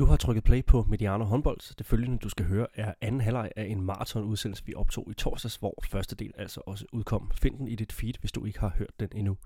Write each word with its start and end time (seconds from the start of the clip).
Du 0.00 0.04
har 0.06 0.16
trykket 0.16 0.44
play 0.44 0.64
på 0.64 0.86
Mediano 0.88 1.24
håndbold. 1.24 1.76
Det 1.78 1.86
følgende, 1.86 2.18
du 2.18 2.28
skal 2.28 2.46
høre, 2.46 2.66
er 2.74 2.94
anden 3.00 3.20
halvleg 3.20 3.50
af 3.56 3.64
en 3.64 3.80
maratonudsendelse, 3.80 4.66
vi 4.66 4.74
optog 4.74 5.08
i 5.10 5.14
torsdags, 5.14 5.56
hvor 5.56 5.74
første 5.90 6.16
del 6.16 6.32
altså 6.38 6.60
også 6.66 6.84
udkom. 6.92 7.30
Find 7.34 7.58
den 7.58 7.68
i 7.68 7.74
dit 7.74 7.92
feed, 7.92 8.12
hvis 8.20 8.32
du 8.32 8.44
ikke 8.44 8.60
har 8.60 8.72
hørt 8.78 9.00
den 9.00 9.08
endnu. 9.14 9.36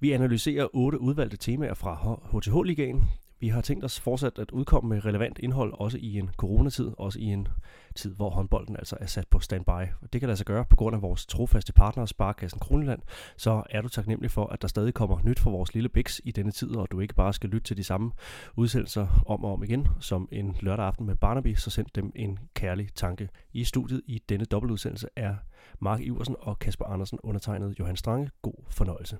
Vi 0.00 0.12
analyserer 0.12 0.68
otte 0.72 1.00
udvalgte 1.00 1.36
temaer 1.36 1.74
fra 1.74 2.18
HTH-ligaen. 2.32 3.04
Vi 3.44 3.48
har 3.48 3.60
tænkt 3.60 3.84
os 3.84 4.00
fortsat 4.00 4.38
at 4.38 4.50
udkomme 4.50 4.88
med 4.88 5.04
relevant 5.04 5.38
indhold, 5.38 5.72
også 5.78 5.98
i 6.00 6.18
en 6.18 6.30
coronatid, 6.36 6.90
også 6.98 7.18
i 7.18 7.24
en 7.24 7.48
tid, 7.94 8.14
hvor 8.14 8.30
håndbolden 8.30 8.76
altså 8.76 8.96
er 9.00 9.06
sat 9.06 9.26
på 9.30 9.38
standby. 9.38 9.70
Det 10.12 10.20
kan 10.20 10.28
lade 10.28 10.36
sig 10.36 10.46
gøre 10.46 10.64
på 10.64 10.76
grund 10.76 10.96
af 10.96 11.02
vores 11.02 11.26
trofaste 11.26 11.72
partner, 11.72 12.06
Sparkassen 12.06 12.60
Kroneland, 12.60 13.00
så 13.36 13.62
er 13.70 13.80
du 13.80 13.88
taknemmelig 13.88 14.30
for, 14.30 14.46
at 14.46 14.62
der 14.62 14.68
stadig 14.68 14.94
kommer 14.94 15.18
nyt 15.24 15.38
fra 15.38 15.50
vores 15.50 15.74
lille 15.74 15.88
biks 15.88 16.20
i 16.24 16.30
denne 16.30 16.52
tid, 16.52 16.76
og 16.76 16.90
du 16.90 17.00
ikke 17.00 17.14
bare 17.14 17.32
skal 17.32 17.50
lytte 17.50 17.64
til 17.64 17.76
de 17.76 17.84
samme 17.84 18.12
udsendelser 18.56 19.22
om 19.26 19.44
og 19.44 19.52
om 19.52 19.64
igen, 19.64 19.88
som 20.00 20.28
en 20.32 20.56
lørdag 20.60 20.86
aften 20.86 21.06
med 21.06 21.16
Barnaby, 21.16 21.54
så 21.54 21.70
send 21.70 21.86
dem 21.94 22.12
en 22.14 22.38
kærlig 22.54 22.88
tanke. 22.94 23.28
I 23.52 23.64
studiet 23.64 24.02
i 24.06 24.22
denne 24.28 24.44
dobbeltudsendelse 24.44 25.08
er 25.16 25.34
Mark 25.80 26.00
Iversen 26.00 26.36
og 26.38 26.58
Kasper 26.58 26.84
Andersen 26.84 27.18
undertegnet 27.22 27.78
Johan 27.78 27.96
Strange. 27.96 28.30
God 28.42 28.64
fornøjelse. 28.70 29.18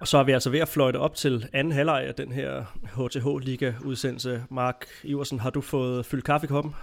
Og 0.00 0.08
så 0.08 0.18
er 0.18 0.22
vi 0.24 0.32
altså 0.32 0.50
ved 0.50 0.60
at 0.60 0.68
fløjte 0.68 0.96
op 0.96 1.14
til 1.14 1.48
anden 1.52 1.72
halvleg 1.72 2.04
af 2.06 2.14
den 2.14 2.32
her 2.32 2.64
HTH-liga-udsendelse. 2.96 4.42
Mark 4.50 4.86
Iversen, 5.02 5.40
har 5.40 5.50
du 5.50 5.60
fået 5.60 6.06
fyldt 6.06 6.24
kaffe 6.24 6.44
i 6.44 6.48
koppen? 6.48 6.74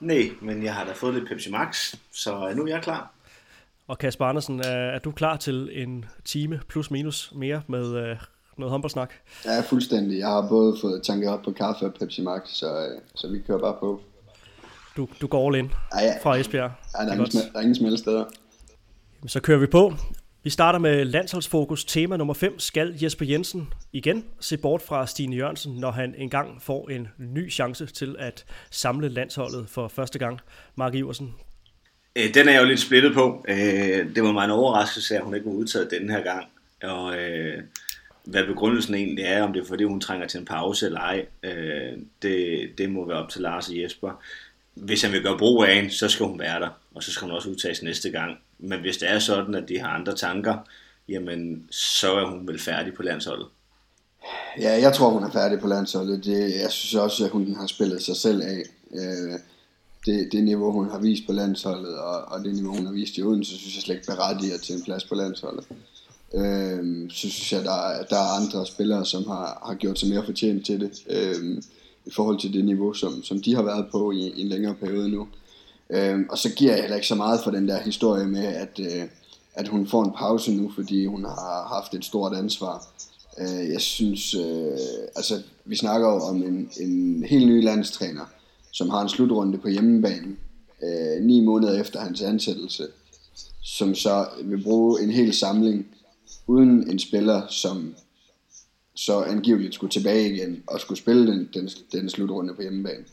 Nej, 0.00 0.30
men 0.40 0.62
jeg 0.62 0.74
har 0.74 0.84
da 0.84 0.92
fået 0.92 1.14
lidt 1.14 1.28
Pepsi 1.28 1.50
Max, 1.50 1.94
så 2.12 2.52
nu 2.56 2.64
er 2.64 2.68
jeg 2.68 2.82
klar. 2.82 3.10
Og 3.88 3.98
Kasper 3.98 4.24
Andersen, 4.24 4.60
er, 4.64 4.98
du 4.98 5.10
klar 5.10 5.36
til 5.36 5.70
en 5.72 6.04
time 6.24 6.60
plus 6.68 6.90
minus 6.90 7.32
mere 7.34 7.62
med 7.66 7.86
uh, 7.86 8.18
noget 8.56 8.70
håndboldsnak? 8.70 9.12
Ja, 9.44 9.60
fuldstændig. 9.60 10.18
Jeg 10.18 10.28
har 10.28 10.48
både 10.48 10.76
fået 10.80 11.02
tanket 11.02 11.28
op 11.30 11.42
på 11.42 11.52
kaffe 11.52 11.86
og 11.86 11.94
Pepsi 11.94 12.22
Max, 12.22 12.42
så, 12.48 12.66
uh, 12.66 13.02
så 13.14 13.28
vi 13.28 13.38
kører 13.46 13.58
bare 13.58 13.76
på. 13.80 14.00
Du, 14.96 15.08
du 15.20 15.26
går 15.26 15.46
all 15.46 15.58
in 15.58 15.72
ja, 16.00 16.04
ja. 16.04 16.18
fra 16.22 16.36
Esbjerg? 16.36 16.72
Ja, 16.98 17.04
der 17.04 17.10
er, 17.10 17.14
ingen, 17.14 17.30
der 17.32 17.58
er 17.58 17.60
ingen 17.60 17.74
smalle 17.74 17.98
steder. 17.98 18.24
Så 19.26 19.40
kører 19.40 19.58
vi 19.58 19.66
på. 19.66 19.92
Vi 20.44 20.50
starter 20.50 20.78
med 20.78 21.04
landsholdsfokus. 21.04 21.84
Tema 21.84 22.16
nummer 22.16 22.34
5. 22.34 22.58
Skal 22.58 22.94
Jesper 23.02 23.26
Jensen 23.26 23.68
igen 23.92 24.24
se 24.40 24.56
bort 24.56 24.82
fra 24.82 25.06
Stine 25.06 25.36
Jørgensen, 25.36 25.74
når 25.74 25.90
han 25.90 26.14
engang 26.18 26.62
får 26.62 26.88
en 26.90 27.08
ny 27.18 27.52
chance 27.52 27.86
til 27.86 28.16
at 28.18 28.44
samle 28.70 29.08
landsholdet 29.08 29.68
for 29.68 29.88
første 29.88 30.18
gang? 30.18 30.40
Mark 30.76 30.94
Iversen. 30.94 31.34
Øh, 32.16 32.34
den 32.34 32.48
er 32.48 32.52
jeg 32.52 32.62
jo 32.62 32.66
lidt 32.66 32.80
splittet 32.80 33.14
på. 33.14 33.44
Øh, 33.48 34.14
det 34.14 34.22
var 34.22 34.32
mig 34.32 34.44
en 34.44 34.50
overraskelse, 34.50 35.16
at 35.16 35.22
hun 35.22 35.34
ikke 35.34 35.46
var 35.46 35.52
udtaget 35.52 35.90
den 35.90 36.10
her 36.10 36.22
gang. 36.22 36.46
Og 36.82 37.16
øh, 37.18 37.62
hvad 38.24 38.46
begrundelsen 38.46 38.94
egentlig 38.94 39.24
er, 39.24 39.42
om 39.42 39.52
det 39.52 39.62
er 39.62 39.66
fordi 39.66 39.84
hun 39.84 40.00
trænger 40.00 40.26
til 40.26 40.40
en 40.40 40.46
pause 40.46 40.86
eller 40.86 41.00
ej, 41.00 41.26
øh, 41.42 41.92
det, 42.22 42.68
det 42.78 42.90
må 42.90 43.06
være 43.06 43.18
op 43.18 43.28
til 43.28 43.40
Lars 43.40 43.68
og 43.68 43.82
Jesper. 43.82 44.22
Hvis 44.74 45.02
han 45.02 45.12
vil 45.12 45.22
gøre 45.22 45.38
brug 45.38 45.64
af 45.64 45.74
en, 45.74 45.90
så 45.90 46.08
skal 46.08 46.26
hun 46.26 46.38
være 46.38 46.60
der, 46.60 46.68
og 46.94 47.02
så 47.02 47.12
skal 47.12 47.24
hun 47.24 47.34
også 47.34 47.48
udtages 47.48 47.82
næste 47.82 48.10
gang. 48.10 48.38
Men 48.58 48.80
hvis 48.80 48.96
det 48.96 49.10
er 49.10 49.18
sådan, 49.18 49.54
at 49.54 49.68
de 49.68 49.78
har 49.78 49.88
andre 49.88 50.14
tanker, 50.14 50.56
jamen 51.08 51.68
så 51.70 52.12
er 52.12 52.26
hun 52.26 52.48
vel 52.48 52.58
færdig 52.58 52.94
på 52.94 53.02
landsholdet. 53.02 53.46
Ja, 54.60 54.80
jeg 54.80 54.92
tror, 54.94 55.10
hun 55.10 55.22
er 55.22 55.30
færdig 55.30 55.60
på 55.60 55.68
landsholdet. 55.68 56.24
Det, 56.24 56.60
jeg 56.62 56.70
synes 56.70 56.94
også, 56.94 57.24
at 57.24 57.30
hun 57.30 57.56
har 57.56 57.66
spillet 57.66 58.02
sig 58.02 58.16
selv 58.16 58.42
af. 58.42 58.62
Øh, 58.94 59.38
det, 60.06 60.28
det 60.32 60.44
niveau, 60.44 60.72
hun 60.72 60.90
har 60.90 60.98
vist 60.98 61.26
på 61.26 61.32
landsholdet, 61.32 61.98
og, 61.98 62.24
og 62.24 62.44
det 62.44 62.54
niveau, 62.54 62.76
hun 62.76 62.86
har 62.86 62.92
vist 62.92 63.18
i 63.18 63.22
Odense, 63.22 63.50
så 63.50 63.58
synes 63.58 63.74
jeg 63.74 63.82
slet 63.82 63.94
ikke 63.94 64.06
berettiger 64.06 64.58
til 64.58 64.74
en 64.74 64.82
plads 64.82 65.04
på 65.04 65.14
landsholdet. 65.14 65.66
Øh, 66.34 67.10
så 67.10 67.30
synes 67.30 67.52
jeg, 67.52 67.64
der, 67.64 68.04
der 68.10 68.16
er 68.16 68.40
andre 68.40 68.66
spillere, 68.66 69.06
som 69.06 69.26
har, 69.26 69.62
har 69.66 69.74
gjort 69.74 69.98
sig 69.98 70.08
mere 70.08 70.24
fortjent 70.24 70.66
til 70.66 70.80
det, 70.80 70.90
øh, 71.10 71.62
i 72.04 72.10
forhold 72.10 72.40
til 72.40 72.52
det 72.52 72.64
niveau, 72.64 72.92
som, 72.92 73.22
som 73.22 73.42
de 73.42 73.54
har 73.54 73.62
været 73.62 73.86
på 73.92 74.10
i, 74.10 74.18
i 74.18 74.40
en 74.40 74.48
længere 74.48 74.74
periode 74.74 75.08
nu. 75.08 75.28
Øh, 75.90 76.20
og 76.30 76.38
så 76.38 76.50
giver 76.54 76.72
jeg 76.72 76.80
heller 76.80 76.96
ikke 76.96 77.08
så 77.08 77.14
meget 77.14 77.40
for 77.44 77.50
den 77.50 77.68
der 77.68 77.82
historie 77.82 78.26
med, 78.26 78.44
at, 78.44 78.80
øh, 78.80 79.08
at 79.54 79.68
hun 79.68 79.86
får 79.86 80.04
en 80.04 80.12
pause 80.12 80.52
nu, 80.52 80.72
fordi 80.74 81.06
hun 81.06 81.24
har 81.24 81.74
haft 81.74 81.94
et 81.94 82.04
stort 82.04 82.36
ansvar. 82.36 82.86
Øh, 83.38 83.68
jeg 83.72 83.80
synes, 83.80 84.34
øh, 84.34 84.78
altså 85.16 85.42
vi 85.64 85.76
snakker 85.76 86.08
jo 86.08 86.20
om 86.20 86.42
en, 86.42 86.70
en 86.80 87.24
helt 87.24 87.46
ny 87.46 87.64
landstræner, 87.64 88.24
som 88.72 88.90
har 88.90 89.02
en 89.02 89.08
slutrunde 89.08 89.58
på 89.58 89.68
hjemmebane, 89.68 90.36
øh, 90.82 91.24
ni 91.24 91.40
måneder 91.40 91.80
efter 91.80 92.00
hans 92.00 92.22
ansættelse, 92.22 92.86
som 93.62 93.94
så 93.94 94.26
vil 94.44 94.62
bruge 94.62 95.02
en 95.02 95.10
hel 95.10 95.34
samling 95.34 95.86
uden 96.46 96.90
en 96.90 96.98
spiller, 96.98 97.42
som 97.48 97.94
så 98.94 99.22
angiveligt 99.22 99.74
skulle 99.74 99.90
tilbage 99.90 100.34
igen 100.34 100.62
og 100.66 100.80
skulle 100.80 100.98
spille 100.98 101.26
den, 101.26 101.48
den, 101.54 101.68
den 101.92 102.10
slutrunde 102.10 102.54
på 102.54 102.62
hjemmebane 102.62 103.04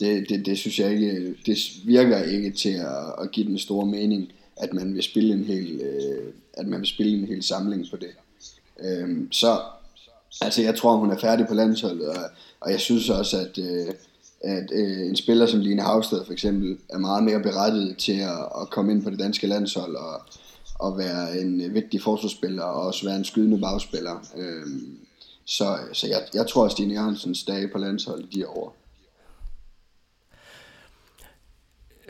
det, 0.00 0.28
det, 0.28 0.46
det 0.46 0.58
synes 0.58 0.78
jeg 0.78 0.92
ikke, 0.92 1.34
det 1.46 1.58
virker 1.84 2.22
ikke 2.22 2.50
til 2.50 2.74
at, 2.74 3.22
at 3.22 3.30
give 3.30 3.46
den 3.46 3.58
store 3.58 3.86
mening, 3.86 4.32
at 4.56 4.72
man 4.72 4.94
vil 4.94 5.02
spille 5.02 5.34
en 5.34 5.44
hel, 5.44 5.80
øh, 5.80 6.32
at 6.52 6.66
man 6.66 6.80
vil 6.80 6.88
spille 6.88 7.18
en 7.18 7.26
hel 7.26 7.42
samling 7.42 7.86
på 7.90 7.96
det. 7.96 8.10
Øh, 8.80 9.26
så 9.30 9.60
altså 10.40 10.62
jeg 10.62 10.76
tror 10.76 10.96
hun 10.96 11.10
er 11.10 11.18
færdig 11.18 11.46
på 11.46 11.54
landsholdet, 11.54 12.08
og, 12.08 12.24
og 12.60 12.70
jeg 12.70 12.80
synes 12.80 13.10
også 13.10 13.38
at, 13.38 13.58
øh, 13.58 13.94
at 14.40 14.70
øh, 14.72 15.06
en 15.06 15.16
spiller 15.16 15.46
som 15.46 15.60
Line 15.60 15.82
Havsted 15.82 16.24
for 16.24 16.32
eksempel 16.32 16.78
er 16.88 16.98
meget 16.98 17.24
mere 17.24 17.42
berettiget 17.42 17.96
til 17.98 18.20
at, 18.20 18.38
at 18.60 18.70
komme 18.70 18.92
ind 18.92 19.02
på 19.02 19.10
det 19.10 19.18
danske 19.18 19.46
landshold 19.46 19.96
og, 19.96 20.22
og 20.74 20.98
være 20.98 21.40
en 21.40 21.74
vigtig 21.74 22.02
forsvarsspiller 22.02 22.62
og 22.62 22.86
også 22.86 23.06
være 23.06 23.16
en 23.16 23.24
skydende 23.24 23.58
bagspiller. 23.58 24.26
Øh, 24.36 24.66
så, 25.44 25.78
så 25.92 26.06
jeg, 26.06 26.22
jeg 26.34 26.46
tror 26.46 26.64
at 26.64 26.72
Stine 26.72 26.94
Jørgensens 26.94 27.44
dage 27.44 27.68
på 27.68 27.78
landsholdet 27.78 28.34
de 28.34 28.42
er 28.42 28.46
over. 28.46 28.70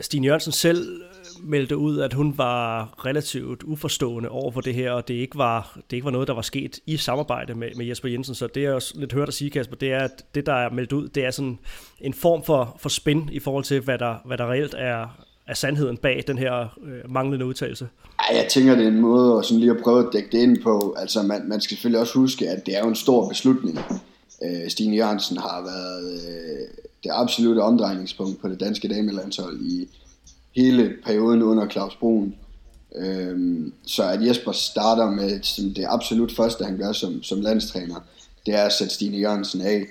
Stine 0.01 0.25
Jørgensen 0.25 0.51
selv 0.51 1.01
øh, 1.01 1.49
meldte 1.49 1.77
ud, 1.77 1.99
at 1.99 2.13
hun 2.13 2.37
var 2.37 2.93
relativt 3.05 3.63
uforstående 3.63 4.29
over 4.29 4.51
for 4.51 4.61
det 4.61 4.73
her, 4.73 4.91
og 4.91 5.07
det 5.07 5.13
ikke 5.13 5.37
var, 5.37 5.79
det 5.89 5.95
ikke 5.95 6.05
var 6.05 6.11
noget, 6.11 6.27
der 6.27 6.33
var 6.33 6.41
sket 6.41 6.79
i 6.85 6.97
samarbejde 6.97 7.55
med, 7.55 7.69
med 7.75 7.85
Jesper 7.85 8.09
Jensen. 8.09 8.35
Så 8.35 8.47
det 8.47 8.65
er 8.65 8.73
også 8.73 8.93
lidt 8.99 9.13
hørt 9.13 9.27
at 9.27 9.33
sige, 9.33 9.49
Kasper, 9.49 9.75
det 9.75 9.91
er, 9.91 9.99
at 9.99 10.35
det, 10.35 10.45
der 10.45 10.53
er 10.53 10.69
meldt 10.69 10.93
ud, 10.93 11.07
det 11.07 11.25
er 11.25 11.31
sådan 11.31 11.59
en 12.01 12.13
form 12.13 12.43
for, 12.43 12.77
for 12.79 12.89
spin 12.89 13.29
i 13.31 13.39
forhold 13.39 13.63
til, 13.63 13.79
hvad 13.81 13.97
der, 13.97 14.15
hvad 14.25 14.37
der 14.37 14.51
reelt 14.51 14.75
er, 14.77 15.07
er 15.47 15.53
sandheden 15.53 15.97
bag 15.97 16.23
den 16.27 16.37
her 16.37 16.77
øh, 16.83 17.11
manglende 17.11 17.45
udtalelse. 17.45 17.87
Ja, 18.31 18.37
jeg 18.37 18.47
tænker, 18.49 18.75
det 18.75 18.83
er 18.83 18.87
en 18.87 19.01
måde 19.01 19.37
at 19.37 19.45
sådan 19.45 19.59
lige 19.59 19.71
at 19.71 19.83
prøve 19.83 20.07
at 20.07 20.13
dække 20.13 20.29
det 20.31 20.37
ind 20.37 20.61
på. 20.63 20.95
Altså, 20.97 21.21
man, 21.21 21.41
man 21.47 21.61
skal 21.61 21.75
selvfølgelig 21.75 21.99
også 22.01 22.19
huske, 22.19 22.49
at 22.49 22.65
det 22.65 22.75
er 22.77 22.79
jo 22.79 22.87
en 22.87 22.95
stor 22.95 23.29
beslutning. 23.29 23.79
Øh, 24.43 24.69
Stine 24.69 24.95
Jørgensen 24.95 25.37
har 25.37 25.61
været 25.61 26.13
øh, 26.13 26.67
det 27.03 27.11
absolutte 27.13 27.59
omdrejningspunkt 27.59 28.41
på 28.41 28.49
det 28.49 28.59
danske 28.59 28.87
damelandshold 28.87 29.61
i 29.61 29.87
hele 30.55 30.93
perioden 31.05 31.43
under 31.43 31.69
Claus 31.69 31.95
Broen. 31.95 32.35
Øhm, 32.95 33.73
så 33.85 34.03
at 34.03 34.25
Jesper 34.25 34.51
starter 34.51 35.11
med 35.11 35.43
som 35.43 35.73
det 35.73 35.85
absolut 35.89 36.31
første, 36.31 36.65
han 36.65 36.77
gør 36.77 36.91
som, 36.91 37.23
som 37.23 37.41
landstræner, 37.41 37.95
det 38.45 38.53
er 38.53 38.63
at 38.63 38.73
sætte 38.73 38.93
Stine 38.93 39.17
Jørgensen 39.17 39.61
af. 39.61 39.85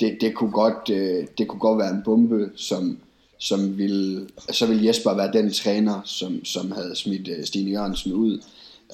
Det, 0.00 0.18
det, 0.20 0.34
kunne 0.34 0.50
godt, 0.50 0.90
øh, 0.90 1.26
det 1.38 1.48
kunne 1.48 1.60
godt 1.60 1.78
være 1.78 1.90
en 1.90 2.02
bombe, 2.04 2.50
som, 2.56 2.98
som 3.38 3.78
ville, 3.78 4.28
så 4.50 4.66
vil 4.66 4.82
Jesper 4.82 5.14
være 5.14 5.32
den 5.32 5.52
træner, 5.52 6.00
som, 6.04 6.44
som 6.44 6.70
havde 6.72 6.96
smidt 6.96 7.28
øh, 7.28 7.44
Stine 7.44 7.70
Jørgensen 7.70 8.12
ud. 8.12 8.42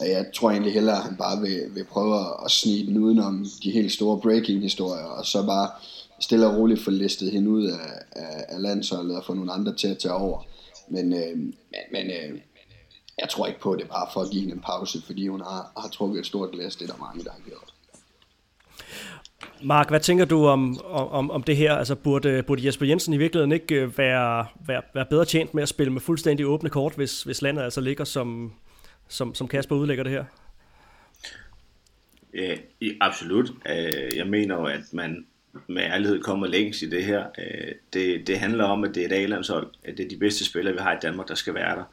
Og 0.00 0.08
jeg 0.08 0.26
tror 0.34 0.50
egentlig 0.50 0.72
hellere, 0.72 0.96
at 0.96 1.02
han 1.02 1.16
bare 1.16 1.40
vil, 1.40 1.62
vil 1.74 1.84
prøve 1.84 2.44
at 2.44 2.50
snige 2.50 2.86
den 2.86 2.98
udenom 2.98 3.46
de 3.62 3.70
helt 3.70 3.92
store 3.92 4.20
breaking-historier, 4.20 5.04
og 5.04 5.26
så 5.26 5.46
bare 5.46 5.68
stille 6.20 6.46
og 6.46 6.56
roligt 6.56 6.84
få 6.84 6.90
listet 6.90 7.32
hende 7.32 7.50
ud 7.50 7.64
af, 7.64 8.02
af, 8.12 8.44
af 8.48 8.62
landsholdet 8.62 9.16
og 9.16 9.24
få 9.24 9.34
nogle 9.34 9.52
andre 9.52 9.74
til 9.74 9.88
at 9.88 9.98
tage 9.98 10.14
over. 10.14 10.42
Men, 10.88 11.12
øh, 11.12 11.38
men, 11.38 11.54
men 11.92 12.06
øh, 12.06 12.40
jeg 13.18 13.28
tror 13.28 13.46
ikke 13.46 13.60
på 13.60 13.76
det 13.76 13.88
bare 13.88 14.08
for 14.12 14.20
at 14.20 14.30
give 14.30 14.40
hende 14.40 14.54
en 14.54 14.60
pause, 14.60 15.02
fordi 15.06 15.28
hun 15.28 15.40
har, 15.40 15.72
har 15.76 15.88
trukket 15.88 16.20
et 16.20 16.26
stort 16.26 16.50
glas. 16.52 16.76
Det 16.76 16.88
er 16.88 16.92
der 16.92 17.00
mange, 17.00 17.24
der 17.24 17.30
har 17.30 17.40
gjort. 17.48 17.74
Mark, 19.62 19.88
hvad 19.88 20.00
tænker 20.00 20.24
du 20.24 20.46
om, 20.46 20.80
om, 20.84 21.30
om 21.30 21.42
det 21.42 21.56
her? 21.56 21.74
Altså, 21.74 21.94
burde, 21.94 22.42
burde 22.42 22.66
Jesper 22.66 22.86
Jensen 22.86 23.14
i 23.14 23.16
virkeligheden 23.16 23.52
ikke 23.52 23.74
øh, 23.74 23.98
være, 23.98 24.46
være, 24.66 24.82
være 24.94 25.06
bedre 25.10 25.24
tjent 25.24 25.54
med 25.54 25.62
at 25.62 25.68
spille 25.68 25.92
med 25.92 26.00
fuldstændig 26.00 26.46
åbne 26.46 26.70
kort, 26.70 26.94
hvis, 26.96 27.22
hvis 27.22 27.42
landet 27.42 27.62
altså 27.62 27.80
ligger, 27.80 28.04
som, 28.04 28.52
som, 29.08 29.34
som 29.34 29.48
Kasper 29.48 29.76
udlægger 29.76 30.04
det 30.04 30.12
her? 30.12 30.24
Ja, 32.34 32.56
absolut. 33.00 33.50
Øh, 33.68 34.16
jeg 34.16 34.26
mener 34.26 34.54
jo, 34.54 34.64
at 34.64 34.92
man 34.92 35.26
med 35.66 35.82
ærlighed 35.82 36.22
kommer 36.22 36.46
længst 36.46 36.82
i 36.82 36.90
det 36.90 37.04
her. 37.04 37.26
Øh, 37.38 37.72
det, 37.92 38.26
det 38.26 38.38
handler 38.38 38.64
om, 38.64 38.84
at 38.84 38.94
det 38.94 39.02
er 39.02 39.06
et 39.06 39.22
A-landshold, 39.22 39.70
at 39.84 39.98
det 39.98 40.04
er 40.04 40.08
de 40.08 40.16
bedste 40.16 40.44
spillere, 40.44 40.74
vi 40.74 40.80
har 40.80 40.94
i 40.94 40.98
Danmark, 41.02 41.28
der 41.28 41.34
skal 41.34 41.54
være 41.54 41.76
der. 41.76 41.84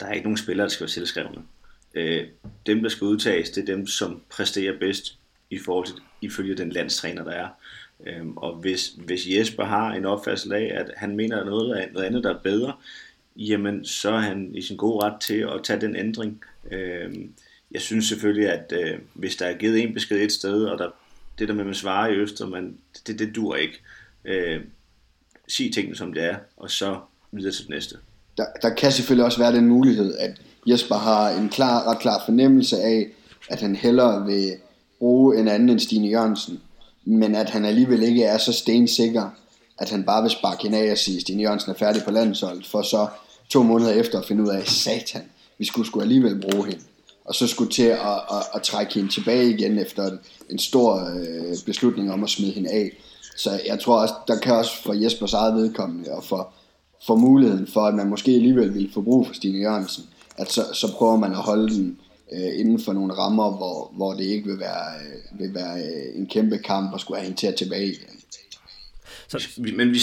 Der 0.00 0.06
er 0.06 0.12
ikke 0.12 0.24
nogen 0.24 0.36
spillere, 0.36 0.64
der 0.64 0.70
skal 0.70 0.84
være 0.84 0.90
tilskrevne. 0.90 1.42
Øh, 1.94 2.26
dem, 2.66 2.82
der 2.82 2.88
skal 2.88 3.04
udtages, 3.04 3.50
det 3.50 3.62
er 3.62 3.74
dem, 3.74 3.86
som 3.86 4.22
præsterer 4.30 4.78
bedst 4.78 5.18
i 5.50 5.58
forhold 5.58 5.86
til, 5.86 5.96
ifølge 6.20 6.54
den 6.54 6.70
landstræner, 6.70 7.24
der 7.24 7.30
er. 7.30 7.48
Øhm, 8.06 8.36
og 8.36 8.54
hvis, 8.54 8.94
hvis 8.98 9.26
Jesper 9.26 9.64
har 9.64 9.94
en 9.94 10.04
opfattelse 10.04 10.56
af, 10.56 10.80
at 10.80 10.90
han 10.96 11.16
mener 11.16 11.44
noget, 11.44 11.92
noget 11.92 12.06
andet, 12.06 12.24
der 12.24 12.34
er 12.34 12.38
bedre, 12.38 12.72
jamen 13.36 13.84
så 13.84 14.10
er 14.10 14.18
han 14.18 14.54
i 14.54 14.62
sin 14.62 14.76
gode 14.76 15.04
ret 15.04 15.20
til 15.20 15.38
at 15.54 15.60
tage 15.64 15.80
den 15.80 15.96
ændring. 15.96 16.42
Øhm, 16.70 17.32
jeg 17.70 17.80
synes 17.80 18.08
selvfølgelig, 18.08 18.48
at 18.48 18.72
øh, 18.82 18.98
hvis 19.14 19.36
der 19.36 19.46
er 19.46 19.58
givet 19.58 19.82
en 19.82 19.94
besked 19.94 20.24
et 20.24 20.32
sted, 20.32 20.64
og 20.64 20.78
der, 20.78 20.90
det 21.38 21.48
der 21.48 21.54
med, 21.54 21.60
at 21.60 21.66
man 21.66 21.74
svarer 21.74 22.08
i 22.08 22.14
Øster, 22.14 22.46
man, 22.46 22.78
det, 23.06 23.18
det 23.18 23.34
dur 23.34 23.56
ikke. 23.56 23.80
Øh, 24.24 24.60
sig 25.48 25.74
tingene 25.74 25.96
som 25.96 26.12
det 26.12 26.24
er, 26.24 26.36
og 26.56 26.70
så 26.70 26.98
videre 27.32 27.52
til 27.52 27.62
det 27.62 27.70
næste. 27.70 27.96
Der, 28.36 28.46
der 28.62 28.74
kan 28.74 28.92
selvfølgelig 28.92 29.24
også 29.24 29.38
være 29.38 29.52
den 29.52 29.66
mulighed, 29.66 30.16
at 30.18 30.40
Jesper 30.66 30.94
har 30.94 31.30
en 31.30 31.48
klar, 31.48 31.90
ret 31.90 31.98
klar 31.98 32.22
fornemmelse 32.24 32.76
af, 32.76 33.08
at 33.48 33.60
han 33.60 33.76
hellere 33.76 34.26
vil 34.26 34.52
bruge 34.98 35.38
en 35.38 35.48
anden 35.48 35.68
end 35.68 35.80
Stine 35.80 36.08
Jørgensen, 36.08 36.60
men 37.04 37.34
at 37.34 37.50
han 37.50 37.64
alligevel 37.64 38.02
ikke 38.02 38.24
er 38.24 38.38
så 38.38 38.52
stensikker, 38.52 39.30
at 39.78 39.90
han 39.90 40.04
bare 40.04 40.22
vil 40.22 40.30
sparke 40.30 40.62
hende 40.62 40.78
af 40.78 40.90
og 40.90 40.98
sige, 40.98 41.16
at 41.16 41.22
Stine 41.22 41.42
Jørgensen 41.42 41.70
er 41.70 41.74
færdig 41.74 42.02
på 42.04 42.10
landsholdet, 42.10 42.66
for 42.66 42.82
så 42.82 43.08
to 43.48 43.62
måneder 43.62 43.92
efter 43.92 44.18
at 44.18 44.26
finde 44.26 44.42
ud 44.42 44.48
af, 44.48 44.66
satan, 44.66 45.22
vi 45.58 45.64
skulle 45.64 45.86
skulle 45.86 46.02
alligevel 46.02 46.40
bruge 46.40 46.66
hende. 46.66 46.84
Og 47.24 47.34
så 47.34 47.46
skulle 47.46 47.72
til 47.72 47.82
at, 47.82 47.98
at, 48.00 48.42
at 48.54 48.62
trække 48.62 48.94
hende 48.94 49.12
tilbage 49.12 49.50
igen 49.50 49.78
efter 49.78 50.10
en 50.50 50.58
stor 50.58 50.94
øh, 50.94 51.56
beslutning 51.66 52.12
om 52.12 52.24
at 52.24 52.30
smide 52.30 52.52
hende 52.52 52.70
af. 52.70 52.90
Så 53.36 53.60
jeg 53.66 53.80
tror 53.80 54.00
også, 54.00 54.14
der 54.28 54.38
kan 54.38 54.54
også 54.54 54.82
for 54.82 54.92
Jespers 54.92 55.32
eget 55.32 55.54
vedkommende, 55.54 56.10
og 56.10 56.24
for, 56.24 56.52
for 57.06 57.16
muligheden 57.16 57.66
for, 57.66 57.80
at 57.80 57.94
man 57.94 58.08
måske 58.08 58.30
alligevel 58.30 58.74
vil 58.74 58.90
få 58.94 59.00
brug 59.00 59.26
for 59.26 59.34
Stine 59.34 59.58
Jørgensen, 59.58 60.04
at 60.36 60.52
så, 60.52 60.64
så 60.74 60.92
prøver 60.92 61.16
man 61.16 61.32
at 61.32 61.38
holde 61.38 61.74
den 61.74 61.98
øh, 62.32 62.60
inden 62.60 62.80
for 62.80 62.92
nogle 62.92 63.14
rammer, 63.14 63.56
hvor, 63.56 63.92
hvor 63.96 64.12
det 64.12 64.24
ikke 64.24 64.48
vil 64.50 64.60
være, 64.60 64.94
øh, 65.00 65.40
vil 65.40 65.54
være 65.54 65.78
øh, 65.78 66.18
en 66.18 66.26
kæmpe 66.26 66.58
kamp 66.58 66.94
at 66.94 67.00
skulle 67.00 67.18
have 67.18 67.24
hende 67.24 67.40
til 67.40 67.46
at 67.46 67.54
tilbage 67.54 67.86
igen. 67.86 68.20
Så... 69.28 69.48
Men, 69.56 69.90
vi, 69.92 69.98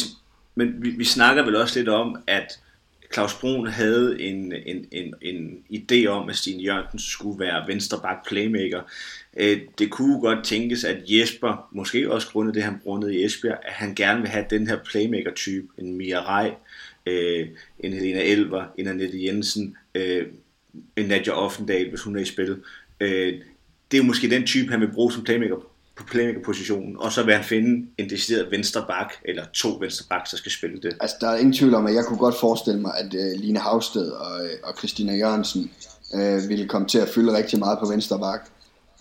men 0.55 0.73
vi, 0.81 0.89
vi 0.89 1.05
snakker 1.05 1.43
vel 1.43 1.55
også 1.55 1.79
lidt 1.79 1.89
om, 1.89 2.15
at 2.27 2.59
Claus 3.13 3.33
Brun 3.33 3.67
havde 3.67 4.21
en, 4.21 4.53
en, 4.65 4.85
en, 4.91 5.13
en 5.21 5.63
idé 5.73 6.07
om, 6.07 6.29
at 6.29 6.35
Stine 6.35 6.63
Jørgensen 6.63 6.99
skulle 6.99 7.39
være 7.39 7.67
venstreback 7.67 8.27
playmaker. 8.27 8.81
Øh, 9.37 9.61
det 9.79 9.89
kunne 9.89 10.19
godt 10.19 10.45
tænkes, 10.45 10.83
at 10.83 10.97
Jesper, 11.07 11.69
måske 11.71 12.11
også 12.11 12.27
grundet 12.27 12.55
det, 12.55 12.63
han 12.63 12.79
brundede 12.83 13.15
i 13.15 13.23
Esbjerg, 13.25 13.57
at 13.63 13.73
han 13.73 13.95
gerne 13.95 14.21
vil 14.21 14.29
have 14.29 14.45
den 14.49 14.67
her 14.67 14.77
playmaker-type, 14.77 15.67
en 15.77 15.97
Mia 15.97 16.19
Rej, 16.19 16.53
øh, 17.05 17.47
en 17.79 17.93
Helena 17.93 18.23
Elver, 18.23 18.65
en 18.77 18.87
Annette 18.87 19.23
Jensen, 19.25 19.77
øh, 19.95 20.25
en 20.95 21.05
Nadja 21.05 21.31
Offendal, 21.31 21.89
hvis 21.89 22.01
hun 22.01 22.15
er 22.15 22.21
i 22.21 22.25
spil. 22.25 22.57
det 23.91 23.99
er 23.99 24.03
måske 24.03 24.29
den 24.29 24.45
type, 24.45 24.71
han 24.71 24.81
vil 24.81 24.91
bruge 24.91 25.11
som 25.11 25.23
playmaker 25.23 25.68
på 25.99 26.05
playmaker-positionen, 26.05 26.97
og 26.99 27.11
så 27.11 27.23
vil 27.23 27.33
han 27.33 27.43
finde 27.43 27.87
en 27.97 28.09
decideret 28.09 28.51
venstre 28.51 28.85
bak, 28.87 29.13
eller 29.25 29.43
to 29.53 29.77
venstre 29.79 30.05
bak, 30.09 30.31
der 30.31 30.37
skal 30.37 30.51
spille 30.51 30.81
det. 30.81 30.97
Altså, 31.01 31.15
der 31.21 31.27
er 31.29 31.37
ingen 31.37 31.53
tvivl 31.53 31.73
om, 31.73 31.85
at 31.85 31.93
jeg 31.93 32.05
kunne 32.05 32.19
godt 32.19 32.35
forestille 32.39 32.81
mig, 32.81 32.91
at 32.97 33.13
uh, 33.13 33.41
Line 33.41 33.59
Havsted 33.59 34.11
og, 34.11 34.45
øh, 34.45 34.51
og 34.63 34.73
Christina 34.77 35.15
Jørgensen 35.15 35.71
uh, 36.13 36.49
ville 36.49 36.67
komme 36.67 36.87
til 36.87 36.99
at 36.99 37.09
fylde 37.09 37.37
rigtig 37.37 37.59
meget 37.59 37.79
på 37.79 37.85
venstre 37.85 38.19
bak, 38.19 38.49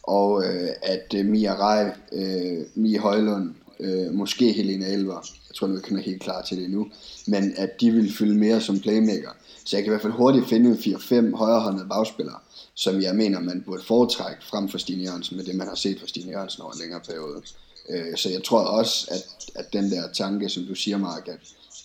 og 0.03 0.33
uh, 0.33 0.69
at 0.83 1.15
uh, 1.15 1.27
Mia 1.27 1.55
Rej, 1.55 1.93
uh, 2.13 2.83
Mia 2.83 3.01
Højlund, 3.01 3.55
uh, 3.79 4.15
måske 4.15 4.53
Helena 4.53 4.93
Elver, 4.93 5.31
jeg 5.49 5.55
tror, 5.55 5.67
vi 5.67 5.81
kan 5.89 5.99
helt 5.99 6.23
klar 6.23 6.43
til 6.43 6.59
det 6.59 6.71
nu, 6.71 6.87
men 7.27 7.53
at 7.57 7.81
de 7.81 7.91
ville 7.91 8.13
fylde 8.13 8.35
mere 8.35 8.61
som 8.61 8.81
playmaker. 8.81 9.31
Så 9.65 9.77
jeg 9.77 9.85
kan 9.85 9.91
i 9.91 9.93
hvert 9.93 10.03
fald 10.03 10.13
hurtigt 10.13 10.49
finde 10.49 10.73
4-5 10.73 11.37
højrehåndede 11.37 11.89
bagspillere, 11.89 12.39
som 12.79 13.03
jeg 13.03 13.15
mener, 13.15 13.41
man 13.41 13.63
burde 13.67 13.85
foretrække 13.85 14.43
frem 14.45 14.69
for 14.69 14.79
Stine 14.79 15.05
Jørgensen, 15.05 15.37
med 15.37 15.45
det 15.45 15.55
man 15.55 15.69
har 15.69 15.75
set 15.75 16.01
fra 16.01 16.07
Stine 16.07 16.31
Jørgensen 16.31 16.63
over 16.63 16.73
en 16.73 16.79
længere 16.81 17.01
periode. 17.01 17.43
Øh, 17.89 18.17
så 18.17 18.31
jeg 18.31 18.45
tror 18.45 18.61
også, 18.61 19.07
at, 19.11 19.53
at 19.55 19.73
den 19.73 19.91
der 19.91 20.13
tanke, 20.13 20.49
som 20.49 20.65
du 20.65 20.75
siger, 20.75 20.99
Mark, 20.99 21.29
at, 21.29 21.41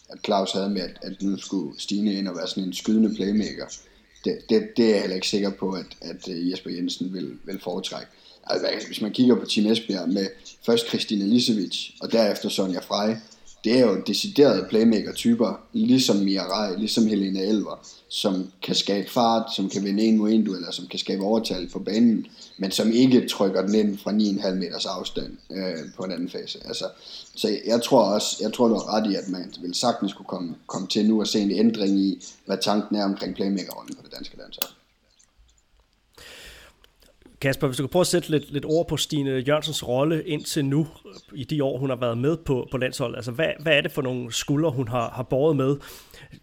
at 0.10 0.20
Claus 0.26 0.52
havde 0.52 0.70
med, 0.70 0.82
at, 0.82 0.98
at 1.02 1.22
nu 1.22 1.38
skulle 1.38 1.80
Stine 1.80 2.14
ind 2.14 2.28
og 2.28 2.36
være 2.36 2.48
sådan 2.48 2.64
en 2.64 2.74
skydende 2.74 3.16
playmaker, 3.16 3.66
det, 4.26 4.38
det, 4.50 4.70
det 4.78 4.86
er 4.86 4.90
jeg 4.90 5.00
heller 5.00 5.16
ikke 5.16 5.28
sikker 5.28 5.50
på, 5.50 5.72
at, 5.72 5.86
at 6.02 6.30
øh, 6.30 6.52
Jesper 6.52 6.70
Jensen 6.70 7.14
vil, 7.14 7.38
vil 7.46 7.60
foretrække. 7.64 8.12
Altså, 8.44 8.88
hvis 8.88 9.02
man 9.02 9.12
kigger 9.12 9.36
på 9.36 9.46
Team 9.46 9.72
Esbjerg 9.72 10.10
med 10.10 10.28
først 10.66 10.88
Christina 10.88 11.26
Lisevic 11.26 11.90
og 12.02 12.12
derefter 12.12 12.50
Sonja 12.50 12.80
Frey, 12.80 13.16
det 13.64 13.80
er 13.80 13.86
jo 13.88 14.02
deciderede 14.08 14.66
playmaker-typer, 14.70 15.62
ligesom 15.74 16.18
Mia 16.18 16.44
Rej, 16.44 16.76
ligesom 16.76 17.08
Helena 17.08 17.42
Elver, 17.42 17.88
som 18.08 18.52
kan 18.64 18.76
skabe 18.76 19.10
fart, 19.10 19.56
som 19.56 19.70
kan 19.70 19.84
vinde 19.84 20.04
en 20.04 20.18
mod 20.18 20.32
en 20.32 20.46
duel, 20.46 20.58
eller 20.58 20.72
som 20.72 20.88
kan 20.88 21.00
skabe 21.00 21.24
overtal 21.24 21.70
for 21.70 21.80
banen, 21.80 22.28
men 22.58 22.72
som 22.72 22.92
ikke 22.92 23.28
trykker 23.28 23.62
den 23.62 23.76
ind 23.76 23.98
fra 23.98 24.12
9,5 24.12 24.54
meters 24.54 24.86
afstand 24.86 25.38
øh, 25.52 25.94
på 25.98 26.04
en 26.04 26.12
anden 26.12 26.30
fase. 26.30 26.60
Altså, 26.66 26.86
så 27.36 27.58
jeg 27.66 27.82
tror 27.82 28.04
også, 28.04 28.38
jeg 28.42 28.54
tror 28.54 28.68
du 28.68 28.74
har 28.74 28.94
ret 28.94 29.12
i, 29.12 29.16
at 29.16 29.30
man 29.30 29.54
vil 29.62 29.74
sagtens 29.74 30.14
kunne 30.14 30.26
komme, 30.26 30.56
komme 30.68 30.88
til 30.88 31.06
nu 31.06 31.20
og 31.20 31.28
se 31.28 31.40
en 31.40 31.52
ændring 31.52 32.00
i, 32.00 32.24
hvad 32.46 32.58
tanken 32.62 32.96
er 32.96 33.06
omkring 33.06 33.36
playmaker 33.36 33.74
på 33.74 34.04
det 34.04 34.14
danske 34.14 34.38
landshold. 34.38 34.83
Kasper, 37.44 37.68
hvis 37.68 37.78
du 37.78 37.84
kan 37.84 37.90
prøve 37.90 38.02
at 38.02 38.08
sætte 38.08 38.30
lidt, 38.30 38.52
lidt 38.52 38.66
ord 38.66 38.88
på 38.88 38.98
Stine 38.98 39.32
Jørgensens 39.32 39.88
rolle 39.88 40.24
indtil 40.24 40.66
nu, 40.66 40.88
øh, 41.06 41.40
i 41.40 41.44
de 41.44 41.64
år, 41.64 41.78
hun 41.78 41.90
har 41.90 41.98
været 41.98 42.18
med 42.18 42.38
på, 42.38 42.68
på 42.72 42.78
landsholdet. 42.78 43.16
Altså, 43.16 43.32
hvad, 43.32 43.48
hvad 43.60 43.74
er 43.74 43.82
det 43.82 43.92
for 43.92 44.02
nogle 44.02 44.34
skuldre, 44.34 44.72
hun 44.72 44.88
har, 44.88 45.10
har 45.10 45.24
båret 45.24 45.56
med 45.56 45.76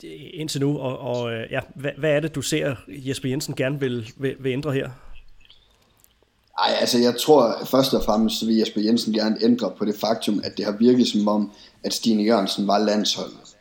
øh, 0.05 0.11
indtil 0.33 0.61
nu? 0.61 0.79
Og, 0.79 0.99
og 0.99 1.33
øh, 1.33 1.47
ja, 1.51 1.61
hvad, 1.75 1.91
hvad 1.99 2.11
er 2.11 2.21
det, 2.21 2.35
du 2.35 2.43
ser 2.43 2.77
Jesper 2.89 3.29
Jensen 3.29 3.55
gerne 3.55 3.81
vil, 3.81 4.13
vil, 4.17 4.37
vil 4.41 4.53
ændre 4.53 4.73
her? 4.73 4.91
Ej, 6.59 6.77
altså 6.81 6.99
jeg 6.99 7.15
tror 7.17 7.57
først 7.65 7.95
og 7.95 8.05
fremmest, 8.05 8.41
så 8.41 8.47
vil 8.47 8.57
Jesper 8.57 8.81
Jensen 8.81 9.13
gerne 9.13 9.37
ændre 9.43 9.73
på 9.79 9.85
det 9.85 9.95
faktum, 9.95 10.41
at 10.45 10.57
det 10.57 10.65
har 10.65 10.73
virket 10.73 11.09
som 11.09 11.29
om, 11.29 11.53
at 11.85 11.93
Stine 11.93 12.23
Jørgensen 12.23 12.67
var 12.67 12.79
landsholdet. 12.79 13.57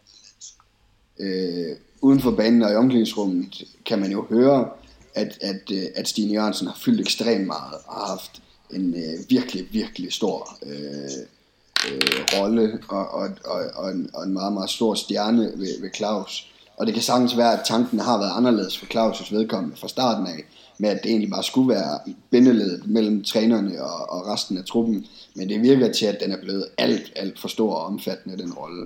Øh, 1.19 1.75
uden 2.01 2.19
for 2.19 2.31
banen 2.31 2.61
og 2.61 2.71
i 2.71 2.75
omklædningsrummet 2.75 3.63
kan 3.85 3.99
man 3.99 4.11
jo 4.11 4.25
høre, 4.29 4.69
at, 5.19 5.37
at, 5.41 5.71
øh, 5.73 5.83
at 5.95 6.07
Stine 6.07 6.33
Jørgensen 6.33 6.67
har 6.67 6.77
fyldt 6.81 7.01
ekstremt 7.01 7.47
meget 7.47 7.73
og 7.87 7.93
har 7.93 8.07
haft 8.07 8.41
en 8.73 8.93
øh, 8.93 9.29
virkelig, 9.29 9.67
virkelig 9.71 10.13
stor 10.13 10.57
øh, 10.65 11.11
øh, 11.91 12.39
rolle 12.39 12.79
og, 12.87 13.07
og, 13.11 13.29
og, 13.45 13.61
og, 13.75 13.91
en, 13.91 14.09
og 14.13 14.23
en 14.23 14.33
meget, 14.33 14.53
meget 14.53 14.69
stor 14.69 14.93
stjerne 14.95 15.41
ved, 15.41 15.81
ved 15.81 15.89
Claus. 15.95 16.51
Og 16.77 16.85
det 16.85 16.93
kan 16.93 17.03
sagtens 17.03 17.37
være, 17.37 17.59
at 17.59 17.65
tanken 17.65 17.99
har 17.99 18.17
været 18.17 18.37
anderledes 18.37 18.77
for 18.77 18.85
Claus' 18.85 19.35
vedkommende 19.35 19.77
fra 19.77 19.87
starten 19.87 20.27
af, 20.27 20.43
med 20.77 20.89
at 20.89 21.03
det 21.03 21.11
egentlig 21.11 21.29
bare 21.29 21.43
skulle 21.43 21.69
være 21.69 21.99
bindeledet 22.29 22.87
mellem 22.87 23.23
trænerne 23.23 23.83
og, 23.83 24.09
og 24.09 24.27
resten 24.27 24.57
af 24.57 24.65
truppen. 24.65 25.05
Men 25.35 25.49
det 25.49 25.61
virker 25.61 25.91
til, 25.91 26.05
at 26.05 26.17
den 26.23 26.31
er 26.31 26.41
blevet 26.41 26.67
alt, 26.77 27.13
alt 27.15 27.39
for 27.39 27.47
stor 27.47 27.73
og 27.73 27.85
omfattende, 27.85 28.37
den 28.37 28.53
rolle. 28.53 28.85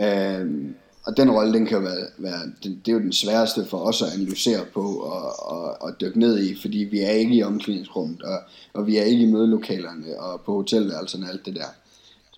Øh, 0.00 0.74
og 1.04 1.16
den 1.16 1.30
rolle, 1.30 1.52
den 1.52 1.66
kan 1.66 1.78
jo 1.78 1.84
være, 1.84 2.06
være 2.18 2.40
det, 2.62 2.78
det 2.86 2.92
er 2.92 2.96
jo 2.96 3.02
den 3.02 3.12
sværeste 3.12 3.64
for 3.64 3.78
os 3.78 4.02
at 4.02 4.08
analysere 4.14 4.64
på 4.74 4.80
og, 4.80 5.50
og, 5.52 5.82
og 5.82 6.00
dykke 6.00 6.20
ned 6.20 6.42
i, 6.42 6.60
fordi 6.60 6.78
vi 6.78 7.00
er 7.00 7.10
ikke 7.10 7.34
i 7.34 7.42
omklædningsrummet, 7.42 8.22
og, 8.22 8.38
og 8.72 8.86
vi 8.86 8.96
er 8.96 9.02
ikke 9.02 9.22
i 9.22 9.32
mødelokalerne 9.32 10.20
og 10.20 10.40
på 10.40 10.52
hotelværelserne 10.52 11.26
og 11.26 11.32
alt 11.32 11.46
det 11.46 11.54
der. 11.54 11.66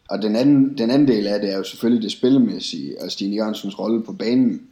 Og 0.08 0.22
den 0.22 0.36
anden, 0.36 0.78
den 0.78 0.90
anden 0.90 1.08
del 1.08 1.26
af 1.26 1.40
det 1.40 1.52
er 1.52 1.56
jo 1.56 1.64
selvfølgelig 1.64 2.02
det 2.02 2.12
spillemæssige, 2.12 3.02
og 3.02 3.10
Stine 3.10 3.36
Jørgensens 3.36 3.78
rolle 3.78 4.02
på 4.02 4.12
banen. 4.12 4.62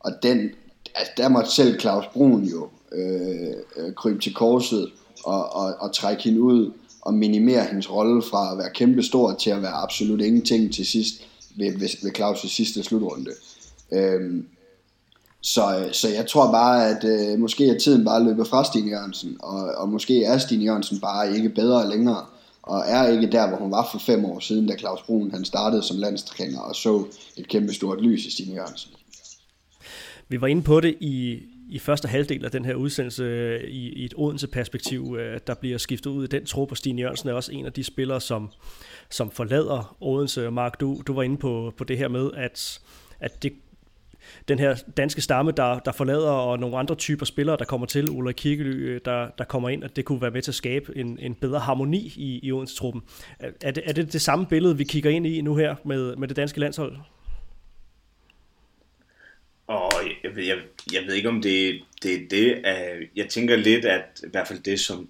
Og 0.00 0.12
den, 0.22 0.50
altså 0.94 1.12
der 1.16 1.28
måtte 1.28 1.50
selv 1.50 1.80
Claus 1.80 2.04
Brun 2.06 2.44
jo 2.44 2.68
øh, 2.92 3.54
øh, 3.76 3.92
krybe 3.94 4.20
til 4.20 4.34
korset 4.34 4.90
og, 5.24 5.52
og, 5.52 5.74
og 5.80 5.94
trække 5.94 6.22
hende 6.22 6.40
ud 6.40 6.72
og 7.00 7.14
minimere 7.14 7.64
hendes 7.64 7.90
rolle 7.90 8.22
fra 8.22 8.52
at 8.52 8.58
være 8.58 8.70
kæmpe 8.74 9.02
stor 9.02 9.34
til 9.34 9.50
at 9.50 9.62
være 9.62 9.82
absolut 9.82 10.20
ingenting 10.20 10.74
til 10.74 10.86
sidst 10.86 11.26
ved, 11.56 11.78
ved, 11.78 11.88
ved 12.02 12.18
Claus' 12.18 12.48
sidste 12.48 12.82
slutrunde. 12.82 13.30
Øhm, 13.92 14.46
så, 15.40 15.88
så 15.92 16.08
jeg 16.08 16.26
tror 16.26 16.52
bare, 16.52 16.88
at 16.88 17.04
øh, 17.04 17.38
måske 17.38 17.68
er 17.68 17.78
tiden 17.78 18.04
bare 18.04 18.24
løbet 18.24 18.48
fra 18.48 18.64
Stine 18.64 18.90
Jørgensen, 18.90 19.36
og, 19.40 19.60
og 19.60 19.88
måske 19.88 20.24
er 20.24 20.38
Stine 20.38 20.64
Jørgensen 20.64 21.00
bare 21.00 21.36
ikke 21.36 21.48
bedre 21.48 21.90
længere, 21.90 22.26
og 22.62 22.82
er 22.86 23.08
ikke 23.08 23.32
der, 23.32 23.48
hvor 23.48 23.56
hun 23.56 23.70
var 23.70 23.88
for 23.92 23.98
fem 23.98 24.24
år 24.24 24.40
siden, 24.40 24.66
da 24.68 24.76
Claus 24.76 25.02
Brun 25.02 25.30
han 25.30 25.44
startede 25.44 25.82
som 25.82 25.98
landstræner 25.98 26.60
og 26.60 26.76
så 26.76 27.04
et 27.36 27.48
kæmpe 27.48 27.74
stort 27.74 28.02
lys 28.02 28.26
i 28.26 28.30
Stine 28.30 28.54
Jørgensen. 28.54 28.90
Vi 30.28 30.40
var 30.40 30.46
inde 30.46 30.62
på 30.62 30.80
det 30.80 30.96
i, 31.00 31.38
i 31.70 31.78
første 31.78 32.08
halvdel 32.08 32.44
af 32.44 32.50
den 32.50 32.64
her 32.64 32.74
udsendelse 32.74 33.22
øh, 33.22 33.60
i, 33.60 33.88
i 33.88 34.04
et 34.04 34.14
Odense-perspektiv, 34.16 35.16
øh, 35.20 35.40
der 35.46 35.54
bliver 35.54 35.78
skiftet 35.78 36.10
ud 36.10 36.24
i 36.24 36.26
den 36.26 36.46
tro, 36.46 36.64
og 36.64 36.76
Stine 36.76 37.00
Jørgensen 37.00 37.28
er 37.28 37.32
også 37.32 37.52
en 37.52 37.66
af 37.66 37.72
de 37.72 37.84
spillere, 37.84 38.20
som, 38.20 38.50
som 39.10 39.30
forlader 39.30 39.96
Odense. 40.00 40.50
Mark, 40.50 40.80
du, 40.80 41.02
du 41.06 41.12
var 41.12 41.22
inde 41.22 41.36
på, 41.36 41.74
på 41.76 41.84
det 41.84 41.98
her 41.98 42.08
med, 42.08 42.30
at, 42.36 42.80
at 43.20 43.42
det, 43.42 43.52
den 44.48 44.58
her 44.58 44.82
danske 44.96 45.20
stamme, 45.20 45.52
der, 45.52 45.78
der 45.78 45.92
forlader, 45.92 46.30
og 46.30 46.58
nogle 46.58 46.78
andre 46.78 46.94
typer 46.94 47.26
spillere, 47.26 47.56
der 47.56 47.64
kommer 47.64 47.86
til, 47.86 48.10
Ulla 48.10 48.32
Kirkely, 48.32 48.74
øh, 48.74 49.00
der, 49.04 49.28
der 49.38 49.44
kommer 49.44 49.68
ind, 49.68 49.84
at 49.84 49.96
det 49.96 50.04
kunne 50.04 50.22
være 50.22 50.30
med 50.30 50.42
til 50.42 50.50
at 50.50 50.54
skabe 50.54 50.92
en, 50.96 51.18
en 51.20 51.34
bedre 51.34 51.58
harmoni 51.58 52.12
i, 52.16 52.40
i 52.42 52.52
Odense-truppen. 52.52 53.02
Er 53.60 53.70
det, 53.70 53.82
er 53.86 53.92
det 53.92 54.12
det 54.12 54.20
samme 54.20 54.46
billede, 54.46 54.76
vi 54.76 54.84
kigger 54.84 55.10
ind 55.10 55.26
i 55.26 55.40
nu 55.40 55.56
her 55.56 55.74
med, 55.84 56.16
med 56.16 56.28
det 56.28 56.36
danske 56.36 56.60
landshold? 56.60 56.96
Og 59.70 59.90
jeg, 60.24 60.36
jeg, 60.36 60.58
jeg 60.92 61.02
ved 61.06 61.14
ikke, 61.14 61.28
om 61.28 61.42
det, 61.42 61.82
det 62.02 62.14
er 62.14 62.28
det. 62.30 62.62
Jeg 63.16 63.28
tænker 63.28 63.56
lidt, 63.56 63.84
at 63.84 64.20
i 64.24 64.30
hvert 64.30 64.48
fald 64.48 64.58
det, 64.58 64.80
som, 64.80 65.08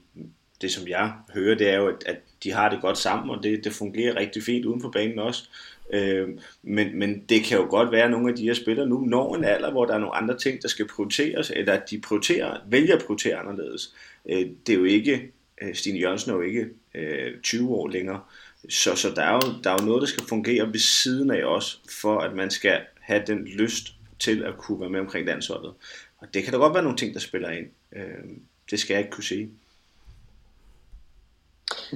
det, 0.60 0.72
som 0.72 0.88
jeg 0.88 1.12
hører, 1.34 1.54
det 1.54 1.68
er 1.68 1.76
jo, 1.76 1.88
at, 1.88 2.04
at 2.06 2.16
de 2.44 2.52
har 2.52 2.68
det 2.68 2.80
godt 2.80 2.98
sammen, 2.98 3.36
og 3.36 3.42
det, 3.42 3.64
det 3.64 3.72
fungerer 3.72 4.16
rigtig 4.16 4.42
fint 4.42 4.64
uden 4.64 4.80
for 4.80 4.90
banen 4.90 5.18
også. 5.18 5.48
Øh, 5.92 6.28
men, 6.62 6.98
men 6.98 7.24
det 7.28 7.44
kan 7.44 7.58
jo 7.58 7.66
godt 7.70 7.92
være, 7.92 8.04
at 8.04 8.10
nogle 8.10 8.30
af 8.30 8.36
de 8.36 8.42
her 8.42 8.54
spillere 8.54 8.86
nu 8.88 9.00
når 9.00 9.36
en 9.36 9.44
alder, 9.44 9.70
hvor 9.70 9.84
der 9.84 9.94
er 9.94 9.98
nogle 9.98 10.14
andre 10.14 10.38
ting, 10.38 10.62
der 10.62 10.68
skal 10.68 10.88
prioriteres, 10.88 11.52
eller 11.56 11.72
at 11.72 11.90
de 11.90 12.00
prioriterer, 12.00 12.58
vælger 12.68 12.96
at 12.96 13.02
prioritere 13.06 13.36
anderledes. 13.36 13.94
Øh, 14.28 14.46
det 14.66 14.72
er 14.72 14.78
jo 14.78 14.84
ikke, 14.84 15.32
øh, 15.62 15.74
Stine 15.74 15.98
Jørgensen 15.98 16.30
er 16.30 16.34
jo 16.34 16.42
ikke 16.42 16.66
øh, 16.94 17.40
20 17.42 17.70
år 17.70 17.88
længere, 17.88 18.20
så, 18.68 18.94
så 18.94 19.12
der, 19.16 19.22
er 19.22 19.32
jo, 19.32 19.40
der 19.64 19.70
er 19.70 19.76
jo 19.80 19.86
noget, 19.86 20.00
der 20.00 20.08
skal 20.08 20.24
fungere 20.28 20.72
ved 20.72 20.80
siden 20.80 21.30
af 21.30 21.44
os, 21.44 21.80
for 22.00 22.18
at 22.18 22.34
man 22.34 22.50
skal 22.50 22.80
have 23.00 23.22
den 23.26 23.44
lyst 23.44 23.94
til 24.20 24.42
at 24.44 24.58
kunne 24.58 24.80
være 24.80 24.90
med 24.90 25.00
omkring 25.00 25.26
landsholdet. 25.26 25.72
Og 26.18 26.26
det 26.34 26.42
kan 26.42 26.52
da 26.52 26.58
godt 26.58 26.74
være 26.74 26.82
nogle 26.82 26.98
ting, 26.98 27.14
der 27.14 27.20
spiller 27.20 27.50
ind. 27.50 27.66
Øh, 27.96 28.30
det 28.70 28.80
skal 28.80 28.94
jeg 28.94 29.00
ikke 29.00 29.12
kunne 29.12 29.24
sige. 29.24 29.50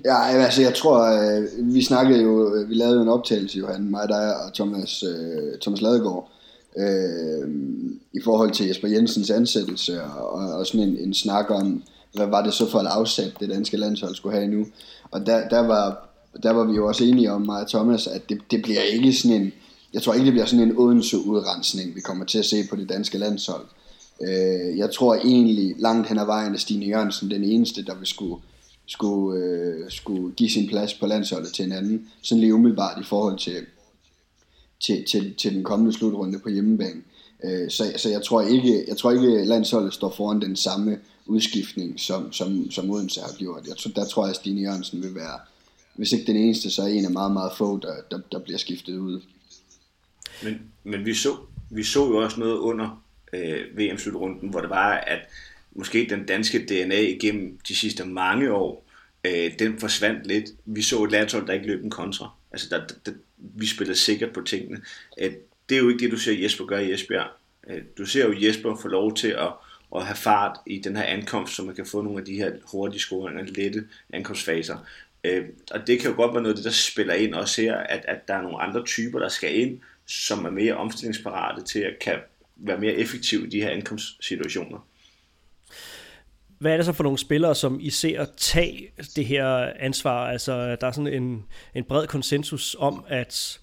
Ja, 0.04 0.44
altså 0.44 0.62
jeg 0.62 0.74
tror, 0.74 0.98
øh, 1.00 1.74
vi 1.74 1.82
snakkede 1.82 2.22
jo, 2.22 2.54
øh, 2.54 2.68
vi 2.68 2.74
lavede 2.74 2.96
jo 2.96 3.02
en 3.02 3.08
optagelse, 3.08 3.58
Johan, 3.58 3.90
mig, 3.90 4.08
dig 4.08 4.44
og 4.44 4.54
Thomas, 4.54 5.02
øh, 5.02 5.58
Thomas 5.60 5.80
Ladegaard, 5.80 6.30
øh, 6.76 7.48
i 8.12 8.20
forhold 8.24 8.50
til 8.50 8.66
Jesper 8.66 8.88
Jensens 8.88 9.30
ansættelse, 9.30 10.02
og, 10.02 10.56
og 10.58 10.66
sådan 10.66 10.88
en, 10.88 10.96
en 10.96 11.14
snak 11.14 11.50
om, 11.50 11.82
hvad 12.14 12.26
var 12.26 12.42
det 12.42 12.54
så 12.54 12.70
for 12.70 12.78
et 12.78 12.86
afsat, 12.86 13.32
det 13.40 13.48
danske 13.48 13.76
landshold 13.76 14.14
skulle 14.14 14.36
have 14.36 14.48
nu. 14.48 14.66
Og 15.10 15.26
der, 15.26 15.48
der, 15.48 15.66
var, 15.66 16.08
der 16.42 16.50
var 16.52 16.64
vi 16.64 16.76
jo 16.76 16.86
også 16.86 17.04
enige 17.04 17.32
om, 17.32 17.42
mig 17.42 17.60
og 17.60 17.68
Thomas, 17.68 18.06
at 18.06 18.28
det, 18.28 18.40
det 18.50 18.62
bliver 18.62 18.80
ikke 18.80 19.12
sådan 19.12 19.42
en, 19.42 19.52
jeg 19.94 20.02
tror 20.02 20.14
ikke, 20.14 20.24
det 20.24 20.32
bliver 20.32 20.46
sådan 20.46 20.68
en 20.68 20.78
Odense-udrensning, 20.78 21.94
vi 21.94 22.00
kommer 22.00 22.24
til 22.24 22.38
at 22.38 22.44
se 22.44 22.56
på 22.70 22.76
det 22.76 22.88
danske 22.88 23.18
landshold. 23.18 23.66
Øh, 24.22 24.78
jeg 24.78 24.90
tror 24.90 25.14
egentlig 25.14 25.74
langt 25.78 26.08
hen 26.08 26.18
ad 26.18 26.26
vejen, 26.26 26.54
at 26.54 26.60
Stine 26.60 26.86
Jørgensen 26.86 27.30
den 27.30 27.44
eneste, 27.44 27.84
der 27.84 27.94
vil 27.94 28.06
skulle 28.06 28.42
skulle, 28.86 29.44
øh, 29.44 29.90
skulle 29.90 30.34
give 30.34 30.50
sin 30.50 30.68
plads 30.68 30.94
på 30.94 31.06
landsholdet 31.06 31.52
til 31.52 31.64
en 31.64 31.72
anden, 31.72 32.08
sådan 32.22 32.40
lige 32.40 32.54
umiddelbart 32.54 33.00
i 33.00 33.04
forhold 33.04 33.38
til, 33.38 33.66
til, 34.80 35.04
til, 35.04 35.34
til 35.34 35.54
den 35.54 35.64
kommende 35.64 35.92
slutrunde 35.92 36.38
på 36.38 36.48
hjemmebane. 36.48 37.00
Øh, 37.44 37.70
så, 37.70 37.92
så 37.96 38.08
jeg 38.08 38.22
tror 38.22 38.42
ikke, 38.42 38.84
jeg 38.88 38.96
tror 38.96 39.10
ikke 39.10 39.44
landsholdet 39.44 39.94
står 39.94 40.10
foran 40.16 40.40
den 40.40 40.56
samme 40.56 40.98
udskiftning, 41.26 42.00
som, 42.00 42.32
som, 42.32 42.70
som 42.70 42.90
Odense 42.90 43.20
har 43.20 43.34
gjort. 43.38 43.66
Jeg 43.68 43.76
tror, 43.76 43.90
der 43.90 44.04
tror 44.04 44.24
jeg, 44.24 44.30
at 44.30 44.36
Stine 44.36 44.60
Jørgensen 44.60 45.02
vil 45.02 45.14
være, 45.14 45.38
hvis 45.94 46.12
ikke 46.12 46.26
den 46.26 46.36
eneste, 46.36 46.70
så 46.70 46.82
er 46.82 46.86
en 46.86 47.04
af 47.04 47.10
meget, 47.10 47.32
meget 47.32 47.52
få, 47.58 47.78
der, 47.78 47.94
der, 48.10 48.18
der 48.32 48.38
bliver 48.38 48.58
skiftet 48.58 48.98
ud. 48.98 49.20
Men, 50.42 50.62
men 50.84 51.06
vi, 51.06 51.14
så, 51.14 51.36
vi 51.70 51.82
så 51.82 52.06
jo 52.06 52.16
også 52.16 52.40
noget 52.40 52.56
under 52.56 53.04
øh, 53.32 53.78
VM-slutrunden, 53.78 54.48
hvor 54.48 54.60
det 54.60 54.70
var, 54.70 54.92
at 54.92 55.28
måske 55.72 56.06
den 56.10 56.26
danske 56.26 56.58
DNA 56.58 57.00
igennem 57.00 57.58
de 57.68 57.76
sidste 57.76 58.04
mange 58.04 58.52
år, 58.52 58.86
øh, 59.24 59.58
den 59.58 59.78
forsvandt 59.78 60.26
lidt. 60.26 60.44
Vi 60.64 60.82
så 60.82 61.04
et 61.04 61.10
landshold, 61.10 61.46
der 61.46 61.52
ikke 61.52 61.66
løb 61.66 61.84
en 61.84 61.90
kontra. 61.90 62.30
Altså, 62.52 62.68
der, 62.70 62.86
der, 63.06 63.12
vi 63.38 63.66
spillede 63.66 63.98
sikkert 63.98 64.32
på 64.32 64.40
tingene. 64.40 64.80
Øh, 65.18 65.32
det 65.68 65.74
er 65.74 65.78
jo 65.78 65.88
ikke 65.88 66.04
det, 66.04 66.12
du 66.12 66.16
ser 66.16 66.42
Jesper 66.42 66.64
gøre 66.64 66.84
i 66.84 66.92
Esbjerg. 66.92 67.28
Øh, 67.70 67.82
du 67.98 68.06
ser 68.06 68.26
jo 68.26 68.34
Jesper 68.46 68.76
få 68.82 68.88
lov 68.88 69.14
til 69.14 69.28
at, 69.28 69.52
at 69.96 70.06
have 70.06 70.16
fart 70.16 70.58
i 70.66 70.78
den 70.78 70.96
her 70.96 71.02
ankomst, 71.02 71.54
så 71.54 71.62
man 71.62 71.74
kan 71.74 71.86
få 71.86 72.02
nogle 72.02 72.18
af 72.18 72.24
de 72.24 72.34
her 72.34 72.52
hurtige 72.72 73.00
scoringer, 73.00 73.44
lette 73.44 73.84
ankomstfaser. 74.12 74.78
Øh, 75.24 75.44
og 75.70 75.86
det 75.86 76.00
kan 76.00 76.10
jo 76.10 76.16
godt 76.16 76.34
være 76.34 76.42
noget 76.42 76.54
af 76.54 76.56
det, 76.56 76.64
der 76.64 76.70
spiller 76.70 77.14
ind 77.14 77.34
også 77.34 77.62
her, 77.62 77.76
at, 77.76 78.04
at 78.08 78.28
der 78.28 78.34
er 78.34 78.42
nogle 78.42 78.62
andre 78.62 78.84
typer, 78.84 79.18
der 79.18 79.28
skal 79.28 79.58
ind, 79.58 79.80
som 80.06 80.44
er 80.44 80.50
mere 80.50 80.76
omstillingsparate 80.76 81.62
til 81.62 81.78
at 81.78 81.96
kan 82.00 82.18
være 82.56 82.78
mere 82.78 82.92
effektive 82.92 83.46
i 83.46 83.50
de 83.50 83.60
her 83.60 83.70
ankomstsituationer. 83.70 84.86
Hvad 86.58 86.72
er 86.72 86.76
det 86.76 86.86
så 86.86 86.92
for 86.92 87.02
nogle 87.02 87.18
spillere, 87.18 87.54
som 87.54 87.80
I 87.80 87.90
ser 87.90 88.24
tage 88.36 88.90
det 89.16 89.26
her 89.26 89.72
ansvar? 89.78 90.26
Altså, 90.26 90.76
der 90.76 90.86
er 90.86 90.92
sådan 90.92 91.22
en, 91.22 91.44
en 91.74 91.84
bred 91.84 92.06
konsensus 92.06 92.76
om, 92.78 93.04
at 93.08 93.60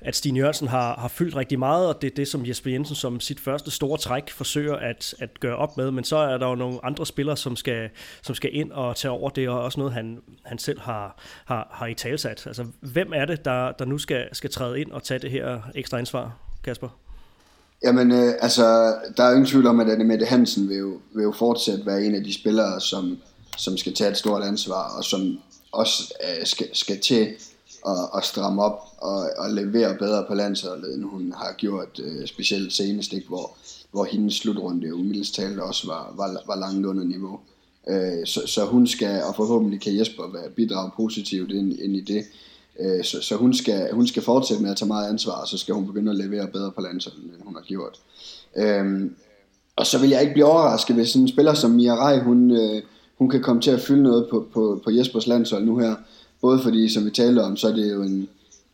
at 0.00 0.16
Stine 0.16 0.38
Jørgensen 0.38 0.68
har, 0.68 0.94
har 0.98 1.08
fyldt 1.08 1.36
rigtig 1.36 1.58
meget, 1.58 1.88
og 1.88 2.02
det 2.02 2.10
er 2.10 2.14
det, 2.14 2.28
som 2.28 2.46
Jesper 2.46 2.70
Jensen 2.70 2.96
som 2.96 3.20
sit 3.20 3.40
første 3.40 3.70
store 3.70 3.98
træk 3.98 4.30
forsøger 4.30 4.76
at, 4.76 5.14
at 5.18 5.40
gøre 5.40 5.56
op 5.56 5.76
med. 5.76 5.90
Men 5.90 6.04
så 6.04 6.16
er 6.16 6.38
der 6.38 6.48
jo 6.48 6.54
nogle 6.54 6.84
andre 6.84 7.06
spillere, 7.06 7.36
som 7.36 7.56
skal, 7.56 7.90
som 8.22 8.34
skal 8.34 8.50
ind 8.52 8.72
og 8.72 8.96
tage 8.96 9.12
over 9.12 9.30
det, 9.30 9.48
og 9.48 9.62
også 9.62 9.80
noget, 9.80 9.92
han, 9.92 10.18
han 10.44 10.58
selv 10.58 10.80
har, 10.80 11.18
har, 11.44 11.68
har 11.72 11.86
i 11.86 11.94
talsat. 11.94 12.46
Altså, 12.46 12.66
hvem 12.80 13.12
er 13.14 13.24
det, 13.24 13.44
der, 13.44 13.72
der 13.72 13.84
nu 13.84 13.98
skal, 13.98 14.28
skal 14.32 14.50
træde 14.50 14.80
ind 14.80 14.90
og 14.90 15.02
tage 15.02 15.18
det 15.18 15.30
her 15.30 15.60
ekstra 15.74 15.98
ansvar, 15.98 16.36
Kasper? 16.64 16.88
Jamen, 17.84 18.12
øh, 18.12 18.34
altså, 18.40 18.94
der 19.16 19.24
er 19.24 19.28
jo 19.28 19.34
ingen 19.34 19.46
tvivl 19.46 19.66
om, 19.66 19.80
at 19.80 20.06
Mette 20.06 20.26
Hansen 20.26 20.68
vil 20.68 20.76
jo, 20.76 21.00
vil 21.14 21.22
jo 21.22 21.32
fortsat 21.32 21.86
være 21.86 22.04
en 22.04 22.14
af 22.14 22.24
de 22.24 22.34
spillere, 22.34 22.80
som, 22.80 23.18
som 23.56 23.76
skal 23.76 23.94
tage 23.94 24.10
et 24.10 24.16
stort 24.16 24.42
ansvar, 24.42 24.96
og 24.96 25.04
som 25.04 25.38
også 25.72 26.14
øh, 26.24 26.46
skal, 26.46 26.66
skal 26.72 27.00
til 27.00 27.28
at, 27.86 28.08
at 28.16 28.24
stramme 28.24 28.62
op 28.62 28.78
og, 28.98 29.30
og 29.38 29.50
levere 29.50 29.94
bedre 29.94 30.24
på 30.28 30.34
landsholdet, 30.34 30.94
end 30.94 31.04
hun 31.04 31.34
har 31.36 31.52
gjort, 31.52 32.00
øh, 32.02 32.26
specielt 32.26 32.72
senest, 32.72 33.12
ikke, 33.12 33.28
hvor, 33.28 33.56
hvor 33.90 34.04
hendes 34.04 34.34
slutrunde 34.34 34.88
jo 34.88 34.96
mildest 34.96 35.34
talt 35.34 35.60
også 35.60 35.86
var, 35.86 36.14
var, 36.16 36.42
var 36.46 36.56
langt 36.56 36.86
under 36.86 37.04
niveau. 37.04 37.40
Øh, 37.88 38.26
så, 38.26 38.46
så 38.46 38.64
hun 38.64 38.86
skal, 38.86 39.22
og 39.22 39.34
forhåbentlig 39.36 39.80
kan 39.80 39.98
Jesper 39.98 40.22
bidrage 40.56 40.90
positivt 40.96 41.50
ind, 41.50 41.72
ind 41.72 41.96
i 41.96 42.00
det, 42.00 42.24
Øh, 42.80 43.04
så, 43.04 43.22
så 43.22 43.36
hun, 43.36 43.54
skal, 43.54 43.92
hun 43.92 44.06
skal 44.06 44.22
fortsætte 44.22 44.62
med 44.62 44.70
at 44.70 44.76
tage 44.76 44.88
meget 44.88 45.08
ansvar, 45.08 45.32
og 45.32 45.48
så 45.48 45.58
skal 45.58 45.74
hun 45.74 45.86
begynde 45.86 46.10
at 46.10 46.16
levere 46.16 46.46
bedre 46.46 46.70
på 46.70 46.80
landsholdet, 46.80 47.24
end 47.24 47.42
hun 47.44 47.54
har 47.54 47.62
gjort. 47.62 48.00
Øh, 48.56 49.10
og 49.76 49.86
så 49.86 49.98
vil 49.98 50.10
jeg 50.10 50.20
ikke 50.20 50.32
blive 50.32 50.46
overrasket, 50.46 50.96
hvis 50.96 51.14
en 51.14 51.28
spiller 51.28 51.54
som 51.54 51.70
Mia 51.70 51.94
Rej, 51.94 52.18
hun, 52.18 52.50
øh, 52.50 52.82
hun 53.18 53.28
kan 53.28 53.42
komme 53.42 53.62
til 53.62 53.70
at 53.70 53.80
fylde 53.80 54.02
noget 54.02 54.26
på, 54.30 54.46
på, 54.52 54.80
på 54.84 54.90
Jespers 54.90 55.26
landshold 55.26 55.64
nu 55.64 55.78
her. 55.78 55.94
Både 56.40 56.62
fordi, 56.62 56.88
som 56.88 57.04
vi 57.04 57.10
talte 57.10 57.40
om, 57.40 57.56
så 57.56 57.68
er 57.68 57.72
det 57.72 57.92
jo 57.92 58.02
en, 58.02 58.28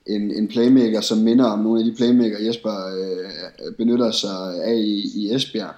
en, 0.07 0.31
en 0.31 0.49
playmaker, 0.49 1.01
som 1.01 1.19
minder 1.19 1.45
om 1.45 1.59
nogle 1.59 1.81
af 1.81 1.85
de 1.85 1.97
playmaker, 1.97 2.45
Jesper 2.45 2.71
øh, 2.71 3.75
benytter 3.77 4.11
sig 4.11 4.65
af 4.65 4.75
i, 4.75 5.11
i 5.15 5.35
Esbjerg. 5.35 5.75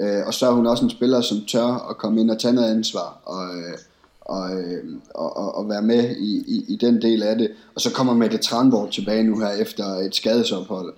Øh, 0.00 0.26
og 0.26 0.34
så 0.34 0.46
er 0.46 0.52
hun 0.52 0.66
også 0.66 0.84
en 0.84 0.90
spiller, 0.90 1.20
som 1.20 1.38
tør 1.48 1.88
at 1.90 1.98
komme 1.98 2.20
ind 2.20 2.30
og 2.30 2.38
tage 2.38 2.54
noget 2.54 2.70
ansvar. 2.70 3.20
Og, 3.24 3.58
øh, 3.58 3.78
og, 4.20 4.60
øh, 4.60 4.84
og, 5.14 5.36
og, 5.36 5.54
og 5.54 5.68
være 5.68 5.82
med 5.82 6.16
i, 6.16 6.44
i, 6.46 6.64
i 6.68 6.76
den 6.76 7.02
del 7.02 7.22
af 7.22 7.38
det. 7.38 7.50
Og 7.74 7.80
så 7.80 7.92
kommer 7.92 8.14
Mette 8.14 8.38
Tranborg 8.38 8.92
tilbage 8.92 9.22
nu 9.22 9.38
her 9.38 9.50
efter 9.50 9.84
et 9.84 10.14
skadesophold, 10.14 10.92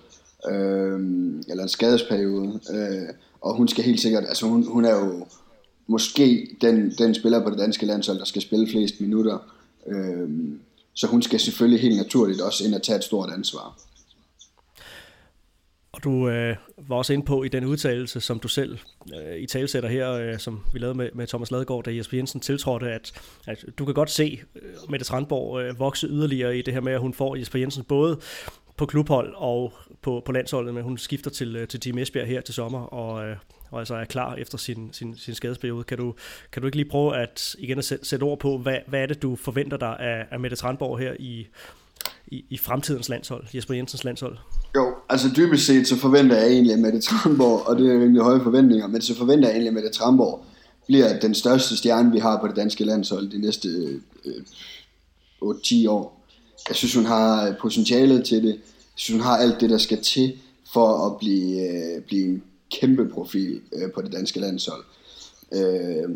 øh, 0.51 0.99
eller 1.49 1.63
en 1.63 1.69
skadesperiode, 1.69 2.59
øh, 2.73 3.09
og 3.41 3.55
hun 3.55 3.67
skal 3.67 3.83
helt 3.83 4.01
sikkert, 4.01 4.23
altså 4.27 4.45
hun, 4.45 4.67
hun 4.67 4.85
er 4.85 4.99
jo 4.99 5.25
måske 5.87 6.57
den, 6.61 6.91
den 6.97 7.13
spiller 7.15 7.43
på 7.43 7.49
det 7.49 7.59
danske 7.59 7.85
landshold, 7.85 8.19
der 8.19 8.25
skal 8.25 8.41
spille 8.41 8.67
flest 8.67 9.01
minutter, 9.01 9.37
øh, 9.87 10.29
så 10.93 11.07
hun 11.07 11.21
skal 11.21 11.39
selvfølgelig 11.39 11.81
helt 11.81 11.97
naturligt 11.97 12.41
også 12.41 12.65
ind 12.65 12.75
og 12.75 12.83
tage 12.83 12.97
et 12.97 13.03
stort 13.03 13.29
ansvar. 13.29 13.79
Og 15.91 16.03
du 16.03 16.29
øh, 16.29 16.55
var 16.77 16.95
også 16.95 17.13
inde 17.13 17.25
på 17.25 17.43
i 17.43 17.47
den 17.47 17.65
udtalelse, 17.65 18.21
som 18.21 18.39
du 18.39 18.47
selv 18.47 18.77
øh, 19.15 19.37
i 19.37 19.45
talsætter 19.45 19.89
her, 19.89 20.11
øh, 20.11 20.39
som 20.39 20.59
vi 20.73 20.79
lavede 20.79 20.97
med, 20.97 21.09
med 21.13 21.27
Thomas 21.27 21.51
Ladegaard, 21.51 21.83
da 21.83 21.95
Jesper 21.95 22.17
Jensen 22.17 22.39
tiltrådte, 22.41 22.91
at, 22.91 23.11
at 23.47 23.65
du 23.79 23.85
kan 23.85 23.93
godt 23.93 24.09
se 24.09 24.41
øh, 24.55 24.61
Mette 24.89 25.05
Strandborg 25.05 25.61
øh, 25.61 25.79
vokse 25.79 26.07
yderligere 26.07 26.57
i 26.57 26.61
det 26.61 26.73
her 26.73 26.81
med, 26.81 26.93
at 26.93 26.99
hun 26.99 27.13
får 27.13 27.35
Jesper 27.35 27.59
Jensen 27.59 27.83
både 27.83 28.19
på 28.77 28.85
klubhold 28.85 29.33
og 29.35 29.73
på, 30.01 30.21
på 30.25 30.31
landsholdet, 30.31 30.73
men 30.73 30.83
hun 30.83 30.97
skifter 30.97 31.31
til, 31.31 31.55
øh, 31.55 31.67
til 31.67 31.79
Team 31.79 31.97
Esbjerg 31.97 32.27
her 32.27 32.41
til 32.41 32.53
sommer, 32.53 32.79
og, 32.79 33.25
øh, 33.25 33.37
og 33.71 33.79
altså 33.79 33.95
er 33.95 34.05
klar 34.05 34.35
efter 34.35 34.57
sin, 34.57 34.89
sin, 34.91 35.17
sin 35.17 35.35
skadesperiode. 35.35 35.83
Kan 35.83 35.97
du, 35.97 36.13
kan 36.51 36.61
du 36.61 36.65
ikke 36.65 36.77
lige 36.77 36.89
prøve 36.89 37.17
at 37.17 37.55
igen 37.59 37.77
at 37.77 37.85
sætte, 37.85 38.05
sætte 38.05 38.23
ord 38.23 38.39
på, 38.39 38.57
hvad, 38.57 38.77
hvad 38.87 39.01
er 39.01 39.05
det, 39.05 39.21
du 39.21 39.35
forventer 39.35 39.77
dig 39.77 39.99
af, 39.99 40.25
af 40.31 40.39
Mette 40.39 40.55
Tranborg 40.57 40.99
her 40.99 41.13
i, 41.19 41.47
i, 42.27 42.45
i 42.49 42.57
fremtidens 42.57 43.09
landshold, 43.09 43.45
Jesper 43.55 43.73
Jensens 43.73 44.03
landshold? 44.03 44.37
Jo, 44.75 44.95
altså 45.09 45.27
dybest 45.35 45.65
set 45.65 45.87
så 45.87 45.97
forventer 45.97 46.35
jeg 46.35 46.47
egentlig, 46.47 46.73
at 46.73 46.79
Mette 46.79 47.01
Tramborg, 47.01 47.67
og 47.67 47.77
det 47.77 47.87
er 47.87 47.93
rimelig 47.93 48.21
høje 48.21 48.41
forventninger, 48.43 48.87
men 48.87 49.01
så 49.01 49.17
forventer 49.17 49.47
jeg 49.47 49.53
egentlig, 49.53 49.67
at 49.67 49.73
Mette 49.73 49.89
Tramborg 49.89 50.45
bliver 50.87 51.19
den 51.19 51.35
største 51.35 51.77
stjerne, 51.77 52.11
vi 52.11 52.19
har 52.19 52.39
på 52.41 52.47
det 52.47 52.55
danske 52.55 52.83
landshold 52.85 53.29
de 53.29 53.41
næste 53.41 53.67
øh, 53.67 54.01
øh 54.25 54.43
8-10 55.43 55.89
år. 55.89 56.22
Jeg 56.67 56.75
synes, 56.75 56.95
hun 56.95 57.05
har 57.05 57.55
potentialet 57.61 58.25
til 58.25 58.43
det. 58.43 58.53
Jeg 58.53 58.95
synes, 58.95 59.21
hun 59.21 59.25
har 59.25 59.37
alt 59.37 59.61
det, 59.61 59.69
der 59.69 59.77
skal 59.77 60.01
til 60.01 60.37
for 60.73 61.05
at 61.05 61.17
blive, 61.17 61.69
øh, 61.69 62.01
blive 62.01 62.25
en 62.25 62.43
kæmpe 62.71 63.09
profil 63.09 63.61
øh, 63.73 63.91
på 63.91 64.01
det 64.01 64.11
danske 64.11 64.39
landshold. 64.39 64.83
Øh, 65.51 66.09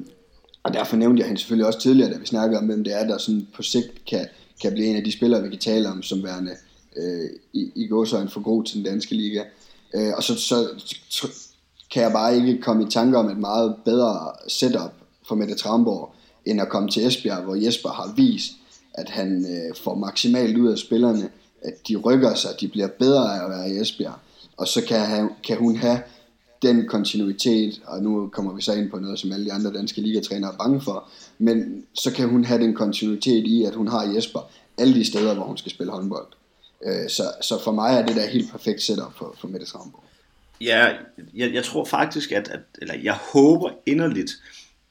og 0.64 0.74
derfor 0.74 0.96
nævnte 0.96 1.20
jeg 1.20 1.28
hende 1.28 1.42
selvfølgelig 1.42 1.68
også 1.68 1.80
tidligere, 1.80 2.14
da 2.14 2.18
vi 2.18 2.26
snakkede 2.26 2.60
om, 2.60 2.66
hvem 2.66 2.84
det 2.84 2.94
er, 2.94 3.08
der 3.08 3.18
sådan 3.18 3.48
på 3.56 3.64
sigt 3.64 4.06
kan, 4.06 4.28
kan 4.62 4.72
blive 4.72 4.88
en 4.88 4.96
af 4.96 5.04
de 5.04 5.12
spillere, 5.12 5.44
vi 5.44 5.50
kan 5.50 5.60
tale 5.60 5.90
om, 5.90 6.04
som 6.04 6.24
værende 6.24 6.52
øh, 6.98 7.30
i, 7.54 7.72
i 7.76 7.88
gåsøjne 7.88 8.30
for 8.30 8.42
god 8.42 8.64
til 8.64 8.76
den 8.76 8.86
danske 8.86 9.16
liga. 9.16 9.44
Øh, 9.96 10.14
og 10.18 10.24
så, 10.24 10.36
så 11.10 11.28
kan 11.92 12.04
jeg 12.04 12.12
bare 12.12 12.36
ikke 12.36 12.62
komme 12.62 12.84
i 12.84 12.90
tanke 12.90 13.18
om 13.18 13.30
et 13.30 13.38
meget 13.38 13.76
bedre 13.86 14.32
setup 14.48 14.94
for 15.28 15.36
Mette 15.36 15.56
Tramborg, 15.56 16.14
end 16.46 16.62
at 16.62 16.70
komme 16.70 16.90
til 16.90 17.08
Esbjerg, 17.08 17.44
hvor 17.44 17.56
Jesper 17.56 17.90
har 17.90 18.14
vist, 18.16 18.52
at 18.98 19.10
han 19.10 19.46
øh, 19.46 19.76
får 19.76 19.96
maksimalt 19.96 20.58
ud 20.58 20.72
af 20.72 20.78
spillerne, 20.78 21.30
at 21.62 21.74
de 21.88 21.96
rykker 21.96 22.36
sig, 22.36 22.52
de 22.62 22.68
bliver 22.68 22.88
bedre 22.88 23.40
af 23.40 23.44
at 23.44 23.50
være 23.50 23.70
i 23.70 23.82
Esbjerg. 23.82 24.16
Og 24.58 24.68
så 24.68 24.86
kan, 24.88 25.00
han, 25.00 25.30
kan 25.44 25.58
hun 25.58 25.76
have 25.76 26.00
den 26.62 26.88
kontinuitet, 26.88 27.82
og 27.86 28.04
nu 28.04 28.28
kommer 28.28 28.54
vi 28.54 28.62
så 28.62 28.74
ind 28.74 28.90
på 28.90 29.00
noget, 29.00 29.20
som 29.20 29.32
alle 29.32 29.46
de 29.46 29.54
andre 29.54 29.74
danske 29.74 30.02
ligatrænere 30.02 30.54
er 30.54 30.58
bange 30.58 30.82
for, 30.82 31.10
men 31.38 31.86
så 31.94 32.14
kan 32.14 32.30
hun 32.30 32.44
have 32.44 32.64
den 32.64 32.76
kontinuitet 32.76 33.48
i, 33.48 33.64
at 33.64 33.76
hun 33.76 33.88
har 33.88 34.14
Jesper 34.16 34.50
alle 34.78 34.94
de 34.94 35.06
steder, 35.06 35.34
hvor 35.34 35.44
hun 35.44 35.58
skal 35.58 35.72
spille 35.72 35.92
håndbold. 35.92 36.28
Øh, 36.86 37.10
så, 37.10 37.24
så 37.42 37.64
for 37.64 37.72
mig 37.72 37.98
er 37.98 38.06
det 38.06 38.16
der 38.16 38.28
helt 38.28 38.52
perfekt 38.52 38.82
setup 38.82 39.14
for, 39.18 39.36
for 39.40 39.48
Mette 39.48 39.66
Travnborg. 39.66 40.04
Ja, 40.62 40.88
jeg, 41.36 41.54
jeg 41.54 41.64
tror 41.64 41.86
faktisk, 41.86 42.32
at, 42.32 42.48
at 42.48 42.60
eller 42.82 42.96
jeg 43.04 43.18
håber 43.34 43.70
inderligt, 43.86 44.32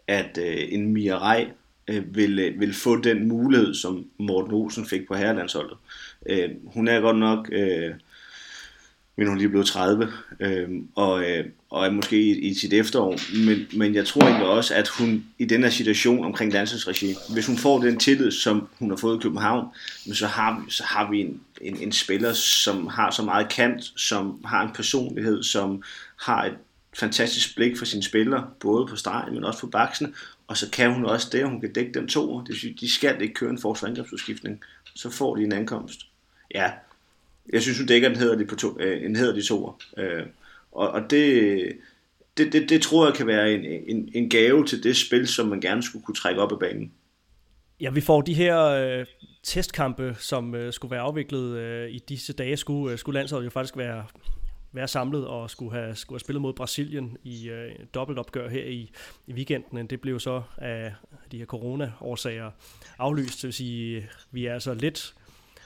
at 0.09 0.39
øh, 0.39 0.69
en 0.69 0.93
Mirai 0.93 1.47
øh, 1.89 2.17
vil, 2.17 2.39
øh, 2.39 2.61
vil 2.61 2.75
få 2.75 3.01
den 3.01 3.29
mulighed, 3.29 3.75
som 3.75 4.07
Morten 4.19 4.53
Olsen 4.53 4.87
fik 4.87 5.07
på 5.09 5.15
herrelandsholdet. 5.15 5.77
Øh, 6.29 6.49
hun 6.65 6.89
er 6.89 7.01
godt 7.01 7.19
nok, 7.19 7.49
øh, 7.53 7.95
men 9.17 9.27
hun 9.27 9.37
er 9.37 9.39
lige 9.39 9.49
blevet 9.49 9.67
30, 9.67 10.13
øh, 10.41 10.69
og, 10.95 11.31
øh, 11.31 11.45
og 11.71 11.87
er 11.87 11.91
måske 11.91 12.23
i, 12.23 12.39
i 12.39 12.55
sit 12.55 12.73
efterår, 12.73 13.19
men, 13.47 13.67
men 13.79 13.95
jeg 13.95 14.07
tror 14.07 14.23
egentlig 14.23 14.47
også, 14.47 14.75
at 14.75 14.89
hun 14.89 15.25
i 15.39 15.45
den 15.45 15.63
her 15.63 15.71
situation 15.71 16.25
omkring 16.25 16.53
landsholdsregi, 16.53 17.15
hvis 17.33 17.47
hun 17.47 17.57
får 17.57 17.79
den 17.79 17.99
tillid, 17.99 18.31
som 18.31 18.69
hun 18.79 18.91
har 18.91 18.97
fået 18.97 19.19
i 19.19 19.23
København, 19.23 19.67
så 20.13 20.27
har, 20.27 20.65
så 20.69 20.85
har 20.85 21.11
vi 21.11 21.21
en, 21.21 21.41
en, 21.61 21.83
en 21.83 21.93
spiller, 21.93 22.33
som 22.33 22.87
har 22.87 23.11
så 23.11 23.23
meget 23.23 23.49
kant, 23.49 23.93
som 23.97 24.45
har 24.45 24.63
en 24.63 24.75
personlighed, 24.75 25.43
som 25.43 25.83
har 26.23 26.45
et 26.45 26.55
fantastisk 26.99 27.57
blik 27.57 27.79
for 27.79 27.85
sine 27.85 28.03
spillere, 28.03 28.47
både 28.61 28.87
på 28.87 28.97
stregen, 28.97 29.35
men 29.35 29.45
også 29.45 29.61
på 29.61 29.67
baksen, 29.67 30.15
og 30.47 30.57
så 30.57 30.71
kan 30.71 30.93
hun 30.93 31.05
også 31.05 31.29
det, 31.33 31.49
hun 31.49 31.61
kan 31.61 31.73
dække 31.73 31.93
den 31.93 32.09
to. 32.09 32.41
Det 32.41 32.49
vil 32.49 32.61
sige, 32.61 32.77
De 32.81 32.91
skal 32.91 33.23
ikke 33.23 33.35
køre 33.35 33.51
en 33.51 33.59
forsvarsangrebsudskiftning. 33.59 34.61
Så 34.95 35.11
får 35.11 35.37
de 35.37 35.45
en 35.45 35.53
ankomst. 35.53 36.01
Ja, 36.55 36.71
jeg 37.53 37.63
synes, 37.63 37.79
hun 37.79 37.87
dækker 37.87 38.09
en 38.11 38.39
de 38.39 38.45
på 38.45 38.57
to, 38.57 38.81
øh, 38.81 39.05
en 39.05 39.17
hederlig 39.17 39.45
toer. 39.45 39.79
Øh, 39.97 40.27
og, 40.73 40.91
og 40.91 41.11
det, 41.11 41.73
det, 42.37 42.53
det, 42.53 42.69
det 42.69 42.83
tror 42.83 43.07
jeg 43.07 43.15
kan 43.15 43.27
være 43.27 43.53
en, 43.53 43.65
en, 43.65 44.11
en 44.15 44.31
gave 44.31 44.67
til 44.67 44.83
det 44.83 44.97
spil, 44.97 45.29
som 45.29 45.49
man 45.49 45.61
gerne 45.61 45.83
skulle 45.83 46.05
kunne 46.05 46.15
trække 46.15 46.41
op 46.41 46.53
af 46.53 46.59
banen. 46.59 46.93
Ja, 47.81 47.91
vi 47.91 48.01
får 48.01 48.21
de 48.21 48.35
her 48.35 48.63
øh, 48.63 49.07
testkampe, 49.43 50.17
som 50.19 50.55
øh, 50.55 50.73
skulle 50.73 50.91
være 50.91 51.01
afviklet 51.01 51.57
øh, 51.59 51.91
i 51.91 51.99
disse 52.09 52.33
dage, 52.33 52.57
skulle, 52.57 52.93
øh, 52.93 52.99
skulle 52.99 53.19
landsholdet 53.19 53.45
jo 53.45 53.51
faktisk 53.51 53.77
være 53.77 54.05
være 54.77 54.89
samlet 54.89 55.27
og 55.27 55.51
skulle 55.51 55.73
have, 55.73 55.95
skulle 55.95 56.15
have 56.17 56.21
spillet 56.21 56.43
mod 56.43 56.53
Brasilien 56.53 57.17
i 57.25 57.49
øh, 57.49 57.73
dobbeltopgør 57.95 58.49
her 58.49 58.65
i, 58.65 58.91
i 59.27 59.33
weekenden. 59.33 59.87
Det 59.87 60.01
blev 60.01 60.21
så 60.21 60.43
af 60.59 60.95
de 61.33 61.39
her 61.39 61.47
corona-årsager 61.47 62.51
aflyst. 62.99 63.37
Det 63.37 63.45
vil 63.45 63.53
sige, 63.53 64.09
vi 64.31 64.47
er 64.47 64.55
altså 64.55 64.75
lidt 64.75 65.15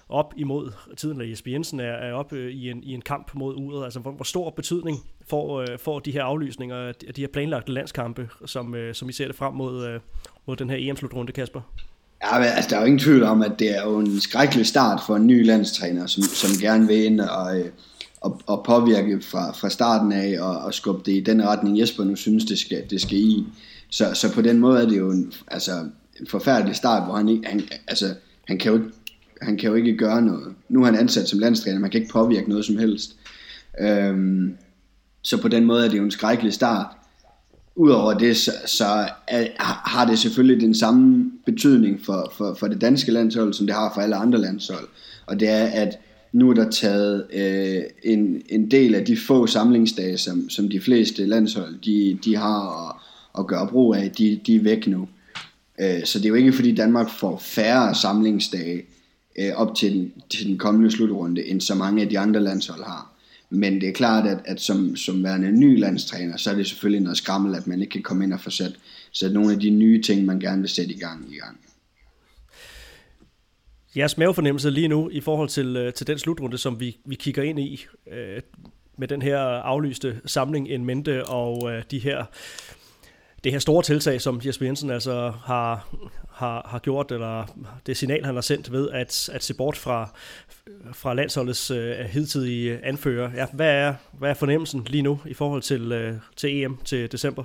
op 0.09 0.35
imod 0.37 0.73
tiden, 0.97 1.21
at 1.21 1.31
Jesper 1.31 1.50
Jensen 1.50 1.81
er, 1.81 1.85
er 1.85 2.12
op 2.12 2.33
øh, 2.33 2.52
i, 2.52 2.71
en, 2.71 2.83
i 2.83 2.95
en 2.95 3.00
kamp 3.00 3.35
mod 3.35 3.55
uret. 3.57 3.85
Altså, 3.85 4.00
hvor, 4.00 4.11
hvor 4.11 4.25
stor 4.25 4.50
betydning 4.50 4.99
får, 5.29 5.61
øh, 5.61 5.79
får 5.79 5.99
de 5.99 6.12
her 6.12 6.25
aflysninger 6.25 6.76
af 6.76 6.95
de 6.95 7.21
her 7.21 7.29
planlagte 7.29 7.73
landskampe, 7.73 8.29
som, 8.47 8.75
øh, 8.75 8.95
som 8.95 9.09
I 9.09 9.12
ser 9.12 9.26
det 9.26 9.37
frem 9.37 9.55
mod, 9.55 9.87
øh, 9.87 10.00
mod 10.47 10.57
den 10.57 10.71
her 10.71 10.76
EM-slutrunde, 10.81 11.33
Kasper? 11.33 11.61
Ja, 12.25 12.38
men, 12.38 12.49
altså, 12.49 12.71
der 12.71 12.76
er 12.76 12.81
jo 12.81 12.87
ingen 12.87 12.99
tvivl 12.99 13.23
om, 13.23 13.43
at 13.43 13.52
det 13.59 13.79
er 13.79 13.83
jo 13.83 13.99
en 13.99 14.21
skrækkelig 14.21 14.67
start 14.67 15.00
for 15.07 15.17
en 15.17 15.26
ny 15.26 15.47
landstræner, 15.47 16.07
som, 16.07 16.23
som 16.23 16.50
gerne 16.61 16.87
vil 16.87 17.05
ind 17.05 17.21
og, 17.21 17.61
øh, 17.61 17.67
at, 18.25 18.33
at 18.50 18.62
påvirke 18.62 19.21
fra, 19.23 19.53
fra 19.53 19.71
starten 19.71 20.12
af 20.12 20.41
og, 20.41 20.59
og 20.59 20.75
skubbe 20.75 21.03
det 21.07 21.12
i 21.12 21.21
den 21.21 21.47
retning, 21.47 21.81
Jesper 21.81 22.05
nu 22.05 22.17
synes, 22.17 22.45
det 22.45 22.59
skal, 22.59 22.83
det 22.91 23.00
skal 23.00 23.19
i. 23.19 23.47
Så, 23.91 24.15
så 24.15 24.33
på 24.33 24.43
den 24.43 24.59
måde 24.59 24.83
er 24.83 24.89
det 24.89 24.99
jo 24.99 25.11
en, 25.11 25.33
altså, 25.49 25.73
en 26.21 26.27
forfærdelig 26.27 26.77
start, 26.77 27.05
hvor 27.05 27.17
han 27.17 27.29
ikke, 27.29 27.49
han, 27.49 27.62
altså, 27.89 28.15
han 28.47 28.59
kan 28.59 28.73
jo 28.73 28.81
han 29.41 29.57
kan 29.57 29.69
jo 29.69 29.75
ikke 29.75 29.97
gøre 29.97 30.23
noget. 30.23 30.55
Nu 30.69 30.81
er 30.81 30.85
han 30.85 30.97
ansat 30.97 31.29
som 31.29 31.39
landstræner, 31.39 31.79
man 31.79 31.91
kan 31.91 32.00
ikke 32.00 32.12
påvirke 32.12 32.49
noget 32.49 32.65
som 32.65 32.79
helst. 32.79 33.17
Øhm, 33.81 34.57
så 35.23 35.43
på 35.43 35.49
den 35.49 35.65
måde 35.65 35.85
er 35.85 35.89
det 35.89 35.99
jo 35.99 36.03
en 36.03 36.11
skrækkelig 36.11 36.53
start. 36.53 36.87
Udover 37.77 38.15
det, 38.15 38.37
så, 38.37 38.53
så 38.67 39.09
er, 39.29 39.47
har 39.89 40.07
det 40.07 40.19
selvfølgelig 40.19 40.61
den 40.61 40.75
samme 40.75 41.31
betydning 41.47 42.05
for, 42.05 42.33
for, 42.37 42.55
for 42.55 42.67
det 42.67 42.81
danske 42.81 43.12
landshold, 43.12 43.55
som 43.55 43.67
det 43.67 43.75
har 43.75 43.93
for 43.95 44.00
alle 44.00 44.17
andre 44.17 44.39
landshold. 44.39 44.89
Og 45.27 45.41
det 45.41 45.49
er, 45.49 45.67
at 45.67 45.99
nu 46.32 46.50
er 46.50 46.54
der 46.54 46.70
taget 46.70 47.26
øh, 47.32 47.82
en, 48.02 48.42
en 48.49 48.70
del 48.70 48.94
af 48.94 49.04
de 49.04 49.16
få 49.16 49.46
samlingsdage, 49.46 50.18
som, 50.18 50.50
som 50.50 50.68
de 50.68 50.80
fleste 50.80 51.26
landshold 51.26 51.78
de, 51.84 52.18
de 52.25 52.37
har 52.37 52.88
at, 52.88 52.96
at 53.38 53.47
gøre 53.47 53.69
brug 53.69 53.95
af, 53.95 54.10
de, 54.10 54.40
de 54.47 54.56
er 54.56 54.62
væk 54.62 54.86
nu. 54.86 55.08
Øh, 55.80 56.04
så 56.04 56.19
det 56.19 56.25
er 56.25 56.28
jo 56.28 56.34
ikke 56.34 56.52
fordi 56.52 56.75
Danmark 56.75 57.10
får 57.10 57.38
færre 57.38 57.95
samlingsdage 57.95 58.82
øh, 59.38 59.52
op 59.54 59.75
til 59.75 59.93
den, 59.93 60.12
til 60.30 60.47
den 60.47 60.58
kommende 60.58 60.90
slutrunde, 60.90 61.45
end 61.45 61.60
så 61.60 61.75
mange 61.75 62.02
af 62.02 62.08
de 62.08 62.19
andre 62.19 62.40
landshold 62.40 62.84
har. 62.84 63.12
Men 63.50 63.80
det 63.80 63.88
er 63.88 63.93
klart, 63.93 64.26
at, 64.26 64.38
at 64.45 64.60
som, 64.60 64.97
som 64.97 65.25
værende 65.25 65.52
ny 65.52 65.80
landstræner, 65.80 66.36
så 66.36 66.50
er 66.50 66.54
det 66.54 66.66
selvfølgelig 66.66 67.02
noget 67.02 67.19
skrammel, 67.19 67.54
at 67.54 67.66
man 67.66 67.80
ikke 67.80 67.93
kan 67.93 68.02
komme 68.02 68.25
ind 68.25 68.32
og 68.32 68.40
få 68.40 68.50
sat, 68.50 68.73
sat 69.12 69.32
nogle 69.32 69.52
af 69.52 69.60
de 69.60 69.71
nye 69.71 70.02
ting, 70.02 70.25
man 70.25 70.40
gerne 70.40 70.60
vil 70.60 70.71
sætte 70.71 70.93
i 70.93 70.99
gang 70.99 71.26
i 71.30 71.36
gang 71.36 71.60
jeres 73.97 74.19
mavefornemmelse 74.19 74.71
lige 74.71 74.89
nu 74.89 75.11
i 75.11 75.21
forhold 75.21 75.49
til, 75.49 75.76
øh, 75.76 75.93
til 75.93 76.07
den 76.07 76.19
slutrunde, 76.19 76.59
som 76.59 76.81
vi, 76.81 76.97
vi 77.05 77.15
kigger 77.15 77.43
ind 77.43 77.61
i 77.61 77.87
øh, 78.13 78.43
med 78.99 79.09
den 79.09 79.23
her 79.23 79.39
aflyste 79.41 80.21
samling 80.26 80.69
en 80.69 80.85
mente 80.85 81.26
og 81.26 81.73
øh, 81.73 81.83
de 81.91 81.99
her 81.99 82.25
det 83.45 83.53
her 83.53 83.59
store 83.59 83.83
tiltag, 83.83 84.21
som 84.21 84.41
Jesper 84.45 84.67
Jensen 84.67 84.91
altså 84.91 85.33
har, 85.45 85.89
har, 86.33 86.67
har 86.69 86.79
gjort, 86.79 87.13
eller 87.13 87.47
det 87.87 87.97
signal, 87.97 88.25
han 88.25 88.35
har 88.35 88.43
sendt 88.43 88.73
ved 88.73 88.91
at, 88.91 89.29
at 89.33 89.45
se 89.45 89.55
bort 89.55 89.76
fra, 89.76 90.11
fra 90.93 91.15
landsholdets 91.15 91.71
øh, 91.71 91.97
hidtidige 91.99 92.85
anfører. 92.85 93.31
Ja, 93.35 93.47
hvad, 93.53 93.75
er, 93.75 93.95
hvad 94.13 94.31
er 94.31 94.35
fornemmelsen 94.35 94.85
lige 94.85 95.03
nu 95.03 95.21
i 95.26 95.35
forhold 95.35 95.63
til, 95.63 95.93
øh, 95.93 96.15
til 96.37 96.63
EM 96.63 96.76
til 96.76 97.13
december? 97.13 97.45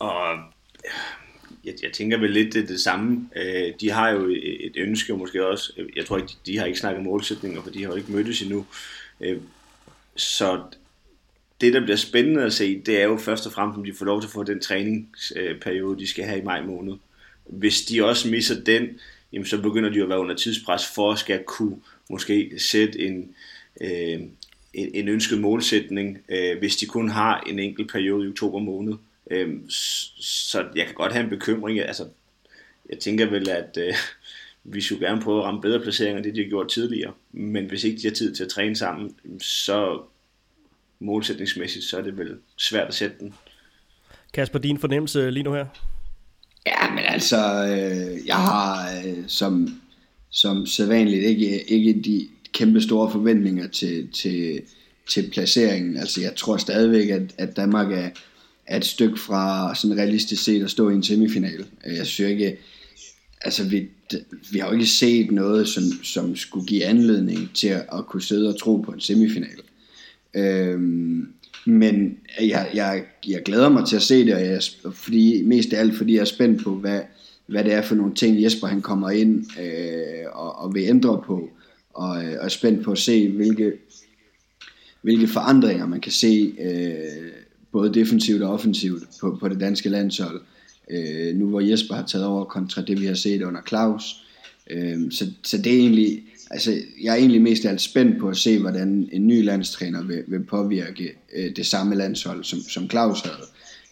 Og 0.00 0.38
jeg, 1.64 1.74
jeg 1.82 1.92
tænker 1.92 2.18
vel 2.18 2.30
lidt 2.30 2.54
det, 2.54 2.68
det 2.68 2.80
samme. 2.80 3.28
Øh, 3.36 3.72
de 3.80 3.90
har 3.90 4.10
jo 4.10 4.28
et 4.60 4.76
ønske 4.76 5.16
måske 5.16 5.46
også. 5.46 5.72
Øh, 5.76 5.88
jeg 5.96 6.06
tror 6.06 6.16
ikke, 6.16 6.28
de, 6.28 6.52
de 6.52 6.58
har 6.58 6.66
ikke 6.66 6.78
snakket 6.78 7.04
målsætninger, 7.04 7.62
for 7.62 7.70
de 7.70 7.82
har 7.82 7.90
jo 7.90 7.96
ikke 7.96 8.12
mødtes 8.12 8.42
endnu. 8.42 8.66
Øh, 9.20 9.38
så 10.16 10.62
det, 11.60 11.72
der 11.72 11.80
bliver 11.80 11.96
spændende 11.96 12.42
at 12.42 12.52
se, 12.52 12.80
det 12.80 13.00
er 13.00 13.04
jo 13.04 13.16
først 13.16 13.46
og 13.46 13.52
fremmest, 13.52 13.78
om 13.78 13.84
de 13.84 13.94
får 13.94 14.04
lov 14.04 14.20
til 14.20 14.28
at 14.28 14.32
få 14.32 14.42
den 14.42 14.60
træningsperiode, 14.60 15.98
de 15.98 16.06
skal 16.06 16.24
have 16.24 16.38
i 16.38 16.44
maj 16.44 16.62
måned. 16.62 16.94
Hvis 17.46 17.82
de 17.82 18.04
også 18.04 18.28
misser 18.28 18.64
den, 18.64 18.88
jamen 19.32 19.46
så 19.46 19.62
begynder 19.62 19.90
de 19.90 19.96
jo 19.96 20.02
at 20.02 20.08
være 20.08 20.20
under 20.20 20.34
tidspres 20.34 20.86
for 20.94 21.12
at 21.12 21.18
skal 21.18 21.42
kunne 21.46 21.76
måske 22.10 22.52
sætte 22.58 23.00
en, 23.00 23.34
øh, 23.80 24.20
en, 24.74 24.90
en 24.94 25.08
ønsket 25.08 25.40
målsætning, 25.40 26.18
øh, 26.28 26.58
hvis 26.58 26.76
de 26.76 26.86
kun 26.86 27.08
har 27.08 27.40
en 27.40 27.58
enkelt 27.58 27.92
periode 27.92 28.26
i 28.26 28.28
oktober 28.28 28.58
måned. 28.58 28.94
Øhm, 29.32 29.70
så 29.70 30.64
jeg 30.74 30.86
kan 30.86 30.94
godt 30.94 31.12
have 31.12 31.24
en 31.24 31.30
bekymring. 31.30 31.80
Altså, 31.80 32.04
jeg 32.90 32.98
tænker 32.98 33.30
vel, 33.30 33.48
at 33.48 33.78
øh, 33.80 33.94
vi 34.64 34.80
skulle 34.80 35.06
gerne 35.06 35.22
prøve 35.22 35.38
at 35.38 35.44
ramme 35.44 35.60
bedre 35.60 35.80
placeringer, 35.80 36.16
end 36.16 36.24
det 36.24 36.34
de 36.34 36.42
har 36.42 36.48
gjort 36.48 36.68
tidligere. 36.68 37.12
Men 37.32 37.66
hvis 37.66 37.84
ikke 37.84 38.02
de 38.02 38.06
har 38.06 38.14
tid 38.14 38.34
til 38.34 38.44
at 38.44 38.50
træne 38.50 38.76
sammen, 38.76 39.16
så 39.40 40.02
målsætningsmæssigt, 40.98 41.84
så 41.84 41.98
er 41.98 42.02
det 42.02 42.18
vel 42.18 42.36
svært 42.56 42.88
at 42.88 42.94
sætte 42.94 43.16
den. 43.20 43.34
Kasper, 44.34 44.58
din 44.58 44.78
fornemmelse 44.78 45.30
lige 45.30 45.42
nu 45.42 45.52
her? 45.52 45.66
Ja, 46.66 46.90
men 46.90 47.04
altså, 47.04 47.36
øh, 47.66 48.26
jeg 48.26 48.36
har 48.36 48.96
øh, 49.06 49.24
som, 49.26 49.80
som 50.30 50.66
sædvanligt 50.66 51.24
ikke, 51.24 51.70
ikke 51.70 52.02
de 52.02 52.28
kæmpe 52.52 52.80
store 52.80 53.10
forventninger 53.10 53.68
til, 53.68 54.12
til, 54.12 54.62
til 55.08 55.30
placeringen. 55.30 55.96
Altså, 55.96 56.20
jeg 56.20 56.36
tror 56.36 56.56
stadigvæk, 56.56 57.08
at, 57.08 57.22
at 57.38 57.56
Danmark 57.56 57.92
er, 57.92 58.10
er 58.66 58.76
et 58.76 58.84
stykke 58.84 59.18
fra 59.18 59.74
sådan 59.74 59.96
realistisk 59.96 60.44
set 60.44 60.62
at 60.62 60.70
stå 60.70 60.90
i 60.90 60.94
en 60.94 61.02
semifinal. 61.02 61.64
Øh, 61.86 61.96
jeg 61.96 62.06
synes 62.06 62.30
ikke, 62.30 62.58
altså 63.40 63.64
vi, 63.64 63.88
vi 64.52 64.58
har 64.58 64.66
jo 64.66 64.72
ikke 64.72 64.86
set 64.86 65.30
noget, 65.30 65.68
som, 65.68 65.82
som 66.02 66.36
skulle 66.36 66.66
give 66.66 66.84
anledning 66.84 67.50
til 67.54 67.68
at, 67.68 67.86
at 67.92 68.06
kunne 68.06 68.22
sidde 68.22 68.48
og 68.48 68.60
tro 68.60 68.76
på 68.76 68.92
en 68.92 69.00
semifinal. 69.00 69.58
Øhm, 70.34 71.28
men 71.66 72.18
jeg, 72.40 72.70
jeg, 72.74 73.04
jeg 73.26 73.42
glæder 73.42 73.68
mig 73.68 73.86
til 73.86 73.96
at 73.96 74.02
se 74.02 74.26
det, 74.26 74.34
og 74.34 74.40
jeg, 74.40 74.62
fordi, 74.92 75.42
mest 75.42 75.72
af 75.72 75.80
alt 75.80 75.96
fordi 75.96 76.14
jeg 76.14 76.20
er 76.20 76.24
spændt 76.24 76.62
på, 76.62 76.74
hvad, 76.74 77.00
hvad 77.46 77.64
det 77.64 77.72
er 77.72 77.82
for 77.82 77.94
nogle 77.94 78.14
ting, 78.14 78.42
Jesper 78.42 78.66
han 78.66 78.82
kommer 78.82 79.10
ind 79.10 79.46
øh, 79.60 80.24
og, 80.32 80.58
og 80.58 80.74
vil 80.74 80.82
ændre 80.82 81.22
på, 81.26 81.50
og, 81.94 82.24
øh, 82.24 82.32
og 82.38 82.44
er 82.44 82.48
spændt 82.48 82.84
på 82.84 82.92
at 82.92 82.98
se, 82.98 83.28
hvilke, 83.28 83.72
hvilke 85.02 85.28
forandringer 85.28 85.86
man 85.86 86.00
kan 86.00 86.12
se 86.12 86.54
øh, 86.60 87.32
både 87.72 87.94
defensivt 87.94 88.42
og 88.42 88.52
offensivt 88.52 89.02
på, 89.20 89.36
på 89.40 89.48
det 89.48 89.60
danske 89.60 89.88
landshold. 89.88 90.40
Øh, 90.90 91.36
nu 91.36 91.48
hvor 91.48 91.60
Jesper 91.60 91.94
har 91.94 92.06
taget 92.06 92.26
over 92.26 92.44
kontra 92.44 92.82
det 92.82 93.00
vi 93.00 93.06
har 93.06 93.14
set 93.14 93.42
under 93.42 93.60
Claus. 93.68 94.24
Øh, 94.70 95.10
så, 95.10 95.30
så 95.42 95.58
det 95.58 95.72
er 95.72 95.78
egentlig, 95.78 96.22
altså 96.50 96.72
jeg 97.02 97.12
er 97.12 97.16
egentlig 97.16 97.42
mest 97.42 97.64
alt 97.64 97.80
spændt 97.80 98.20
på 98.20 98.28
at 98.28 98.36
se, 98.36 98.58
hvordan 98.58 99.08
en 99.12 99.26
ny 99.26 99.44
landstræner 99.44 100.02
vil, 100.02 100.24
vil 100.26 100.44
påvirke 100.44 101.12
øh, 101.36 101.56
det 101.56 101.66
samme 101.66 101.94
landshold, 101.94 102.44
som, 102.44 102.58
som 102.58 102.90
Claus 102.90 103.20
havde. 103.20 103.46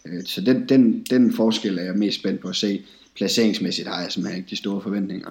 Øh, 0.05 0.23
så 0.25 0.41
den, 0.41 0.69
den, 0.69 1.05
den 1.09 1.33
forskel 1.33 1.77
er 1.77 1.83
jeg 1.83 1.95
mest 1.95 2.19
spændt 2.19 2.41
på 2.41 2.47
at 2.47 2.55
se. 2.55 2.81
Placeringsmæssigt 3.15 3.87
har 3.87 4.01
jeg 4.01 4.11
simpelthen 4.11 4.39
ikke 4.41 4.49
de 4.49 4.55
store 4.55 4.81
forventninger. 4.81 5.29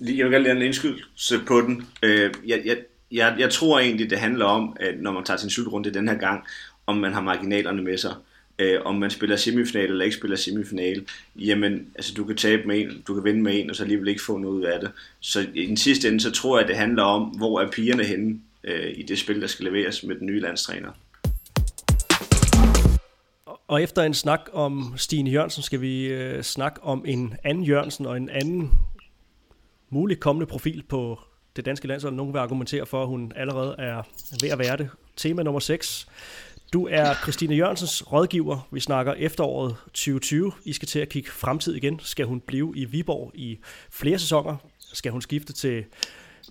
Jeg 0.00 0.24
vil 0.24 0.32
gerne 0.32 0.44
lade 0.44 0.56
en 0.56 0.62
indskydelse 0.62 1.38
på 1.46 1.60
den. 1.60 1.82
Øh, 2.02 2.30
jeg, 2.46 2.62
jeg, 2.64 2.76
jeg, 3.12 3.36
jeg 3.38 3.50
tror 3.50 3.78
egentlig, 3.78 4.10
det 4.10 4.18
handler 4.18 4.44
om, 4.44 4.76
at 4.80 5.00
når 5.00 5.12
man 5.12 5.24
tager 5.24 5.38
sin 5.38 5.50
slutrunde 5.50 5.94
den 5.94 6.08
her 6.08 6.16
gang, 6.16 6.44
om 6.86 6.96
man 6.96 7.12
har 7.12 7.20
marginalerne 7.20 7.82
med 7.82 7.98
sig. 7.98 8.14
Øh, 8.58 8.80
om 8.84 8.94
man 8.94 9.10
spiller 9.10 9.36
semifinal 9.36 9.90
eller 9.90 10.04
ikke 10.04 10.16
spiller 10.16 10.36
semifinal, 10.36 11.06
jamen, 11.36 11.86
altså 11.94 12.14
du 12.14 12.24
kan 12.24 12.36
tabe 12.36 12.62
med 12.68 12.80
en, 12.80 13.02
du 13.08 13.14
kan 13.14 13.24
vinde 13.24 13.42
med 13.42 13.60
en, 13.60 13.70
og 13.70 13.76
så 13.76 13.82
alligevel 13.82 14.08
ikke 14.08 14.22
få 14.22 14.38
noget 14.38 14.54
ud 14.54 14.62
af 14.62 14.80
det. 14.80 14.90
Så 15.20 15.46
i 15.54 15.66
den 15.66 15.76
sidste 15.76 16.08
ende, 16.08 16.20
så 16.20 16.30
tror 16.30 16.58
jeg, 16.58 16.68
det 16.68 16.76
handler 16.76 17.02
om, 17.02 17.22
hvor 17.22 17.60
er 17.60 17.70
pigerne 17.70 18.04
henne 18.04 18.40
øh, 18.64 18.92
i 18.96 19.02
det 19.02 19.18
spil, 19.18 19.40
der 19.40 19.46
skal 19.46 19.64
leveres 19.64 20.04
med 20.04 20.16
den 20.16 20.26
nye 20.26 20.40
landstræner. 20.40 20.90
Og 23.68 23.82
efter 23.82 24.02
en 24.02 24.14
snak 24.14 24.40
om 24.52 24.94
Stine 24.96 25.30
Jørgensen, 25.30 25.62
skal 25.62 25.80
vi 25.80 26.06
øh, 26.06 26.42
snakke 26.42 26.82
om 26.82 27.04
en 27.06 27.34
anden 27.44 27.64
Jørgensen 27.64 28.06
og 28.06 28.16
en 28.16 28.28
anden 28.28 28.72
mulig 29.90 30.20
kommende 30.20 30.46
profil 30.46 30.82
på 30.88 31.20
det 31.58 31.66
danske 31.66 31.88
landshold. 31.88 32.14
Nogen 32.14 32.32
vil 32.32 32.38
argumentere 32.38 32.86
for, 32.86 33.02
at 33.02 33.08
hun 33.08 33.32
allerede 33.36 33.74
er 33.78 34.02
ved 34.42 34.48
at 34.50 34.58
være 34.58 34.76
det. 34.76 34.90
Tema 35.16 35.42
nummer 35.42 35.60
6. 35.60 36.08
Du 36.72 36.86
er 36.86 37.14
Christine 37.22 37.54
Jørgensens 37.54 38.12
rådgiver. 38.12 38.68
Vi 38.70 38.80
snakker 38.80 39.14
efteråret 39.14 39.76
2020. 39.86 40.52
I 40.64 40.72
skal 40.72 40.88
til 40.88 40.98
at 40.98 41.08
kigge 41.08 41.30
fremtid 41.30 41.74
igen. 41.74 42.00
Skal 42.02 42.26
hun 42.26 42.40
blive 42.40 42.72
i 42.76 42.84
Viborg 42.84 43.32
i 43.34 43.58
flere 43.90 44.18
sæsoner? 44.18 44.56
Skal 44.78 45.12
hun 45.12 45.22
skifte 45.22 45.52
til 45.52 45.84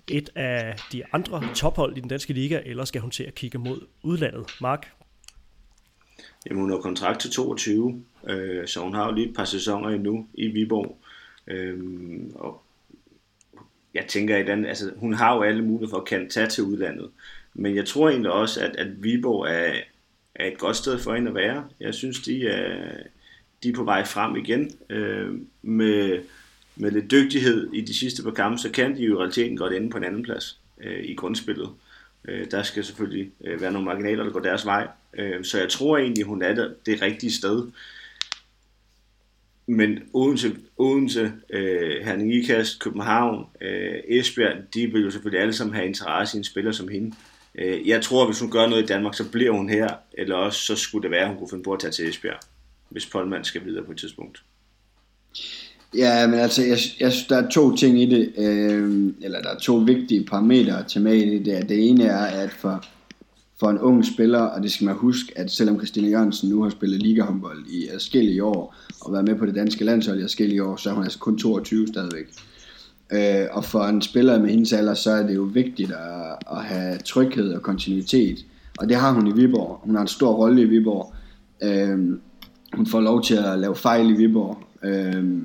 et 0.08 0.30
af 0.34 0.76
de 0.92 1.02
andre 1.12 1.42
tophold 1.54 1.96
i 1.96 2.00
den 2.00 2.08
danske 2.08 2.32
liga, 2.32 2.60
eller 2.64 2.84
skal 2.84 3.00
hun 3.00 3.10
til 3.10 3.24
at 3.24 3.34
kigge 3.34 3.58
mod 3.58 3.80
udlandet? 4.02 4.46
Mark? 4.60 4.92
Jamen, 6.46 6.60
hun 6.60 6.70
har 6.70 6.78
kontrakt 6.78 7.20
til 7.20 7.30
22, 7.30 8.04
øh, 8.28 8.68
så 8.68 8.80
hun 8.80 8.94
har 8.94 9.06
jo 9.06 9.14
lige 9.14 9.28
et 9.28 9.36
par 9.36 9.44
sæsoner 9.44 9.88
endnu 9.88 10.26
i 10.34 10.46
Viborg. 10.46 10.98
Øh, 11.46 11.78
og 12.34 12.62
jeg 13.94 14.06
tænker, 14.08 14.36
at 14.36 14.46
den, 14.46 14.66
altså, 14.66 14.92
hun 14.96 15.14
har 15.14 15.34
jo 15.34 15.42
alle 15.42 15.64
muligheder 15.64 15.90
for 15.90 16.00
at 16.00 16.08
kan 16.08 16.28
tage 16.30 16.46
til 16.46 16.64
udlandet. 16.64 17.10
Men 17.54 17.76
jeg 17.76 17.86
tror 17.86 18.08
egentlig 18.08 18.32
også, 18.32 18.60
at, 18.60 18.76
at 18.76 19.02
Viborg 19.02 19.46
er, 19.46 19.74
er 20.34 20.46
et 20.46 20.58
godt 20.58 20.76
sted 20.76 20.98
for 20.98 21.14
hende 21.14 21.28
at 21.28 21.34
være. 21.34 21.64
Jeg 21.80 21.94
synes, 21.94 22.20
de 22.20 22.48
er, 22.48 22.92
de 23.62 23.68
er 23.68 23.72
på 23.72 23.84
vej 23.84 24.04
frem 24.04 24.36
igen. 24.36 24.70
Øh, 24.90 25.34
med, 25.62 26.18
med 26.76 26.90
lidt 26.90 27.10
dygtighed 27.10 27.72
i 27.72 27.80
de 27.80 27.94
sidste 27.94 28.22
par 28.22 28.30
kampe, 28.30 28.58
så 28.58 28.70
kan 28.70 28.96
de 28.96 29.02
jo 29.02 29.14
i 29.14 29.18
realiteten 29.18 29.56
godt 29.56 29.72
ende 29.72 29.90
på 29.90 29.98
en 29.98 30.04
anden 30.04 30.22
plads 30.22 30.60
øh, 30.80 31.04
i 31.04 31.14
grundspillet. 31.14 31.68
Øh, 32.24 32.50
der 32.50 32.62
skal 32.62 32.84
selvfølgelig 32.84 33.32
øh, 33.44 33.60
være 33.60 33.72
nogle 33.72 33.86
marginaler, 33.86 34.24
der 34.24 34.30
går 34.30 34.40
deres 34.40 34.66
vej. 34.66 34.88
Øh, 35.14 35.44
så 35.44 35.58
jeg 35.58 35.68
tror 35.68 35.98
egentlig, 35.98 36.24
hun 36.24 36.42
er 36.42 36.54
det, 36.54 36.74
det 36.86 37.02
rigtige 37.02 37.32
sted. 37.32 37.66
Men 39.70 39.98
Odense, 40.12 40.56
Odense 40.78 41.32
øh, 41.50 42.04
Herning 42.04 42.34
Ikast, 42.34 42.80
København, 42.80 43.46
øh, 43.60 43.94
Esbjerg, 44.08 44.56
de 44.74 44.86
vil 44.86 45.02
jo 45.02 45.10
selvfølgelig 45.10 45.42
alle 45.42 45.52
sammen 45.52 45.74
have 45.74 45.86
interesse 45.86 46.36
i 46.36 46.38
en 46.38 46.44
spiller 46.44 46.72
som 46.72 46.88
hende. 46.88 47.16
Øh, 47.54 47.88
jeg 47.88 48.02
tror, 48.02 48.22
at 48.22 48.28
hvis 48.28 48.40
hun 48.40 48.50
gør 48.50 48.66
noget 48.66 48.82
i 48.82 48.86
Danmark, 48.86 49.14
så 49.14 49.30
bliver 49.30 49.52
hun 49.52 49.68
her, 49.68 49.88
eller 50.12 50.34
også 50.34 50.60
så 50.60 50.76
skulle 50.76 51.02
det 51.02 51.10
være, 51.10 51.20
at 51.20 51.28
hun 51.28 51.38
kunne 51.38 51.50
finde 51.50 51.64
på 51.64 51.72
at 51.72 51.80
tage 51.80 51.90
til 51.90 52.08
Esbjerg, 52.08 52.38
hvis 52.88 53.06
Polman 53.06 53.44
skal 53.44 53.64
videre 53.64 53.84
på 53.84 53.92
et 53.92 53.98
tidspunkt. 53.98 54.42
Ja, 55.96 56.26
men 56.26 56.40
altså, 56.40 56.62
jeg, 56.62 56.78
jeg 57.00 57.12
synes, 57.12 57.26
der 57.26 57.36
er 57.36 57.50
to 57.50 57.76
ting 57.76 58.02
i 58.02 58.06
det, 58.06 58.32
øh, 58.38 59.12
eller 59.22 59.42
der 59.42 59.50
er 59.50 59.58
to 59.58 59.76
vigtige 59.76 60.24
parametre 60.24 60.84
til 60.84 61.00
med 61.00 61.14
i 61.14 61.38
det. 61.38 61.68
Det 61.68 61.88
ene 61.88 62.04
er, 62.04 62.26
at 62.44 62.50
for, 62.50 62.84
for 63.60 63.70
en 63.70 63.78
ung 63.78 64.04
spiller, 64.04 64.38
og 64.38 64.62
det 64.62 64.72
skal 64.72 64.84
man 64.84 64.94
huske, 64.94 65.32
at 65.36 65.50
selvom 65.50 65.76
Christina 65.76 66.08
Jørgensen 66.08 66.50
nu 66.50 66.62
har 66.62 66.70
spillet 66.70 67.02
ligahåndbold 67.02 67.66
i 67.66 67.88
adskillige 67.88 68.44
år, 68.44 68.74
og 69.00 69.12
været 69.12 69.24
med 69.24 69.34
på 69.34 69.46
det 69.46 69.54
danske 69.54 69.84
landshold 69.84 70.20
i 70.20 70.22
adskillige 70.22 70.64
år, 70.64 70.76
så 70.76 70.90
er 70.90 70.94
hun 70.94 71.04
altså 71.04 71.18
kun 71.18 71.38
22 71.38 71.86
stadigvæk. 71.86 72.26
Øh, 73.12 73.46
og 73.50 73.64
for 73.64 73.84
en 73.84 74.02
spiller 74.02 74.40
med 74.40 74.50
hendes 74.50 74.72
alder, 74.72 74.94
så 74.94 75.10
er 75.10 75.26
det 75.26 75.34
jo 75.34 75.42
vigtigt 75.42 75.92
at, 75.92 76.36
at 76.50 76.64
have 76.64 76.98
tryghed 76.98 77.54
og 77.54 77.62
kontinuitet. 77.62 78.44
Og 78.78 78.88
det 78.88 78.96
har 78.96 79.12
hun 79.12 79.26
i 79.26 79.32
Viborg. 79.32 79.80
Hun 79.82 79.94
har 79.94 80.02
en 80.02 80.08
stor 80.08 80.32
rolle 80.32 80.62
i 80.62 80.64
Viborg. 80.64 81.14
Øh, 81.62 82.18
hun 82.72 82.86
får 82.86 83.00
lov 83.00 83.22
til 83.22 83.34
at 83.34 83.58
lave 83.58 83.76
fejl 83.76 84.10
i 84.10 84.12
Viborg. 84.12 84.58
Øh, 84.82 85.38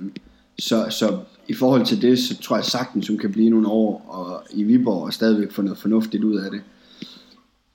så, 0.60 0.86
så 0.90 1.18
i 1.48 1.54
forhold 1.54 1.86
til 1.86 2.02
det, 2.02 2.20
så 2.20 2.38
tror 2.38 2.56
jeg 2.56 2.66
sagtens, 2.66 3.08
hun 3.08 3.18
kan 3.18 3.32
blive 3.32 3.50
nogle 3.50 3.68
år 3.68 4.06
og 4.08 4.44
i 4.52 4.64
Viborg 4.64 5.04
og 5.04 5.14
stadigvæk 5.14 5.52
få 5.52 5.62
noget 5.62 5.78
fornuftigt 5.78 6.24
ud 6.24 6.36
af 6.38 6.52
det. 6.52 6.62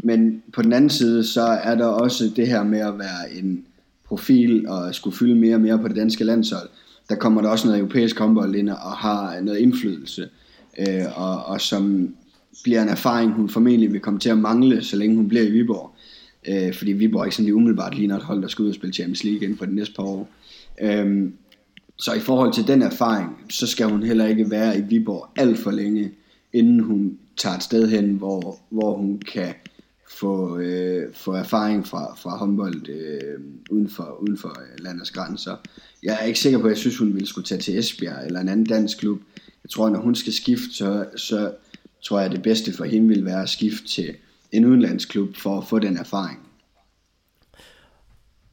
Men 0.04 0.42
på 0.52 0.62
den 0.62 0.72
anden 0.72 0.90
side, 0.90 1.24
så 1.24 1.42
er 1.42 1.74
der 1.74 1.86
også 1.86 2.30
det 2.36 2.46
her 2.46 2.64
med 2.64 2.78
at 2.78 2.98
være 2.98 3.32
en 3.38 3.64
profil 4.04 4.68
og 4.68 4.94
skulle 4.94 5.16
fylde 5.16 5.34
mere 5.34 5.54
og 5.54 5.60
mere 5.60 5.78
på 5.78 5.88
det 5.88 5.96
danske 5.96 6.24
landshold. 6.24 6.68
Der 7.08 7.14
kommer 7.14 7.42
der 7.42 7.48
også 7.48 7.66
noget 7.66 7.80
europæisk 7.80 8.18
håndbold 8.18 8.54
ind 8.54 8.68
og 8.68 8.76
har 8.76 9.40
noget 9.40 9.58
indflydelse, 9.58 10.28
øh, 10.78 11.04
og, 11.16 11.44
og 11.44 11.60
som 11.60 12.14
bliver 12.62 12.82
en 12.82 12.88
erfaring, 12.88 13.32
hun 13.32 13.48
formentlig 13.48 13.92
vil 13.92 14.00
komme 14.00 14.20
til 14.20 14.30
at 14.30 14.38
mangle, 14.38 14.84
så 14.84 14.96
længe 14.96 15.16
hun 15.16 15.28
bliver 15.28 15.44
i 15.44 15.50
Viborg. 15.50 15.94
Øh, 16.48 16.74
fordi 16.74 16.92
Viborg 16.92 17.26
ikke 17.26 17.36
sådan 17.36 17.44
lige 17.44 17.54
umiddelbart 17.54 17.96
ligner 17.96 18.16
et 18.16 18.22
hold, 18.22 18.42
der 18.42 18.48
skal 18.48 18.62
ud 18.62 18.68
og 18.68 18.74
spille 18.74 18.94
Champions 18.94 19.24
League 19.24 19.42
inden 19.42 19.58
for 19.58 19.64
de 19.64 19.74
næste 19.74 19.94
par 19.94 20.02
år. 20.02 20.28
Øh, 20.80 21.30
så 21.96 22.12
i 22.12 22.20
forhold 22.20 22.52
til 22.52 22.66
den 22.66 22.82
erfaring, 22.82 23.36
så 23.50 23.66
skal 23.66 23.86
hun 23.86 24.02
heller 24.02 24.26
ikke 24.26 24.50
være 24.50 24.78
i 24.78 24.82
Viborg 24.82 25.28
alt 25.36 25.58
for 25.58 25.70
længe, 25.70 26.10
inden 26.52 26.80
hun 26.80 27.18
tager 27.36 27.56
et 27.56 27.62
sted 27.62 27.88
hen, 27.88 28.10
hvor, 28.10 28.58
hvor 28.70 28.96
hun 28.96 29.18
kan 29.18 29.54
få, 30.10 30.58
øh, 30.58 31.14
få 31.14 31.32
erfaring 31.32 31.86
fra, 31.86 32.14
fra 32.14 32.36
håndbold 32.36 32.88
øh, 32.88 33.40
uden 33.70 33.90
for, 33.90 34.18
uden 34.20 34.38
for 34.38 34.48
øh, 34.48 34.84
landets 34.84 35.10
grænser. 35.10 35.56
Jeg 36.02 36.18
er 36.20 36.24
ikke 36.24 36.38
sikker 36.38 36.58
på, 36.58 36.66
at 36.66 36.70
jeg 36.70 36.78
synes, 36.78 36.98
hun 36.98 37.14
ville 37.14 37.28
skulle 37.28 37.46
tage 37.46 37.60
til 37.60 37.78
Esbjerg 37.78 38.26
eller 38.26 38.40
en 38.40 38.48
anden 38.48 38.66
dansk 38.66 38.98
klub. 38.98 39.20
Jeg 39.64 39.70
tror, 39.70 39.90
når 39.90 40.00
hun 40.00 40.14
skal 40.14 40.32
skifte, 40.32 40.74
så, 40.74 41.06
så 41.16 41.52
tror 42.04 42.18
jeg, 42.18 42.26
at 42.26 42.32
det 42.32 42.42
bedste 42.42 42.72
for 42.72 42.84
hende 42.84 43.08
vil 43.08 43.24
være 43.24 43.42
at 43.42 43.48
skifte 43.48 43.88
til 43.88 44.14
en 44.52 44.64
udenlandsklub 44.64 45.36
for 45.36 45.58
at 45.58 45.66
få 45.68 45.78
den 45.78 45.96
erfaring. 45.96 46.38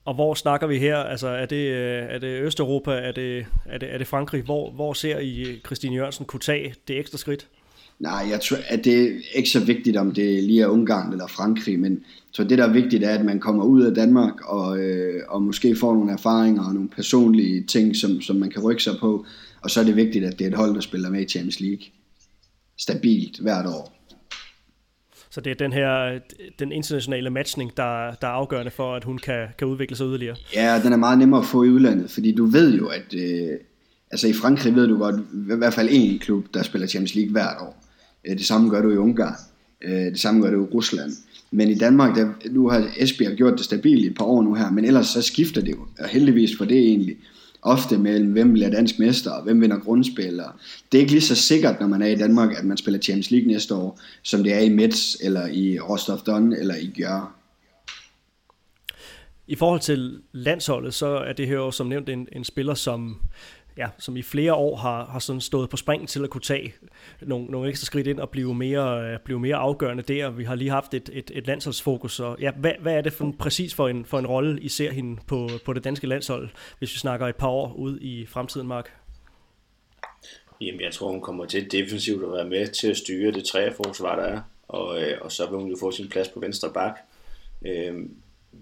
Og 0.06 0.14
hvor 0.14 0.34
snakker 0.34 0.68
vi 0.68 0.80
her? 0.80 0.98
Altså, 0.98 1.28
er 1.28 1.46
det, 1.46 1.72
øh, 1.72 2.04
er 2.10 2.20
det 2.20 2.42
Østeuropa? 2.42 2.92
Er 2.92 3.12
det, 3.12 3.46
er 3.66 3.78
det, 3.78 3.94
er 3.94 3.98
det 3.98 4.08
Frankrig? 4.08 4.44
Hvor, 4.44 4.72
hvor 4.72 4.94
ser 4.94 5.20
I 5.20 5.42
øh, 5.42 5.60
Christine 5.66 5.96
Jørgensen 5.96 6.26
kunne 6.26 6.40
tage 6.40 6.76
det 6.88 7.00
ekstra 7.00 7.18
skridt? 7.18 7.48
Nej, 8.00 8.28
jeg 8.30 8.42
tror, 8.42 8.58
at 8.68 8.86
det 8.86 9.04
er 9.04 9.10
ikke 9.36 9.50
så 9.50 9.60
vigtigt, 9.60 9.98
om 9.98 10.12
det 10.12 10.44
lige 10.44 10.62
er 10.62 10.68
Ungarn 10.68 11.12
eller 11.12 11.28
Frankrig, 11.28 11.80
men 11.80 12.04
så 12.32 12.44
det, 12.44 12.58
der 12.58 12.68
er 12.68 12.74
vigtigt, 12.74 13.04
er, 13.04 13.10
at 13.10 13.26
man 13.26 13.40
kommer 13.40 13.64
ud 13.64 13.84
af 13.84 13.96
Danmark 13.96 14.34
og, 14.46 14.80
øh, 14.80 15.24
og 15.28 15.42
måske 15.42 15.76
får 15.76 15.94
nogle 15.94 16.12
erfaringer 16.12 16.64
og 16.68 16.74
nogle 16.74 16.90
personlige 16.90 17.64
ting, 17.64 17.96
som, 17.96 18.22
som 18.22 18.36
man 18.36 18.50
kan 18.50 18.62
rykke 18.64 18.84
sig 18.84 18.94
på. 19.00 19.26
Og 19.62 19.72
så 19.72 19.80
er 19.80 19.84
det 19.84 19.96
vigtigt, 19.96 20.26
at 20.26 20.40
det 20.40 20.46
er 20.46 20.50
et 20.50 20.58
hold, 20.58 20.76
der 20.76 20.82
spiller 20.82 21.10
med 21.10 21.22
i 21.22 21.26
Champions 21.26 21.60
League. 21.60 21.86
Stabilt 22.78 23.40
hvert 23.40 23.66
år. 23.66 23.96
Så 25.30 25.42
det 25.42 25.52
er 25.52 25.56
den 25.56 25.74
her 25.74 26.20
den 26.60 26.72
internationale 26.72 27.30
matchning, 27.30 27.78
der, 27.78 28.12
der 28.22 28.28
er 28.28 28.32
afgørende 28.32 28.72
for, 28.72 28.96
at 28.96 29.04
hun 29.04 29.18
kan, 29.18 29.48
kan 29.58 29.68
udvikle 29.68 29.96
sig 29.96 30.08
yderligere. 30.08 30.36
Ja, 30.56 30.82
den 30.84 30.94
er 30.94 30.98
meget 30.98 31.18
nemmere 31.18 31.40
at 31.40 31.46
få 31.46 31.64
i 31.64 31.70
udlandet, 31.70 32.12
fordi 32.12 32.36
du 32.36 32.46
ved 32.46 32.78
jo, 32.78 32.88
at 32.88 33.14
øh, 33.14 33.50
altså 34.12 34.28
i 34.28 34.34
Frankrig 34.34 34.76
ved 34.76 34.88
du 34.88 34.98
godt, 34.98 35.16
i 35.16 35.56
hvert 35.58 35.74
fald 35.74 35.90
en 35.92 36.20
klub, 36.20 36.46
der 36.54 36.64
spiller 36.64 36.88
Champions 36.88 37.16
League 37.16 37.32
hvert 37.32 37.58
år. 37.62 37.85
Øh, 38.28 38.38
det 38.38 38.46
samme 38.46 38.70
gør 38.70 38.82
du 38.82 38.92
i 38.92 38.98
Ungarn. 38.98 39.36
Øh, 39.82 39.92
det 39.92 40.20
samme 40.20 40.42
gør 40.42 40.52
du 40.52 40.64
i 40.64 40.68
Rusland. 40.68 41.12
Men 41.52 41.70
i 41.70 41.76
Danmark, 41.76 42.16
der, 42.16 42.30
nu 42.50 42.70
har 42.70 42.92
Esbjerg 42.98 43.36
gjort 43.36 43.54
det 43.58 43.66
stabilt 43.66 44.04
i 44.04 44.08
et 44.08 44.16
par 44.18 44.26
år 44.26 44.44
nu 44.44 44.54
her, 44.54 44.72
men 44.72 44.86
ellers 44.86 45.08
så 45.08 45.22
skifter 45.22 45.62
det 45.62 45.72
jo, 45.72 45.88
og 46.00 46.08
heldigvis 46.08 46.58
for 46.58 46.66
det 46.66 46.78
egentlig, 46.78 47.18
ofte 47.62 47.98
mellem, 47.98 48.32
hvem 48.32 48.54
bliver 48.54 48.70
dansk 48.70 49.00
mester, 49.00 49.32
og 49.32 49.44
hvem 49.44 49.62
vinder 49.62 49.80
grundspil. 49.80 50.40
Og 50.40 50.52
det 50.92 50.98
er 50.98 51.02
ikke 51.02 51.12
lige 51.12 51.22
så 51.22 51.36
sikkert, 51.36 51.80
når 51.80 51.88
man 51.88 52.02
er 52.02 52.08
i 52.08 52.16
Danmark, 52.16 52.58
at 52.58 52.64
man 52.64 52.78
spiller 52.78 53.00
Champions 53.00 53.32
League 53.32 53.48
næste 53.48 53.76
år, 53.76 54.00
som 54.24 54.44
det 54.44 54.54
er 54.54 54.60
i 54.60 54.70
Metz, 54.70 55.16
eller 55.24 55.48
i 55.48 55.80
Rostov 55.80 56.20
Don, 56.26 56.54
eller 56.54 56.76
i 56.76 56.86
Gjør. 56.86 57.36
I 59.48 59.56
forhold 59.56 59.82
til 59.82 60.20
landsholdet, 60.32 60.94
så 60.94 61.08
er 61.08 61.34
det 61.34 61.48
her 61.48 61.56
jo 61.56 61.72
som 61.72 61.88
nævnt 61.88 62.10
en, 62.10 62.28
en 62.32 62.44
spiller, 62.44 62.74
som 62.74 63.18
ja, 63.78 63.88
som 63.98 64.18
i 64.18 64.22
flere 64.22 64.54
år 64.54 64.76
har, 64.76 65.06
har 65.06 65.20
sådan 65.20 65.42
stået 65.42 65.70
på 65.70 65.78
spring 65.78 66.10
til 66.10 66.24
at 66.24 66.30
kunne 66.30 66.42
tage 66.42 66.74
nogle, 67.22 67.46
nogle 67.46 67.70
ekstra 67.70 67.86
skridt 67.86 68.08
ind 68.08 68.20
og 68.20 68.30
blive 68.30 68.56
mere, 68.56 69.14
øh, 69.14 69.20
blive 69.20 69.40
mere 69.40 69.56
afgørende 69.56 70.04
der. 70.04 70.30
Vi 70.30 70.44
har 70.44 70.56
lige 70.56 70.70
haft 70.70 70.94
et, 70.94 71.10
et, 71.14 71.32
et 71.34 71.48
landsholdsfokus, 71.48 72.20
Og, 72.20 72.38
ja, 72.42 72.52
hvad, 72.52 72.72
hvad 72.80 72.94
er 72.94 73.02
det 73.02 73.14
for 73.14 73.26
en, 73.26 73.38
præcis 73.38 73.74
for 73.76 73.88
en, 73.88 74.06
for 74.06 74.20
en 74.20 74.28
rolle, 74.28 74.62
I 74.62 74.70
ser 74.70 74.92
hende 74.92 75.22
på, 75.28 75.50
på 75.66 75.74
det 75.74 75.84
danske 75.84 76.08
landshold, 76.08 76.50
hvis 76.80 76.94
vi 76.94 77.00
snakker 77.00 77.28
et 77.28 77.36
par 77.36 77.48
år 77.48 77.74
ud 77.74 78.00
i 78.00 78.26
fremtiden, 78.26 78.68
Mark? 78.68 78.92
Jamen, 80.62 80.82
jeg 80.82 80.92
tror, 80.92 81.12
hun 81.12 81.22
kommer 81.22 81.46
til 81.46 81.72
defensivt 81.72 82.24
at 82.24 82.32
være 82.32 82.46
med 82.46 82.68
til 82.68 82.88
at 82.88 82.98
styre 82.98 83.32
det 83.32 83.44
træerforsvar, 83.44 84.16
der 84.16 84.24
er, 84.24 84.42
og, 84.68 85.02
øh, 85.02 85.18
og 85.22 85.32
så 85.32 85.50
vil 85.50 85.60
hun 85.60 85.70
jo 85.70 85.78
få 85.80 85.92
sin 85.92 86.10
plads 86.10 86.30
på 86.30 86.40
venstre 86.40 86.72
bak. 86.74 87.00
Øh, 87.66 87.94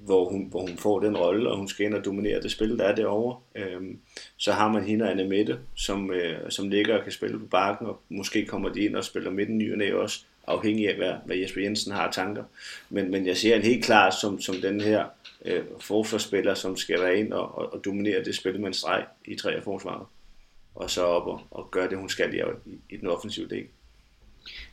hvor 0.05 0.29
hun, 0.29 0.47
hvor 0.49 0.59
hun 0.59 0.77
får 0.77 0.99
den 0.99 1.17
rolle, 1.17 1.49
og 1.49 1.57
hun 1.57 1.67
skal 1.67 1.85
ind 1.85 1.93
og 1.93 2.05
dominere 2.05 2.41
det 2.41 2.51
spil, 2.51 2.77
der 2.77 2.83
er 2.83 2.95
derovre. 2.95 3.39
Øhm, 3.55 3.99
så 4.37 4.51
har 4.51 4.71
man 4.71 4.83
hende 4.83 5.05
og 5.05 5.11
Anne 5.11 5.27
Mette, 5.27 5.59
som, 5.75 6.11
øh, 6.11 6.37
som 6.49 6.69
ligger 6.69 6.97
og 6.97 7.03
kan 7.03 7.11
spille 7.11 7.39
på 7.39 7.45
bakken, 7.45 7.87
og 7.87 7.99
måske 8.09 8.45
kommer 8.45 8.69
de 8.69 8.81
ind 8.81 8.95
og 8.95 9.03
spiller 9.03 9.31
midten 9.31 9.57
ny 9.57 9.71
og 9.71 9.77
næ 9.77 9.93
også, 9.93 10.19
afhængig 10.47 10.89
af, 10.89 10.95
hvad, 10.95 11.13
hvad 11.25 11.35
Jesper 11.35 11.61
Jensen 11.61 11.91
har 11.91 12.11
tanker. 12.11 12.43
Men, 12.89 13.11
men 13.11 13.27
jeg 13.27 13.37
ser 13.37 13.55
en 13.55 13.61
helt 13.61 13.85
klar 13.85 14.09
som, 14.09 14.41
som 14.41 14.55
den 14.55 14.81
her 14.81 15.05
øh, 15.45 15.63
forsvarsspiller, 15.79 16.53
som 16.53 16.77
skal 16.77 17.01
være 17.01 17.19
ind 17.19 17.33
og, 17.33 17.57
og, 17.57 17.73
og 17.73 17.85
dominere 17.85 18.23
det 18.23 18.35
spil 18.35 18.59
med 18.59 18.67
en 18.67 18.73
streg 18.73 19.05
i 19.25 19.35
tre 19.35 19.61
forsvaret. 19.61 20.05
Og 20.75 20.89
så 20.89 21.01
op 21.01 21.27
og, 21.27 21.41
og 21.51 21.71
gøre 21.71 21.89
det, 21.89 21.97
hun 21.97 22.09
skal 22.09 22.33
i, 22.33 22.37
i, 22.65 22.79
i 22.89 22.97
den 22.97 23.07
offensive 23.07 23.47
del. 23.49 23.65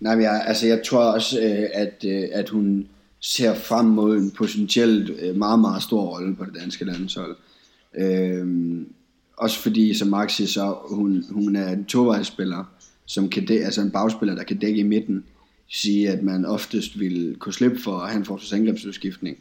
Nej, 0.01 0.15
men 0.15 0.25
jeg, 0.25 0.45
altså 0.47 0.67
jeg 0.67 0.83
tror 0.85 1.05
også, 1.05 1.41
øh, 1.41 1.69
at, 1.73 2.05
øh, 2.07 2.29
at 2.33 2.49
hun 2.49 2.89
ser 3.21 3.55
frem 3.55 3.87
mod 3.87 4.17
en 4.17 4.31
potentielt 4.31 5.11
øh, 5.11 5.37
meget, 5.37 5.61
meget 5.61 5.83
stor 5.83 6.03
rolle 6.03 6.37
på 6.37 6.45
det 6.45 6.55
danske 6.61 6.85
landshold. 6.85 7.37
Øhm, 7.99 8.87
også 9.37 9.59
fordi, 9.59 9.95
som 9.95 10.09
Mark 10.09 10.31
siger, 10.31 10.49
så 10.49 10.77
hun, 10.91 11.25
hun 11.31 11.57
er 11.57 11.73
en 11.73 11.85
tovejsspiller, 11.85 12.65
som 13.07 13.29
kan 13.29 13.43
dæ- 13.51 13.65
altså 13.65 13.81
en 13.81 13.91
bagspiller, 13.91 14.35
der 14.35 14.43
kan 14.43 14.59
dække 14.59 14.81
i 14.81 14.83
midten. 14.83 15.25
Sige, 15.69 16.11
at 16.11 16.23
man 16.23 16.47
oftest 16.47 17.01
vil 17.01 17.37
kunne 17.39 17.53
slippe 17.53 17.79
for 17.79 17.99
at 17.99 18.09
have 18.09 18.19
en 18.19 18.25
forsvarsangrebsudskiftning, 18.25 19.39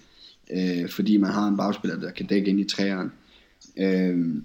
øh, 0.54 0.90
fordi 0.90 1.18
man 1.18 1.32
har 1.32 1.48
en 1.48 1.58
bagspiller, 1.58 2.00
der 2.00 2.12
kan 2.12 2.26
dække 2.26 2.50
ind 2.50 2.60
i 2.60 2.64
træeren. 2.64 3.12
Øh, 3.80 4.36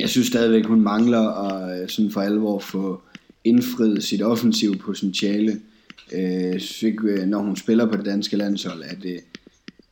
jeg 0.00 0.08
synes 0.08 0.26
stadigvæk, 0.26 0.64
hun 0.64 0.80
mangler 0.80 1.28
at 1.28 1.82
øh, 1.82 1.88
sådan 1.88 2.10
for 2.10 2.20
alvor 2.20 2.58
få 2.58 3.02
indfriet 3.44 4.04
sit 4.04 4.22
offensive 4.22 4.76
potentiale. 4.76 5.60
Øh, 6.12 6.60
synes, 6.60 6.96
øh, 7.04 7.26
når 7.26 7.38
hun 7.38 7.56
spiller 7.56 7.86
på 7.86 7.96
det 7.96 8.04
danske 8.04 8.36
landshold, 8.36 8.82
at 8.82 8.96
det, 9.02 9.20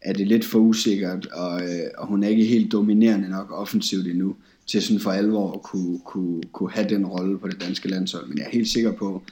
er 0.02 0.12
det 0.12 0.26
lidt 0.26 0.44
for 0.44 0.58
usikkert, 0.58 1.26
og, 1.26 1.62
øh, 1.62 1.90
og 1.98 2.06
hun 2.06 2.22
er 2.22 2.28
ikke 2.28 2.44
helt 2.44 2.72
dominerende 2.72 3.28
nok 3.28 3.52
offensivt 3.52 4.06
endnu, 4.06 4.36
til 4.66 4.82
sådan 4.82 5.00
for 5.00 5.10
alvor 5.10 5.52
at 5.52 5.62
kunne, 5.62 6.00
kunne, 6.04 6.42
kunne 6.52 6.70
have 6.70 6.88
den 6.88 7.06
rolle 7.06 7.38
på 7.38 7.48
det 7.48 7.60
danske 7.60 7.88
landshold. 7.88 8.26
Men 8.26 8.38
jeg 8.38 8.46
er 8.46 8.50
helt 8.50 8.68
sikker 8.68 8.92
på, 8.92 9.22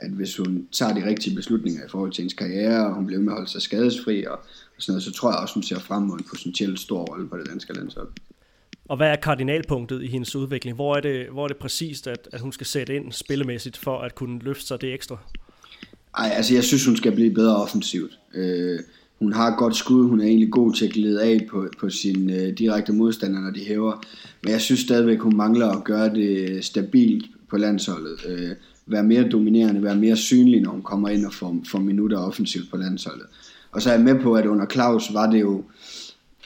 at 0.00 0.10
hvis 0.10 0.36
hun 0.36 0.68
tager 0.72 0.94
de 0.94 1.06
rigtige 1.06 1.36
beslutninger 1.36 1.84
i 1.84 1.88
forhold 1.88 2.12
til 2.12 2.22
hendes 2.22 2.34
karriere, 2.34 2.86
og 2.86 2.94
hun 2.94 3.06
bliver 3.06 3.20
med 3.20 3.32
at 3.32 3.36
holde 3.36 3.50
sig 3.50 3.62
skadesfri, 3.62 4.24
og, 4.24 4.32
og 4.32 4.38
sådan 4.78 4.92
noget, 4.92 5.02
så 5.02 5.12
tror 5.12 5.30
jeg 5.30 5.38
også, 5.38 5.54
hun 5.54 5.62
ser 5.62 5.78
frem 5.78 6.02
mod 6.02 6.18
en 6.18 6.24
potentielt 6.30 6.80
stor 6.80 7.04
rolle 7.04 7.28
på 7.28 7.38
det 7.38 7.48
danske 7.50 7.72
landshold. 7.72 8.08
Og 8.88 8.96
hvad 8.96 9.08
er 9.08 9.16
kardinalpunktet 9.16 10.02
i 10.02 10.06
hendes 10.06 10.36
udvikling? 10.36 10.74
Hvor 10.74 10.96
er 10.96 11.00
det, 11.00 11.26
hvor 11.28 11.44
er 11.44 11.48
det 11.48 11.56
præcist, 11.56 12.06
at, 12.06 12.28
at 12.32 12.40
hun 12.40 12.52
skal 12.52 12.66
sætte 12.66 12.96
ind 12.96 13.12
spillemæssigt 13.12 13.76
for 13.76 13.98
at 13.98 14.14
kunne 14.14 14.38
løfte 14.38 14.66
sig 14.66 14.80
det 14.80 14.94
ekstra? 14.94 15.18
Ej, 16.18 16.32
altså 16.36 16.54
jeg 16.54 16.64
synes, 16.64 16.86
hun 16.86 16.96
skal 16.96 17.12
blive 17.12 17.34
bedre 17.34 17.56
offensivt. 17.56 18.18
Øh, 18.34 18.78
hun 19.18 19.32
har 19.32 19.48
et 19.50 19.58
godt 19.58 19.76
skud, 19.76 20.08
hun 20.08 20.20
er 20.20 20.24
egentlig 20.24 20.50
god 20.50 20.72
til 20.72 20.84
at 20.84 20.92
glide 20.92 21.22
af 21.22 21.46
på, 21.50 21.66
på 21.80 21.90
sin 21.90 22.30
øh, 22.30 22.58
direkte 22.58 22.92
modstander, 22.92 23.40
når 23.40 23.50
de 23.50 23.60
hæver. 23.60 24.04
Men 24.42 24.52
jeg 24.52 24.60
synes 24.60 24.80
stadigvæk, 24.80 25.20
hun 25.20 25.36
mangler 25.36 25.68
at 25.68 25.84
gøre 25.84 26.14
det 26.14 26.64
stabilt 26.64 27.26
på 27.50 27.56
landsholdet. 27.56 28.26
Øh, 28.28 28.50
være 28.86 29.04
mere 29.04 29.28
dominerende, 29.28 29.82
være 29.82 29.96
mere 29.96 30.16
synlig, 30.16 30.60
når 30.60 30.70
hun 30.70 30.82
kommer 30.82 31.08
ind 31.08 31.26
og 31.26 31.32
får, 31.32 31.56
får 31.66 31.78
minutter 31.78 32.18
offensivt 32.18 32.70
på 32.70 32.76
landsholdet. 32.76 33.26
Og 33.72 33.82
så 33.82 33.90
er 33.90 33.94
jeg 33.94 34.04
med 34.04 34.20
på, 34.22 34.34
at 34.34 34.46
under 34.46 34.66
Claus 34.66 35.14
var 35.14 35.30
det 35.30 35.40
jo 35.40 35.58
øh, 35.58 35.64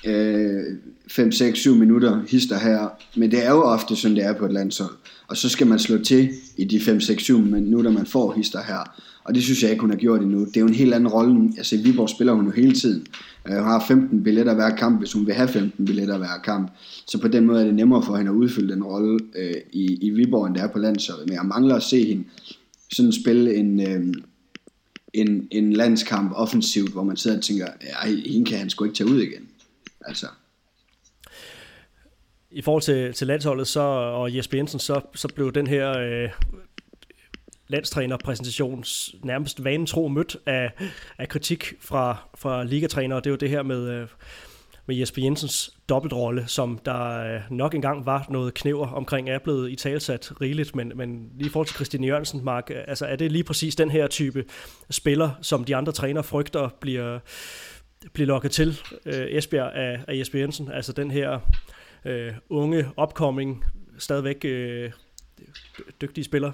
5, 0.04 1.32
6, 1.32 1.58
7 1.58 1.74
minutter 1.74 2.22
hister 2.28 2.58
her. 2.58 2.88
Men 3.16 3.30
det 3.30 3.46
er 3.46 3.50
jo 3.50 3.62
ofte 3.62 3.96
sådan, 3.96 4.16
det 4.16 4.24
er 4.24 4.32
på 4.32 4.44
et 4.44 4.52
landshold. 4.52 4.94
Og 5.28 5.36
så 5.36 5.48
skal 5.48 5.66
man 5.66 5.78
slå 5.78 5.98
til 5.98 6.30
i 6.56 6.64
de 6.64 6.80
5, 6.80 7.00
6, 7.00 7.22
7 7.22 7.38
minutter, 7.38 7.90
man 7.90 8.06
får 8.06 8.32
hister 8.32 8.62
her. 8.62 9.00
Og 9.24 9.34
det 9.34 9.42
synes 9.42 9.62
jeg 9.62 9.70
ikke, 9.70 9.80
hun 9.80 9.90
har 9.90 9.96
gjort 9.96 10.20
endnu. 10.20 10.44
Det 10.44 10.56
er 10.56 10.60
jo 10.60 10.66
en 10.66 10.74
helt 10.74 10.94
anden 10.94 11.08
rolle. 11.08 11.52
Altså 11.56 11.76
i 11.76 11.78
Viborg 11.78 12.08
spiller 12.08 12.32
hun 12.32 12.44
jo 12.44 12.50
hele 12.50 12.72
tiden. 12.72 13.06
Øh, 13.48 13.56
hun 13.56 13.64
har 13.64 13.84
15 13.88 14.22
billetter 14.22 14.54
hver 14.54 14.76
kamp, 14.76 14.98
hvis 14.98 15.12
hun 15.12 15.26
vil 15.26 15.34
have 15.34 15.48
15 15.48 15.84
billetter 15.84 16.18
hver 16.18 16.40
kamp. 16.44 16.70
Så 17.06 17.20
på 17.20 17.28
den 17.28 17.46
måde 17.46 17.60
er 17.60 17.64
det 17.64 17.74
nemmere 17.74 18.02
for 18.02 18.16
hende 18.16 18.30
at 18.30 18.34
udfylde 18.34 18.74
den 18.74 18.84
rolle 18.84 19.18
øh, 19.36 19.54
i, 19.72 19.98
i 20.06 20.10
Viborg, 20.10 20.46
end 20.46 20.54
det 20.54 20.62
er 20.62 20.68
på 20.68 20.78
landsholdet. 20.78 21.26
Men 21.26 21.34
jeg 21.34 21.44
mangler 21.44 21.74
at 21.74 21.82
se 21.82 22.04
hende 22.04 22.24
sådan 22.92 23.12
spille 23.12 23.54
en, 23.54 23.80
øh, 23.80 24.14
en, 25.12 25.48
en 25.50 25.72
landskamp 25.72 26.32
offensivt, 26.34 26.92
hvor 26.92 27.04
man 27.04 27.16
sidder 27.16 27.36
og 27.36 27.42
tænker, 27.42 27.66
ej, 28.02 28.14
hende 28.26 28.50
kan 28.50 28.58
han 28.58 28.70
sgu 28.70 28.84
ikke 28.84 28.96
tage 28.96 29.10
ud 29.10 29.20
igen. 29.20 29.47
Altså. 30.00 30.26
I 32.50 32.62
forhold 32.62 32.82
til, 32.82 33.12
til 33.14 33.26
landsholdet 33.26 33.66
så, 33.66 33.80
og 33.80 34.36
Jesper 34.36 34.58
Jensen, 34.58 34.80
så, 34.80 35.00
så 35.14 35.28
blev 35.34 35.52
den 35.52 35.66
her 35.66 35.98
øh, 35.98 36.30
landstrænerpræsentation 37.68 38.84
nærmest 39.22 39.64
vanetro 39.64 40.08
mødt 40.08 40.36
af, 40.46 40.72
af 41.18 41.28
kritik 41.28 41.74
fra, 41.80 42.16
fra 42.34 42.64
ligatrænere. 42.64 43.18
Det 43.18 43.26
er 43.26 43.30
jo 43.30 43.36
det 43.36 43.50
her 43.50 43.62
med, 43.62 43.88
øh, 43.88 44.08
med 44.86 44.96
Jesper 44.96 45.22
Jensens 45.22 45.76
dobbeltrolle, 45.88 46.44
som 46.46 46.78
der 46.84 47.34
øh, 47.34 47.40
nok 47.50 47.74
engang 47.74 48.06
var 48.06 48.26
noget 48.30 48.54
knæver 48.54 48.86
omkring, 48.86 49.30
er 49.30 49.38
blevet 49.38 49.70
i 49.70 49.76
talsat 49.76 50.32
rigeligt, 50.40 50.76
men, 50.76 50.92
men 50.94 51.30
lige 51.36 51.46
i 51.46 51.50
forhold 51.50 51.66
til 51.66 51.74
Christine 51.74 52.06
Jørgensen, 52.06 52.44
Mark, 52.44 52.70
øh, 52.70 52.84
altså 52.88 53.06
er 53.06 53.16
det 53.16 53.32
lige 53.32 53.44
præcis 53.44 53.76
den 53.76 53.90
her 53.90 54.06
type 54.06 54.44
spiller, 54.90 55.30
som 55.42 55.64
de 55.64 55.76
andre 55.76 55.92
træner 55.92 56.22
frygter 56.22 56.68
bliver, 56.80 57.18
bliver 58.12 58.26
lokket 58.26 58.50
til 58.50 58.80
øh, 59.06 59.26
Esbjerg 59.28 59.72
af, 59.72 60.00
af 60.08 60.18
Jesper 60.18 60.38
Jensen, 60.38 60.70
altså 60.72 60.92
den 60.92 61.10
her 61.10 61.40
øh, 62.04 62.32
unge 62.48 62.88
opkoming, 62.96 63.64
stadigvæk 63.98 64.44
øh, 64.44 64.90
dygtige 66.00 66.24
spiller? 66.24 66.52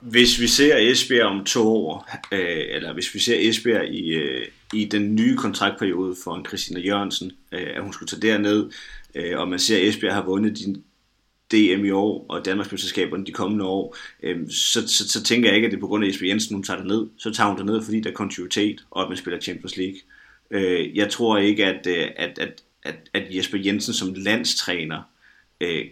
Hvis 0.00 0.40
vi 0.40 0.46
ser 0.46 0.76
Esbjerg 0.76 1.26
om 1.26 1.44
to 1.44 1.68
år, 1.68 2.10
øh, 2.32 2.64
eller 2.68 2.92
hvis 2.92 3.14
vi 3.14 3.18
ser 3.18 3.48
Esbjerg 3.48 3.88
i, 3.88 4.08
øh, 4.08 4.46
i 4.74 4.84
den 4.84 5.14
nye 5.14 5.36
kontraktperiode 5.36 6.16
for 6.24 6.34
en 6.34 6.46
Christina 6.46 6.80
Jørgensen, 6.80 7.32
øh, 7.52 7.66
at 7.74 7.82
hun 7.82 7.92
skulle 7.92 8.08
tage 8.08 8.32
derned, 8.32 8.70
øh, 9.14 9.38
og 9.38 9.48
man 9.48 9.58
ser, 9.58 9.76
at 9.76 9.82
Esbjerg 9.82 10.14
har 10.14 10.24
vundet 10.24 10.58
din 10.58 10.84
DM 11.54 11.84
i 11.84 11.90
år, 11.90 12.26
og 12.28 12.44
Danmarksmesterskaberne 12.44 13.26
de 13.26 13.32
kommende 13.32 13.64
år, 13.64 13.96
øh, 14.22 14.50
så, 14.50 14.88
så, 14.88 15.08
så 15.08 15.22
tænker 15.22 15.48
jeg 15.48 15.56
ikke, 15.56 15.66
at 15.66 15.70
det 15.70 15.76
er 15.76 15.80
på 15.80 15.86
grund 15.86 16.04
af 16.04 16.08
Jesper 16.08 16.26
Jensen, 16.26 16.54
hun 16.54 16.62
tager 16.62 16.78
det 16.78 16.86
ned. 16.86 17.06
Så 17.18 17.30
tager 17.30 17.48
hun 17.48 17.58
det 17.58 17.66
ned, 17.66 17.82
fordi 17.84 18.00
der 18.00 18.10
er 18.10 18.14
kontinuitet, 18.14 18.84
og 18.90 19.02
at 19.02 19.08
man 19.08 19.16
spiller 19.16 19.40
Champions 19.40 19.76
League. 19.76 19.98
Øh, 20.50 20.96
jeg 20.96 21.10
tror 21.10 21.38
ikke, 21.38 21.66
at, 21.66 21.86
øh, 21.86 22.08
at, 22.16 22.38
at, 22.38 22.62
at, 22.82 22.96
at 23.12 23.36
Jesper 23.36 23.58
Jensen 23.58 23.94
som 23.94 24.14
landstræner 24.16 25.02
øh, 25.60 25.84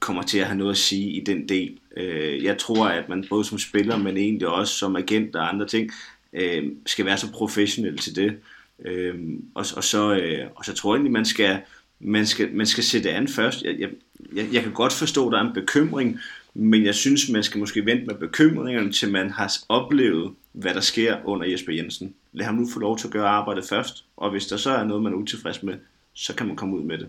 kommer 0.00 0.22
til 0.22 0.38
at 0.38 0.46
have 0.46 0.58
noget 0.58 0.70
at 0.70 0.78
sige 0.78 1.10
i 1.10 1.24
den 1.24 1.48
del. 1.48 1.78
Øh, 1.96 2.44
jeg 2.44 2.58
tror, 2.58 2.86
at 2.86 3.08
man 3.08 3.24
både 3.30 3.44
som 3.44 3.58
spiller, 3.58 3.98
men 3.98 4.16
egentlig 4.16 4.48
også 4.48 4.74
som 4.74 4.96
agent 4.96 5.36
og 5.36 5.48
andre 5.48 5.66
ting, 5.66 5.90
øh, 6.32 6.64
skal 6.86 7.04
være 7.04 7.18
så 7.18 7.32
professionel 7.32 7.98
til 7.98 8.16
det. 8.16 8.36
Øh, 8.84 9.14
og, 9.54 9.66
og, 9.76 9.84
så, 9.84 10.14
øh, 10.14 10.46
og 10.54 10.64
så 10.64 10.74
tror 10.74 10.94
jeg 10.94 10.96
egentlig, 10.96 11.12
man 11.12 11.24
skal, 11.24 11.60
man 12.00 12.26
skal, 12.26 12.54
man 12.54 12.66
skal 12.66 12.84
sætte 12.84 13.10
an 13.10 13.28
først. 13.28 13.62
Jeg, 13.62 13.76
jeg, 13.78 13.88
jeg, 14.34 14.48
jeg 14.52 14.62
kan 14.62 14.72
godt 14.72 14.92
forstå, 14.92 15.26
at 15.26 15.32
der 15.32 15.38
er 15.38 15.46
en 15.46 15.54
bekymring, 15.54 16.18
men 16.54 16.84
jeg 16.84 16.94
synes, 16.94 17.28
man 17.28 17.42
skal 17.42 17.58
måske 17.58 17.86
vente 17.86 18.06
med 18.06 18.14
bekymringerne, 18.14 18.92
til 18.92 19.12
man 19.12 19.30
har 19.30 19.52
oplevet, 19.68 20.32
hvad 20.52 20.74
der 20.74 20.80
sker 20.80 21.16
under 21.24 21.46
Jesper 21.46 21.72
Jensen. 21.72 22.14
Lad 22.32 22.46
ham 22.46 22.54
nu 22.54 22.68
få 22.72 22.78
lov 22.78 22.98
til 22.98 23.06
at 23.06 23.12
gøre 23.12 23.28
arbejdet 23.28 23.64
først, 23.64 24.04
og 24.16 24.30
hvis 24.30 24.46
der 24.46 24.56
så 24.56 24.70
er 24.70 24.84
noget, 24.84 25.02
man 25.02 25.12
er 25.12 25.16
utilfreds 25.16 25.62
med, 25.62 25.74
så 26.14 26.34
kan 26.34 26.46
man 26.46 26.56
komme 26.56 26.76
ud 26.76 26.82
med 26.82 26.98
det. 26.98 27.08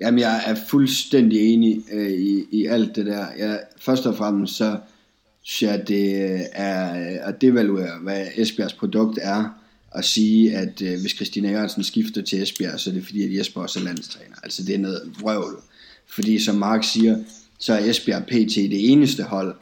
Jamen, 0.00 0.20
jeg 0.20 0.42
er 0.46 0.56
fuldstændig 0.70 1.52
enig 1.52 1.82
øh, 1.92 2.10
i, 2.10 2.44
i 2.50 2.66
alt 2.66 2.96
det 2.96 3.06
der. 3.06 3.26
Jeg, 3.38 3.60
først 3.80 4.06
og 4.06 4.16
fremmest 4.16 4.56
så 4.56 4.78
synes 5.42 5.72
jeg, 5.72 5.88
det 5.88 6.32
øh, 6.32 6.40
er 6.52 6.90
at 7.28 7.40
devaluere, 7.40 7.98
hvad 8.02 8.26
Esbjergs 8.36 8.74
produkt 8.74 9.18
er, 9.22 9.59
at 9.94 10.04
sige, 10.04 10.56
at 10.56 10.82
øh, 10.82 11.00
hvis 11.00 11.12
Christina 11.12 11.50
Jørgensen 11.50 11.84
skifter 11.84 12.22
til 12.22 12.42
Esbjerg, 12.42 12.80
så 12.80 12.90
er 12.90 12.94
det 12.94 13.04
fordi, 13.04 13.24
at 13.24 13.38
Jesper 13.38 13.60
også 13.60 13.80
er 13.80 13.84
landstræner. 13.84 14.36
Altså, 14.42 14.64
det 14.64 14.74
er 14.74 14.78
noget 14.78 15.02
vrøvl. 15.20 15.62
Fordi 16.06 16.38
som 16.38 16.56
Mark 16.56 16.84
siger, 16.84 17.18
så 17.58 17.72
er 17.72 17.78
Esbjerg 17.78 18.22
PT 18.26 18.54
det 18.54 18.92
eneste 18.92 19.22
hold, 19.22 19.54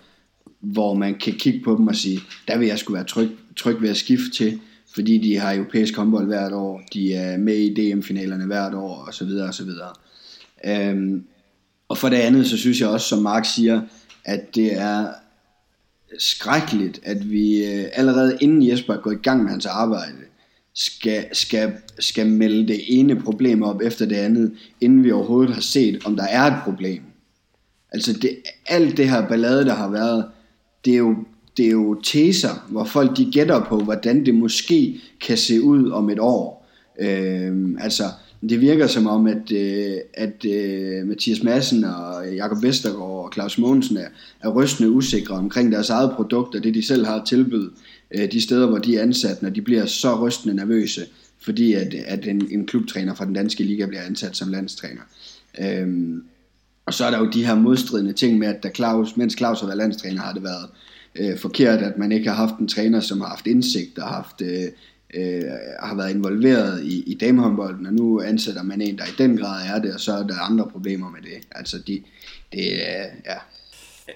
hvor 0.60 0.94
man 0.94 1.14
kan 1.14 1.32
kigge 1.32 1.60
på 1.64 1.76
dem 1.76 1.86
og 1.86 1.96
sige, 1.96 2.20
der 2.48 2.58
vil 2.58 2.68
jeg 2.68 2.78
skulle 2.78 2.94
være 2.94 3.06
tryg, 3.06 3.30
tryg 3.56 3.82
ved 3.82 3.88
at 3.88 3.96
skifte 3.96 4.30
til, 4.30 4.60
fordi 4.94 5.18
de 5.18 5.36
har 5.36 5.54
europæisk 5.54 5.96
håndbold 5.96 6.26
hvert 6.26 6.52
år, 6.52 6.82
de 6.94 7.14
er 7.14 7.36
med 7.36 7.56
i 7.56 7.74
DM-finalerne 7.74 8.46
hvert 8.46 8.74
år, 8.74 8.94
og 8.94 9.14
så 9.14 9.24
videre, 9.24 9.48
og 9.48 9.54
så 9.54 9.64
videre. 9.64 9.92
Øhm, 10.64 11.24
og 11.88 11.98
for 11.98 12.08
det 12.08 12.16
andet, 12.16 12.46
så 12.46 12.56
synes 12.56 12.80
jeg 12.80 12.88
også, 12.88 13.08
som 13.08 13.22
Mark 13.22 13.46
siger, 13.54 13.80
at 14.24 14.54
det 14.54 14.72
er 14.74 15.08
skrækkeligt, 16.18 17.00
at 17.02 17.30
vi 17.30 17.64
øh, 17.64 17.84
allerede 17.92 18.38
inden 18.40 18.68
Jesper 18.68 18.94
er 18.94 19.00
gået 19.00 19.14
i 19.14 19.22
gang 19.22 19.42
med 19.42 19.50
hans 19.50 19.66
arbejde, 19.66 20.16
skal, 20.74 21.24
skal, 21.32 21.72
skal 21.98 22.26
melde 22.26 22.68
det 22.68 22.80
ene 22.88 23.20
problem 23.20 23.62
op 23.62 23.80
efter 23.82 24.06
det 24.06 24.16
andet, 24.16 24.52
inden 24.80 25.04
vi 25.04 25.12
overhovedet 25.12 25.54
har 25.54 25.60
set, 25.60 26.00
om 26.04 26.16
der 26.16 26.24
er 26.24 26.42
et 26.42 26.62
problem. 26.64 27.02
Altså 27.92 28.12
det, 28.12 28.38
alt 28.66 28.96
det 28.96 29.10
her 29.10 29.28
ballade, 29.28 29.64
der 29.64 29.74
har 29.74 29.90
været, 29.90 30.24
det 30.84 30.92
er 30.92 30.98
jo, 30.98 31.16
det 31.56 31.66
er 31.66 31.70
jo 31.70 32.00
teser, 32.00 32.66
hvor 32.68 32.84
folk 32.84 33.16
de 33.16 33.30
gætter 33.32 33.64
på, 33.64 33.78
hvordan 33.78 34.26
det 34.26 34.34
måske 34.34 35.00
kan 35.20 35.36
se 35.38 35.62
ud 35.62 35.90
om 35.90 36.10
et 36.10 36.18
år. 36.20 36.68
Øhm, 37.00 37.78
altså, 37.80 38.04
det 38.40 38.60
virker 38.60 38.86
som 38.86 39.06
om, 39.06 39.26
at, 39.26 39.52
øh, 39.52 39.96
at 40.14 40.44
øh, 40.44 41.06
Mathias 41.06 41.42
Madsen 41.42 41.84
og 41.84 42.34
Jakob 42.34 42.62
Vestergaard 42.62 43.24
og 43.24 43.30
Claus 43.34 43.58
Mogensen 43.58 43.96
er, 43.96 44.08
er 44.40 44.48
rystende 44.48 44.90
usikre 44.90 45.34
omkring 45.34 45.72
deres 45.72 45.90
eget 45.90 46.12
produkt 46.16 46.54
og 46.54 46.64
det, 46.64 46.74
de 46.74 46.86
selv 46.86 47.06
har 47.06 47.24
tilbydet 47.24 47.70
øh, 48.14 48.32
de 48.32 48.40
steder, 48.40 48.66
hvor 48.66 48.78
de 48.78 48.96
er 48.96 49.02
ansat, 49.02 49.42
når 49.42 49.50
de 49.50 49.62
bliver 49.62 49.86
så 49.86 50.26
rystende 50.26 50.56
nervøse, 50.56 51.06
fordi 51.40 51.72
at, 51.72 51.94
at 51.94 52.26
en, 52.26 52.48
en 52.50 52.66
klubtræner 52.66 53.14
fra 53.14 53.24
den 53.24 53.34
danske 53.34 53.64
liga 53.64 53.86
bliver 53.86 54.02
ansat 54.02 54.36
som 54.36 54.48
landstræner. 54.48 55.02
Øhm, 55.60 56.22
og 56.86 56.94
så 56.94 57.04
er 57.04 57.10
der 57.10 57.18
jo 57.18 57.30
de 57.30 57.46
her 57.46 57.54
modstridende 57.54 58.12
ting 58.12 58.38
med, 58.38 58.48
at 58.48 58.62
da 58.62 58.70
Claus, 58.74 59.16
mens 59.16 59.34
Claus 59.36 59.60
har 59.60 59.66
været 59.66 59.78
landstræner, 59.78 60.20
har 60.20 60.32
det 60.32 60.42
været 60.42 60.68
øh, 61.14 61.38
forkert, 61.38 61.78
at 61.78 61.98
man 61.98 62.12
ikke 62.12 62.28
har 62.28 62.36
haft 62.36 62.58
en 62.58 62.68
træner, 62.68 63.00
som 63.00 63.20
har 63.20 63.28
haft 63.28 63.46
indsigt 63.46 63.98
og 63.98 64.08
haft 64.08 64.42
øh, 64.42 64.68
øh, 65.14 65.42
har 65.82 65.94
været 65.96 66.10
involveret 66.10 66.84
i, 66.84 67.02
i 67.06 67.14
damehåndbolden, 67.14 67.86
og 67.86 67.92
nu 67.92 68.20
ansætter 68.20 68.62
man 68.62 68.80
en, 68.80 68.98
der 68.98 69.04
i 69.04 69.14
den 69.18 69.36
grad 69.36 69.66
er 69.66 69.82
det, 69.82 69.94
og 69.94 70.00
så 70.00 70.12
er 70.12 70.22
der 70.22 70.40
andre 70.40 70.68
problemer 70.72 71.10
med 71.10 71.22
det. 71.22 71.46
Altså, 71.50 71.78
de, 71.86 72.02
det, 72.52 72.88
er, 72.88 73.04
ja. 73.26 73.38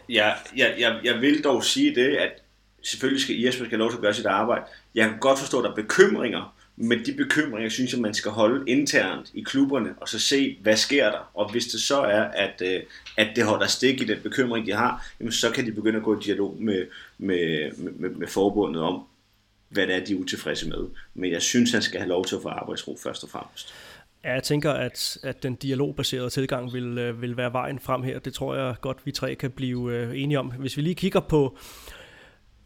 jeg, 0.09 0.37
jeg, 0.57 0.75
jeg, 0.79 1.01
jeg 1.05 1.21
vil 1.21 1.45
dog 1.45 1.65
sige 1.65 1.95
det, 1.95 2.17
at 2.17 2.43
selvfølgelig 2.83 3.23
skal 3.23 3.41
Jesper 3.41 3.65
skal 3.65 3.79
lov 3.79 3.91
til 3.91 3.97
at 3.97 4.03
gøre 4.03 4.15
sit 4.15 4.27
arbejde. 4.27 4.65
Jeg 4.95 5.09
kan 5.09 5.19
godt 5.19 5.39
forstå, 5.39 5.59
at 5.59 5.65
der 5.65 5.71
er 5.71 5.75
bekymringer, 5.75 6.55
men 6.77 7.07
de 7.07 7.13
bekymringer 7.13 7.71
synes 7.71 7.93
jeg, 7.93 8.01
man 8.01 8.15
skal 8.15 8.31
holde 8.31 8.71
internt 8.71 9.31
i 9.35 9.43
klubberne, 9.43 9.95
og 9.97 10.09
så 10.09 10.19
se, 10.19 10.59
hvad 10.63 10.77
sker 10.77 11.11
der. 11.11 11.31
Og 11.35 11.51
hvis 11.51 11.67
det 11.67 11.81
så 11.81 12.01
er, 12.01 12.23
at, 12.23 12.63
øh, 12.65 12.81
at 13.17 13.29
det 13.37 13.45
holder 13.45 13.67
stik 13.67 14.01
i 14.01 14.05
den 14.05 14.19
bekymring, 14.23 14.67
de 14.67 14.73
har, 14.73 15.07
jamen 15.21 15.33
så 15.33 15.51
kan 15.51 15.67
de 15.67 15.73
begynde 15.73 15.97
at 15.97 16.05
gå 16.05 16.19
i 16.19 16.23
dialog 16.25 16.57
med, 16.61 16.87
med, 17.19 17.71
med, 17.77 18.11
med 18.11 18.29
forbundet 18.29 18.83
om, 18.83 19.03
hvad 19.73 19.87
det 19.87 19.95
er, 19.95 20.05
de 20.05 20.13
er 20.13 20.17
utilfredse 20.17 20.69
med. 20.69 20.89
Men 21.15 21.33
jeg 21.33 21.43
synes, 21.43 21.73
han 21.73 21.83
skal 21.83 22.01
have 22.01 22.09
lov 22.09 22.25
til 22.25 22.37
at 22.37 22.43
få 22.43 22.49
arbejdsro 22.49 22.99
først 23.03 23.25
og 23.25 23.31
fremmest. 23.31 23.75
Ja, 24.25 24.33
jeg 24.33 24.43
tænker, 24.43 24.73
at, 24.73 25.19
at 25.23 25.43
den 25.43 25.55
dialogbaserede 25.55 26.31
tilgang 26.31 26.73
vil, 26.73 26.99
øh, 26.99 27.23
vil 27.23 27.37
være 27.37 27.53
vejen 27.53 27.79
frem 27.79 28.03
her. 28.03 28.19
Det 28.19 28.35
tror 28.35 28.55
jeg 28.55 28.75
godt, 28.81 28.99
vi 29.05 29.13
tre 29.13 29.35
kan 29.35 29.51
blive 29.51 29.93
øh, 29.93 30.23
enige 30.23 30.39
om. 30.39 30.53
Hvis 30.59 30.77
vi 30.77 30.83
lige 30.83 30.95
kigger 30.95 31.21
på, 31.21 31.59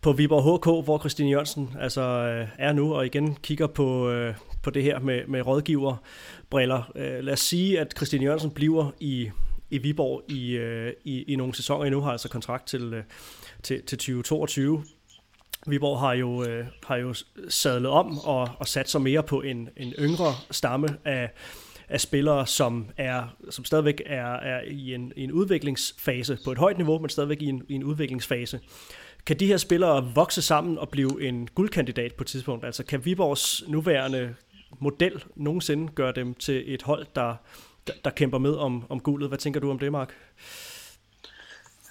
på 0.00 0.12
Viborg 0.12 0.58
HK, 0.58 0.84
hvor 0.84 0.98
Christine 0.98 1.30
Jørgensen 1.30 1.70
altså, 1.80 2.02
øh, 2.02 2.48
er 2.58 2.72
nu, 2.72 2.94
og 2.94 3.06
igen 3.06 3.36
kigger 3.42 3.66
på, 3.66 4.12
på 4.62 4.70
det 4.70 4.82
her 4.82 4.98
med, 4.98 5.26
med 5.26 5.46
rådgiverbriller. 5.46 6.92
Lad 7.20 7.32
os 7.32 7.40
sige, 7.40 7.80
at 7.80 7.92
Christine 7.96 8.24
Jørgensen 8.24 8.50
bliver 8.50 8.90
i, 9.00 9.30
i 9.70 9.78
Viborg 9.78 10.22
i, 10.28 10.56
i, 11.04 11.22
i 11.22 11.36
nogle 11.36 11.54
sæsoner 11.54 11.84
endnu, 11.84 12.00
har 12.00 12.10
altså 12.10 12.28
kontrakt 12.28 12.66
til, 12.66 13.02
til, 13.62 13.82
til 13.82 13.98
2022. 13.98 14.84
Viborg 15.66 16.00
har 16.00 16.12
jo, 16.12 16.44
øh, 16.44 16.66
har 16.86 16.96
jo 16.96 17.14
sadlet 17.48 17.90
om 17.90 18.18
og, 18.18 18.50
og 18.58 18.68
sat 18.68 18.90
sig 18.90 19.00
mere 19.00 19.22
på 19.22 19.42
en, 19.42 19.68
en 19.76 19.92
yngre 19.98 20.34
stamme 20.50 20.88
af, 21.04 21.30
af 21.88 22.00
spillere, 22.00 22.46
som, 22.46 22.86
er, 22.96 23.36
som 23.50 23.64
stadigvæk 23.64 24.02
er, 24.06 24.32
er 24.32 24.60
i 24.66 24.94
en, 24.94 25.12
i 25.16 25.24
en 25.24 25.32
udviklingsfase 25.32 26.38
på 26.44 26.52
et 26.52 26.58
højt 26.58 26.76
niveau, 26.76 26.98
men 26.98 27.08
stadigvæk 27.08 27.42
i 27.42 27.46
en, 27.46 27.62
i 27.68 27.74
en 27.74 27.84
udviklingsfase. 27.84 28.60
Kan 29.26 29.40
de 29.40 29.46
her 29.46 29.56
spillere 29.56 30.12
vokse 30.14 30.42
sammen 30.42 30.78
og 30.78 30.88
blive 30.88 31.28
en 31.28 31.48
guldkandidat 31.54 32.14
på 32.14 32.24
et 32.24 32.28
tidspunkt? 32.28 32.64
Altså 32.64 32.84
kan 32.84 33.04
Viborgs 33.04 33.64
nuværende 33.68 34.34
model 34.78 35.24
nogensinde 35.36 35.92
gøre 35.92 36.12
dem 36.12 36.34
til 36.34 36.74
et 36.74 36.82
hold, 36.82 37.06
der, 37.14 37.34
der, 37.86 37.92
der 38.04 38.10
kæmper 38.10 38.38
med 38.38 38.54
om, 38.54 38.84
om 38.88 39.00
guldet? 39.00 39.28
Hvad 39.28 39.38
tænker 39.38 39.60
du 39.60 39.70
om 39.70 39.78
det, 39.78 39.92
Mark? 39.92 40.14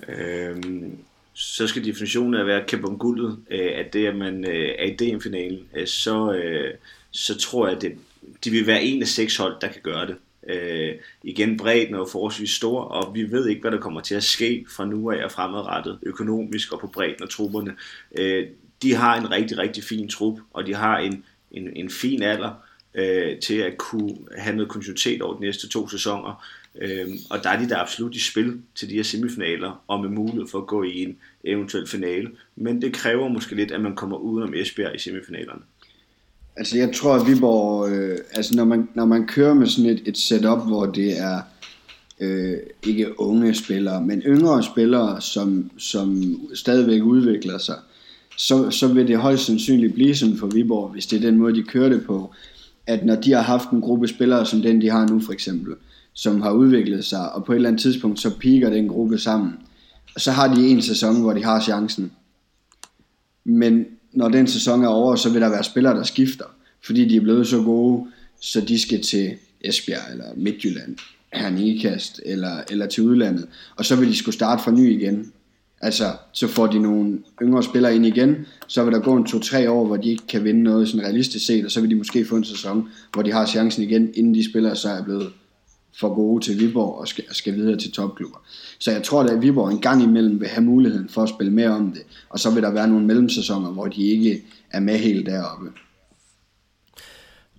Øhm, 0.08 1.06
så 1.36 1.68
skal 1.68 1.86
definitionen 1.86 2.34
af 2.34 2.40
at 2.40 2.48
være 2.48 2.64
kæmpe 2.68 2.88
om 2.88 2.98
guldet, 2.98 3.38
øh, 3.52 3.72
at 3.76 3.94
det 3.94 4.08
at 4.08 4.16
man 4.16 4.46
øh, 4.46 4.70
er 4.80 4.84
i 4.84 4.96
DM-finalen, 4.96 5.60
øh, 5.76 5.88
så, 5.88 6.34
øh, 6.34 6.74
så 7.12 7.38
tror 7.38 7.68
jeg, 7.68 7.76
at 7.76 7.82
det, 7.82 7.98
de 8.44 8.50
vil 8.50 8.68
være 8.68 8.84
en 8.84 9.02
af 9.02 9.08
seks 9.08 9.38
hold, 9.38 9.56
der 9.62 9.68
kan 9.68 9.82
gøre 9.84 10.08
det. 10.08 10.16
Øh, 10.50 10.96
igen, 11.24 11.58
bredden 11.58 11.96
er 11.96 12.06
forholdsvis 12.12 12.52
stor, 12.52 12.82
og 12.82 13.16
vi 13.16 13.32
ved 13.32 13.48
ikke, 13.48 13.62
hvad 13.62 13.72
der 13.72 13.80
kommer 13.80 14.02
til 14.02 14.16
at 14.16 14.24
ske 14.24 14.66
fra 14.70 14.86
nu 14.86 15.12
af 15.12 15.24
og 15.24 15.32
fremadrettet, 15.32 16.00
økonomisk 16.04 16.74
og 16.74 16.80
på 16.80 16.88
bredden 16.88 17.24
og 17.24 17.30
trupperne. 17.30 17.76
Øh, 18.18 18.48
de 18.82 18.94
har 18.94 19.18
en 19.18 19.32
rigtig, 19.32 19.58
rigtig 19.58 19.84
fin 19.84 20.10
trup, 20.10 20.40
og 20.54 20.66
de 20.68 20.74
har 20.74 20.98
en, 20.98 21.24
en, 21.52 21.70
en 21.76 21.90
fin 21.90 22.22
alder 22.22 22.52
øh, 22.94 23.40
til 23.40 23.58
at 23.58 23.78
kunne 23.78 24.18
have 24.38 24.56
noget 24.56 24.72
kontinuitet 24.72 25.22
over 25.22 25.36
de 25.36 25.42
næste 25.42 25.70
to 25.70 25.90
sæsoner. 25.90 26.46
Øhm, 26.82 27.18
og 27.30 27.44
der 27.44 27.50
er 27.50 27.60
de 27.60 27.70
der 27.70 27.78
absolut 27.78 28.16
i 28.16 28.32
spil 28.32 28.62
til 28.76 28.90
de 28.90 28.96
her 28.96 29.04
semifinaler, 29.04 29.84
og 29.88 30.00
med 30.00 30.10
mulighed 30.10 30.48
for 30.48 30.58
at 30.58 30.68
gå 30.68 30.84
i 30.84 31.04
en 31.04 31.18
eventuel 31.44 31.88
finale. 31.88 32.30
Men 32.56 32.82
det 32.82 32.94
kræver 32.94 33.28
måske 33.28 33.56
lidt, 33.56 33.72
at 33.72 33.82
man 33.82 33.96
kommer 33.96 34.18
udenom 34.18 34.54
Esbjerg 34.54 34.96
i 34.96 35.00
semifinalerne. 35.00 35.62
Altså 36.58 36.78
jeg 36.78 36.96
tror, 36.96 37.16
at 37.16 37.28
Viborg, 37.28 37.92
øh, 37.92 38.18
altså 38.34 38.56
når 38.56 38.66
man, 38.66 38.90
når 38.94 39.06
man 39.06 39.28
kører 39.28 39.54
med 39.54 39.68
sådan 39.68 39.92
et, 39.92 40.02
et 40.06 40.18
setup, 40.18 40.68
hvor 40.68 40.86
det 40.86 41.20
er 41.20 41.42
øh, 42.20 42.58
ikke 42.84 43.20
unge 43.20 43.54
spillere, 43.54 44.02
men 44.04 44.22
yngre 44.22 44.64
spillere, 44.64 45.22
som, 45.22 45.72
som 45.78 46.40
stadigvæk 46.54 47.02
udvikler 47.04 47.58
sig, 47.58 47.76
så, 48.38 48.72
så 48.72 48.88
vil 48.88 49.08
det 49.08 49.18
højst 49.18 49.46
sandsynligt 49.46 49.94
blive 49.94 50.16
sådan 50.16 50.38
for 50.38 50.48
Viborg, 50.48 50.90
hvis 50.90 51.06
det 51.06 51.18
er 51.18 51.22
den 51.22 51.38
måde, 51.38 51.56
de 51.56 51.64
kører 51.64 51.90
det 51.90 52.06
på, 52.06 52.34
at 52.88 53.06
når 53.06 53.16
de 53.16 53.32
har 53.32 53.42
haft 53.42 53.70
en 53.70 53.82
gruppe 53.82 54.08
spillere, 54.08 54.46
som 54.46 54.62
den 54.62 54.82
de 54.82 54.90
har 54.90 55.08
nu 55.08 55.20
for 55.20 55.34
eksempel, 55.34 55.76
som 56.16 56.42
har 56.42 56.52
udviklet 56.52 57.06
sig, 57.06 57.34
og 57.34 57.46
på 57.46 57.52
et 57.52 57.56
eller 57.56 57.70
andet 57.70 57.82
tidspunkt, 57.82 58.20
så 58.20 58.38
piker 58.40 58.70
den 58.70 58.88
gruppe 58.88 59.18
sammen. 59.18 59.54
Og 60.16 60.22
så 60.22 60.32
har 60.32 60.56
de 60.56 60.68
en 60.68 60.82
sæson, 60.82 61.22
hvor 61.22 61.34
de 61.34 61.44
har 61.44 61.62
chancen. 61.62 62.12
Men 63.44 63.86
når 64.14 64.30
den 64.30 64.48
sæson 64.48 64.84
er 64.84 64.88
over, 64.88 65.16
så 65.16 65.30
vil 65.30 65.42
der 65.42 65.50
være 65.50 65.64
spillere, 65.64 65.98
der 65.98 66.04
skifter, 66.04 66.46
fordi 66.86 67.06
de 67.06 67.16
er 67.16 67.22
blevet 67.22 67.48
så 67.48 67.62
gode, 67.62 68.08
så 68.42 68.62
de 68.62 68.80
skal 68.80 69.02
til 69.02 69.32
Esbjerg 69.62 70.12
eller 70.12 70.26
Midtjylland, 70.36 70.98
Hernikast 71.34 72.22
eller, 72.26 72.64
eller 72.70 72.86
til 72.86 73.04
udlandet, 73.04 73.48
og 73.76 73.86
så 73.86 73.96
vil 73.96 74.10
de 74.10 74.16
skulle 74.16 74.36
starte 74.36 74.64
fra 74.64 74.72
ny 74.72 75.00
igen. 75.00 75.32
Altså, 75.82 76.14
så 76.34 76.48
får 76.48 76.68
de 76.68 76.80
nogle 76.80 77.20
yngre 77.42 77.64
spillere 77.64 77.96
ind 77.96 78.06
igen, 78.06 78.36
så 78.68 78.84
vil 78.84 78.94
der 78.94 79.00
gå 79.00 79.16
en 79.16 79.26
to-tre 79.26 79.72
år, 79.72 79.86
hvor 79.86 79.98
de 79.98 80.10
ikke 80.10 80.28
kan 80.28 80.44
vinde 80.44 80.64
noget 80.64 80.90
sådan 80.90 81.06
realistisk 81.06 81.46
set, 81.46 81.66
og 81.66 81.72
så 81.72 81.82
vil 81.82 81.90
de 81.90 81.96
måske 81.96 82.26
få 82.26 82.36
en 82.36 82.44
sæson, 82.44 82.90
hvor 83.14 83.22
de 83.22 83.32
har 83.32 83.46
chancen 83.46 83.84
igen, 83.84 84.14
inden 84.14 84.36
de 84.36 84.50
spillere 84.50 84.76
så 84.76 84.90
er 84.90 85.04
blevet 85.04 85.30
for 86.00 86.16
gode 86.16 86.44
til 86.44 86.60
Viborg 86.60 87.00
og 87.00 87.08
skal, 87.08 87.24
skal 87.32 87.54
videre 87.54 87.78
til 87.78 87.92
topklubber. 87.92 88.38
Så 88.80 88.92
jeg 88.92 89.04
tror, 89.04 89.24
at 89.24 89.42
Viborg 89.42 89.72
en 89.72 89.82
gang 89.82 90.04
imellem 90.04 90.40
vil 90.40 90.48
have 90.48 90.64
muligheden 90.64 91.10
for 91.10 91.24
at 91.24 91.30
spille 91.30 91.54
mere 91.54 91.70
om 91.70 91.92
det, 91.92 92.02
og 92.30 92.40
så 92.40 92.54
vil 92.54 92.64
der 92.64 92.72
være 92.72 92.88
nogle 92.88 93.06
mellemsæsoner, 93.06 93.72
hvor 93.72 93.88
de 93.88 94.04
ikke 94.04 94.44
er 94.72 94.80
med 94.80 94.98
helt 94.98 95.26
deroppe. 95.26 95.72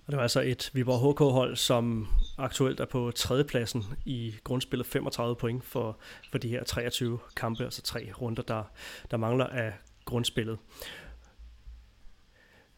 Og 0.07 0.11
det 0.11 0.17
var 0.17 0.21
altså 0.21 0.41
et 0.41 0.69
Viborg 0.73 1.13
HK-hold, 1.13 1.55
som 1.55 2.07
aktuelt 2.37 2.79
er 2.79 2.85
på 2.85 3.11
tredjepladsen 3.15 3.85
i 4.05 4.33
grundspillet 4.43 4.87
35 4.87 5.35
point 5.35 5.63
for, 5.63 5.97
for 6.31 6.37
de 6.37 6.47
her 6.47 6.63
23 6.63 7.19
kampe, 7.35 7.63
altså 7.63 7.81
tre 7.81 8.09
runder, 8.21 8.43
der, 8.43 8.63
der 9.11 9.17
mangler 9.17 9.45
af 9.45 9.73
grundspillet. 10.05 10.57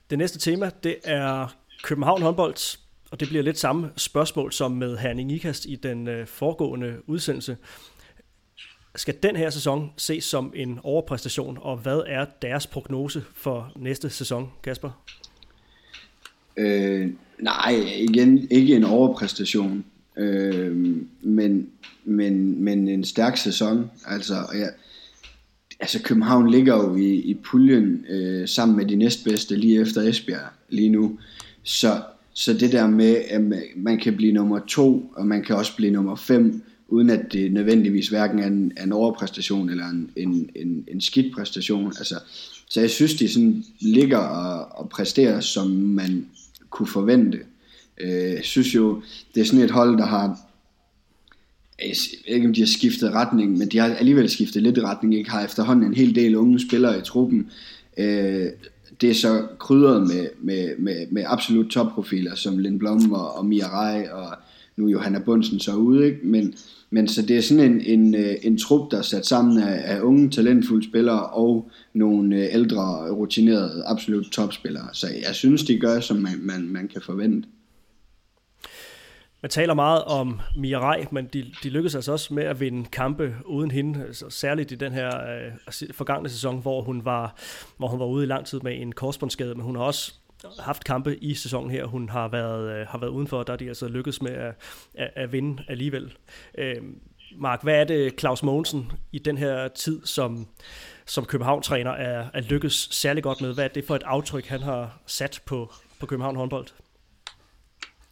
Det 0.09 0.17
næste 0.17 0.39
tema, 0.39 0.71
det 0.83 0.95
er 1.03 1.55
København 1.83 2.21
håndbold, 2.21 2.77
og 3.11 3.19
det 3.19 3.27
bliver 3.27 3.43
lidt 3.43 3.59
samme 3.59 3.89
spørgsmål 3.97 4.53
som 4.53 4.71
med 4.71 4.97
Herning 4.97 5.31
Ikast 5.31 5.65
i 5.65 5.75
den 5.75 6.07
øh, 6.07 6.27
foregående 6.27 6.97
udsendelse. 7.07 7.57
Skal 8.95 9.15
den 9.23 9.35
her 9.35 9.49
sæson 9.49 9.91
ses 9.97 10.23
som 10.23 10.53
en 10.55 10.79
overpræstation, 10.83 11.57
og 11.61 11.77
hvad 11.77 12.01
er 12.07 12.25
deres 12.41 12.67
prognose 12.67 13.23
for 13.33 13.71
næste 13.75 14.09
sæson, 14.09 14.49
Kasper? 14.63 15.03
Øh, 16.57 17.09
nej, 17.39 17.75
igen, 17.95 18.47
ikke 18.51 18.75
en 18.75 18.83
overpræstation, 18.83 19.85
øh, 20.17 20.75
men, 21.21 21.69
men, 22.03 22.63
men 22.63 22.87
en 22.87 23.03
stærk 23.03 23.37
sæson. 23.37 23.91
Altså, 24.05 24.33
ja, 24.33 24.67
altså 25.79 26.03
København 26.03 26.51
ligger 26.51 26.75
jo 26.75 26.95
i, 26.95 27.13
i 27.13 27.33
puljen 27.33 28.05
øh, 28.09 28.47
sammen 28.47 28.77
med 28.77 28.85
de 28.85 28.95
næstbedste 28.95 29.55
lige 29.55 29.81
efter 29.81 30.01
Esbjerg 30.01 30.49
lige 30.69 30.89
nu. 30.89 31.19
Så 31.63 32.01
så 32.39 32.53
det 32.53 32.71
der 32.71 32.87
med, 32.87 33.15
at 33.15 33.41
man 33.75 33.99
kan 33.99 34.15
blive 34.15 34.33
nummer 34.33 34.59
to, 34.59 35.13
og 35.15 35.27
man 35.27 35.43
kan 35.43 35.55
også 35.55 35.75
blive 35.75 35.91
nummer 35.91 36.15
fem, 36.15 36.63
uden 36.87 37.09
at 37.09 37.33
det 37.33 37.53
nødvendigvis 37.53 38.07
hverken 38.07 38.39
er 38.39 38.47
en, 38.47 38.71
en 38.83 38.91
overpræstation 38.91 39.69
eller 39.69 39.85
en, 39.85 40.11
en, 40.15 40.49
en, 40.55 40.85
en 40.87 41.01
skidt 41.01 41.35
præstation. 41.35 41.87
Altså, 41.87 42.19
så 42.69 42.81
jeg 42.81 42.89
synes, 42.89 43.13
de 43.13 43.27
sådan 43.27 43.63
ligger 43.79 44.17
og, 44.17 44.79
og 44.79 44.89
præsterer, 44.89 45.39
som 45.39 45.67
man 45.71 46.25
kunne 46.69 46.87
forvente. 46.87 47.39
Øh, 47.97 48.09
jeg 48.11 48.43
synes 48.43 48.75
jo, 48.75 49.01
det 49.35 49.41
er 49.41 49.45
sådan 49.45 49.65
et 49.65 49.71
hold, 49.71 49.97
der 49.97 50.05
har 50.05 50.39
jeg 51.79 51.95
ved 52.27 52.35
ikke 52.35 52.47
om 52.47 52.53
de 52.53 52.61
har 52.61 52.67
skiftet 52.67 53.11
retning, 53.11 53.57
men 53.57 53.67
de 53.67 53.77
har 53.77 53.87
alligevel 53.95 54.29
skiftet 54.29 54.63
lidt 54.63 54.79
retning, 54.79 55.15
ikke 55.15 55.29
har 55.29 55.45
efterhånden 55.45 55.85
en 55.85 55.93
hel 55.93 56.15
del 56.15 56.35
unge 56.35 56.59
spillere 56.59 56.99
i 56.99 57.01
truppen, 57.01 57.51
øh, 57.97 58.47
det 59.01 59.09
er 59.09 59.13
så 59.13 59.47
krydret 59.59 60.07
med, 60.07 60.27
med, 60.41 60.77
med, 60.77 61.07
med 61.11 61.23
absolut 61.27 61.71
topprofiler, 61.71 62.35
som 62.35 62.57
Lindblom 62.57 63.11
og, 63.11 63.37
og 63.37 63.45
Mia 63.45 63.67
Rai, 63.67 64.03
og 64.11 64.35
nu 64.77 64.87
Johanna 64.87 65.19
Bunsen 65.19 65.59
så 65.59 65.75
ude, 65.75 66.05
ikke? 66.05 66.19
Men, 66.23 66.53
men 66.89 67.07
så 67.07 67.21
det 67.21 67.37
er 67.37 67.41
sådan 67.41 67.71
en, 67.71 67.81
en, 67.81 68.15
øh, 68.15 68.35
en 68.41 68.57
trup, 68.57 68.91
der 68.91 68.97
er 68.97 69.01
sat 69.01 69.25
sammen 69.25 69.59
af, 69.59 69.95
af 69.95 70.01
unge, 70.01 70.29
talentfulde 70.29 70.87
spillere 70.87 71.25
og 71.25 71.71
nogle 71.93 72.35
øh, 72.35 72.53
ældre, 72.53 73.11
rutinerede, 73.11 73.83
absolut 73.85 74.25
topspillere. 74.25 74.87
Så 74.93 75.07
jeg 75.27 75.35
synes, 75.35 75.63
de 75.63 75.79
gør, 75.79 75.99
som 75.99 76.17
man, 76.17 76.39
man, 76.41 76.67
man 76.67 76.87
kan 76.87 77.01
forvente. 77.01 77.47
Man 79.41 79.49
taler 79.49 79.73
meget 79.73 80.03
om 80.03 80.41
Mirai, 80.55 81.05
men 81.11 81.25
de, 81.25 81.51
de 81.63 81.69
lykkedes 81.69 81.95
altså 81.95 82.11
også 82.11 82.33
med 82.33 82.43
at 82.43 82.59
vinde 82.59 82.89
kampe 82.89 83.35
uden 83.45 83.71
hende, 83.71 84.05
altså 84.05 84.29
særligt 84.29 84.71
i 84.71 84.75
den 84.75 84.93
her 84.93 85.07
øh, 85.07 85.93
forgangne 85.93 86.29
sæson, 86.29 86.61
hvor 86.61 86.81
hun, 86.81 87.05
var, 87.05 87.35
hvor 87.77 87.87
hun 87.87 87.99
var 87.99 88.05
ude 88.05 88.23
i 88.23 88.27
lang 88.27 88.45
tid 88.45 88.59
med 88.59 88.81
en 88.81 88.91
korsbåndsskade, 88.91 89.55
men 89.55 89.63
hun 89.63 89.75
har 89.75 89.83
også 89.83 90.13
haft 90.59 90.83
kampe 90.83 91.17
i 91.17 91.33
sæsonen 91.33 91.71
her, 91.71 91.85
hun 91.85 92.09
har 92.09 92.27
været, 92.27 92.79
øh, 92.79 92.87
har 92.87 92.97
været 92.97 93.09
udenfor, 93.09 93.43
der 93.43 93.53
er 93.53 93.57
de 93.57 93.67
altså 93.67 93.87
lykkedes 93.87 94.21
med 94.21 94.31
at, 94.31 94.55
at, 94.95 95.11
at 95.15 95.31
vinde 95.31 95.63
alligevel. 95.67 96.13
Øh, 96.57 96.75
Mark, 97.37 97.63
hvad 97.63 97.75
er 97.75 97.83
det 97.83 98.19
Claus 98.19 98.43
Mogensen 98.43 98.91
i 99.11 99.19
den 99.19 99.37
her 99.37 99.67
tid 99.67 100.05
som, 100.05 100.47
som 101.05 101.25
København-træner 101.25 101.91
er, 101.91 102.27
er 102.33 102.41
lykkes 102.41 102.89
særlig 102.91 103.23
godt 103.23 103.41
med? 103.41 103.53
Hvad 103.53 103.63
er 103.63 103.67
det 103.67 103.85
for 103.85 103.95
et 103.95 104.03
aftryk, 104.05 104.45
han 104.45 104.61
har 104.61 104.99
sat 105.05 105.41
på, 105.45 105.73
på 105.99 106.05
København 106.05 106.35
håndbold? 106.35 106.67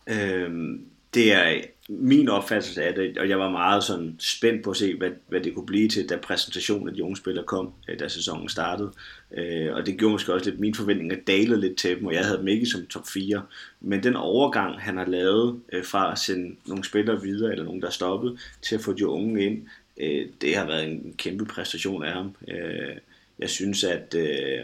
Øhm 0.08 0.97
det 1.18 1.34
er 1.34 1.62
min 1.90 2.30
opfattelse 2.30 2.84
af 2.84 2.94
det, 2.94 3.18
og 3.18 3.30
jeg 3.30 3.40
var 3.40 3.50
meget 3.50 3.84
sådan 3.84 4.16
spændt 4.20 4.64
på 4.64 4.70
at 4.70 4.78
se, 4.78 4.96
hvad, 4.96 5.10
hvad 5.28 5.42
det 5.42 5.56
kunne 5.56 5.66
blive 5.66 5.90
til, 5.90 6.10
da 6.10 6.18
præsentationen 6.18 6.90
af 6.90 6.96
de 6.96 7.04
unge 7.04 7.18
spillere 7.18 7.46
kom, 7.46 7.74
øh, 7.90 8.00
da 8.00 8.08
sæsonen 8.08 8.50
startede. 8.50 8.92
Øh, 9.38 9.74
og 9.74 9.86
det 9.86 9.98
gjorde 9.98 10.12
måske 10.12 10.34
også 10.34 10.50
lidt, 10.50 10.60
min 10.60 10.76
forventning 10.76 11.12
at 11.12 11.28
dalede 11.28 11.62
lidt 11.62 11.78
til 11.78 11.98
dem, 11.98 12.06
og 12.06 12.14
jeg 12.14 12.26
havde 12.26 12.38
dem 12.38 12.48
ikke 12.48 12.66
som 12.66 12.86
top 12.86 13.08
4. 13.14 13.42
Men 13.82 14.04
den 14.04 14.16
overgang, 14.16 14.82
han 14.82 14.98
har 14.98 15.06
lavet 15.06 15.60
øh, 15.74 15.86
fra 15.86 16.12
at 16.12 16.20
sende 16.20 16.56
nogle 16.66 16.84
spillere 16.84 17.22
videre, 17.22 17.52
eller 17.52 17.66
nogen, 17.66 17.82
der 17.82 17.88
er 17.88 17.92
stoppet, 17.92 18.40
til 18.62 18.76
at 18.76 18.82
få 18.82 18.94
de 18.94 19.08
unge 19.08 19.46
ind, 19.46 19.68
øh, 19.98 20.26
det 20.42 20.56
har 20.56 20.66
været 20.66 20.88
en 20.88 21.14
kæmpe 21.18 21.46
præstation 21.46 22.04
af 22.04 22.12
ham. 22.12 22.36
Øh, 22.48 22.96
jeg 23.40 23.50
synes, 23.50 23.84
at 23.84 24.16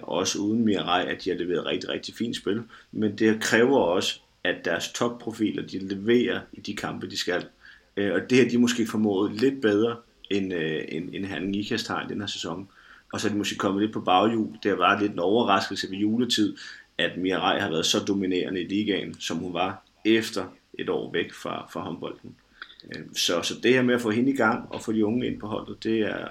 også 0.04 0.40
uden 0.40 0.66
Mirai, 0.66 1.08
at 1.08 1.24
de 1.24 1.30
har 1.30 1.38
leveret 1.38 1.66
rigtig, 1.66 1.90
rigtig 1.90 2.16
fint 2.16 2.36
spil. 2.36 2.62
Men 2.92 3.16
det 3.16 3.42
kræver 3.42 3.80
også, 3.80 4.20
at 4.44 4.66
deres 4.66 4.92
topprofiler, 4.92 5.68
de 5.68 5.88
leverer 5.88 6.40
i 6.54 6.62
de 6.62 6.76
kampe, 6.76 7.10
de 7.10 7.18
skal. 7.18 7.46
Øh, 7.98 8.14
og 8.14 8.30
det 8.30 8.38
har 8.38 8.50
de 8.50 8.58
måske 8.58 8.88
formået 8.88 9.32
lidt 9.32 9.62
bedre, 9.62 9.96
end, 10.30 10.54
øh, 10.54 10.82
end, 10.88 11.10
end 11.14 11.26
han 11.26 11.44
Nikas 11.44 11.88
har 11.88 12.06
i 12.06 12.10
den 12.10 12.20
her 12.20 12.28
sæson. 12.28 12.68
Og 13.14 13.22
så 13.22 13.28
er 13.28 13.32
de 13.32 13.38
måske 13.38 13.56
kommet 13.56 13.82
lidt 13.82 13.94
på 13.94 14.02
baghjul. 14.02 14.58
Det 14.64 14.78
var 14.78 15.00
lidt 15.00 15.12
en 15.12 15.20
overraskelse 15.20 15.92
ved 15.92 15.98
juletid, 15.98 16.56
at 16.98 17.18
Mirai 17.18 17.60
har 17.60 17.70
været 17.70 17.86
så 17.86 18.00
dominerende 18.00 18.62
i 18.62 18.68
ligaen, 18.68 19.20
som 19.20 19.38
hun 19.38 19.54
var 19.54 19.84
efter 20.06 20.46
et 20.80 20.90
år 20.90 21.12
væk 21.12 21.34
fra, 21.34 21.68
fra 21.72 21.82
håndbolden. 21.82 22.36
Øh, 22.96 23.02
så, 23.16 23.42
så 23.42 23.54
det 23.64 23.74
her 23.74 23.82
med 23.82 23.96
at 23.96 24.02
få 24.02 24.12
hende 24.12 24.32
i 24.32 24.36
gang 24.36 24.72
og 24.72 24.82
få 24.82 24.92
de 24.92 25.06
unge 25.06 25.28
ind 25.28 25.40
på 25.40 25.48
holdet, 25.48 25.84
det 25.84 26.00
er, 26.00 26.28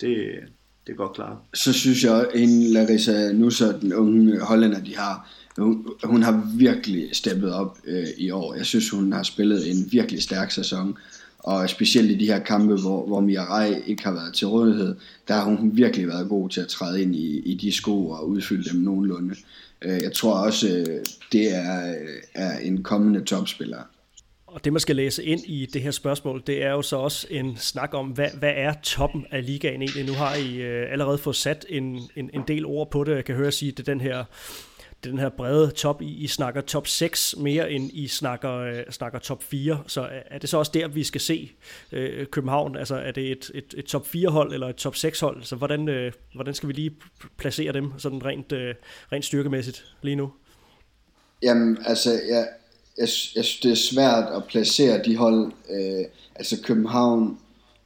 det, 0.00 0.40
det 0.86 0.92
er 0.92 0.96
godt 0.96 1.12
klart. 1.12 1.36
Så 1.54 1.72
synes 1.72 2.04
jeg, 2.04 2.20
at 2.20 2.40
en 2.40 2.62
Larissa 2.62 3.32
Nusser, 3.32 3.78
den 3.78 3.92
unge 3.92 4.40
hollænder, 4.40 4.84
de 4.84 4.96
har, 4.96 5.30
hun, 5.58 5.86
hun 6.04 6.22
har 6.22 6.52
virkelig 6.56 7.08
steppet 7.12 7.52
op 7.52 7.78
øh, 7.84 8.06
i 8.18 8.30
år. 8.30 8.54
Jeg 8.54 8.66
synes, 8.66 8.90
hun 8.90 9.12
har 9.12 9.22
spillet 9.22 9.70
en 9.70 9.88
virkelig 9.92 10.22
stærk 10.22 10.50
sæson. 10.50 10.96
Og 11.38 11.70
specielt 11.70 12.10
i 12.10 12.14
de 12.14 12.26
her 12.26 12.38
kampe, 12.38 12.74
hvor, 12.80 13.06
hvor 13.06 13.20
Mirai 13.20 13.82
ikke 13.86 14.04
har 14.04 14.12
været 14.12 14.34
til 14.34 14.46
rådighed, 14.46 14.96
der 15.28 15.34
har 15.34 15.44
hun 15.44 15.76
virkelig 15.76 16.08
været 16.08 16.28
god 16.28 16.48
til 16.48 16.60
at 16.60 16.68
træde 16.68 17.02
ind 17.02 17.14
i, 17.16 17.38
i 17.38 17.54
de 17.54 17.72
sko 17.72 18.08
og 18.08 18.28
udfylde 18.28 18.70
dem 18.70 18.80
nogenlunde. 18.80 19.34
Øh, 19.82 20.02
jeg 20.02 20.12
tror 20.12 20.32
også, 20.32 20.68
øh, 20.68 21.04
det 21.32 21.54
er, 21.54 21.94
er 22.34 22.58
en 22.58 22.82
kommende 22.82 23.24
topspiller. 23.24 23.78
Og 24.46 24.64
det, 24.64 24.72
man 24.72 24.80
skal 24.80 24.96
læse 24.96 25.24
ind 25.24 25.40
i 25.46 25.66
det 25.66 25.82
her 25.82 25.90
spørgsmål, 25.90 26.42
det 26.46 26.62
er 26.62 26.70
jo 26.70 26.82
så 26.82 26.96
også 26.96 27.26
en 27.30 27.56
snak 27.56 27.94
om, 27.94 28.06
hvad, 28.06 28.28
hvad 28.38 28.52
er 28.56 28.72
toppen 28.82 29.26
af 29.30 29.46
ligaen 29.46 29.82
egentlig? 29.82 30.06
Nu 30.06 30.12
har 30.12 30.34
I 30.34 30.56
øh, 30.56 30.92
allerede 30.92 31.18
fået 31.18 31.36
sat 31.36 31.66
en, 31.68 32.00
en, 32.16 32.30
en 32.34 32.42
del 32.48 32.66
ord 32.66 32.90
på 32.90 33.04
det. 33.04 33.14
Jeg 33.14 33.24
kan 33.24 33.34
høre 33.34 33.52
sige, 33.52 33.72
det 33.72 33.88
er 33.88 33.92
den 33.92 34.00
her 34.00 34.24
den 35.04 35.18
her 35.18 35.28
brede 35.28 35.70
top. 35.70 36.02
I, 36.02 36.06
I 36.06 36.26
snakker 36.26 36.60
top 36.60 36.86
6 36.86 37.34
mere, 37.38 37.70
end 37.72 37.90
I 37.92 38.08
snakker, 38.08 38.52
øh, 38.52 38.84
snakker 38.90 39.18
top 39.18 39.42
4. 39.42 39.82
Så 39.86 40.08
er 40.26 40.38
det 40.38 40.48
så 40.48 40.58
også 40.58 40.72
der, 40.74 40.88
vi 40.88 41.04
skal 41.04 41.20
se 41.20 41.50
øh, 41.92 42.26
København? 42.26 42.76
Altså 42.76 42.94
er 42.96 43.12
det 43.12 43.30
et, 43.30 43.50
et, 43.54 43.74
et 43.76 43.84
top 43.84 44.06
4-hold 44.06 44.52
eller 44.52 44.68
et 44.68 44.76
top 44.76 44.94
6-hold? 44.94 45.42
Så 45.42 45.56
hvordan, 45.56 45.88
øh, 45.88 46.12
hvordan 46.34 46.54
skal 46.54 46.68
vi 46.68 46.72
lige 46.72 46.96
placere 47.36 47.72
dem 47.72 47.92
sådan 47.98 48.24
rent, 48.24 48.52
øh, 48.52 48.74
rent 49.12 49.24
styrkemæssigt 49.24 49.84
lige 50.02 50.16
nu? 50.16 50.32
Jamen, 51.42 51.78
altså, 51.86 52.10
jeg, 52.10 52.48
jeg, 52.98 53.08
jeg 53.36 53.44
synes, 53.44 53.60
det 53.60 53.70
er 53.70 53.76
svært 53.92 54.24
at 54.36 54.44
placere 54.44 55.02
de 55.02 55.16
hold. 55.16 55.52
Øh, 55.70 56.04
altså 56.34 56.62
København 56.62 57.38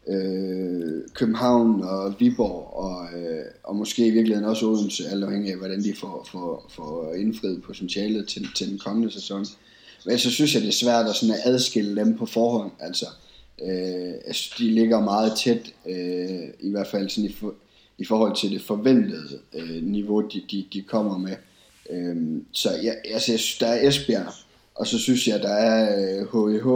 øh, 0.08 1.02
København 1.14 1.82
og 1.82 2.14
Viborg 2.18 2.76
og, 2.76 3.20
øh, 3.20 3.44
og 3.62 3.76
måske 3.76 4.06
i 4.06 4.10
virkeligheden 4.10 4.48
også 4.48 4.66
Odense, 4.66 5.08
alt 5.08 5.24
afhængig 5.24 5.52
af 5.52 5.58
hvordan 5.58 5.82
de 5.82 5.94
får, 5.94 6.28
får, 6.32 6.70
får 6.70 7.14
indfriet 7.14 7.62
potentialet 7.62 8.28
til, 8.28 8.48
til 8.56 8.70
den 8.70 8.78
kommende 8.78 9.12
sæson. 9.12 9.46
Men 10.04 10.12
altså, 10.12 10.28
så 10.30 10.34
synes 10.34 10.54
jeg 10.54 10.62
det 10.62 10.68
er 10.68 10.72
svært 10.72 11.06
at, 11.06 11.14
sådan 11.14 11.34
at 11.34 11.40
adskille 11.44 11.96
dem 11.96 12.18
på 12.18 12.26
forhånd. 12.26 12.70
Altså, 12.80 13.06
øh, 13.62 14.14
altså, 14.26 14.54
de 14.58 14.70
ligger 14.70 15.00
meget 15.00 15.32
tæt, 15.38 15.74
øh, 15.86 16.48
i 16.60 16.70
hvert 16.70 16.86
fald 16.86 17.08
sådan 17.08 17.30
i, 17.30 17.32
for, 17.32 17.54
i 17.98 18.04
forhold 18.04 18.36
til 18.36 18.50
det 18.50 18.62
forventede 18.62 19.38
øh, 19.54 19.82
niveau, 19.82 20.20
de, 20.20 20.42
de, 20.50 20.66
de 20.72 20.82
kommer 20.82 21.18
med. 21.18 21.36
Øh, 21.90 22.42
så 22.52 22.70
jeg, 22.70 22.96
altså, 23.04 23.32
jeg 23.32 23.40
synes, 23.40 23.58
der 23.58 23.66
er 23.66 23.88
Esbjerg, 23.88 24.32
og 24.74 24.86
så 24.86 24.98
synes 24.98 25.28
jeg, 25.28 25.42
der 25.42 25.52
er 25.52 25.96
øh, 25.98 26.52
HIH, 26.52 26.66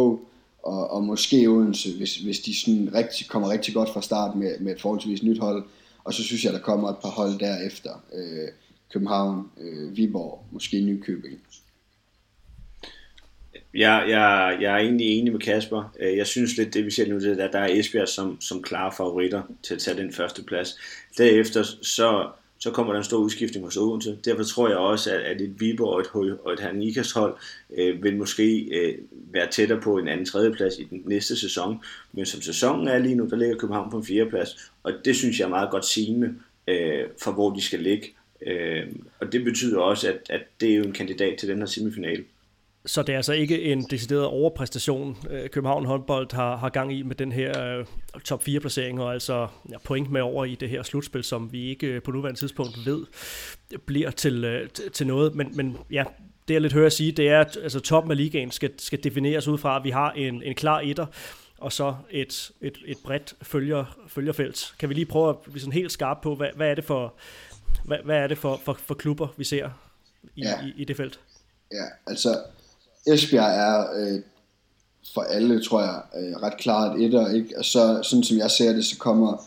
og, 0.66 0.90
og 0.90 1.04
måske 1.04 1.46
Odense, 1.48 1.96
hvis, 1.96 2.16
hvis 2.16 2.40
de 2.40 2.60
sådan 2.60 2.90
rigtig, 2.94 3.28
kommer 3.28 3.50
rigtig 3.50 3.74
godt 3.74 3.88
fra 3.92 4.02
start 4.02 4.36
med, 4.36 4.58
med 4.60 4.72
et 4.72 4.80
forholdsvis 4.80 5.22
nyt 5.22 5.38
hold. 5.38 5.64
Og 6.04 6.14
så 6.14 6.22
synes 6.22 6.44
jeg, 6.44 6.52
der 6.52 6.58
kommer 6.58 6.88
et 6.88 6.96
par 7.02 7.08
hold 7.08 7.38
derefter. 7.38 8.04
Øh, 8.14 8.48
København, 8.92 9.50
øh, 9.60 9.96
Viborg, 9.96 10.44
måske 10.52 10.80
Nykøbing. 10.80 11.40
Jeg, 13.74 14.06
jeg, 14.08 14.58
jeg 14.60 14.72
er 14.72 14.78
egentlig 14.78 15.18
enig 15.18 15.32
med 15.32 15.40
Kasper. 15.40 15.94
Øh, 16.00 16.16
jeg 16.16 16.26
synes 16.26 16.56
lidt, 16.56 16.74
det 16.74 16.84
vi 16.84 16.90
ser 16.90 17.08
nu, 17.08 17.20
det 17.20 17.40
er, 17.40 17.44
at 17.44 17.52
der 17.52 17.58
er 17.58 17.72
Esbjerg 17.72 18.08
som, 18.08 18.40
som 18.40 18.62
klare 18.62 18.92
favoritter 18.96 19.42
til 19.62 19.74
at 19.74 19.80
tage 19.80 19.96
den 19.96 20.12
første 20.12 20.42
plads. 20.42 20.78
Derefter 21.18 21.62
så 21.82 22.28
så 22.66 22.72
kommer 22.72 22.92
der 22.92 23.00
en 23.00 23.04
stor 23.04 23.18
udskiftning 23.18 23.64
hos 23.64 23.76
Odense. 23.76 24.18
Derfor 24.24 24.42
tror 24.42 24.68
jeg 24.68 24.76
også, 24.76 25.14
at, 25.14 25.20
at 25.20 25.40
et 25.40 25.60
Viborg 25.60 25.88
og 25.88 26.00
et, 26.00 26.38
og 26.44 26.52
et 26.52 26.60
Hernikas 26.60 27.12
hold 27.12 27.34
øh, 27.76 28.02
vil 28.02 28.16
måske 28.16 28.60
øh, 28.60 28.94
være 29.32 29.50
tættere 29.50 29.80
på 29.80 29.98
en 29.98 30.08
anden 30.08 30.26
tredjeplads 30.26 30.78
i 30.78 30.84
den 30.84 31.02
næste 31.04 31.40
sæson. 31.40 31.80
Men 32.12 32.26
som 32.26 32.42
sæsonen 32.42 32.88
er 32.88 32.98
lige 32.98 33.14
nu, 33.14 33.26
der 33.30 33.36
ligger 33.36 33.56
København 33.56 33.90
på 33.90 33.96
en 33.96 34.04
fjerdeplads, 34.04 34.70
og 34.82 34.92
det 35.04 35.16
synes 35.16 35.38
jeg 35.38 35.44
er 35.44 35.48
meget 35.48 35.70
godt 35.70 35.84
sigende 35.84 36.34
øh, 36.68 37.04
for, 37.22 37.32
hvor 37.32 37.50
de 37.50 37.62
skal 37.62 37.80
ligge. 37.80 38.14
Øh, 38.46 38.86
og 39.20 39.32
det 39.32 39.44
betyder 39.44 39.78
også, 39.78 40.08
at, 40.08 40.18
at 40.30 40.42
det 40.60 40.70
er 40.70 40.76
jo 40.76 40.84
en 40.84 40.92
kandidat 40.92 41.38
til 41.38 41.48
den 41.48 41.58
her 41.58 41.66
semifinale. 41.66 42.24
Så 42.87 43.03
det 43.03 43.12
er 43.12 43.16
altså 43.16 43.32
ikke 43.32 43.62
en 43.62 43.82
decideret 43.82 44.24
overpræstation, 44.24 45.16
øh, 45.30 45.49
København 45.49 45.84
håndbold 45.84 46.32
har, 46.34 46.57
har 46.57 46.68
gang 46.68 46.93
i 46.93 47.03
med 47.03 47.16
den 47.16 47.32
her 47.32 47.78
uh, 47.78 48.20
top 48.20 48.43
4 48.43 48.61
placering, 48.61 49.01
og 49.01 49.12
altså 49.12 49.49
ja, 49.70 49.78
point 49.78 50.11
med 50.11 50.20
over 50.20 50.45
i 50.45 50.55
det 50.55 50.68
her 50.68 50.82
slutspil, 50.82 51.24
som 51.24 51.53
vi 51.53 51.68
ikke 51.68 51.97
uh, 51.97 52.03
på 52.03 52.11
nuværende 52.11 52.41
tidspunkt 52.41 52.87
ved 52.87 53.07
bliver 53.87 54.11
til, 54.11 54.68
til 54.93 55.07
noget. 55.07 55.34
Men, 55.34 55.57
men 55.57 55.78
ja, 55.91 56.05
det 56.49 56.55
jeg 56.55 56.61
lidt 56.61 56.72
hører 56.72 56.87
at 56.87 56.93
sige, 56.93 57.12
det 57.12 57.28
er, 57.28 57.41
at 57.41 57.59
altså, 57.62 57.80
toppen 57.80 58.11
af 58.11 58.16
ligaen 58.16 58.51
skal, 58.51 58.70
skal 58.78 59.05
defineres 59.05 59.49
ud 59.49 59.59
fra, 59.59 59.76
at 59.76 59.84
vi 59.84 59.91
har 59.91 60.12
en, 60.12 60.43
en 60.43 60.55
klar 60.55 60.80
etter, 60.80 61.07
og 61.59 61.72
så 61.72 61.97
et, 62.11 62.51
et, 62.61 62.78
et 62.87 62.97
bredt 63.05 63.34
følger, 63.43 63.99
følgerfelt. 64.09 64.74
Kan 64.78 64.89
vi 64.89 64.95
lige 64.95 65.07
prøve 65.07 65.28
at 65.28 65.37
blive 65.39 65.61
sådan 65.61 65.72
helt 65.72 65.93
skarpe 65.93 66.20
på, 66.22 66.34
hvad, 66.34 66.49
hvad 66.57 66.70
er 66.70 66.74
det 66.74 66.84
for, 66.84 67.14
hvad, 67.84 67.99
hvad 68.05 68.16
er 68.16 68.26
det 68.26 68.39
for, 68.39 68.61
for, 68.64 68.72
for 68.72 68.95
klubber, 68.95 69.28
vi 69.37 69.45
ser 69.45 69.70
i, 70.37 70.43
ja. 70.43 70.66
i, 70.66 70.72
i 70.76 70.84
det 70.84 70.97
felt? 70.97 71.20
Ja, 71.72 71.84
altså 72.07 72.37
Esbjerg 73.07 73.52
er 73.54 73.78
øh, 74.00 74.20
for 75.14 75.20
alle, 75.20 75.62
tror 75.62 75.80
jeg, 75.80 76.02
øh, 76.18 76.42
ret 76.42 76.57
klart 76.59 77.00
etter, 77.00 77.32
ikke? 77.32 77.59
Og 77.59 77.64
så, 77.64 78.00
sådan 78.02 78.24
som 78.24 78.38
jeg 78.38 78.50
ser 78.50 78.72
det, 78.72 78.84
så 78.84 78.98
kommer, 78.98 79.42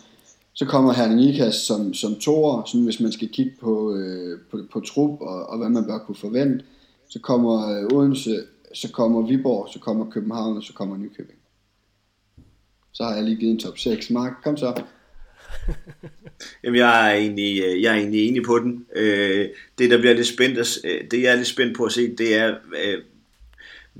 så 0.54 0.66
kommer 0.66 0.94
Herning 0.94 1.22
Ikas 1.22 1.56
som, 1.56 1.94
som 1.94 2.16
toer, 2.16 2.64
sådan 2.66 2.84
hvis 2.84 3.00
man 3.00 3.12
skal 3.12 3.30
kigge 3.30 3.54
på, 3.62 3.96
øh, 3.96 4.40
på, 4.52 4.60
på 4.74 4.80
trup 4.80 5.22
og, 5.22 5.50
og 5.50 5.58
hvad 5.58 5.70
man 5.70 5.86
bør 5.86 5.98
kunne 5.98 6.16
forvente. 6.16 6.66
Så 7.10 7.20
kommer 7.20 7.70
øh, 7.70 7.98
Odense, 7.98 8.44
så 8.74 8.92
kommer 8.92 9.22
Viborg, 9.22 9.70
så 9.74 9.80
kommer 9.80 10.10
København, 10.10 10.58
og 10.58 10.64
så 10.64 10.74
kommer 10.74 10.98
Nykøbing. 10.98 11.40
Så 12.92 13.04
har 13.04 13.16
jeg 13.16 13.24
lige 13.24 13.38
givet 13.38 13.52
en 13.52 13.60
top 13.60 13.78
6. 13.78 14.10
Mark, 14.10 14.32
kom 14.44 14.58
så. 14.58 14.82
Jamen, 16.64 16.80
jeg 16.80 17.12
er, 17.12 17.16
egentlig, 17.16 17.64
øh, 17.64 17.82
jeg 17.82 17.92
er 17.92 17.98
egentlig 17.98 18.28
enig 18.28 18.44
på 18.44 18.60
den. 18.60 18.86
Øh, 18.96 19.50
det, 19.78 19.92
der 19.92 19.98
bliver 19.98 20.14
lidt 20.14 20.28
spændt, 20.28 20.58
øh, 20.86 21.12
det 21.12 21.22
jeg 21.22 21.32
er 21.32 21.36
lidt 21.36 21.48
spændt 21.48 21.78
på 21.78 21.84
at 21.84 21.92
se, 21.92 22.16
det 22.16 22.36
er, 22.36 22.56
øh, 22.84 23.02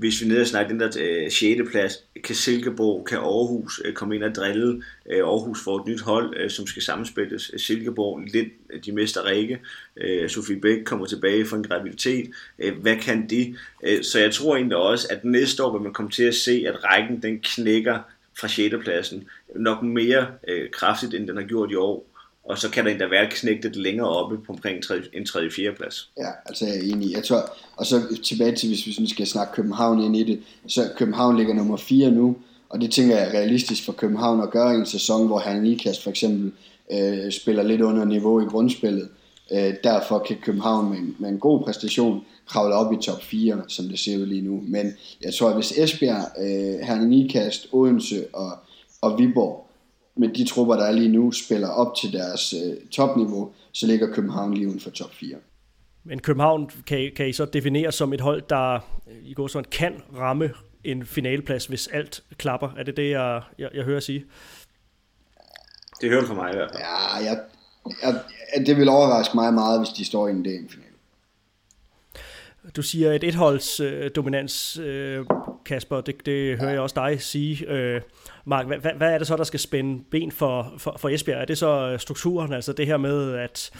hvis 0.00 0.22
vi 0.22 0.28
nede 0.28 0.40
og 0.40 0.46
snakker 0.46 0.68
den 0.68 0.80
der 0.80 0.90
øh, 1.00 1.30
6. 1.30 1.70
plads, 1.70 2.04
kan 2.24 2.34
Silkeborg, 2.34 3.04
kan 3.04 3.18
Aarhus 3.18 3.82
øh, 3.84 3.94
komme 3.94 4.14
ind 4.14 4.24
og 4.24 4.34
drille. 4.34 4.82
Øh, 5.10 5.18
Aarhus 5.18 5.64
får 5.64 5.80
et 5.80 5.86
nyt 5.86 6.00
hold, 6.00 6.36
øh, 6.36 6.50
som 6.50 6.66
skal 6.66 6.82
sammenspilles. 6.82 7.50
Øh, 7.52 7.60
Silkeborg, 7.60 8.20
lidt 8.32 8.48
øh, 8.70 8.84
de 8.84 8.92
mester 8.92 9.22
række. 9.22 9.60
Øh, 9.96 10.28
Sofie 10.28 10.60
Bæk 10.60 10.84
kommer 10.84 11.06
tilbage 11.06 11.46
fra 11.46 11.56
en 11.56 11.62
graviditet. 11.62 12.30
Øh, 12.58 12.78
hvad 12.78 12.96
kan 12.96 13.30
de? 13.30 13.56
Øh, 13.84 14.04
så 14.04 14.18
jeg 14.18 14.32
tror 14.32 14.56
egentlig 14.56 14.76
også, 14.76 15.08
at 15.10 15.24
næste 15.24 15.64
år 15.64 15.72
vil 15.72 15.82
man 15.82 15.92
komme 15.92 16.10
til 16.10 16.24
at 16.24 16.34
se, 16.34 16.64
at 16.66 16.84
rækken 16.84 17.22
den 17.22 17.40
knækker 17.40 17.98
fra 18.38 18.48
6. 18.48 18.74
pladsen 18.82 19.28
nok 19.56 19.82
mere 19.82 20.26
øh, 20.48 20.70
kraftigt, 20.70 21.14
end 21.14 21.28
den 21.28 21.36
har 21.36 21.44
gjort 21.44 21.70
i 21.70 21.74
år 21.74 22.09
og 22.44 22.58
så 22.58 22.70
kan 22.70 22.84
der 22.84 22.90
endda 22.90 23.06
være 23.06 23.30
knægtet 23.30 23.76
længere 23.76 24.08
oppe 24.08 24.38
på 24.38 24.52
omkring 24.52 24.76
en 25.12 25.26
3. 25.26 25.50
4. 25.50 25.72
plads. 25.72 26.10
Ja, 26.18 26.28
altså 26.46 26.66
jeg 26.66 26.76
er 26.76 26.82
enig. 26.82 27.12
Jeg 27.12 27.24
tror, 27.24 27.56
og 27.76 27.86
så 27.86 28.02
tilbage 28.24 28.56
til, 28.56 28.68
hvis 28.68 28.86
vi 28.86 29.08
skal 29.08 29.26
snakke 29.26 29.52
København 29.54 30.00
ind 30.00 30.16
i 30.16 30.24
det, 30.24 30.42
så 30.66 30.90
København 30.96 31.36
ligger 31.36 31.54
nummer 31.54 31.76
4 31.76 32.10
nu, 32.10 32.36
og 32.68 32.80
det 32.80 32.92
tænker 32.92 33.16
jeg 33.16 33.28
er 33.28 33.38
realistisk 33.38 33.84
for 33.84 33.92
København 33.92 34.40
at 34.40 34.50
gøre 34.50 34.74
i 34.74 34.76
en 34.76 34.86
sæson, 34.86 35.26
hvor 35.26 35.38
han 35.38 35.62
Nikast 35.62 36.02
for 36.02 36.10
eksempel 36.10 36.52
øh, 36.92 37.32
spiller 37.32 37.62
lidt 37.62 37.80
under 37.80 38.04
niveau 38.04 38.40
i 38.40 38.44
grundspillet. 38.44 39.08
Øh, 39.52 39.74
derfor 39.84 40.18
kan 40.18 40.36
København 40.42 40.90
med 40.90 40.98
en, 40.98 41.16
med 41.18 41.28
en 41.28 41.38
god 41.38 41.62
præstation 41.62 42.24
kravle 42.46 42.74
op 42.74 42.92
i 42.92 42.96
top 43.02 43.22
4, 43.22 43.62
som 43.68 43.88
det 43.88 43.98
ser 43.98 44.18
ud 44.18 44.26
lige 44.26 44.42
nu. 44.42 44.62
Men 44.66 44.92
jeg 45.22 45.34
tror, 45.34 45.48
at 45.48 45.54
hvis 45.54 45.72
Esbjerg, 45.72 46.24
øh, 46.38 46.86
Herning 46.86 47.08
Nikast, 47.08 47.68
Odense 47.72 48.24
og, 48.32 48.50
og 49.00 49.18
Viborg 49.18 49.69
med 50.20 50.28
de 50.28 50.44
trupper, 50.44 50.76
der 50.76 50.84
er 50.84 50.92
lige 50.92 51.08
nu, 51.08 51.32
spiller 51.32 51.68
op 51.68 51.96
til 51.96 52.12
deres 52.12 52.52
øh, 52.52 52.76
topniveau, 52.90 53.52
så 53.72 53.86
ligger 53.86 54.12
København 54.14 54.54
lige 54.54 54.68
uden 54.68 54.80
for 54.80 54.90
top 54.90 55.14
4. 55.14 55.36
Men 56.04 56.18
København 56.18 56.70
kan, 56.86 57.12
kan 57.16 57.28
I 57.28 57.32
så 57.32 57.44
definere 57.44 57.92
som 57.92 58.12
et 58.12 58.20
hold, 58.20 58.42
der 58.48 58.80
i 59.22 59.34
går 59.34 59.46
sådan 59.46 59.70
kan 59.70 60.02
ramme 60.16 60.50
en 60.84 61.06
finaleplads, 61.06 61.66
hvis 61.66 61.86
alt 61.86 62.22
klapper. 62.38 62.68
Er 62.78 62.82
det 62.82 62.96
det, 62.96 63.10
jeg, 63.10 63.42
jeg, 63.58 63.70
jeg 63.74 63.84
hører 63.84 64.00
sige? 64.00 64.24
Det 66.00 66.10
hører 66.10 66.26
fra 66.26 66.34
mig 66.34 66.52
i 66.52 66.56
hvert 66.56 66.70
fald. 66.72 66.82
Ja, 66.82 67.30
jeg, 67.30 67.40
jeg, 68.02 68.66
det 68.66 68.76
vil 68.76 68.88
overraske 68.88 69.34
mig 69.34 69.54
meget, 69.54 69.80
hvis 69.80 69.88
de 69.88 70.04
står 70.04 70.28
i 70.28 70.30
en 70.30 70.44
DM-finale. 70.44 70.90
Du 72.76 72.82
siger 72.82 73.12
et 73.12 73.24
etholds 73.24 73.80
øh, 73.80 74.10
dominans, 74.16 74.78
øh, 74.78 75.26
Kasper, 75.64 76.00
det, 76.00 76.26
det 76.26 76.58
hører 76.58 76.70
jeg 76.70 76.80
også 76.80 76.94
dig 76.94 77.22
sige. 77.22 77.66
Øh, 77.68 78.00
Mark, 78.44 78.66
hvad, 78.66 78.78
hvad 78.96 79.14
er 79.14 79.18
det 79.18 79.26
så, 79.26 79.36
der 79.36 79.44
skal 79.44 79.60
spænde 79.60 80.04
ben 80.10 80.32
for, 80.32 80.74
for, 80.78 80.96
for 80.98 81.08
Esbjerg? 81.08 81.40
Er 81.40 81.44
det 81.44 81.58
så 81.58 81.90
øh, 81.92 81.98
strukturen, 81.98 82.52
altså 82.52 82.72
det 82.72 82.86
her 82.86 82.96
med, 82.96 83.34
at 83.34 83.70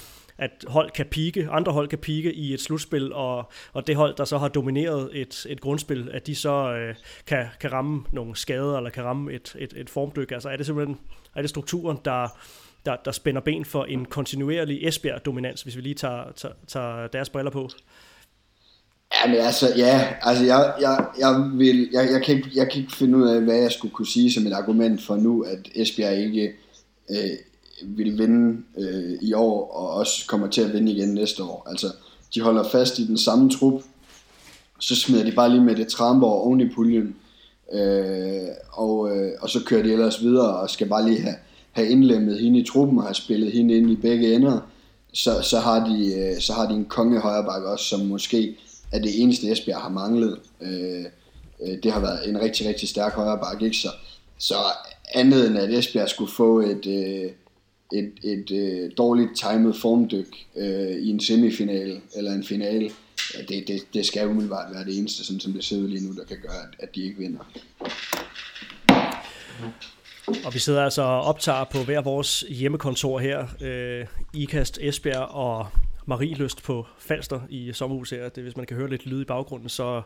at 0.40 0.64
hold 0.68 0.90
kan 0.90 1.06
pike, 1.06 1.48
andre 1.50 1.72
hold 1.72 1.88
kan 1.88 1.98
pike 1.98 2.32
i 2.34 2.54
et 2.54 2.60
slutspil, 2.60 3.12
og, 3.12 3.52
og 3.72 3.86
det 3.86 3.96
hold, 3.96 4.14
der 4.16 4.24
så 4.24 4.38
har 4.38 4.48
domineret 4.48 5.10
et, 5.12 5.46
et 5.48 5.60
grundspil, 5.60 6.10
at 6.12 6.26
de 6.26 6.34
så 6.34 6.72
øh, 6.72 6.94
kan, 7.26 7.46
kan 7.60 7.72
ramme 7.72 8.04
nogle 8.12 8.36
skader, 8.36 8.76
eller 8.76 8.90
kan 8.90 9.04
ramme 9.04 9.32
et, 9.32 9.56
et, 9.58 9.74
et 9.76 9.90
formdyk. 9.90 10.32
Altså 10.32 10.48
er 10.48 10.56
det 10.56 10.66
simpelthen 10.66 10.98
er 11.34 11.40
det 11.40 11.50
strukturen, 11.50 11.98
der, 12.04 12.28
der, 12.86 12.96
der 13.04 13.12
spænder 13.12 13.40
ben 13.40 13.64
for 13.64 13.84
en 13.84 14.04
kontinuerlig 14.04 14.88
Esbjerg-dominans, 14.88 15.62
hvis 15.62 15.76
vi 15.76 15.80
lige 15.80 15.94
tager, 15.94 16.32
tager, 16.36 16.54
tager 16.66 17.06
deres 17.06 17.30
briller 17.30 17.50
på? 17.50 17.68
Ja, 19.20 19.30
men 19.30 19.40
altså, 19.40 19.72
ja, 19.76 20.08
altså 20.22 20.44
jeg, 20.44 20.72
jeg, 20.80 21.06
jeg, 21.18 21.50
vil, 21.54 21.88
jeg, 21.92 22.08
jeg, 22.12 22.22
kan 22.22 22.36
ikke, 22.36 22.50
jeg 22.54 22.70
kan 22.70 22.80
ikke 22.80 22.96
finde 22.96 23.18
ud 23.18 23.28
af, 23.28 23.40
hvad 23.40 23.56
jeg 23.56 23.72
skulle 23.72 23.94
kunne 23.94 24.06
sige 24.06 24.32
som 24.32 24.46
et 24.46 24.52
argument 24.52 25.02
for 25.02 25.16
nu, 25.16 25.42
at 25.42 25.68
Esbjerg 25.74 26.18
ikke 26.18 26.52
øh, 27.10 27.30
vil 27.84 28.18
vinde 28.18 28.62
øh, 28.78 29.18
i 29.20 29.32
år, 29.32 29.70
og 29.72 29.90
også 29.90 30.26
kommer 30.26 30.46
til 30.46 30.60
at 30.60 30.72
vinde 30.72 30.92
igen 30.92 31.08
næste 31.08 31.42
år. 31.42 31.66
Altså, 31.70 31.86
de 32.34 32.40
holder 32.40 32.62
fast 32.62 32.98
i 32.98 33.06
den 33.06 33.18
samme 33.18 33.50
trup, 33.50 33.82
så 34.78 34.96
smider 34.96 35.24
de 35.24 35.32
bare 35.32 35.50
lige 35.50 35.64
med 35.64 35.76
det 35.76 35.88
tramper 35.88 36.26
oven 36.26 36.60
i 36.60 36.68
puljen, 36.74 37.16
øh, 37.72 38.48
og, 38.72 39.16
øh, 39.16 39.32
og 39.40 39.50
så 39.50 39.64
kører 39.64 39.82
de 39.82 39.92
ellers 39.92 40.22
videre, 40.22 40.56
og 40.56 40.70
skal 40.70 40.88
bare 40.88 41.08
lige 41.08 41.20
have, 41.20 41.36
have 41.72 41.88
indlemmet 41.88 42.40
hende 42.40 42.58
i 42.58 42.64
truppen, 42.64 42.98
og 42.98 43.04
have 43.04 43.14
spillet 43.14 43.52
hende 43.52 43.74
ind 43.74 43.90
i 43.90 43.96
begge 43.96 44.34
ender, 44.34 44.60
så, 45.12 45.42
så, 45.42 45.58
har, 45.58 45.88
de, 45.88 46.14
øh, 46.14 46.40
så 46.40 46.52
har 46.52 46.68
de 46.68 46.74
en 46.74 46.84
konge 46.84 47.20
højreback 47.20 47.64
også, 47.64 47.84
som 47.84 48.00
måske 48.00 48.56
er 48.92 48.98
det 48.98 49.22
eneste 49.22 49.52
Esbjerg 49.52 49.80
har 49.80 49.88
manglet. 49.88 50.38
Øh, 50.60 51.04
øh, 51.62 51.82
det 51.82 51.92
har 51.92 52.00
været 52.00 52.28
en 52.28 52.40
rigtig, 52.40 52.68
rigtig 52.68 52.88
stærk 52.88 53.12
højreback, 53.12 53.62
ikke? 53.62 53.76
Så, 53.76 53.88
så 54.38 54.54
andet 55.14 55.46
end 55.46 55.58
at 55.58 55.70
Esbjerg 55.70 56.08
skulle 56.08 56.32
få 56.32 56.60
et, 56.60 56.86
øh, 56.86 57.30
et, 57.92 58.12
et 58.22 58.50
øh, 58.50 58.90
dårligt 58.98 59.30
timet 59.36 59.76
formdyk 59.76 60.36
øh, 60.56 60.90
i 60.90 61.10
en 61.10 61.20
semifinal 61.20 62.00
eller 62.14 62.32
en 62.32 62.44
finale, 62.44 62.90
ja, 63.34 63.42
det, 63.48 63.68
det, 63.68 63.82
det 63.94 64.06
skal 64.06 64.28
umiddelbart 64.28 64.74
være 64.74 64.84
det 64.84 64.98
eneste, 64.98 65.24
sådan 65.24 65.40
som 65.40 65.52
det 65.52 65.64
ser 65.64 65.76
ud 65.76 65.88
lige 65.88 66.06
nu, 66.06 66.12
der 66.16 66.24
kan 66.24 66.36
gøre, 66.42 66.62
at, 66.62 66.74
at 66.78 66.94
de 66.94 67.02
ikke 67.04 67.18
vinder. 67.18 67.40
Og 70.44 70.54
vi 70.54 70.58
sidder 70.58 70.84
altså 70.84 71.02
og 71.02 71.22
optager 71.22 71.64
på 71.64 71.78
hver 71.78 72.00
vores 72.00 72.44
hjemmekontor 72.48 73.18
her, 73.18 73.46
øh, 73.60 74.06
IKAST 74.34 74.78
Esbjerg 74.80 75.28
og 75.28 75.66
Marieløst 76.10 76.62
på 76.62 76.86
Falster 76.98 77.40
i 77.48 77.72
sommerhus 77.72 78.10
her. 78.10 78.28
Det, 78.28 78.42
hvis 78.42 78.56
man 78.56 78.66
kan 78.66 78.76
høre 78.76 78.90
lidt 78.90 79.06
lyd 79.06 79.20
i 79.20 79.24
baggrunden, 79.24 79.68
så, 79.68 80.02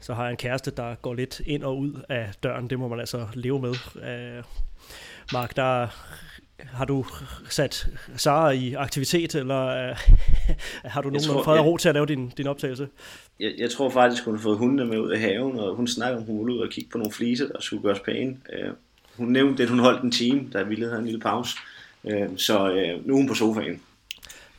så 0.00 0.14
har 0.14 0.22
jeg 0.22 0.30
en 0.30 0.36
kæreste, 0.36 0.70
der 0.70 0.94
går 0.94 1.14
lidt 1.14 1.40
ind 1.46 1.62
og 1.62 1.78
ud 1.78 1.92
af 2.08 2.30
døren. 2.42 2.70
Det 2.70 2.78
må 2.78 2.88
man 2.88 3.00
altså 3.00 3.26
leve 3.34 3.60
med. 3.60 3.74
Øh, 3.96 4.44
Mark, 5.32 5.56
der 5.56 5.86
har 6.72 6.84
du 6.84 7.04
sat 7.48 7.88
Sara 8.16 8.50
i 8.50 8.74
aktivitet, 8.74 9.34
eller 9.34 9.90
uh, 9.90 9.96
har 10.84 11.02
du 11.02 11.10
nogen 11.10 11.44
fred 11.44 11.58
og 11.58 11.66
ro 11.66 11.76
til 11.76 11.88
at 11.88 11.94
lave 11.94 12.06
din, 12.06 12.28
din 12.28 12.46
optagelse? 12.46 12.88
Jeg, 13.40 13.52
jeg 13.58 13.70
tror 13.70 13.90
faktisk, 13.90 14.24
hun 14.24 14.34
har 14.34 14.42
fået 14.42 14.58
hundene 14.58 14.84
med 14.84 14.98
ud 14.98 15.10
af 15.10 15.20
haven, 15.20 15.58
og 15.58 15.74
hun 15.74 15.86
snakker 15.86 16.18
om, 16.18 16.24
hun 16.24 16.38
ville 16.38 16.54
ud 16.54 16.60
og 16.60 16.70
kigge 16.70 16.90
på 16.90 16.98
nogle 16.98 17.12
fliser, 17.12 17.48
der 17.48 17.60
skulle 17.60 17.82
gøres 17.82 18.00
pæne. 18.00 18.36
Uh, 18.52 18.74
hun 19.16 19.28
nævnte, 19.28 19.62
at 19.62 19.68
hun 19.68 19.78
holdt 19.78 20.02
en 20.02 20.10
time, 20.10 20.50
da 20.52 20.62
vi 20.62 20.80
havde 20.80 20.98
en 20.98 21.04
lille 21.04 21.20
pause. 21.20 21.56
Uh, 22.02 22.36
så 22.36 22.64
uh, 22.64 23.06
nu 23.06 23.14
er 23.14 23.18
hun 23.18 23.28
på 23.28 23.34
sofaen. 23.34 23.82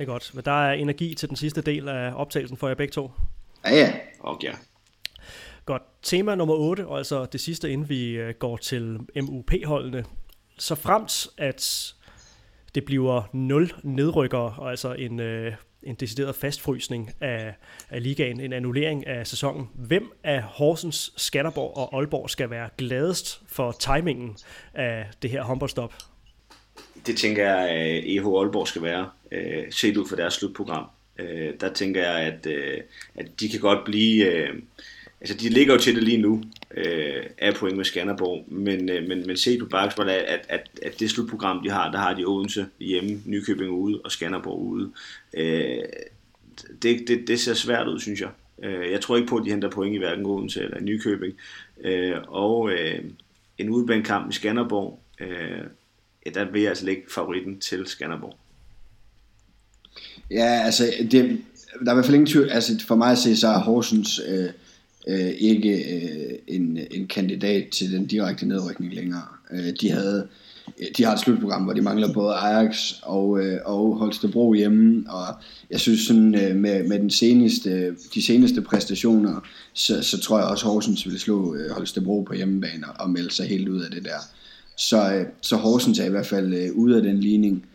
Det 0.02 0.08
er 0.08 0.12
godt, 0.12 0.32
men 0.34 0.45
der 0.45 0.66
er 0.68 0.74
energi 0.74 1.16
til 1.16 1.30
den 1.30 1.38
sidste 1.38 1.62
del 1.62 1.89
af 1.89 2.14
optagelsen 2.16 2.58
for 2.58 2.68
jer 2.68 2.76
begge 2.76 2.91
to. 2.91 3.12
Ja, 3.66 3.76
ja. 3.76 3.93
Okay. 4.20 4.54
Godt. 5.66 5.82
Tema 6.02 6.36
nummer 6.36 6.56
8, 6.56 6.88
og 6.88 6.97
altså 6.97 7.26
det 7.26 7.41
sidste, 7.41 7.72
inden 7.72 7.89
vi 7.89 8.34
går 8.39 8.58
til 8.58 8.99
MUP-holdene, 9.22 10.06
så 10.58 10.76
fremt 10.76 11.28
at 11.38 11.93
det 12.76 12.86
bliver 12.86 13.30
0 13.34 13.72
nedrykker, 13.84 14.38
og 14.38 14.70
altså 14.70 14.93
en, 14.93 15.20
øh, 15.20 15.54
en 15.84 15.95
decideret 15.95 16.36
fastfrysning 16.36 17.12
af, 17.22 17.56
af 17.89 18.04
ligaen, 18.04 18.39
en 18.39 18.54
annullering 18.54 19.08
af 19.08 19.28
sæsonen. 19.28 19.70
Hvem 19.76 20.12
af 20.24 20.41
Horsens, 20.41 21.14
Skanderborg 21.18 21.78
og 21.78 21.97
Aalborg 21.97 22.30
skal 22.30 22.49
være 22.49 22.70
gladest 22.78 23.41
for 23.47 23.72
timingen 23.72 24.38
af 24.74 25.06
det 25.22 25.30
her 25.30 25.43
håndboldstop? 25.43 25.93
Det 27.06 27.18
tænker 27.18 27.44
jeg, 27.44 27.70
øh, 27.76 27.98
at 27.98 28.04
EH 28.06 28.26
Aalborg 28.26 28.68
skal 28.68 28.82
være, 28.82 29.10
øh, 29.32 29.64
set 29.72 29.98
ud 29.98 30.08
for 30.08 30.16
deres 30.16 30.34
slutprogram. 30.34 30.86
Øh, 31.20 31.54
der 31.62 31.74
tænker 31.74 32.02
jeg, 32.02 32.20
at, 32.20 32.46
øh, 32.46 32.78
at 33.16 33.39
de 33.39 33.50
kan 33.50 33.60
godt 33.60 33.86
blive... 33.86 34.26
Øh, 34.26 34.56
altså 35.22 35.38
de 35.38 35.50
ligger 35.50 35.74
jo 35.74 35.80
til 35.80 35.96
det 35.96 36.04
lige 36.04 36.18
nu, 36.18 36.44
øh, 36.78 37.24
af 37.38 37.56
point 37.56 37.78
med 37.78 37.86
Skanderborg, 37.86 38.46
men, 38.48 38.89
øh, 38.89 39.08
men, 39.08 39.28
men 39.28 39.38
se 39.38 39.60
på 39.60 39.66
Baksvold, 39.66 40.10
at, 40.10 40.24
at, 40.24 40.46
at, 40.50 40.70
at 40.82 41.00
det 41.00 41.10
slutprogram, 41.10 41.64
de 41.64 41.70
har, 41.70 41.92
der 41.92 41.98
har 41.98 42.14
de 42.14 42.26
Odense 42.26 42.68
hjemme, 42.80 43.22
Nykøbing 43.26 43.72
ude 43.72 44.02
og 44.04 44.12
Skanderborg 44.12 44.62
ude. 44.62 44.92
Øh, 45.34 45.84
det, 46.82 47.08
det, 47.08 47.28
det 47.28 47.39
ser 47.39 47.54
svært 47.54 47.88
ud, 47.88 48.00
synes 48.00 48.22
jeg. 48.22 48.30
Øh, 48.64 48.92
jeg 48.92 49.02
tror 49.02 49.16
ikke 49.16 49.28
på, 49.28 49.38
at 49.38 49.46
de 49.46 49.50
henter 49.50 49.70
point 49.70 49.96
i 49.96 49.98
hverken 49.98 50.26
Odense 50.26 50.62
eller 50.62 50.80
Nykøbing. 50.80 51.34
Øh, 51.84 52.18
og 52.28 52.72
øh, 52.72 53.00
en 53.58 53.70
udbanekamp 53.70 54.32
i 54.32 54.34
Skanderborg, 54.34 55.00
øh, 55.20 55.62
Øh, 56.26 56.34
der 56.34 56.51
vil 56.51 56.61
jeg 56.61 56.69
altså 56.69 56.86
lægge 56.86 57.01
favoritten 57.09 57.59
til 57.59 57.88
Skanderborg. 57.88 58.36
Ja, 60.32 60.61
altså, 60.65 60.93
det, 61.11 61.41
der 61.80 61.88
er 61.88 61.91
i 61.91 61.95
hvert 61.95 62.05
fald 62.05 62.15
ingen 62.15 62.28
tvivl, 62.28 62.49
altså 62.49 62.84
for 62.88 62.95
mig 62.95 63.11
at 63.11 63.17
se, 63.17 63.38
så 63.38 63.47
er 63.47 63.59
Horsens 63.59 64.22
øh, 64.28 64.49
øh, 65.07 65.32
ikke 65.38 65.95
øh, 65.95 66.38
en, 66.47 66.80
en 66.91 67.07
kandidat 67.07 67.67
til 67.69 67.91
den 67.91 68.05
direkte 68.05 68.45
nedrykning 68.45 68.93
længere. 68.93 69.24
Øh, 69.51 69.74
de 69.82 69.91
havde 69.91 70.28
øh, 70.80 70.88
de 70.97 71.03
har 71.03 71.13
et 71.13 71.19
slutprogram, 71.19 71.63
hvor 71.63 71.74
de 71.74 71.82
mangler 71.82 72.13
både 72.13 72.34
Ajax 72.34 72.93
og, 73.03 73.39
øh, 73.39 73.59
og 73.65 73.95
Holstebro 73.95 74.53
hjemme, 74.53 75.05
og 75.09 75.36
jeg 75.69 75.80
synes 75.80 75.99
sådan, 75.99 76.36
øh, 76.36 76.55
med, 76.55 76.88
med 76.88 76.99
den 76.99 77.09
seneste, 77.09 77.95
de 78.13 78.22
seneste 78.22 78.61
præstationer, 78.61 79.47
så, 79.74 80.03
så 80.03 80.19
tror 80.19 80.39
jeg 80.39 80.47
også 80.47 80.65
Horsens 80.65 81.09
vil 81.09 81.19
slå 81.19 81.55
øh, 81.55 81.72
Holstebro 81.72 82.22
på 82.22 82.34
hjemmebane 82.34 82.88
og, 82.88 82.95
og 82.99 83.09
melde 83.09 83.32
sig 83.32 83.47
helt 83.47 83.69
ud 83.69 83.82
af 83.82 83.91
det 83.91 84.03
der. 84.03 84.19
Så, 84.82 85.13
øh, 85.13 85.25
så 85.41 85.55
Horsens 85.55 85.99
er 85.99 86.05
i 86.05 86.09
hvert 86.09 86.25
fald 86.25 86.53
øh, 86.53 86.75
ude 86.75 86.97
af 86.97 87.03
den 87.03 87.17
ligning. 87.17 87.65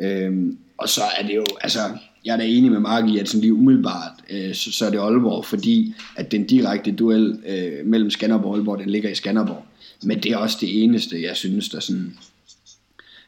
Øh, 0.00 0.52
og 0.78 0.88
så 0.88 1.00
er 1.18 1.26
det 1.26 1.36
jo, 1.36 1.44
altså, 1.60 1.78
jeg 2.24 2.32
er 2.32 2.36
da 2.36 2.44
enig 2.44 2.70
med 2.70 2.80
Mark 2.80 3.08
i, 3.08 3.18
at 3.18 3.28
sådan 3.28 3.40
lige 3.40 3.54
umiddelbart, 3.54 4.12
øh, 4.30 4.54
så, 4.54 4.72
så 4.72 4.86
er 4.86 4.90
det 4.90 4.98
Aalborg, 4.98 5.44
fordi 5.44 5.94
at 6.16 6.32
den 6.32 6.46
direkte 6.46 6.92
duel 6.92 7.38
øh, 7.46 7.86
mellem 7.86 8.10
Skanderborg 8.10 8.50
og 8.50 8.56
Aalborg, 8.56 8.78
den 8.78 8.90
ligger 8.90 9.10
i 9.10 9.14
Skanderborg. 9.14 9.64
Men 10.02 10.22
det 10.22 10.32
er 10.32 10.36
også 10.36 10.58
det 10.60 10.82
eneste, 10.82 11.22
jeg 11.22 11.36
synes, 11.36 11.68
der 11.68 11.80
sådan 11.80 12.16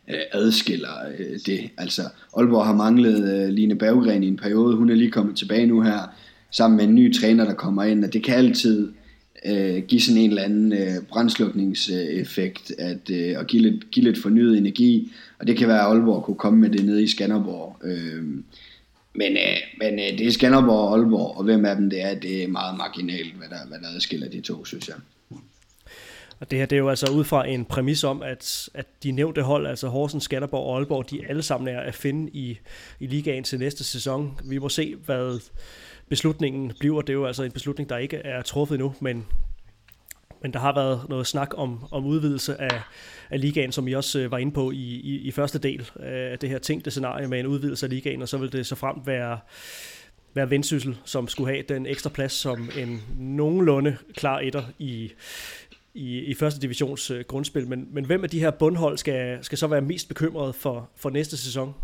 øh, 0.09 0.21
adskiller 0.33 1.09
øh, 1.19 1.39
det. 1.47 1.71
Altså, 1.79 2.03
Aalborg 2.37 2.67
har 2.67 2.75
manglet 2.75 3.35
øh, 3.35 3.49
Line 3.49 3.75
Berggren 3.75 4.23
i 4.23 4.29
en 4.29 4.37
periode, 4.37 4.77
hun 4.77 4.91
er 4.91 4.95
lige 4.95 5.11
kommet 5.11 5.37
tilbage 5.37 5.67
nu 5.67 5.83
her, 5.83 5.99
sammen 6.51 6.77
med 6.77 6.85
en 6.85 6.95
ny 6.95 7.15
træner, 7.15 7.45
der 7.45 7.55
kommer 7.55 7.85
ind, 7.85 8.05
og 8.05 8.13
det 8.13 8.25
kan 8.25 8.35
altid 8.35 8.89
øh, 9.45 9.83
give 9.83 10.01
sådan 10.01 10.21
en 10.21 10.31
eller 10.31 10.43
anden 10.43 10.73
øh, 10.73 11.03
brændslukningseffekt, 11.09 12.73
at, 12.79 13.11
øh, 13.11 13.39
og 13.39 13.47
give 13.47 13.63
lidt, 13.63 13.91
give 13.91 14.05
lidt 14.05 14.23
fornyet 14.23 14.59
energi, 14.59 15.13
og 15.39 15.47
det 15.47 15.57
kan 15.57 15.69
være, 15.69 15.81
at 15.81 15.87
Aalborg 15.87 16.25
kunne 16.25 16.37
komme 16.37 16.61
med 16.61 16.71
det 16.71 16.85
nede 16.85 17.03
i 17.03 17.09
Skanderborg. 17.09 17.77
Øh, 17.85 18.25
men, 19.15 19.33
øh, 19.33 19.57
men 19.79 19.99
øh, 19.99 20.19
det 20.19 20.27
er 20.27 20.31
Skanderborg 20.31 20.89
og 20.89 20.99
Aalborg, 20.99 21.37
og 21.37 21.45
hvem 21.45 21.65
af 21.65 21.77
dem 21.77 21.91
det 21.91 22.03
er, 22.03 22.15
det 22.15 22.43
er 22.43 22.49
meget 22.49 22.79
marginalt, 22.79 23.35
hvad 23.35 23.49
der, 23.49 23.67
hvad 23.69 23.79
der 23.79 23.95
adskiller 23.95 24.29
de 24.29 24.41
to, 24.41 24.65
synes 24.65 24.89
jeg. 24.89 24.97
Og 26.41 26.51
det 26.51 26.59
her 26.59 26.67
det 26.67 26.77
er 26.77 26.81
jo 26.81 26.89
altså 26.89 27.11
ud 27.13 27.25
fra 27.25 27.47
en 27.47 27.65
præmis 27.65 28.05
om, 28.05 28.23
at, 28.23 28.69
at 28.75 28.87
de 29.03 29.11
nævnte 29.11 29.43
hold, 29.43 29.67
altså 29.67 29.89
Horsens, 29.89 30.25
Skanderborg 30.25 30.67
og 30.67 30.77
Aalborg, 30.77 31.11
de 31.11 31.27
alle 31.29 31.43
sammen 31.43 31.75
er 31.75 31.81
at 31.81 31.95
finde 31.95 32.31
i, 32.33 32.59
i 33.01 33.07
ligaen 33.07 33.45
til 33.45 33.59
næste 33.59 33.85
sæson. 33.85 34.41
Vi 34.45 34.59
må 34.59 34.69
se, 34.69 34.95
hvad 35.05 35.41
beslutningen 36.09 36.73
bliver. 36.81 37.01
Det 37.01 37.11
er 37.11 37.15
jo 37.15 37.27
altså 37.27 37.43
en 37.43 37.53
beslutning, 37.53 37.89
der 37.91 37.97
ikke 37.97 38.17
er 38.17 38.43
truffet 38.43 38.75
endnu, 38.75 38.95
men, 39.01 39.27
men 40.43 40.53
der 40.53 40.59
har 40.59 40.75
været 40.75 41.09
noget 41.09 41.27
snak 41.27 41.51
om, 41.57 41.85
om 41.91 42.07
udvidelse 42.07 42.61
af, 42.61 42.81
af 43.31 43.41
ligaen, 43.41 43.73
som 43.73 43.89
I 43.89 43.93
også 43.93 44.19
øh, 44.19 44.31
var 44.31 44.39
inde 44.39 44.53
på 44.53 44.71
i, 44.71 44.77
i, 44.77 45.19
i 45.19 45.31
første 45.31 45.59
del 45.59 45.91
af 46.01 46.39
det 46.39 46.49
her 46.49 46.59
tænkte 46.59 46.91
scenarie 46.91 47.29
med 47.29 47.41
en 47.41 47.47
udvidelse 47.47 47.87
af 47.87 47.91
ligaen, 47.91 48.23
og 48.23 48.29
så 48.29 48.39
vil 48.39 48.53
det 48.53 48.67
så 48.67 48.75
frem 48.75 48.97
være 49.07 49.39
være 50.35 50.51
Vendsyssel, 50.51 50.97
som 51.05 51.29
skulle 51.29 51.53
have 51.53 51.65
den 51.69 51.87
ekstra 51.87 52.11
plads 52.11 52.33
som 52.33 52.71
en 52.79 53.03
nogenlunde 53.19 53.97
klar 54.17 54.39
etter 54.39 54.63
i, 54.79 55.13
i, 55.95 56.19
i 56.19 56.35
første 56.35 56.61
divisions 56.61 57.11
uh, 57.11 57.21
grundspil. 57.21 57.69
Men, 57.69 57.89
men 57.93 58.05
hvem 58.05 58.25
af 58.25 58.31
de 58.31 58.39
her 58.39 58.51
bundhold 58.51 58.99
skal, 58.99 59.39
skal 59.43 59.59
så 59.59 59.67
være 59.67 59.81
mest 59.81 60.09
bekymret 60.09 60.55
for, 60.55 60.91
for 60.97 61.11
næste 61.11 61.37
sæson? 61.37 61.75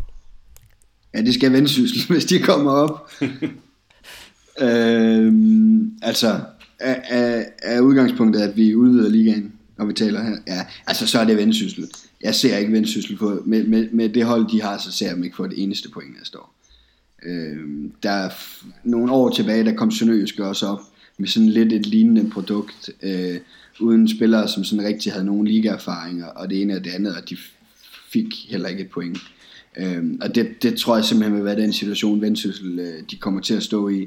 Ja, 1.14 1.18
det 1.20 1.34
skal 1.34 1.52
Vendsyssel, 1.52 2.06
hvis 2.14 2.24
de 2.24 2.38
kommer 2.38 2.70
op. 2.70 3.10
øhm, 4.60 5.92
altså, 6.02 6.40
er, 6.78 6.96
er, 7.08 7.44
er 7.62 7.80
udgangspunktet, 7.80 8.40
at 8.40 8.56
vi 8.56 8.74
udvider 8.74 9.08
ligaen, 9.08 9.52
når 9.78 9.84
vi 9.84 9.92
taler 9.92 10.22
her? 10.22 10.36
Ja, 10.46 10.66
altså 10.86 11.06
så 11.06 11.18
er 11.18 11.24
det 11.24 11.36
vendsyssel. 11.36 11.88
Jeg 12.22 12.34
ser 12.34 12.56
ikke 12.56 12.72
vendsyssel 12.72 13.16
på, 13.16 13.42
med, 13.46 13.64
med, 13.64 13.88
med 13.92 14.08
det 14.08 14.24
hold, 14.24 14.50
de 14.52 14.62
har, 14.62 14.78
så 14.78 14.92
ser 14.92 15.06
jeg 15.06 15.16
dem 15.16 15.24
ikke 15.24 15.36
få 15.36 15.46
det 15.46 15.62
eneste 15.62 15.90
point 15.90 16.18
næste 16.18 16.38
år. 16.38 16.54
Øh, 17.22 17.56
der 18.02 18.10
er 18.10 18.28
f- 18.28 18.66
nogle 18.84 19.12
år 19.12 19.30
tilbage, 19.30 19.64
der 19.64 19.74
kom 19.74 19.90
Sønderjysk 19.90 20.38
også 20.38 20.66
op 20.66 20.80
med 21.18 21.28
sådan 21.28 21.48
lidt 21.48 21.72
et 21.72 21.86
lignende 21.86 22.30
produkt, 22.30 22.90
øh, 23.02 23.36
uden 23.80 24.08
spillere, 24.08 24.48
som 24.48 24.64
sådan 24.64 24.84
rigtig 24.84 25.12
havde 25.12 25.26
nogen 25.26 25.46
ligaerfaringer, 25.46 26.26
og 26.26 26.50
det 26.50 26.62
ene 26.62 26.76
og 26.76 26.84
det 26.84 26.90
andet, 26.90 27.16
og 27.16 27.30
de 27.30 27.36
fik 28.12 28.26
heller 28.48 28.68
ikke 28.68 28.82
et 28.82 28.90
point. 28.90 29.18
Øhm, 29.76 30.18
og 30.22 30.34
det, 30.34 30.62
det 30.62 30.76
tror 30.76 30.96
jeg 30.96 31.04
simpelthen 31.04 31.36
vil 31.36 31.44
være 31.44 31.56
den 31.56 31.72
situation, 31.72 32.20
Vendsyssel 32.20 32.78
øh, 32.78 33.02
de 33.10 33.16
kommer 33.16 33.40
til 33.40 33.54
at 33.54 33.62
stå 33.62 33.88
i. 33.88 34.06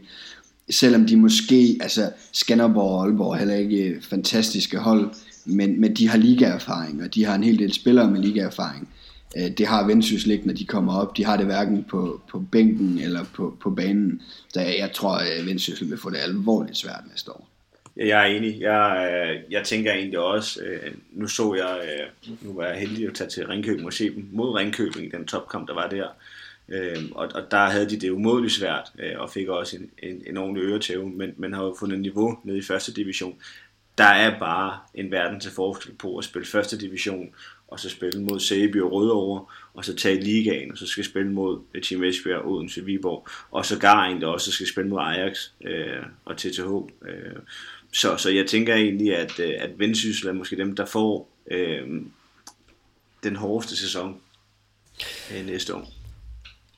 Selvom 0.69 1.05
de 1.05 1.17
måske, 1.17 1.77
altså 1.81 2.11
Skanderborg 2.33 2.91
og 2.91 3.05
Aalborg 3.05 3.33
er 3.33 3.37
heller 3.37 3.55
ikke 3.55 3.83
øh, 3.83 4.01
fantastiske 4.01 4.77
hold, 4.77 5.09
men, 5.45 5.81
men 5.81 5.95
de 5.95 6.09
har 6.09 6.17
ligaerfaring, 6.17 7.03
og 7.03 7.15
de 7.15 7.25
har 7.25 7.35
en 7.35 7.43
hel 7.43 7.59
del 7.59 7.73
spillere 7.73 8.11
med 8.11 8.21
ligaerfaring. 8.21 8.89
Øh, 9.37 9.51
det 9.57 9.67
har 9.67 9.87
Vendsyssel 9.87 10.31
ikke, 10.31 10.47
når 10.47 10.53
de 10.53 10.65
kommer 10.65 10.93
op. 10.93 11.17
De 11.17 11.25
har 11.25 11.37
det 11.37 11.45
hverken 11.45 11.85
på, 11.89 12.21
på 12.31 12.39
bænken 12.51 12.99
eller 12.99 13.23
på, 13.23 13.57
på 13.61 13.69
banen. 13.69 14.21
Så 14.53 14.61
jeg, 14.61 14.75
jeg 14.79 14.91
tror, 14.93 15.15
at 15.15 15.45
Vendsyssel 15.45 15.89
vil 15.89 15.97
få 15.97 16.09
det 16.09 16.17
alvorligt 16.17 16.77
svært 16.77 17.03
næste 17.11 17.31
år. 17.31 17.56
Jeg 17.97 18.21
er 18.21 18.35
enig. 18.35 18.61
Jeg, 18.61 19.09
øh, 19.11 19.51
jeg 19.51 19.63
tænker 19.63 19.93
egentlig 19.93 20.19
også, 20.19 20.61
øh, 20.63 20.91
nu 21.11 21.27
så 21.27 21.53
jeg, 21.53 21.89
øh, 21.99 22.31
nu 22.41 22.53
var 22.53 22.65
jeg 22.65 22.79
heldig 22.79 23.07
at 23.07 23.13
tage 23.13 23.29
til 23.29 23.47
Ringkøbing 23.47 23.85
og 23.85 23.93
se 23.93 24.15
dem 24.15 24.29
mod 24.31 24.55
Ringkøbing 24.55 25.05
i 25.05 25.09
den 25.09 25.25
topkamp, 25.25 25.67
der 25.67 25.73
var 25.73 25.87
der. 25.87 26.07
Øhm, 26.69 27.11
og, 27.11 27.29
og 27.35 27.51
der 27.51 27.65
havde 27.65 27.89
de 27.89 27.99
det 27.99 28.09
umådeligt 28.09 28.53
svært, 28.53 28.91
og 29.17 29.29
fik 29.29 29.47
også 29.47 29.77
en, 29.77 29.89
en, 30.09 30.23
en 30.27 30.37
ordentlig 30.37 30.63
øretæve, 30.63 31.09
men, 31.09 31.33
men 31.37 31.53
har 31.53 31.63
jo 31.63 31.75
fundet 31.79 31.99
niveau 31.99 32.39
nede 32.43 32.57
i 32.57 32.61
første 32.61 32.93
division. 32.93 33.35
Der 33.97 34.03
er 34.03 34.39
bare 34.39 34.79
en 34.93 35.11
verden 35.11 35.39
til 35.39 35.51
forskel 35.51 35.93
på 35.93 36.17
at 36.17 36.23
spille 36.23 36.47
første 36.47 36.77
division, 36.77 37.29
og 37.67 37.79
så 37.79 37.89
spille 37.89 38.23
mod 38.23 38.39
Sæby 38.39 38.81
og 38.81 38.91
Rødovre, 38.91 39.45
og 39.73 39.85
så 39.85 39.95
tage 39.95 40.23
ligaen, 40.23 40.71
og 40.71 40.77
så 40.77 40.87
skal 40.87 41.03
spille 41.03 41.31
mod 41.31 41.81
Team 41.81 42.03
Esbjerg, 42.03 42.45
Odense, 42.45 42.85
Viborg, 42.85 43.27
og 43.51 43.65
så 43.65 43.79
gar 43.79 44.05
egentlig 44.05 44.27
også 44.27 44.51
skal 44.51 44.67
spille 44.67 44.89
mod 44.89 44.99
Ajax 45.01 45.49
øh, 45.65 46.03
og 46.25 46.37
TTH. 46.37 46.71
Øh, 47.07 47.35
så, 47.93 48.17
så 48.17 48.29
jeg 48.29 48.47
tænker 48.47 48.75
egentlig, 48.75 49.15
at, 49.15 49.39
øh, 49.39 49.53
at 49.59 49.79
Vendsyssel 49.79 50.29
er 50.29 50.33
måske 50.33 50.57
dem, 50.57 50.75
der 50.75 50.85
får 50.85 51.29
øh, 51.51 51.87
den 53.23 53.35
hårdeste 53.35 53.77
sæson 53.77 54.17
øh, 55.33 55.45
næste 55.45 55.75
år. 55.75 55.97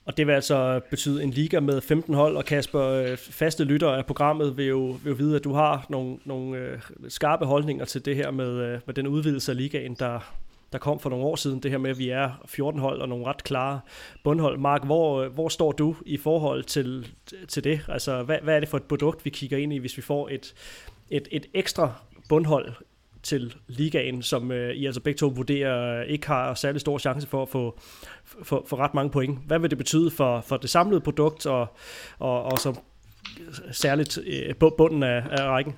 Og 0.10 0.18
det 0.18 0.28
vil 0.28 0.34
altså 0.34 0.82
betyde 0.89 1.24
en 1.24 1.32
liga 1.32 1.60
med 1.60 1.82
15 1.82 2.14
hold, 2.14 2.38
og 2.38 2.45
Kasper, 2.45 2.82
øh, 2.82 3.18
faste 3.18 3.64
lytter 3.64 3.89
af 3.89 4.05
programmet 4.05 4.57
vil 4.57 4.66
jo, 4.66 4.99
vil 5.03 5.10
jo 5.10 5.16
vide, 5.16 5.36
at 5.36 5.43
du 5.43 5.53
har 5.53 5.86
nogle, 5.89 6.18
nogle 6.26 6.57
øh, 6.57 6.80
skarpe 7.07 7.45
holdninger 7.45 7.86
til 7.86 8.05
det 8.05 8.16
her 8.16 8.32
med, 8.32 8.47
øh, 8.47 8.80
med 8.86 8.93
den 8.93 9.07
udvidelse 9.07 9.51
af 9.51 9.57
ligaen, 9.57 9.95
der, 9.99 10.34
der 10.72 10.78
kom 10.78 10.99
for 10.99 11.10
nogle 11.10 11.26
år 11.26 11.36
siden, 11.36 11.64
det 11.64 11.72
her 11.72 11.78
med, 11.78 11.89
at 11.89 11.97
vi 11.97 12.10
er 12.10 12.43
14 12.45 12.82
hold 12.82 13.01
og 13.01 13.10
nogle 13.10 13.26
ret 13.26 13.43
klare 13.43 13.80
bundhold. 14.24 14.57
Mark, 14.57 14.86
hvor, 14.86 15.22
øh, 15.22 15.34
hvor 15.34 15.49
står 15.49 15.72
du 15.72 15.95
i 16.05 16.18
forhold 16.18 16.64
til, 16.64 17.07
til 17.47 17.64
det? 17.64 17.82
Altså, 17.88 18.24
hvad, 18.24 18.38
hvad 18.43 18.55
er 18.55 18.60
det 18.60 18.70
for 18.70 18.78
et 18.78 18.84
produkt, 18.84 19.26
vi 19.26 19.30
kigger 19.30 19.57
ind 19.57 19.74
i, 19.74 19.78
hvis 19.78 19.97
vi 19.97 20.01
får 20.01 20.30
et, 20.30 20.53
et, 21.12 21.28
et 21.32 21.45
ekstra 21.53 21.93
bundhold 22.30 22.74
til 23.24 23.55
ligaen, 23.68 24.22
som 24.22 24.51
øh, 24.51 24.74
I 24.74 24.86
altså 24.86 25.01
begge 25.01 25.18
to 25.18 25.28
vurderer 25.28 26.01
øh, 26.01 26.07
ikke 26.07 26.28
har 26.28 26.53
særlig 26.53 26.82
stor 26.82 26.97
chance 26.97 27.28
for 27.28 27.41
at 27.41 27.49
få 27.49 27.80
for, 28.43 28.66
for 28.68 28.78
ret 28.78 28.93
mange 28.93 29.12
point. 29.12 29.39
Hvad 29.47 29.60
vil 29.60 29.70
det 29.70 29.78
betyde 29.78 30.12
for, 30.12 30.41
for 30.41 30.57
det 30.57 30.70
samlede 30.70 31.01
produkt 31.01 31.45
og, 31.45 31.68
og, 32.20 32.43
og 32.43 32.57
så 32.57 32.80
særligt 33.72 34.20
øh, 34.28 34.55
bunden 34.78 35.03
af, 35.03 35.24
af 35.32 35.47
rækken? 35.47 35.76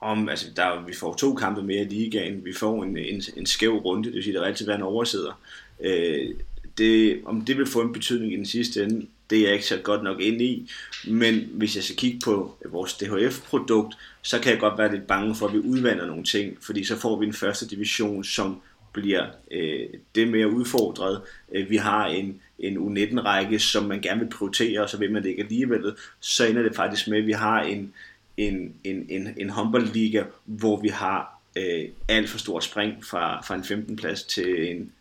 Om, 0.00 0.28
altså, 0.28 0.46
der, 0.56 0.86
vi 0.86 0.94
får 0.94 1.14
to 1.14 1.34
kampe 1.34 1.62
mere 1.62 1.82
i 1.82 1.88
ligaen, 1.88 2.44
vi 2.44 2.52
får 2.52 2.82
en, 2.82 2.96
en, 2.96 3.22
en 3.36 3.46
skæv 3.46 3.76
runde, 3.76 4.04
det 4.04 4.14
vil 4.14 4.22
sige, 4.22 4.34
der 4.34 4.40
er 4.40 4.46
altid 4.46 4.66
være 4.66 4.76
en 4.76 4.82
oversider. 4.82 5.40
Øh, 5.80 6.34
det, 6.78 7.20
om 7.24 7.44
det 7.44 7.56
vil 7.56 7.66
få 7.66 7.80
en 7.80 7.92
betydning 7.92 8.32
i 8.32 8.36
den 8.36 8.46
sidste 8.46 8.82
ende, 8.82 9.06
det 9.30 9.38
er 9.38 9.42
jeg 9.42 9.52
ikke 9.52 9.66
så 9.66 9.76
godt 9.76 10.02
nok 10.02 10.20
ind 10.20 10.42
i. 10.42 10.70
Men 11.08 11.48
hvis 11.52 11.76
jeg 11.76 11.84
skal 11.84 11.96
kigge 11.96 12.20
på 12.24 12.56
vores 12.64 12.94
DHF-produkt, 12.94 13.96
så 14.22 14.38
kan 14.40 14.52
jeg 14.52 14.60
godt 14.60 14.78
være 14.78 14.92
lidt 14.92 15.06
bange 15.06 15.34
for, 15.34 15.46
at 15.46 15.52
vi 15.52 15.58
udvander 15.58 16.06
nogle 16.06 16.24
ting, 16.24 16.58
fordi 16.60 16.84
så 16.84 16.96
får 16.96 17.18
vi 17.18 17.26
en 17.26 17.32
første 17.32 17.68
division, 17.68 18.24
som 18.24 18.60
bliver 18.92 19.26
øh, 19.50 19.86
det 20.14 20.28
mere 20.28 20.50
udfordret. 20.50 21.20
Øh, 21.52 21.70
vi 21.70 21.76
har 21.76 22.06
en, 22.06 22.40
en 22.58 22.76
U19-række, 22.76 23.58
som 23.58 23.84
man 23.84 24.00
gerne 24.00 24.20
vil 24.20 24.30
prioritere, 24.30 24.82
og 24.82 24.90
så 24.90 24.96
vil 24.96 25.12
man 25.12 25.22
det 25.22 25.28
ikke 25.28 25.42
alligevel. 25.42 25.94
Så 26.20 26.46
ender 26.46 26.62
det 26.62 26.76
faktisk 26.76 27.08
med, 27.08 27.18
at 27.18 27.26
vi 27.26 27.32
har 27.32 27.62
en, 27.62 27.92
en, 28.36 28.74
en, 28.84 29.06
en, 29.08 29.28
en 29.36 29.50
håndboldliga, 29.50 30.24
hvor 30.44 30.80
vi 30.80 30.88
har 30.88 31.40
øh, 31.56 31.88
alt 32.08 32.28
for 32.28 32.38
stor 32.38 32.60
spring 32.60 33.04
fra, 33.04 33.42
fra 33.42 33.54
en 33.54 33.64
15. 33.64 33.96
plads 33.96 34.22
til 34.22 34.70
en 34.70 34.92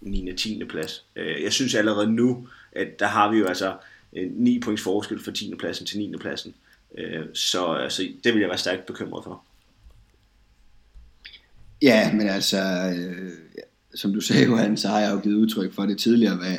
9. 0.00 0.30
og 0.30 0.36
10. 0.36 0.64
plads. 0.64 1.04
Øh, 1.16 1.42
jeg 1.42 1.52
synes 1.52 1.74
allerede 1.74 2.12
nu, 2.12 2.48
at 2.72 2.98
der 2.98 3.06
har 3.06 3.30
vi 3.30 3.38
jo 3.38 3.46
altså 3.46 3.76
øh, 4.16 4.30
9 4.32 4.60
points 4.60 4.82
forskel 4.82 5.24
fra 5.24 5.32
10. 5.32 5.54
pladsen 5.58 5.86
til 5.86 5.98
9. 5.98 6.16
pladsen. 6.20 6.54
Så, 6.94 7.00
øh, 7.00 7.26
så 7.34 7.72
altså, 7.72 8.08
det 8.24 8.34
vil 8.34 8.40
jeg 8.40 8.48
være 8.48 8.58
stærkt 8.58 8.86
bekymret 8.86 9.24
for. 9.24 9.42
Ja, 11.82 12.12
men 12.12 12.28
altså, 12.28 12.58
øh, 12.96 13.32
som 13.94 14.12
du 14.14 14.20
sagde, 14.20 14.44
Johan, 14.44 14.76
så 14.76 14.88
har 14.88 15.00
jeg 15.00 15.12
jo 15.12 15.20
givet 15.20 15.34
udtryk 15.34 15.72
for 15.72 15.86
det 15.86 15.98
tidligere, 15.98 16.36
hvad, 16.36 16.56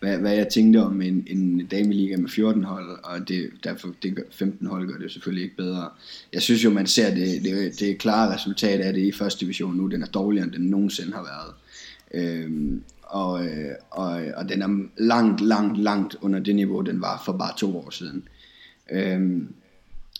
hvad, 0.00 0.18
hvad 0.18 0.34
jeg 0.34 0.48
tænkte 0.48 0.78
om 0.82 1.02
en, 1.02 1.26
en 1.26 1.66
dameliga 1.66 2.16
med 2.16 2.28
14 2.28 2.64
hold, 2.64 2.98
og 3.04 3.28
det, 3.28 3.50
derfor 3.64 3.94
det 4.02 4.16
gør, 4.16 4.22
15 4.30 4.66
hold 4.66 4.88
gør 4.88 4.98
det 4.98 5.12
selvfølgelig 5.12 5.44
ikke 5.44 5.56
bedre. 5.56 5.88
Jeg 6.32 6.42
synes 6.42 6.64
jo, 6.64 6.70
man 6.70 6.86
ser 6.86 7.14
det, 7.14 7.44
det, 7.44 7.80
det 7.80 7.98
klare 7.98 8.34
resultat 8.34 8.80
af 8.80 8.92
det 8.92 9.02
i 9.02 9.12
første 9.12 9.40
division 9.40 9.76
nu, 9.76 9.86
den 9.86 10.02
er 10.02 10.06
dårligere, 10.06 10.44
end 10.44 10.52
den 10.52 10.66
nogensinde 10.66 11.12
har 11.12 11.22
været. 11.22 11.54
Øhm, 12.14 12.82
og, 13.10 13.44
øh, 13.44 13.74
og, 13.90 14.20
og 14.36 14.48
den 14.48 14.62
er 14.62 14.86
langt, 14.98 15.40
langt, 15.40 15.78
langt 15.78 16.16
under 16.20 16.38
det 16.38 16.56
niveau, 16.56 16.80
den 16.80 17.00
var 17.00 17.22
for 17.24 17.32
bare 17.32 17.52
to 17.56 17.78
år 17.78 17.90
siden. 17.90 18.22
Øhm, 18.92 19.54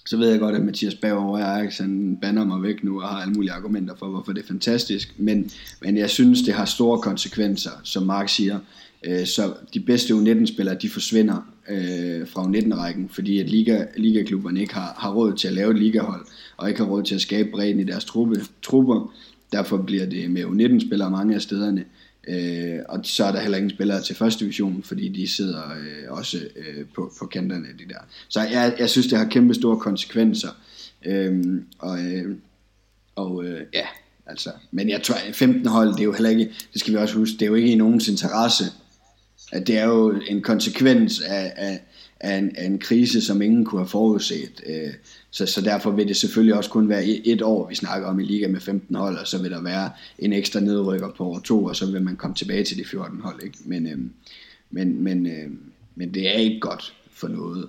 så 0.06 0.16
ved 0.16 0.30
jeg 0.30 0.40
godt, 0.40 0.54
at 0.54 0.62
Mathias 0.62 0.94
Bauer 0.94 1.38
og 1.38 1.56
Ajax, 1.56 1.78
han 1.78 2.18
banner 2.22 2.44
mig 2.44 2.62
væk 2.62 2.84
nu 2.84 3.02
og 3.02 3.08
har 3.08 3.20
alle 3.20 3.34
mulige 3.34 3.52
argumenter 3.52 3.94
for, 3.98 4.06
hvorfor 4.06 4.32
det 4.32 4.42
er 4.42 4.46
fantastisk. 4.46 5.14
Men, 5.18 5.50
men 5.82 5.96
jeg 5.96 6.10
synes, 6.10 6.42
det 6.42 6.54
har 6.54 6.64
store 6.64 7.00
konsekvenser, 7.00 7.70
som 7.84 8.02
Mark 8.02 8.28
siger. 8.28 8.58
Øh, 9.04 9.26
så 9.26 9.54
de 9.74 9.80
bedste 9.80 10.14
U19-spillere, 10.14 10.76
de 10.82 10.88
forsvinder 10.88 11.52
øh, 11.68 12.28
fra 12.28 12.42
U19-rækken, 12.42 13.08
fordi 13.08 13.38
at 13.38 13.50
liga, 13.50 13.84
ligaklubberne 13.96 14.60
ikke 14.60 14.74
har, 14.74 14.94
har 14.98 15.12
råd 15.12 15.36
til 15.36 15.48
at 15.48 15.54
lave 15.54 15.70
et 15.70 15.78
ligahold, 15.78 16.26
og 16.56 16.68
ikke 16.68 16.80
har 16.80 16.90
råd 16.90 17.02
til 17.02 17.14
at 17.14 17.20
skabe 17.20 17.50
bredden 17.50 17.80
i 17.80 17.84
deres 17.84 18.04
truppe, 18.04 18.40
trupper. 18.62 19.14
Derfor 19.52 19.76
bliver 19.76 20.06
det 20.06 20.30
med 20.30 20.44
U19-spillere 20.44 21.10
mange 21.10 21.34
af 21.34 21.42
stederne. 21.42 21.84
Øh, 22.28 22.78
og 22.88 23.00
så 23.04 23.24
er 23.24 23.32
der 23.32 23.40
heller 23.40 23.58
ingen 23.58 23.70
spillere 23.70 24.02
til 24.02 24.16
første 24.16 24.44
division, 24.44 24.82
fordi 24.82 25.08
de 25.08 25.28
sidder 25.28 25.62
øh, 25.70 26.12
også 26.12 26.38
øh, 26.56 26.84
på, 26.94 27.12
på 27.18 27.26
kanterne 27.26 27.66
de 27.78 27.88
der. 27.88 28.00
Så 28.28 28.40
jeg, 28.40 28.74
jeg 28.78 28.90
synes, 28.90 29.06
det 29.06 29.18
har 29.18 29.28
kæmpe 29.28 29.54
store 29.54 29.80
konsekvenser. 29.80 30.48
Øh, 31.06 31.62
og 31.78 32.04
øh, 32.04 32.36
og 33.20 33.44
øh, 33.44 33.66
ja, 33.74 33.86
altså, 34.26 34.50
men 34.70 34.88
jeg 34.88 35.02
tror, 35.02 35.16
15 35.32 35.66
hold, 35.66 35.88
det 35.88 36.00
er 36.00 36.04
jo 36.04 36.12
heller 36.12 36.30
ikke, 36.30 36.50
det 36.72 36.80
skal 36.80 36.92
vi 36.92 36.98
også 36.98 37.14
huske, 37.14 37.32
det 37.32 37.42
er 37.42 37.46
jo 37.46 37.54
ikke 37.54 37.72
i 37.72 37.74
nogens 37.74 38.08
interesse. 38.08 38.64
At 39.52 39.66
det 39.66 39.78
er 39.78 39.84
jo 39.84 40.20
en 40.28 40.42
konsekvens 40.42 41.20
af, 41.20 41.52
af, 41.56 41.80
af, 42.20 42.38
en, 42.38 42.56
af 42.56 42.64
en 42.64 42.78
krise, 42.78 43.20
som 43.20 43.42
ingen 43.42 43.64
kunne 43.64 43.80
have 43.80 43.88
forudset. 43.88 44.62
Øh, 44.66 44.94
så, 45.30 45.46
så 45.46 45.60
derfor 45.60 45.90
vil 45.90 46.08
det 46.08 46.16
selvfølgelig 46.16 46.54
også 46.54 46.70
kun 46.70 46.88
være 46.88 47.04
et 47.04 47.42
år, 47.42 47.68
vi 47.68 47.74
snakker 47.74 48.08
om 48.08 48.20
i 48.20 48.24
liga 48.24 48.48
med 48.48 48.60
15 48.60 48.94
hold, 48.94 49.18
og 49.18 49.26
så 49.26 49.42
vil 49.42 49.50
der 49.50 49.62
være 49.62 49.90
en 50.18 50.32
ekstra 50.32 50.60
nedrykker 50.60 51.10
på 51.16 51.26
år 51.26 51.38
to, 51.38 51.64
og 51.64 51.76
så 51.76 51.90
vil 51.90 52.02
man 52.02 52.16
komme 52.16 52.36
tilbage 52.36 52.64
til 52.64 52.78
de 52.78 52.84
14 52.84 53.20
hold. 53.20 53.42
Ikke? 53.42 53.58
Men, 53.64 53.86
øh, 53.86 53.98
men, 54.70 55.02
men, 55.02 55.26
øh, 55.26 55.50
men 55.94 56.14
det 56.14 56.28
er 56.28 56.38
ikke 56.38 56.60
godt 56.60 56.94
for 57.10 57.28
noget. 57.28 57.68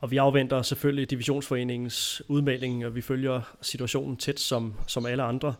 Og 0.00 0.10
vi 0.10 0.16
afventer 0.16 0.62
selvfølgelig 0.62 1.10
divisionsforeningens 1.10 2.22
udmelding, 2.28 2.86
og 2.86 2.94
vi 2.94 3.00
følger 3.00 3.56
situationen 3.62 4.16
tæt 4.16 4.40
som, 4.40 4.74
som 4.86 5.06
alle 5.06 5.22
andre 5.22 5.54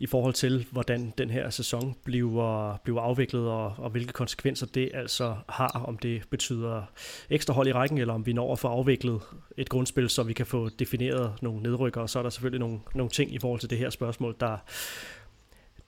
i 0.00 0.06
forhold 0.06 0.34
til, 0.34 0.66
hvordan 0.70 1.12
den 1.18 1.30
her 1.30 1.50
sæson 1.50 1.96
bliver, 2.04 2.76
bliver 2.84 3.00
afviklet, 3.00 3.48
og, 3.48 3.74
og 3.78 3.90
hvilke 3.90 4.12
konsekvenser 4.12 4.66
det 4.66 4.90
altså 4.94 5.36
har, 5.48 5.82
om 5.86 5.98
det 5.98 6.22
betyder 6.30 6.82
ekstra 7.30 7.54
hold 7.54 7.68
i 7.68 7.72
rækken, 7.72 7.98
eller 7.98 8.14
om 8.14 8.26
vi 8.26 8.32
når 8.32 8.52
at 8.52 8.58
få 8.58 8.68
afviklet 8.68 9.20
et 9.56 9.68
grundspil, 9.68 10.08
så 10.08 10.22
vi 10.22 10.32
kan 10.32 10.46
få 10.46 10.68
defineret 10.68 11.32
nogle 11.42 11.62
nedrykker, 11.62 12.00
og 12.00 12.10
så 12.10 12.18
er 12.18 12.22
der 12.22 12.30
selvfølgelig 12.30 12.60
nogle, 12.60 12.80
nogle 12.94 13.10
ting 13.10 13.34
i 13.34 13.38
forhold 13.38 13.60
til 13.60 13.70
det 13.70 13.78
her 13.78 13.90
spørgsmål, 13.90 14.36
der, 14.40 14.56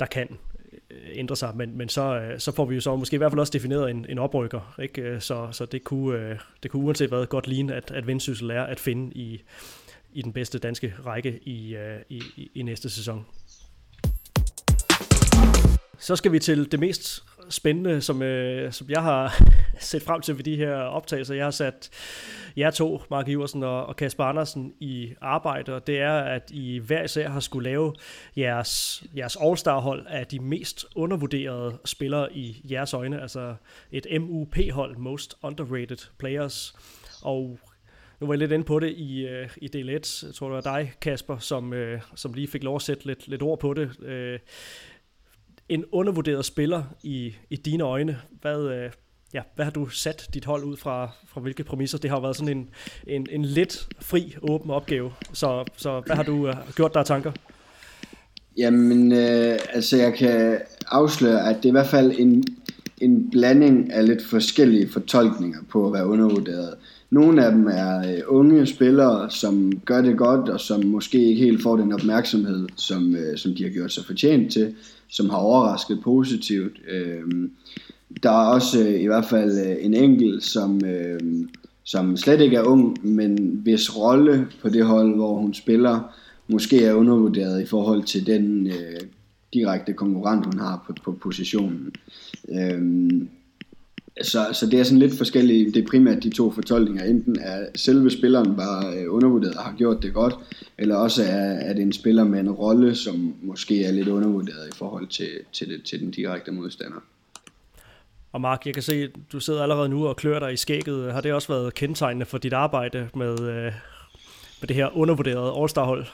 der 0.00 0.06
kan 0.06 0.38
øh, 0.90 0.98
ændre 1.12 1.36
sig, 1.36 1.56
men, 1.56 1.78
men 1.78 1.88
så, 1.88 2.16
øh, 2.20 2.40
så 2.40 2.52
får 2.52 2.64
vi 2.64 2.74
jo 2.74 2.80
så 2.80 2.96
måske 2.96 3.14
i 3.14 3.18
hvert 3.18 3.32
fald 3.32 3.40
også 3.40 3.52
defineret 3.52 3.90
en, 3.90 4.06
en 4.08 4.18
oprykker, 4.18 4.74
ikke? 4.82 5.02
Øh, 5.02 5.20
så, 5.20 5.48
så 5.52 5.66
det, 5.66 5.84
kunne, 5.84 6.38
det 6.62 6.70
kunne 6.70 6.84
uanset 6.84 7.08
hvad 7.08 7.26
godt 7.26 7.46
ligne, 7.46 7.74
at, 7.74 7.90
at 7.90 8.06
vendsyssel 8.06 8.50
er 8.50 8.62
at 8.62 8.80
finde 8.80 9.14
i, 9.14 9.42
i 10.12 10.22
den 10.22 10.32
bedste 10.32 10.58
danske 10.58 10.94
række 11.06 11.40
i, 11.42 11.76
i, 12.08 12.22
i, 12.36 12.50
i 12.54 12.62
næste 12.62 12.90
sæson. 12.90 13.26
Så 16.02 16.16
skal 16.16 16.32
vi 16.32 16.38
til 16.38 16.72
det 16.72 16.80
mest 16.80 17.24
spændende, 17.48 18.00
som, 18.00 18.22
øh, 18.22 18.72
som 18.72 18.90
jeg 18.90 19.02
har 19.02 19.42
set 19.78 20.02
frem 20.02 20.20
til 20.20 20.36
ved 20.36 20.44
de 20.44 20.56
her 20.56 20.74
optagelser. 20.74 21.34
Jeg 21.34 21.44
har 21.44 21.50
sat 21.50 21.90
jer 22.56 22.70
to, 22.70 23.02
Mark 23.10 23.28
Iversen 23.28 23.62
og, 23.62 23.86
og 23.86 23.96
Kasper 23.96 24.24
Andersen, 24.24 24.74
i 24.80 25.14
arbejde, 25.20 25.74
og 25.74 25.86
det 25.86 26.00
er, 26.00 26.12
at 26.12 26.50
I 26.50 26.78
hver 26.78 27.02
især 27.02 27.28
har 27.28 27.40
skulle 27.40 27.70
lave 27.70 27.94
jeres, 28.36 29.02
jeres 29.16 29.36
All-Star-hold 29.36 30.06
af 30.08 30.26
de 30.26 30.38
mest 30.38 30.86
undervurderede 30.94 31.78
spillere 31.84 32.32
i 32.32 32.66
jeres 32.70 32.94
øjne, 32.94 33.22
altså 33.22 33.54
et 33.92 34.06
MUP-hold, 34.20 34.96
Most 34.96 35.34
Underrated 35.42 36.08
Players. 36.18 36.74
Og 37.22 37.58
nu 38.20 38.26
var 38.26 38.34
jeg 38.34 38.38
lidt 38.38 38.52
inde 38.52 38.64
på 38.64 38.78
det 38.78 38.90
i, 38.96 39.26
øh, 39.26 39.48
i 39.56 39.68
del 39.68 39.88
1. 39.88 40.22
Jeg 40.26 40.34
tror, 40.34 40.46
det 40.46 40.64
var 40.64 40.76
dig, 40.76 40.92
Kasper, 41.00 41.38
som, 41.38 41.72
øh, 41.72 42.00
som 42.14 42.32
lige 42.32 42.48
fik 42.48 42.62
lov 42.62 42.76
at 42.76 42.82
sætte 42.82 43.06
lidt, 43.06 43.28
lidt 43.28 43.42
ord 43.42 43.58
på 43.58 43.74
det. 43.74 44.00
Øh, 44.02 44.38
en 45.68 45.84
undervurderet 45.92 46.44
spiller 46.44 46.82
i, 47.02 47.34
i 47.50 47.56
dine 47.56 47.84
øjne. 47.84 48.18
Hvad, 48.40 48.60
øh, 48.60 48.90
ja, 49.34 49.42
hvad 49.54 49.64
har 49.64 49.72
du 49.72 49.86
sat 49.88 50.28
dit 50.34 50.44
hold 50.44 50.64
ud 50.64 50.76
fra, 50.76 51.10
fra 51.28 51.40
hvilke 51.40 51.64
præmisser? 51.64 51.98
Det 51.98 52.10
har 52.10 52.20
været 52.20 52.36
sådan 52.36 52.56
en, 52.56 52.68
en, 53.06 53.26
en 53.30 53.44
lidt 53.44 53.88
fri, 54.00 54.34
åben 54.42 54.70
opgave. 54.70 55.12
Så, 55.32 55.64
så 55.76 56.02
hvad 56.06 56.16
har 56.16 56.22
du 56.22 56.48
øh, 56.48 56.54
gjort 56.76 56.94
der 56.94 57.00
af 57.00 57.06
tanker? 57.06 57.32
Jamen, 58.58 59.12
øh, 59.12 59.58
altså 59.72 59.96
jeg 59.96 60.14
kan 60.14 60.58
afsløre, 60.86 61.48
at 61.48 61.56
det 61.56 61.64
er 61.64 61.68
i 61.68 61.70
hvert 61.70 61.86
fald 61.86 62.12
en, 62.18 62.44
en 63.00 63.30
blanding 63.30 63.92
af 63.92 64.06
lidt 64.06 64.24
forskellige 64.24 64.88
fortolkninger 64.88 65.58
på 65.70 65.86
at 65.86 65.92
være 65.92 66.06
undervurderet. 66.06 66.74
Nogle 67.10 67.46
af 67.46 67.52
dem 67.52 67.66
er 67.66 67.98
øh, 67.98 68.22
unge 68.26 68.66
spillere, 68.66 69.30
som 69.30 69.72
gør 69.84 70.02
det 70.02 70.18
godt, 70.18 70.48
og 70.48 70.60
som 70.60 70.84
måske 70.84 71.24
ikke 71.24 71.42
helt 71.42 71.62
får 71.62 71.76
den 71.76 71.92
opmærksomhed, 71.92 72.68
som, 72.76 73.16
øh, 73.16 73.38
som 73.38 73.54
de 73.54 73.62
har 73.62 73.70
gjort 73.70 73.92
sig 73.92 74.04
fortjent 74.04 74.52
til, 74.52 74.74
som 75.12 75.30
har 75.30 75.36
overrasket 75.36 76.00
positivt. 76.04 76.80
Øh, 76.90 77.48
der 78.22 78.30
er 78.30 78.46
også 78.46 78.88
øh, 78.88 79.00
i 79.00 79.06
hvert 79.06 79.24
fald 79.24 79.66
øh, 79.66 79.84
en 79.84 79.94
enkelt, 79.94 80.44
som, 80.44 80.84
øh, 80.84 81.20
som 81.84 82.16
slet 82.16 82.40
ikke 82.40 82.56
er 82.56 82.62
ung, 82.62 83.06
men 83.06 83.60
hvis 83.62 83.96
rolle 83.96 84.48
på 84.62 84.68
det 84.68 84.84
hold, 84.84 85.14
hvor 85.14 85.34
hun 85.34 85.54
spiller, 85.54 86.00
måske 86.48 86.84
er 86.84 86.94
undervurderet 86.94 87.62
i 87.62 87.66
forhold 87.66 88.02
til 88.02 88.26
den 88.26 88.66
øh, 88.66 89.00
direkte 89.54 89.92
konkurrent, 89.92 90.44
hun 90.44 90.58
har 90.58 90.84
på, 90.86 90.94
på 91.04 91.12
positionen. 91.12 91.92
Øh, 92.48 92.82
så, 94.22 94.46
så 94.52 94.66
det 94.66 94.80
er 94.80 94.84
sådan 94.84 94.98
lidt 94.98 95.18
forskelligt. 95.18 95.74
Det 95.74 95.82
er 95.82 95.88
primært 95.88 96.22
de 96.22 96.30
to 96.30 96.50
fortolkninger. 96.50 97.04
Enten 97.04 97.38
er 97.40 97.66
selve 97.74 98.10
spilleren 98.10 98.56
bare 98.56 98.96
øh, 98.96 99.14
undervurderet 99.14 99.54
og 99.54 99.62
har 99.62 99.74
gjort 99.76 100.02
det 100.02 100.14
godt, 100.14 100.34
eller 100.78 100.96
også 100.96 101.22
er, 101.22 101.52
er 101.52 101.72
det 101.72 101.82
en 101.82 101.92
spiller 101.92 102.24
med 102.24 102.40
en 102.40 102.50
rolle, 102.50 102.94
som 102.94 103.34
måske 103.42 103.84
er 103.84 103.92
lidt 103.92 104.08
undervurderet 104.08 104.68
i 104.68 104.76
forhold 104.76 105.08
til, 105.08 105.30
til, 105.52 105.68
det, 105.68 105.82
til 105.84 106.00
den 106.00 106.10
direkte 106.10 106.52
modstander. 106.52 107.00
Og 108.32 108.40
Mark, 108.40 108.66
jeg 108.66 108.74
kan 108.74 108.82
se, 108.82 108.94
at 108.94 109.10
du 109.32 109.40
sidder 109.40 109.62
allerede 109.62 109.88
nu 109.88 110.06
og 110.06 110.16
klør 110.16 110.38
dig 110.38 110.52
i 110.52 110.56
skægget. 110.56 111.12
Har 111.12 111.20
det 111.20 111.32
også 111.32 111.48
været 111.48 111.74
kendetegnende 111.74 112.26
for 112.26 112.38
dit 112.38 112.52
arbejde 112.52 113.08
med, 113.14 113.40
øh, 113.40 113.72
med 114.60 114.68
det 114.68 114.76
her 114.76 114.96
undervurderede 114.96 115.52
All-Star-hold? 115.60 116.06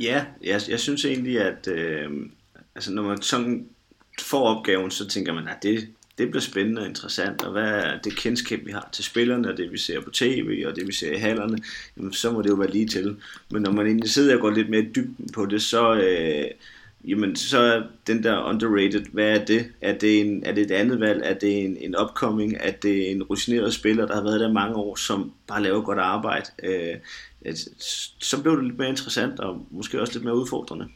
Ja, 0.00 0.24
jeg, 0.44 0.60
jeg 0.68 0.80
synes 0.80 1.04
egentlig, 1.04 1.40
at 1.40 1.68
øh, 1.68 2.10
altså 2.74 2.92
når 2.92 3.02
man 3.02 3.22
sådan 3.22 3.68
får 4.20 4.56
opgaven, 4.56 4.90
så 4.90 5.08
tænker 5.08 5.34
man, 5.34 5.48
at 5.48 5.62
det, 5.62 5.88
det 6.18 6.30
bliver 6.30 6.40
spændende 6.40 6.82
og 6.82 6.88
interessant, 6.88 7.42
og 7.42 7.52
hvad 7.52 7.70
er 7.70 7.98
det 8.04 8.16
kendskab, 8.16 8.66
vi 8.66 8.72
har 8.72 8.88
til 8.92 9.04
spillerne, 9.04 9.48
og 9.50 9.56
det 9.56 9.72
vi 9.72 9.78
ser 9.78 10.00
på 10.00 10.10
tv, 10.10 10.64
og 10.66 10.76
det 10.76 10.86
vi 10.86 10.92
ser 10.92 11.12
i 11.12 11.18
hallerne, 11.18 11.58
jamen, 11.96 12.12
så 12.12 12.32
må 12.32 12.42
det 12.42 12.48
jo 12.48 12.54
være 12.54 12.70
lige 12.70 12.86
til. 12.86 13.16
Men 13.50 13.62
når 13.62 13.72
man 13.72 13.86
egentlig 13.86 14.10
sidder 14.10 14.34
og 14.34 14.40
går 14.40 14.50
lidt 14.50 14.70
mere 14.70 14.80
i 14.80 14.92
dybden 14.96 15.28
på 15.34 15.46
det, 15.46 15.62
så, 15.62 15.94
øh, 15.94 16.50
jamen, 17.08 17.36
så 17.36 17.58
er 17.58 17.82
den 18.06 18.22
der 18.22 18.44
underrated, 18.44 19.04
hvad 19.12 19.40
er 19.40 19.44
det? 19.44 19.66
Er 19.80 19.98
det, 19.98 20.20
en, 20.20 20.44
er 20.44 20.52
det 20.52 20.62
et 20.62 20.70
andet 20.70 21.00
valg? 21.00 21.20
Er 21.24 21.34
det 21.34 21.64
en, 21.64 21.76
en 21.76 21.96
upcoming? 22.02 22.56
Er 22.60 22.72
det 22.72 23.10
en 23.10 23.22
rutineret 23.22 23.74
spiller, 23.74 24.06
der 24.06 24.14
har 24.14 24.22
været 24.22 24.40
der 24.40 24.52
mange 24.52 24.76
år, 24.76 24.96
som 24.96 25.32
bare 25.48 25.62
laver 25.62 25.80
godt 25.80 25.98
arbejde? 25.98 26.46
Øh, 26.62 26.96
altså, 27.44 27.70
så 28.20 28.42
blev 28.42 28.56
det 28.56 28.64
lidt 28.64 28.78
mere 28.78 28.88
interessant, 28.88 29.40
og 29.40 29.66
måske 29.70 30.00
også 30.00 30.12
lidt 30.12 30.24
mere 30.24 30.36
udfordrende. 30.36 30.88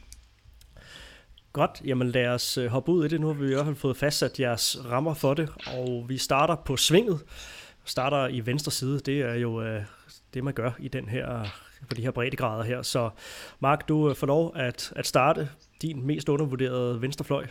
Godt, 1.53 1.81
jamen 1.85 2.11
lad 2.11 2.27
os 2.27 2.57
øh, 2.57 2.67
hoppe 2.67 2.91
ud 2.91 3.05
i 3.05 3.07
det. 3.07 3.21
Nu 3.21 3.27
har 3.27 3.33
vi 3.33 3.45
i 3.45 3.53
hvert 3.53 3.65
fald 3.65 3.75
fået 3.75 3.97
fastsat 3.97 4.39
jeres 4.39 4.77
rammer 4.85 5.13
for 5.13 5.33
det, 5.33 5.49
og 5.67 6.05
vi 6.07 6.17
starter 6.17 6.55
på 6.55 6.77
svinget. 6.77 7.19
Starter 7.85 8.27
i 8.27 8.45
venstre 8.45 8.71
side, 8.71 8.99
det 8.99 9.21
er 9.21 9.33
jo 9.33 9.61
øh, 9.61 9.81
det, 10.33 10.43
man 10.43 10.53
gør 10.53 10.71
i 10.79 10.87
den 10.87 11.09
her, 11.09 11.45
på 11.89 11.93
de 11.93 12.01
her 12.01 12.11
breddegrader 12.11 12.63
her. 12.63 12.81
Så 12.81 13.09
Mark, 13.59 13.87
du 13.87 14.09
øh, 14.09 14.15
får 14.15 14.27
lov 14.27 14.53
at, 14.55 14.93
at 14.95 15.07
starte 15.07 15.49
din 15.81 16.07
mest 16.07 16.29
undervurderede 16.29 17.01
venstrefløj. 17.01 17.47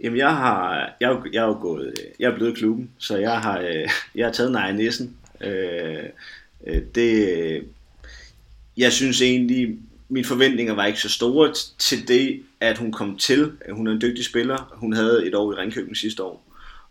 Jamen 0.00 0.18
jeg 0.18 0.36
har, 0.36 0.90
jeg, 1.00 1.22
jeg 1.32 1.42
er 1.42 1.46
jo 1.46 1.58
gået, 1.60 1.94
jeg 2.18 2.30
er 2.30 2.34
blevet 2.34 2.56
klubben, 2.56 2.90
så 2.98 3.16
jeg 3.16 3.40
har, 3.40 3.58
øh, 3.58 3.88
jeg 4.14 4.26
har 4.26 4.32
taget 4.32 4.52
Naja 4.52 4.72
Nissen. 4.72 5.16
det, 6.94 7.64
jeg 8.76 8.92
synes 8.92 9.22
egentlig, 9.22 9.78
mine 10.12 10.26
forventninger 10.26 10.74
var 10.74 10.86
ikke 10.86 11.00
så 11.00 11.08
store 11.08 11.54
til 11.78 12.08
det, 12.08 12.42
at 12.60 12.78
hun 12.78 12.92
kom 12.92 13.16
til. 13.16 13.52
Hun 13.70 13.86
er 13.86 13.92
en 13.92 14.00
dygtig 14.00 14.24
spiller. 14.24 14.76
Hun 14.76 14.92
havde 14.92 15.26
et 15.26 15.34
år 15.34 15.52
i 15.52 15.56
Ringkøbing 15.56 15.96
sidste 15.96 16.22
år. 16.22 16.48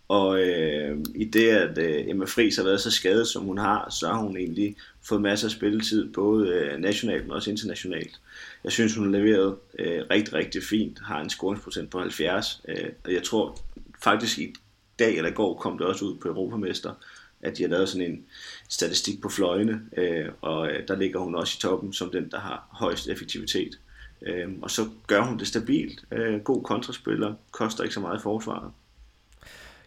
Og 0.07 0.39
øh, 0.39 0.97
i 1.15 1.25
det, 1.25 1.49
at 1.49 1.77
øh, 1.77 2.09
Emma 2.09 2.25
Friis 2.25 2.55
har 2.55 2.63
været 2.63 2.81
så 2.81 2.91
skadet, 2.91 3.27
som 3.27 3.43
hun 3.43 3.57
har, 3.57 3.89
så 3.99 4.07
har 4.07 4.17
hun 4.17 4.37
egentlig 4.37 4.75
fået 5.07 5.21
masser 5.21 5.47
af 5.47 5.51
spilletid, 5.51 6.13
både 6.13 6.49
øh, 6.49 6.79
nationalt, 6.79 7.23
men 7.23 7.31
også 7.31 7.51
internationalt. 7.51 8.19
Jeg 8.63 8.71
synes, 8.71 8.95
hun 8.95 9.13
har 9.13 9.19
leveret 9.21 9.55
øh, 9.79 10.01
rigtig, 10.11 10.33
rigtig 10.33 10.63
fint, 10.63 10.99
har 11.03 11.21
en 11.21 11.29
scoringsprocent 11.29 11.89
på 11.89 11.99
70, 11.99 12.61
øh, 12.67 12.89
og 13.03 13.13
jeg 13.13 13.23
tror 13.23 13.59
faktisk 14.03 14.39
i 14.39 14.55
dag 14.99 15.17
eller 15.17 15.29
i 15.29 15.33
går 15.33 15.57
kom 15.57 15.77
det 15.77 15.87
også 15.87 16.05
ud 16.05 16.17
på 16.17 16.27
Europamester, 16.27 16.93
at 17.41 17.57
de 17.57 17.63
har 17.63 17.69
lavet 17.69 17.89
sådan 17.89 18.11
en 18.11 18.25
statistik 18.71 19.21
på 19.21 19.29
fløjene, 19.29 19.81
øh, 19.97 20.25
og 20.41 20.67
øh, 20.67 20.87
der 20.87 20.95
ligger 20.95 21.19
hun 21.19 21.35
også 21.35 21.55
i 21.57 21.61
toppen 21.61 21.93
som 21.93 22.09
den, 22.09 22.31
der 22.31 22.39
har 22.39 22.67
højst 22.71 23.07
effektivitet. 23.07 23.79
Øh, 24.27 24.47
og 24.61 24.71
så 24.71 24.85
gør 25.07 25.21
hun 25.21 25.39
det 25.39 25.47
stabilt. 25.47 26.03
Øh, 26.11 26.39
god 26.39 26.63
kontraspiller, 26.63 27.33
koster 27.51 27.83
ikke 27.83 27.93
så 27.93 27.99
meget 27.99 28.19
i 28.19 28.21
forsvaret. 28.21 28.71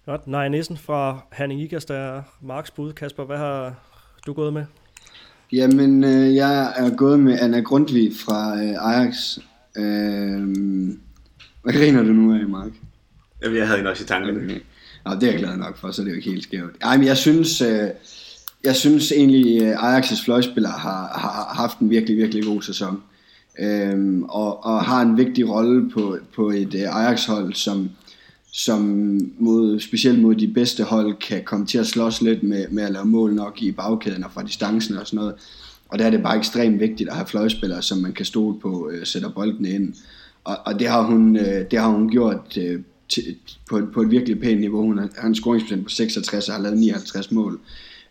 Godt. 0.07 0.27
Nej, 0.27 0.49
Nissen 0.49 0.77
fra 0.77 1.21
Herning 1.33 1.71
der 1.71 1.95
er 1.95 2.23
Marks 2.41 2.71
bud. 2.71 2.93
Kasper, 2.93 3.25
hvad 3.25 3.39
har 3.39 3.75
du 4.27 4.33
gået 4.33 4.53
med? 4.53 4.65
Jamen, 5.53 6.05
øh, 6.05 6.35
jeg 6.35 6.73
er 6.77 6.97
gået 6.97 7.21
med 7.21 7.39
Anna 7.41 7.61
Grundtvig 7.61 8.13
fra 8.17 8.57
øh, 8.57 8.95
Ajax. 8.95 9.39
Øh, 9.77 10.55
hvad 11.63 11.73
griner 11.73 12.03
du 12.03 12.13
nu 12.13 12.35
af, 12.35 12.49
Mark? 12.49 12.73
Jamen, 13.43 13.59
jeg 13.59 13.67
havde 13.67 13.81
en 13.81 13.87
også 13.87 14.05
i 14.05 14.07
tankerne. 14.07 14.45
Okay. 14.45 14.61
Nå, 15.05 15.15
det 15.15 15.23
er 15.23 15.31
jeg 15.31 15.39
glad 15.39 15.57
nok 15.57 15.77
for, 15.77 15.91
så 15.91 16.03
det 16.03 16.09
er 16.09 16.13
jo 16.13 16.17
ikke 16.17 16.31
helt 16.31 16.43
skævt. 16.43 16.77
Ej, 16.83 16.97
men 16.97 17.07
jeg 17.07 17.17
synes, 17.17 17.61
øh, 17.61 17.89
jeg 18.65 18.77
synes 18.77 19.13
egentlig, 19.13 19.63
øh, 19.63 19.97
Ajax' 19.97 20.25
fløjspillere 20.25 20.73
har, 20.73 21.19
har 21.19 21.55
haft 21.55 21.79
en 21.79 21.91
virkelig, 21.91 22.17
virkelig 22.17 22.45
god 22.45 22.63
sæson. 22.63 23.03
Øhm, 23.59 24.23
og, 24.23 24.65
og 24.65 24.85
har 24.85 25.03
en 25.03 25.17
vigtig 25.17 25.49
rolle 25.49 25.91
på, 25.91 26.19
på 26.35 26.51
et 26.51 26.75
øh, 26.75 26.97
Ajax-hold, 26.97 27.55
som, 27.55 27.91
som 28.53 28.81
mod, 29.39 29.81
specielt 29.81 30.23
mod 30.23 30.35
de 30.35 30.49
bedste 30.49 30.85
hold 30.85 31.15
kan 31.15 31.43
komme 31.45 31.67
til 31.67 31.79
at 31.79 31.87
slås 31.87 32.23
lidt 32.23 32.43
med, 32.43 32.69
med 32.69 32.83
at 32.83 32.93
lave 32.93 33.05
mål 33.05 33.35
nok 33.35 33.63
i 33.63 33.73
bagkæden 33.73 34.25
og 34.25 34.31
fra 34.35 34.43
distancen 34.43 34.97
og 34.97 35.07
sådan 35.07 35.17
noget. 35.17 35.35
Og 35.89 35.99
der 35.99 36.07
er 36.07 36.11
det 36.11 36.23
bare 36.23 36.39
ekstremt 36.39 36.81
vigtigt 36.81 37.09
at 37.09 37.17
have 37.17 37.27
fløjspillere, 37.27 37.83
som 37.83 37.99
man 37.99 38.13
kan 38.13 38.27
stole 38.27 38.61
på, 38.61 38.91
øh, 38.93 39.07
sætter 39.07 39.31
bolden 39.31 39.67
ind. 39.67 39.95
Og, 40.45 40.57
og 40.67 40.79
det, 40.79 40.89
har 40.89 41.03
hun, 41.03 41.37
øh, 41.37 41.71
det 41.71 41.79
har 41.79 41.89
hun 41.89 42.11
gjort 42.11 42.59
øh, 42.59 42.81
til, 43.09 43.37
på, 43.69 43.81
på 43.95 44.03
et 44.03 44.11
virkelig 44.11 44.41
pænt 44.41 44.61
niveau. 44.61 44.83
Hun 44.83 44.99
har, 44.99 45.09
har 45.19 45.29
en 45.29 45.35
scoringsprocent 45.35 45.85
på 45.85 45.91
66 45.91 46.49
og 46.49 46.55
har 46.55 46.63
lavet 46.63 46.79
59 46.79 47.31
mål 47.31 47.53
øh, 47.53 47.59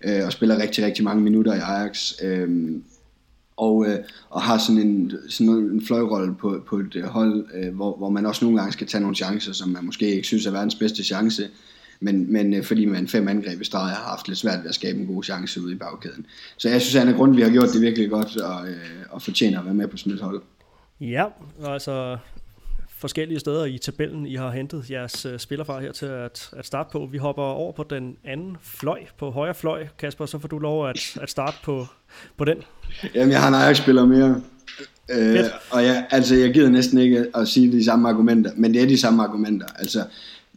Øh, 0.03 0.25
og 0.25 0.31
spiller 0.31 0.57
rigtig, 0.57 0.85
rigtig 0.85 1.03
mange 1.03 1.23
minutter 1.23 1.53
i 1.53 1.59
Ajax. 1.59 2.13
Øh, 2.23 2.81
og, 3.57 3.85
øh, 3.87 3.99
og 4.29 4.41
har 4.41 4.57
sådan 4.57 4.81
en, 4.81 5.11
sådan 5.29 5.53
en 5.53 5.85
fløjrolle 5.85 6.35
på, 6.35 6.63
på 6.67 6.77
et 6.77 7.03
hold, 7.05 7.45
øh, 7.53 7.75
hvor, 7.75 7.97
hvor 7.97 8.09
man 8.09 8.25
også 8.25 8.45
nogle 8.45 8.59
gange 8.59 8.73
skal 8.73 8.87
tage 8.87 9.01
nogle 9.01 9.15
chancer, 9.15 9.53
som 9.53 9.69
man 9.69 9.85
måske 9.85 10.15
ikke 10.15 10.27
synes 10.27 10.45
er 10.45 10.51
verdens 10.51 10.75
bedste 10.75 11.03
chance, 11.03 11.49
men, 11.99 12.33
men 12.33 12.53
øh, 12.53 12.63
fordi 12.63 12.85
man 12.85 13.07
fem 13.07 13.27
angreb 13.27 13.61
i 13.61 13.65
streg 13.65 13.81
har 13.81 14.09
haft 14.09 14.27
lidt 14.27 14.39
svært 14.39 14.59
ved 14.59 14.69
at 14.69 14.75
skabe 14.75 14.99
en 14.99 15.07
god 15.07 15.23
chance 15.23 15.61
ude 15.61 15.73
i 15.73 15.75
bagkæden. 15.75 16.25
Så 16.57 16.69
jeg 16.69 16.81
synes, 16.81 16.95
at 16.95 17.15
grund, 17.15 17.35
vi 17.35 17.41
har 17.41 17.49
gjort 17.49 17.69
det 17.73 17.81
virkelig 17.81 18.09
godt, 18.09 18.37
og, 18.37 18.67
øh, 18.67 18.75
og 19.09 19.21
fortjener 19.21 19.59
at 19.59 19.65
være 19.65 19.73
med 19.73 19.87
på 19.87 19.97
sådan 19.97 20.13
et 20.13 20.21
hold. 20.21 20.41
Ja, 21.01 21.25
altså 21.65 22.17
forskellige 23.03 23.39
steder 23.39 23.65
i 23.65 23.77
tabellen, 23.77 24.25
I 24.25 24.35
har 24.35 24.51
hentet 24.51 24.89
jeres 24.89 25.25
uh, 25.25 25.37
spiller 25.37 25.65
fra 25.65 25.79
her 25.79 25.91
til 25.91 26.05
at, 26.05 26.49
at 26.57 26.65
starte 26.65 26.89
på. 26.91 27.09
Vi 27.11 27.17
hopper 27.17 27.43
over 27.43 27.71
på 27.71 27.83
den 27.89 28.17
anden 28.23 28.57
fløj, 28.61 28.99
på 29.19 29.31
højre 29.31 29.53
fløj. 29.53 29.87
Kasper, 29.99 30.25
så 30.25 30.39
får 30.39 30.47
du 30.47 30.59
lov 30.59 30.89
at, 30.89 31.17
at 31.21 31.29
starte 31.29 31.57
på, 31.63 31.87
på 32.37 32.45
den. 32.45 32.57
Jamen, 33.15 33.31
jeg 33.31 33.41
har 33.41 33.47
en 33.47 33.53
Ajax-spiller 33.53 34.05
mere. 34.05 34.41
Øh, 35.09 35.39
og 35.71 35.83
jeg, 35.83 36.05
altså, 36.11 36.35
jeg 36.35 36.53
gider 36.53 36.69
næsten 36.69 36.97
ikke 36.97 37.25
at 37.35 37.47
sige 37.47 37.71
de 37.71 37.85
samme 37.85 38.09
argumenter, 38.09 38.51
men 38.55 38.73
det 38.73 38.81
er 38.81 38.87
de 38.87 38.97
samme 38.97 39.23
argumenter. 39.23 39.67
Altså, 39.75 40.03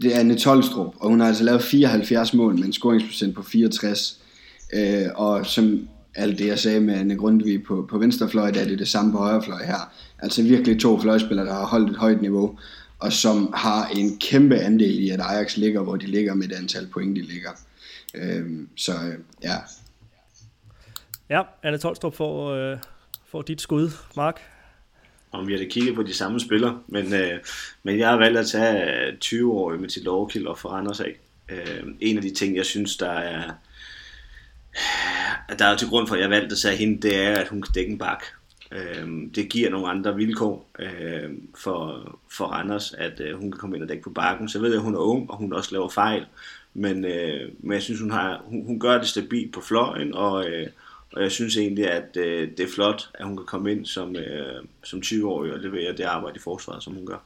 det 0.03 0.15
er 0.15 0.21
Anne 0.21 0.39
Tolstrup, 0.39 0.95
og 1.01 1.09
hun 1.09 1.21
har 1.21 1.27
altså 1.27 1.45
lavet 1.45 1.63
74 1.63 2.35
mål 2.35 2.55
med 2.55 2.65
en 2.65 2.73
scoringsprocent 2.73 3.35
på 3.35 3.43
64. 3.43 4.21
Øh, 4.75 5.07
og 5.15 5.47
som 5.47 5.89
alt 6.17 6.39
det, 6.39 6.47
jeg 6.47 6.59
sagde 6.59 6.81
med 6.81 6.95
Anne 6.95 7.17
Grundtvig 7.17 7.65
på, 7.65 7.87
på 7.91 7.99
venstrefløj, 7.99 8.51
der 8.51 8.61
er 8.61 8.65
det 8.65 8.79
det 8.79 8.89
samme 8.89 9.13
på 9.13 9.19
højrefløj 9.19 9.65
her. 9.65 9.93
Altså 10.19 10.43
virkelig 10.43 10.81
to 10.81 11.01
fløjspillere, 11.01 11.47
der 11.47 11.55
har 11.55 11.67
holdt 11.67 11.91
et 11.91 11.97
højt 11.97 12.23
niveau. 12.23 12.59
og 12.99 13.13
som 13.13 13.53
har 13.57 13.87
en 13.87 14.19
kæmpe 14.19 14.57
andel 14.57 14.99
i, 14.99 15.11
at 15.11 15.21
Ajax 15.21 15.57
ligger, 15.57 15.83
hvor 15.83 15.97
de 15.97 16.07
ligger 16.07 16.35
med 16.35 16.49
det 16.49 16.55
antal 16.55 16.87
point, 16.87 17.17
de 17.17 17.23
ligger. 17.23 17.51
Øhm, 18.15 18.69
så 18.77 18.93
ja. 19.43 19.55
Ja, 21.31 21.43
Anne 21.63 21.79
Tolstrup 21.79 22.15
får, 22.15 22.51
øh, 22.51 22.79
får 23.27 23.43
dit 23.43 23.61
skud, 23.61 23.91
Mark. 24.17 24.41
Om 25.33 25.49
vi 25.49 25.53
har 25.53 25.65
kigget 25.71 25.95
på 25.95 26.03
de 26.03 26.15
samme 26.15 26.41
spillere, 26.41 26.81
men, 26.89 27.15
øh, 27.15 27.39
men 27.83 27.99
jeg 27.99 28.09
har 28.09 28.17
valgt 28.17 28.39
at 28.39 28.47
tage 28.47 29.13
20-årige 29.25 29.81
med 29.81 29.89
til 29.89 30.03
Lovkild 30.03 30.47
og 30.47 30.59
for 30.59 30.69
Randers 30.69 31.01
af. 31.01 31.21
Øh, 31.49 31.83
en 32.01 32.17
af 32.17 32.23
de 32.23 32.35
ting, 32.35 32.57
jeg 32.57 32.67
synes, 32.67 32.97
der 32.97 33.11
er 33.11 33.53
der 35.59 35.65
er 35.65 35.77
til 35.77 35.89
grund 35.89 36.09
for, 36.09 36.15
at 36.15 36.21
jeg 36.21 36.31
valgte 36.31 36.53
at 36.53 36.59
sige 36.59 36.77
hende, 36.77 37.03
det 37.03 37.17
er, 37.19 37.35
at 37.35 37.49
hun 37.49 37.63
kan 37.63 37.73
dække 37.73 37.93
en 37.93 37.99
bak. 37.99 38.25
Øh, 38.73 39.09
det 39.35 39.49
giver 39.49 39.71
nogle 39.71 39.89
andre 39.89 40.17
vilkår 40.17 40.71
øh, 40.79 41.31
for, 41.59 42.11
for 42.33 42.45
Randers, 42.45 42.93
at 42.93 43.21
øh, 43.21 43.41
hun 43.41 43.53
kan 43.53 43.59
komme 43.59 43.77
ind 43.77 43.83
og 43.83 43.89
dække 43.89 44.03
på 44.03 44.11
bakken. 44.11 44.49
Så 44.49 44.59
ved 44.59 44.69
jeg, 44.69 44.77
at 44.77 44.83
hun 44.83 44.95
er 44.95 44.99
ung, 44.99 45.31
og 45.31 45.37
hun 45.37 45.53
også 45.53 45.73
laver 45.73 45.89
fejl. 45.89 46.27
Men, 46.75 47.05
øh, 47.05 47.53
men 47.59 47.73
jeg 47.73 47.83
synes, 47.83 48.01
hun, 48.01 48.11
har, 48.11 48.43
hun, 48.45 48.67
hun 48.67 48.81
gør 48.81 48.99
det 48.99 49.09
stabilt 49.09 49.53
på 49.53 49.61
fløjen, 49.61 50.15
og, 50.15 50.49
øh, 50.49 50.67
og 51.13 51.23
jeg 51.23 51.33
synes 51.33 51.57
egentlig, 51.57 51.91
at 51.91 52.17
øh, 52.17 52.51
det 52.51 52.61
er 52.61 52.73
flot, 52.75 53.11
at 53.15 53.27
hun 53.27 53.37
kan 53.37 53.47
komme 53.47 53.73
ind 53.73 53.87
som, 53.87 54.17
øh, 54.17 54.65
som 54.85 55.03
20-årig 55.05 55.53
og 55.53 55.59
levere 55.59 55.93
det 55.93 56.05
arbejde 56.05 56.37
i 56.37 56.41
forsvaret, 56.41 56.83
som 56.83 56.95
hun 56.95 57.07
gør. 57.07 57.19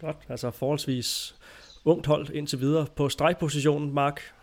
Godt, 0.00 0.16
altså 0.28 0.50
forholdsvis 0.50 1.34
ungt 1.84 2.06
hold 2.06 2.30
indtil 2.30 2.60
videre 2.60 2.86
på 2.96 3.08
stregpositionen, 3.08 3.94
Mark. 3.94 4.35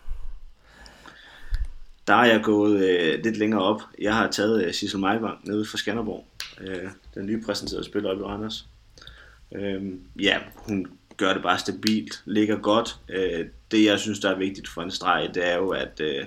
Der 2.06 2.14
er 2.14 2.24
jeg 2.24 2.42
gået 2.42 2.88
øh, 2.88 3.24
lidt 3.24 3.36
længere 3.36 3.62
op. 3.62 3.82
Jeg 3.98 4.14
har 4.14 4.30
taget 4.30 4.64
øh, 4.64 4.74
Sissel 4.74 5.00
Meivang 5.00 5.48
nede 5.48 5.64
fra 5.64 5.78
Skanderborg, 5.78 6.26
øh, 6.60 6.88
den 7.14 7.26
nye 7.26 7.42
præsenterede 7.42 7.84
spiller 7.84 8.10
op 8.10 8.18
i 8.18 8.22
Randers. 8.22 8.66
Øh, 9.52 9.82
ja, 10.20 10.38
hun 10.54 10.86
gør 11.16 11.32
det 11.32 11.42
bare 11.42 11.58
stabilt, 11.58 12.22
ligger 12.24 12.56
godt. 12.56 12.96
Øh, 13.08 13.46
det 13.70 13.84
jeg 13.84 14.00
synes, 14.00 14.18
der 14.18 14.30
er 14.30 14.38
vigtigt 14.38 14.68
for 14.68 14.82
en 14.82 14.90
streg, 14.90 15.30
det 15.34 15.48
er 15.48 15.56
jo, 15.56 15.68
at, 15.68 16.00
øh, 16.00 16.24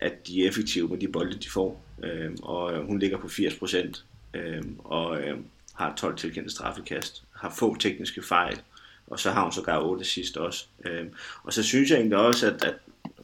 at 0.00 0.26
de 0.26 0.44
er 0.44 0.48
effektive 0.48 0.88
med 0.88 0.98
de 0.98 1.08
bolde, 1.08 1.38
de 1.38 1.50
får. 1.50 1.84
Øh, 2.02 2.30
og 2.42 2.72
øh, 2.72 2.86
hun 2.86 2.98
ligger 2.98 3.18
på 3.18 3.26
80%, 3.26 4.02
øh, 4.34 4.62
og 4.78 5.20
øh, 5.20 5.38
har 5.74 5.94
12 5.96 6.16
tilkendte 6.16 6.50
straffekast, 6.50 7.22
har 7.32 7.54
få 7.58 7.76
tekniske 7.76 8.22
fejl, 8.22 8.60
og 9.06 9.20
så 9.20 9.30
har 9.30 9.42
hun 9.42 9.52
sågar 9.52 9.80
8 9.80 10.04
sidst 10.04 10.36
også. 10.36 10.66
Øh, 10.84 11.06
og 11.42 11.52
så 11.52 11.62
synes 11.62 11.90
jeg 11.90 11.96
egentlig 11.96 12.18
også, 12.18 12.46
at, 12.46 12.64
at 12.64 12.74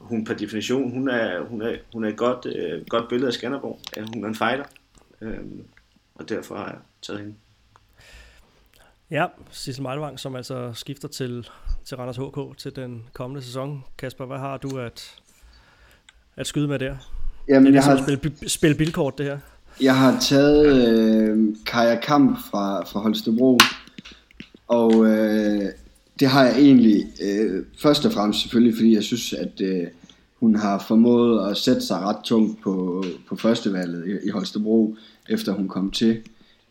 hun 0.04 0.24
per 0.24 0.34
definition, 0.34 0.90
hun 0.90 1.08
er, 1.08 1.40
hun 1.40 1.62
er, 1.62 1.76
hun 1.92 2.04
er 2.04 2.08
et 2.08 2.16
godt, 2.16 2.46
øh, 2.46 2.86
godt 2.88 3.08
billede 3.08 3.28
af 3.28 3.34
Skanderborg. 3.34 3.80
Ja, 3.96 4.02
hun 4.14 4.24
er 4.24 4.28
en 4.28 4.34
fighter, 4.34 4.64
øh, 5.20 5.38
og 6.14 6.28
derfor 6.28 6.56
har 6.56 6.66
jeg 6.66 6.78
taget 7.02 7.20
hende. 7.20 7.34
Ja, 9.10 9.26
Sissel 9.50 9.82
Meilvang, 9.82 10.20
som 10.20 10.36
altså 10.36 10.72
skifter 10.74 11.08
til, 11.08 11.48
til 11.84 11.96
Randers 11.96 12.16
HK 12.16 12.58
til 12.58 12.76
den 12.76 13.02
kommende 13.12 13.42
sæson. 13.42 13.84
Kasper, 13.98 14.26
hvad 14.26 14.38
har 14.38 14.56
du 14.56 14.78
at, 14.78 15.16
at 16.36 16.46
skyde 16.46 16.68
med 16.68 16.78
der? 16.78 16.96
Jamen, 17.48 17.72
det 17.72 17.78
er 17.78 17.82
jeg 17.82 17.96
ligesom 17.96 18.10
har... 18.14 18.18
spille, 18.18 18.48
spille 18.48 18.76
bilkort, 18.76 19.18
det 19.18 19.26
her. 19.26 19.38
Jeg 19.80 19.98
har 19.98 20.20
taget 20.20 20.88
øh, 20.88 21.56
Kaja 21.66 22.00
Kamp 22.00 22.38
fra, 22.50 22.84
fra 22.84 23.00
Holstebro, 23.00 23.58
og 24.68 25.06
øh, 25.06 25.70
det 26.20 26.28
har 26.28 26.44
jeg 26.44 26.58
egentlig 26.58 27.06
øh, 27.22 27.62
først 27.82 28.06
og 28.06 28.12
fremmest 28.12 28.40
selvfølgelig, 28.40 28.74
fordi 28.76 28.94
jeg 28.94 29.02
synes, 29.02 29.32
at 29.32 29.60
øh, 29.60 29.86
hun 30.40 30.56
har 30.56 30.84
formået 30.88 31.50
at 31.50 31.56
sætte 31.56 31.80
sig 31.80 32.00
ret 32.00 32.24
tungt 32.24 32.62
på, 32.62 33.04
på 33.28 33.36
førstevalget 33.36 34.04
i, 34.06 34.26
i 34.26 34.30
Holstebro, 34.30 34.96
efter 35.28 35.52
hun 35.52 35.68
kom 35.68 35.90
til. 35.90 36.20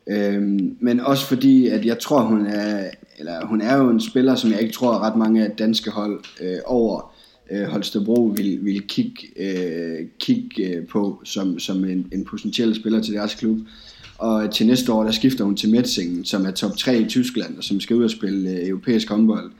Øhm, 0.07 0.77
men 0.79 0.99
også 0.99 1.25
fordi, 1.25 1.67
at 1.67 1.85
jeg 1.85 1.99
tror, 1.99 2.21
hun 2.21 2.45
er, 2.45 2.89
eller 3.17 3.45
hun 3.45 3.61
er 3.61 3.77
jo 3.77 3.89
en 3.89 4.01
spiller, 4.01 4.35
som 4.35 4.51
jeg 4.51 4.61
ikke 4.61 4.73
tror, 4.73 4.93
at 4.93 5.01
ret 5.01 5.15
mange 5.15 5.45
af 5.45 5.51
danske 5.51 5.91
hold 5.91 6.23
øh, 6.41 6.57
over 6.65 7.13
øh, 7.51 7.63
Holstebro 7.63 8.33
vil, 8.37 8.59
vil 8.61 8.81
kigge, 8.87 9.27
øh, 9.35 10.07
kigge 10.19 10.67
øh, 10.67 10.87
på 10.87 11.21
som, 11.23 11.59
som 11.59 11.85
en, 11.85 12.07
en 12.11 12.25
potentiel 12.25 12.75
spiller 12.75 13.01
til 13.01 13.13
deres 13.13 13.35
klub. 13.35 13.57
Og 14.23 14.51
til 14.51 14.67
næste 14.67 14.93
år, 14.93 15.03
der 15.03 15.11
skifter 15.11 15.43
hun 15.43 15.55
til 15.55 15.69
Metzingen, 15.69 16.25
som 16.25 16.45
er 16.45 16.51
top 16.51 16.77
3 16.77 16.99
i 16.99 17.05
Tyskland, 17.05 17.57
og 17.57 17.63
som 17.63 17.79
skal 17.79 17.95
ud 17.95 18.03
og 18.03 18.09
spille 18.09 18.49
øh, 18.49 18.67
europæisk 18.67 19.09
håndbold. 19.09 19.51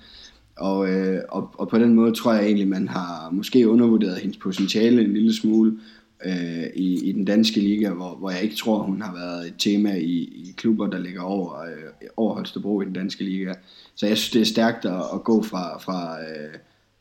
Og, 0.57 0.89
øh, 0.89 1.21
og, 1.29 1.49
og 1.53 1.67
på 1.67 1.79
den 1.79 1.93
måde 1.93 2.15
tror 2.15 2.33
jeg 2.33 2.45
egentlig, 2.45 2.67
man 2.67 2.87
har 2.87 3.29
måske 3.31 3.69
undervurderet 3.69 4.17
hendes 4.17 4.37
potentiale 4.37 5.01
en 5.01 5.13
lille 5.13 5.33
smule 5.33 5.79
øh, 6.25 6.65
i, 6.75 7.09
i 7.09 7.11
den 7.11 7.25
danske 7.25 7.59
liga, 7.59 7.89
hvor, 7.89 8.15
hvor 8.15 8.29
jeg 8.29 8.43
ikke 8.43 8.55
tror, 8.55 8.83
hun 8.83 9.01
har 9.01 9.13
været 9.13 9.47
et 9.47 9.53
tema 9.57 9.93
i, 9.93 10.17
i 10.17 10.53
klubber, 10.57 10.87
der 10.87 10.99
ligger 10.99 11.21
over, 11.21 11.61
øh, 11.61 12.09
over 12.17 12.33
Holstebro 12.33 12.81
i 12.81 12.85
den 12.85 12.93
danske 12.93 13.23
liga. 13.23 13.53
Så 13.95 14.07
jeg 14.07 14.17
synes, 14.17 14.31
det 14.31 14.41
er 14.41 14.45
stærkt 14.45 14.85
at, 14.85 15.03
at 15.13 15.23
gå 15.23 15.43
fra, 15.43 15.79
fra, 15.79 16.21
øh, 16.21 16.53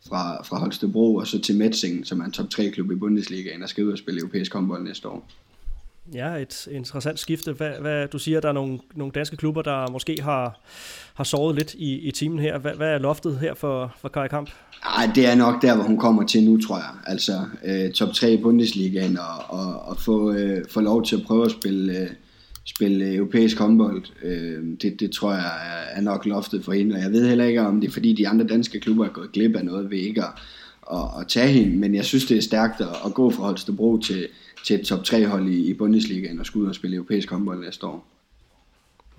fra, 0.08 0.42
fra 0.42 0.58
Holstebro 0.58 1.14
og 1.14 1.26
så 1.26 1.40
til 1.40 1.56
Metzingen, 1.56 2.04
som 2.04 2.20
er 2.20 2.24
en 2.24 2.32
top 2.32 2.50
3 2.50 2.70
klub 2.70 2.92
i 2.92 2.94
Bundesligaen, 2.94 3.62
og 3.62 3.68
skal 3.68 3.84
ud 3.84 3.92
og 3.92 3.98
spille 3.98 4.20
europæisk 4.20 4.52
håndbold 4.54 4.84
næste 4.84 5.08
år. 5.08 5.28
Ja, 6.14 6.34
et 6.34 6.68
interessant 6.70 7.18
skifte. 7.18 7.52
Hvad, 7.52 7.70
hvad, 7.80 8.08
du 8.08 8.18
siger, 8.18 8.36
at 8.36 8.42
der 8.42 8.48
er 8.48 8.52
nogle, 8.52 8.78
nogle 8.94 9.12
danske 9.12 9.36
klubber, 9.36 9.62
der 9.62 9.90
måske 9.90 10.16
har, 10.22 10.60
har 11.14 11.24
sovet 11.24 11.56
lidt 11.56 11.74
i, 11.74 11.98
i 11.98 12.10
timen 12.10 12.38
her. 12.38 12.58
Hvad, 12.58 12.72
hvad 12.72 12.88
er 12.88 12.98
loftet 12.98 13.38
her 13.38 13.54
for, 13.54 13.94
for 14.00 14.08
Kai 14.08 14.28
Kamp? 14.28 14.50
Ej, 14.98 15.10
det 15.14 15.26
er 15.26 15.34
nok 15.34 15.62
der, 15.62 15.74
hvor 15.74 15.84
hun 15.84 15.98
kommer 15.98 16.26
til 16.26 16.44
nu, 16.44 16.60
tror 16.60 16.76
jeg. 16.76 16.90
Altså 17.06 17.32
øh, 17.64 17.92
top 17.92 18.12
3 18.14 18.32
i 18.32 18.42
Bundesligaen 18.42 19.18
og, 19.18 19.58
og, 19.58 19.82
og 19.82 20.00
få, 20.00 20.32
øh, 20.32 20.64
få 20.70 20.80
lov 20.80 21.04
til 21.04 21.16
at 21.16 21.22
prøve 21.22 21.44
at 21.44 21.50
spille, 21.50 21.98
øh, 21.98 22.08
spille 22.64 23.14
europæisk 23.14 23.58
håndbold. 23.58 24.04
Øh, 24.22 24.64
det, 24.82 25.00
det 25.00 25.10
tror 25.10 25.32
jeg 25.32 25.40
er, 25.46 25.96
er 25.96 26.00
nok 26.00 26.26
loftet 26.26 26.64
for 26.64 26.72
hende. 26.72 26.94
Og 26.94 27.00
jeg 27.00 27.12
ved 27.12 27.28
heller 27.28 27.44
ikke, 27.44 27.60
om 27.60 27.80
det 27.80 27.88
er 27.88 27.92
fordi 27.92 28.12
de 28.12 28.28
andre 28.28 28.46
danske 28.46 28.80
klubber 28.80 29.04
er 29.04 29.08
gået 29.08 29.32
glip 29.32 29.56
af 29.56 29.64
noget 29.64 29.90
ved 29.90 29.98
ikke 29.98 30.22
at, 30.22 30.30
at, 30.92 31.20
at 31.20 31.28
tage 31.28 31.48
hende. 31.48 31.76
Men 31.76 31.94
jeg 31.94 32.04
synes, 32.04 32.26
det 32.26 32.36
er 32.36 32.42
stærkt 32.42 32.80
at, 32.80 32.88
at 33.06 33.14
gå 33.14 33.30
fra 33.30 33.42
Holstebro 33.44 33.98
til 33.98 34.28
til 34.64 34.80
et 34.80 34.86
top 34.86 35.04
3 35.04 35.26
hold 35.26 35.48
i, 35.48 35.70
i 35.70 35.74
Bundesligaen 35.74 36.40
og 36.40 36.46
skulle 36.46 36.64
ud 36.64 36.68
og 36.68 36.74
spille 36.74 36.96
europæisk 36.96 37.30
håndbold 37.30 37.64
næste 37.64 37.86
år. 37.86 38.06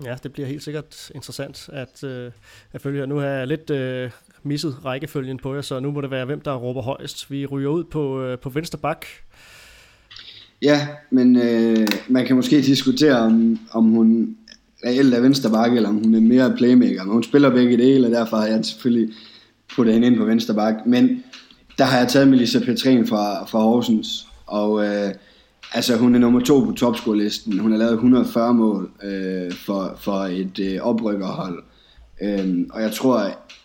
Ja, 0.04 0.16
det 0.22 0.32
bliver 0.32 0.48
helt 0.48 0.62
sikkert 0.62 1.10
interessant 1.14 1.68
at, 1.72 2.04
øh, 2.04 2.30
at 2.72 2.80
følge. 2.80 3.06
Nu 3.06 3.16
har 3.16 3.26
jeg 3.26 3.46
lidt 3.46 3.70
øh, 3.70 4.10
misset 4.42 4.84
rækkefølgen 4.84 5.38
på 5.38 5.54
jer, 5.54 5.60
så 5.60 5.80
nu 5.80 5.90
må 5.90 6.00
det 6.00 6.10
være, 6.10 6.24
hvem 6.24 6.40
der 6.40 6.54
råber 6.54 6.82
højst. 6.82 7.30
Vi 7.30 7.46
ryger 7.46 7.68
ud 7.68 7.84
på, 7.84 8.22
øh, 8.22 8.38
på 8.38 8.48
venstre 8.48 8.78
bak. 8.78 9.06
Ja, 10.62 10.88
men 11.10 11.36
øh, 11.36 11.86
man 12.08 12.26
kan 12.26 12.36
måske 12.36 12.56
diskutere, 12.56 13.18
om, 13.18 13.58
om 13.70 13.84
hun 13.84 14.36
reelt 14.86 15.14
er 15.14 15.20
venstre 15.20 15.50
bak, 15.50 15.76
eller 15.76 15.88
om 15.88 15.94
hun 15.94 16.14
er 16.14 16.20
mere 16.20 16.54
playmaker. 16.56 17.04
Men 17.04 17.12
hun 17.12 17.22
spiller 17.22 17.50
begge 17.50 17.76
dele, 17.76 18.06
og 18.06 18.12
derfor 18.12 18.36
har 18.36 18.46
jeg 18.46 18.64
selvfølgelig 18.64 19.14
puttet 19.76 19.94
hende 19.94 20.06
ind 20.06 20.16
på 20.16 20.24
venstre 20.24 20.54
bak. 20.54 20.74
Men 20.86 21.24
der 21.78 21.84
har 21.84 21.98
jeg 21.98 22.08
taget 22.08 22.28
Melissa 22.28 22.58
Petrin 22.58 23.06
fra, 23.06 23.44
fra 23.44 23.58
Horsens, 23.58 24.26
og 24.46 24.86
øh, 24.86 25.14
Altså, 25.74 25.96
hun 25.96 26.14
er 26.14 26.18
nummer 26.18 26.40
to 26.40 26.60
på 26.60 26.72
topscore-listen. 26.72 27.58
Hun 27.58 27.70
har 27.70 27.78
lavet 27.78 27.92
140 27.92 28.54
mål 28.54 28.90
øh, 29.02 29.52
for, 29.52 29.96
for 30.00 30.18
et 30.18 30.58
øh, 30.58 30.80
oprykkerhold. 30.80 31.62
Øhm, 32.22 32.70
og 32.72 32.82
jeg 32.82 32.92
tror, 32.92 33.18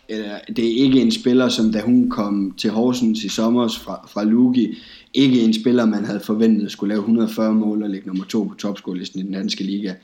øh, 0.08 0.56
det 0.56 0.64
er 0.64 0.84
ikke 0.84 1.00
en 1.00 1.10
spiller, 1.10 1.48
som 1.48 1.72
da 1.72 1.80
hun 1.80 2.10
kom 2.10 2.54
til 2.58 2.70
Horsens 2.70 3.24
i 3.24 3.28
sommer 3.28 3.68
fra, 3.68 4.08
fra 4.12 4.24
Lugi, 4.24 4.78
ikke 5.14 5.40
en 5.40 5.54
spiller, 5.54 5.84
man 5.84 6.04
havde 6.04 6.20
forventet 6.20 6.72
skulle 6.72 6.88
lave 6.88 7.00
140 7.00 7.54
mål 7.54 7.82
og 7.82 7.90
ligge 7.90 8.06
nummer 8.06 8.24
to 8.24 8.44
på 8.44 8.54
topscore-listen 8.54 9.20
i 9.20 9.22
den 9.22 9.32
danske 9.32 9.64
liga. 9.64 9.94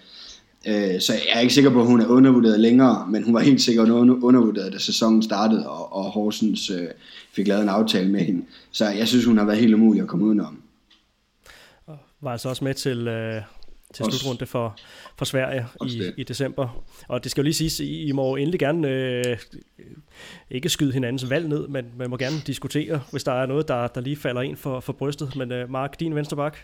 Øh, 0.66 1.00
så 1.00 1.12
jeg 1.12 1.22
er 1.34 1.40
ikke 1.40 1.54
sikker 1.54 1.70
på, 1.70 1.80
at 1.80 1.86
hun 1.86 2.00
er 2.00 2.06
undervurderet 2.06 2.60
længere, 2.60 3.06
men 3.10 3.22
hun 3.22 3.34
var 3.34 3.40
helt 3.40 3.62
sikkert 3.62 3.88
undervurderet, 3.88 4.72
da 4.72 4.78
sæsonen 4.78 5.22
startede, 5.22 5.68
og, 5.68 5.92
og 5.92 6.04
Horsens 6.04 6.70
øh, 6.70 6.88
fik 7.32 7.48
lavet 7.48 7.62
en 7.62 7.68
aftale 7.68 8.10
med 8.10 8.20
hende. 8.20 8.42
Så 8.70 8.88
jeg 8.88 9.08
synes, 9.08 9.24
hun 9.24 9.38
har 9.38 9.44
været 9.44 9.58
helt 9.58 9.74
umulig 9.74 10.02
at 10.02 10.08
komme 10.08 10.24
udenom 10.24 10.62
var 12.20 12.32
altså 12.32 12.48
også 12.48 12.64
med 12.64 12.74
til, 12.74 13.08
øh, 13.08 13.42
til 13.94 14.04
slutrunde 14.04 14.46
for, 14.46 14.76
for 15.18 15.24
Sverige 15.24 15.66
i, 15.86 16.12
i 16.16 16.24
december. 16.24 16.84
Og 17.08 17.24
det 17.24 17.30
skal 17.30 17.40
jo 17.40 17.44
lige 17.44 17.54
siges, 17.54 17.80
I, 17.80 18.08
I 18.08 18.12
må 18.12 18.36
endelig 18.36 18.60
gerne 18.60 18.88
øh, 18.88 19.38
ikke 20.50 20.68
skyde 20.68 20.92
hinandens 20.92 21.30
valg 21.30 21.48
ned, 21.48 21.68
men 21.68 21.84
man 21.96 22.10
må 22.10 22.16
gerne 22.16 22.36
diskutere, 22.46 23.02
hvis 23.10 23.24
der 23.24 23.32
er 23.32 23.46
noget, 23.46 23.68
der, 23.68 23.86
der 23.86 24.00
lige 24.00 24.16
falder 24.16 24.42
ind 24.42 24.56
for, 24.56 24.80
for 24.80 24.92
brystet. 24.92 25.36
Men 25.36 25.52
øh, 25.52 25.70
Mark, 25.70 26.00
din 26.00 26.14
venstre 26.14 26.36
bak? 26.36 26.56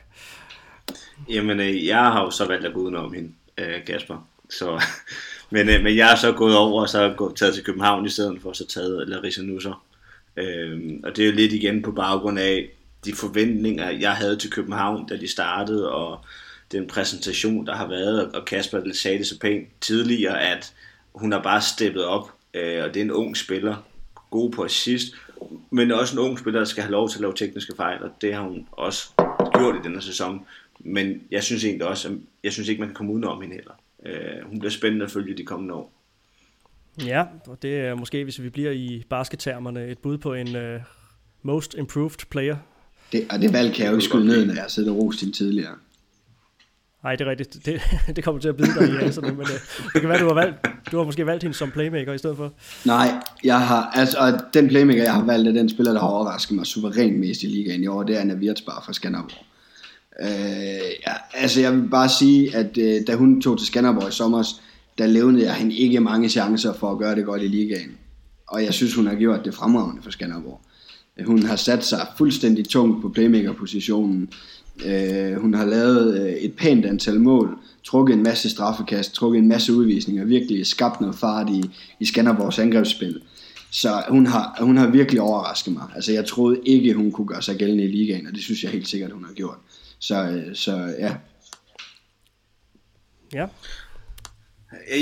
Jamen, 1.28 1.60
øh, 1.60 1.86
jeg 1.86 1.98
har 1.98 2.24
jo 2.24 2.30
så 2.30 2.46
valgt 2.46 2.66
at 2.66 2.74
gå 2.74 2.80
udenom 2.80 3.12
hende, 3.12 3.32
øh, 3.58 3.84
Kasper. 3.86 4.28
Så, 4.50 4.82
men, 5.50 5.68
øh, 5.68 5.82
men 5.82 5.96
jeg 5.96 6.12
er 6.12 6.16
så 6.16 6.32
gået 6.32 6.56
over 6.56 6.82
og 6.82 6.88
så 6.88 7.14
gået, 7.16 7.36
taget 7.36 7.54
til 7.54 7.64
København 7.64 8.06
i 8.06 8.10
stedet 8.10 8.42
for, 8.42 8.52
så 8.52 8.66
taget 8.66 9.08
Larissa 9.08 9.42
Nusser. 9.42 9.84
Øh, 10.36 10.80
og 11.04 11.16
det 11.16 11.22
er 11.22 11.26
jo 11.26 11.34
lidt 11.34 11.52
igen 11.52 11.82
på 11.82 11.92
baggrund 11.92 12.38
af, 12.38 12.70
de 13.04 13.14
forventninger, 13.14 13.90
jeg 13.90 14.12
havde 14.12 14.36
til 14.36 14.50
København, 14.50 15.06
da 15.06 15.16
de 15.16 15.28
startede, 15.28 15.92
og 15.92 16.24
den 16.72 16.86
præsentation, 16.86 17.66
der 17.66 17.74
har 17.74 17.88
været, 17.88 18.32
og 18.32 18.44
Kasper 18.44 18.80
sagde 18.92 19.18
det 19.18 19.26
så 19.26 19.38
pænt 19.38 19.68
tidligere, 19.80 20.40
at 20.40 20.72
hun 21.14 21.32
har 21.32 21.42
bare 21.42 21.60
steppet 21.60 22.04
op, 22.04 22.32
øh, 22.54 22.84
og 22.84 22.94
det 22.94 23.00
er 23.00 23.04
en 23.04 23.10
ung 23.10 23.36
spiller, 23.36 23.76
god 24.30 24.50
på 24.50 24.64
assist, 24.64 25.14
men 25.70 25.92
også 25.92 26.14
en 26.14 26.18
ung 26.18 26.38
spiller, 26.38 26.60
der 26.60 26.64
skal 26.64 26.82
have 26.82 26.92
lov 26.92 27.08
til 27.08 27.16
at 27.16 27.20
lave 27.20 27.34
tekniske 27.34 27.72
fejl, 27.76 28.02
og 28.02 28.10
det 28.20 28.34
har 28.34 28.42
hun 28.42 28.66
også 28.72 29.08
gjort 29.54 29.76
i 29.76 29.78
denne 29.84 30.02
sæson. 30.02 30.46
Men 30.80 31.22
jeg 31.30 31.42
synes 31.42 31.64
egentlig 31.64 31.86
også, 31.86 32.08
at 32.08 32.14
jeg 32.44 32.52
synes 32.52 32.68
ikke, 32.68 32.80
man 32.80 32.88
kan 32.88 32.94
komme 32.94 33.12
udenom 33.12 33.42
hende 33.42 33.54
heller. 33.54 33.72
Øh, 34.06 34.48
hun 34.48 34.58
bliver 34.58 34.70
spændende 34.70 35.04
at 35.04 35.10
følge 35.10 35.36
de 35.36 35.44
kommende 35.44 35.74
år. 35.74 35.92
Ja, 37.04 37.24
og 37.46 37.62
det 37.62 37.80
er 37.80 37.94
måske, 37.94 38.24
hvis 38.24 38.42
vi 38.42 38.48
bliver 38.48 38.70
i 38.70 39.04
baskettermerne, 39.10 39.86
et 39.86 39.98
bud 39.98 40.18
på 40.18 40.34
en 40.34 40.56
uh, 40.56 40.82
most 41.42 41.74
improved 41.74 42.26
player. 42.30 42.56
Det, 43.12 43.26
og 43.30 43.40
det 43.40 43.52
valg 43.52 43.74
kan 43.74 43.84
jeg 43.84 43.90
jo 43.90 43.96
ikke 43.96 44.04
skyde 44.04 44.26
ned, 44.26 44.46
når 44.46 44.54
jeg 44.54 44.62
har 44.62 44.68
siddet 44.68 44.92
og 44.92 45.18
til 45.18 45.32
tidligere. 45.32 45.74
Nej, 47.02 47.16
det 47.16 47.26
er 47.26 47.30
rigtigt. 47.30 47.66
Det, 47.66 47.80
det 48.16 48.24
kommer 48.24 48.40
til 48.40 48.48
at 48.48 48.56
bide 48.56 48.74
dig 48.78 48.88
i 48.88 48.96
altså, 48.96 49.20
men 49.20 49.30
uh, 49.30 49.46
det 49.92 50.00
kan 50.00 50.08
være, 50.08 50.20
du 50.20 50.26
har, 50.26 50.34
valgt, 50.34 50.66
du 50.92 50.96
har 50.96 51.04
måske 51.04 51.26
valgt 51.26 51.42
hende 51.42 51.56
som 51.56 51.70
playmaker 51.70 52.12
i 52.12 52.18
stedet 52.18 52.36
for. 52.36 52.52
Nej, 52.84 53.08
jeg 53.44 53.66
har, 53.66 53.90
altså, 53.94 54.18
og 54.18 54.54
den 54.54 54.68
playmaker, 54.68 55.02
jeg 55.02 55.14
har 55.14 55.24
valgt, 55.24 55.48
er 55.48 55.52
den 55.52 55.68
spiller, 55.68 55.92
der 55.92 56.00
har 56.00 56.08
overrasket 56.08 56.56
mig 56.56 56.66
suverænt 56.66 57.18
mest 57.18 57.42
i 57.42 57.46
ligaen 57.46 57.82
i 57.82 57.86
år, 57.86 58.02
det 58.02 58.16
er 58.16 58.20
Anna 58.20 58.34
Wirtsbar 58.34 58.82
fra 58.86 58.92
Skanderborg. 58.92 59.46
Øh, 60.20 60.28
ja, 61.06 61.12
altså 61.34 61.60
jeg 61.60 61.72
vil 61.72 61.88
bare 61.88 62.08
sige, 62.08 62.56
at 62.56 62.78
øh, 62.78 63.06
da 63.06 63.14
hun 63.14 63.40
tog 63.40 63.58
til 63.58 63.66
Skanderborg 63.66 64.08
i 64.08 64.12
sommer, 64.12 64.44
der 64.98 65.06
levnede 65.06 65.44
jeg 65.44 65.54
hende 65.54 65.76
ikke 65.76 66.00
mange 66.00 66.28
chancer 66.28 66.72
for 66.72 66.92
at 66.92 66.98
gøre 66.98 67.14
det 67.14 67.24
godt 67.24 67.42
i 67.42 67.46
ligaen. 67.46 67.90
Og 68.48 68.64
jeg 68.64 68.74
synes, 68.74 68.94
hun 68.94 69.06
har 69.06 69.14
gjort 69.14 69.44
det 69.44 69.54
fremragende 69.54 70.02
for 70.02 70.10
Skanderborg. 70.10 70.60
Hun 71.26 71.42
har 71.42 71.56
sat 71.56 71.84
sig 71.84 72.06
fuldstændig 72.16 72.68
tungt 72.68 73.02
på 73.02 73.08
playmaker-positionen. 73.08 74.28
Øh, 74.86 75.34
hun 75.34 75.54
har 75.54 75.64
lavet 75.64 76.20
øh, 76.20 76.32
et 76.32 76.52
pænt 76.54 76.86
antal 76.86 77.20
mål, 77.20 77.58
trukket 77.84 78.14
en 78.14 78.22
masse 78.22 78.50
straffekast, 78.50 79.14
trukket 79.14 79.38
en 79.38 79.48
masse 79.48 79.74
udvisninger, 79.74 80.24
virkelig 80.24 80.66
skabt 80.66 81.00
noget 81.00 81.16
fart 81.16 81.50
i, 81.50 81.62
i 82.00 82.04
Skanderborgs 82.04 82.58
angrebsspil. 82.58 83.20
Så 83.70 84.02
hun 84.08 84.26
har, 84.26 84.56
hun 84.60 84.76
har 84.76 84.86
virkelig 84.86 85.20
overrasket 85.20 85.72
mig. 85.72 85.82
Altså 85.94 86.12
jeg 86.12 86.24
troede 86.26 86.60
ikke, 86.64 86.94
hun 86.94 87.12
kunne 87.12 87.26
gøre 87.26 87.42
sig 87.42 87.56
gældende 87.56 87.84
i 87.84 87.92
ligaen, 87.92 88.26
og 88.26 88.32
det 88.32 88.42
synes 88.42 88.62
jeg 88.62 88.70
helt 88.70 88.88
sikkert, 88.88 89.12
hun 89.12 89.24
har 89.24 89.32
gjort. 89.32 89.58
Så, 90.02 90.14
øh, 90.14 90.54
så 90.54 90.94
ja. 90.98 91.16
Ja. 93.32 93.46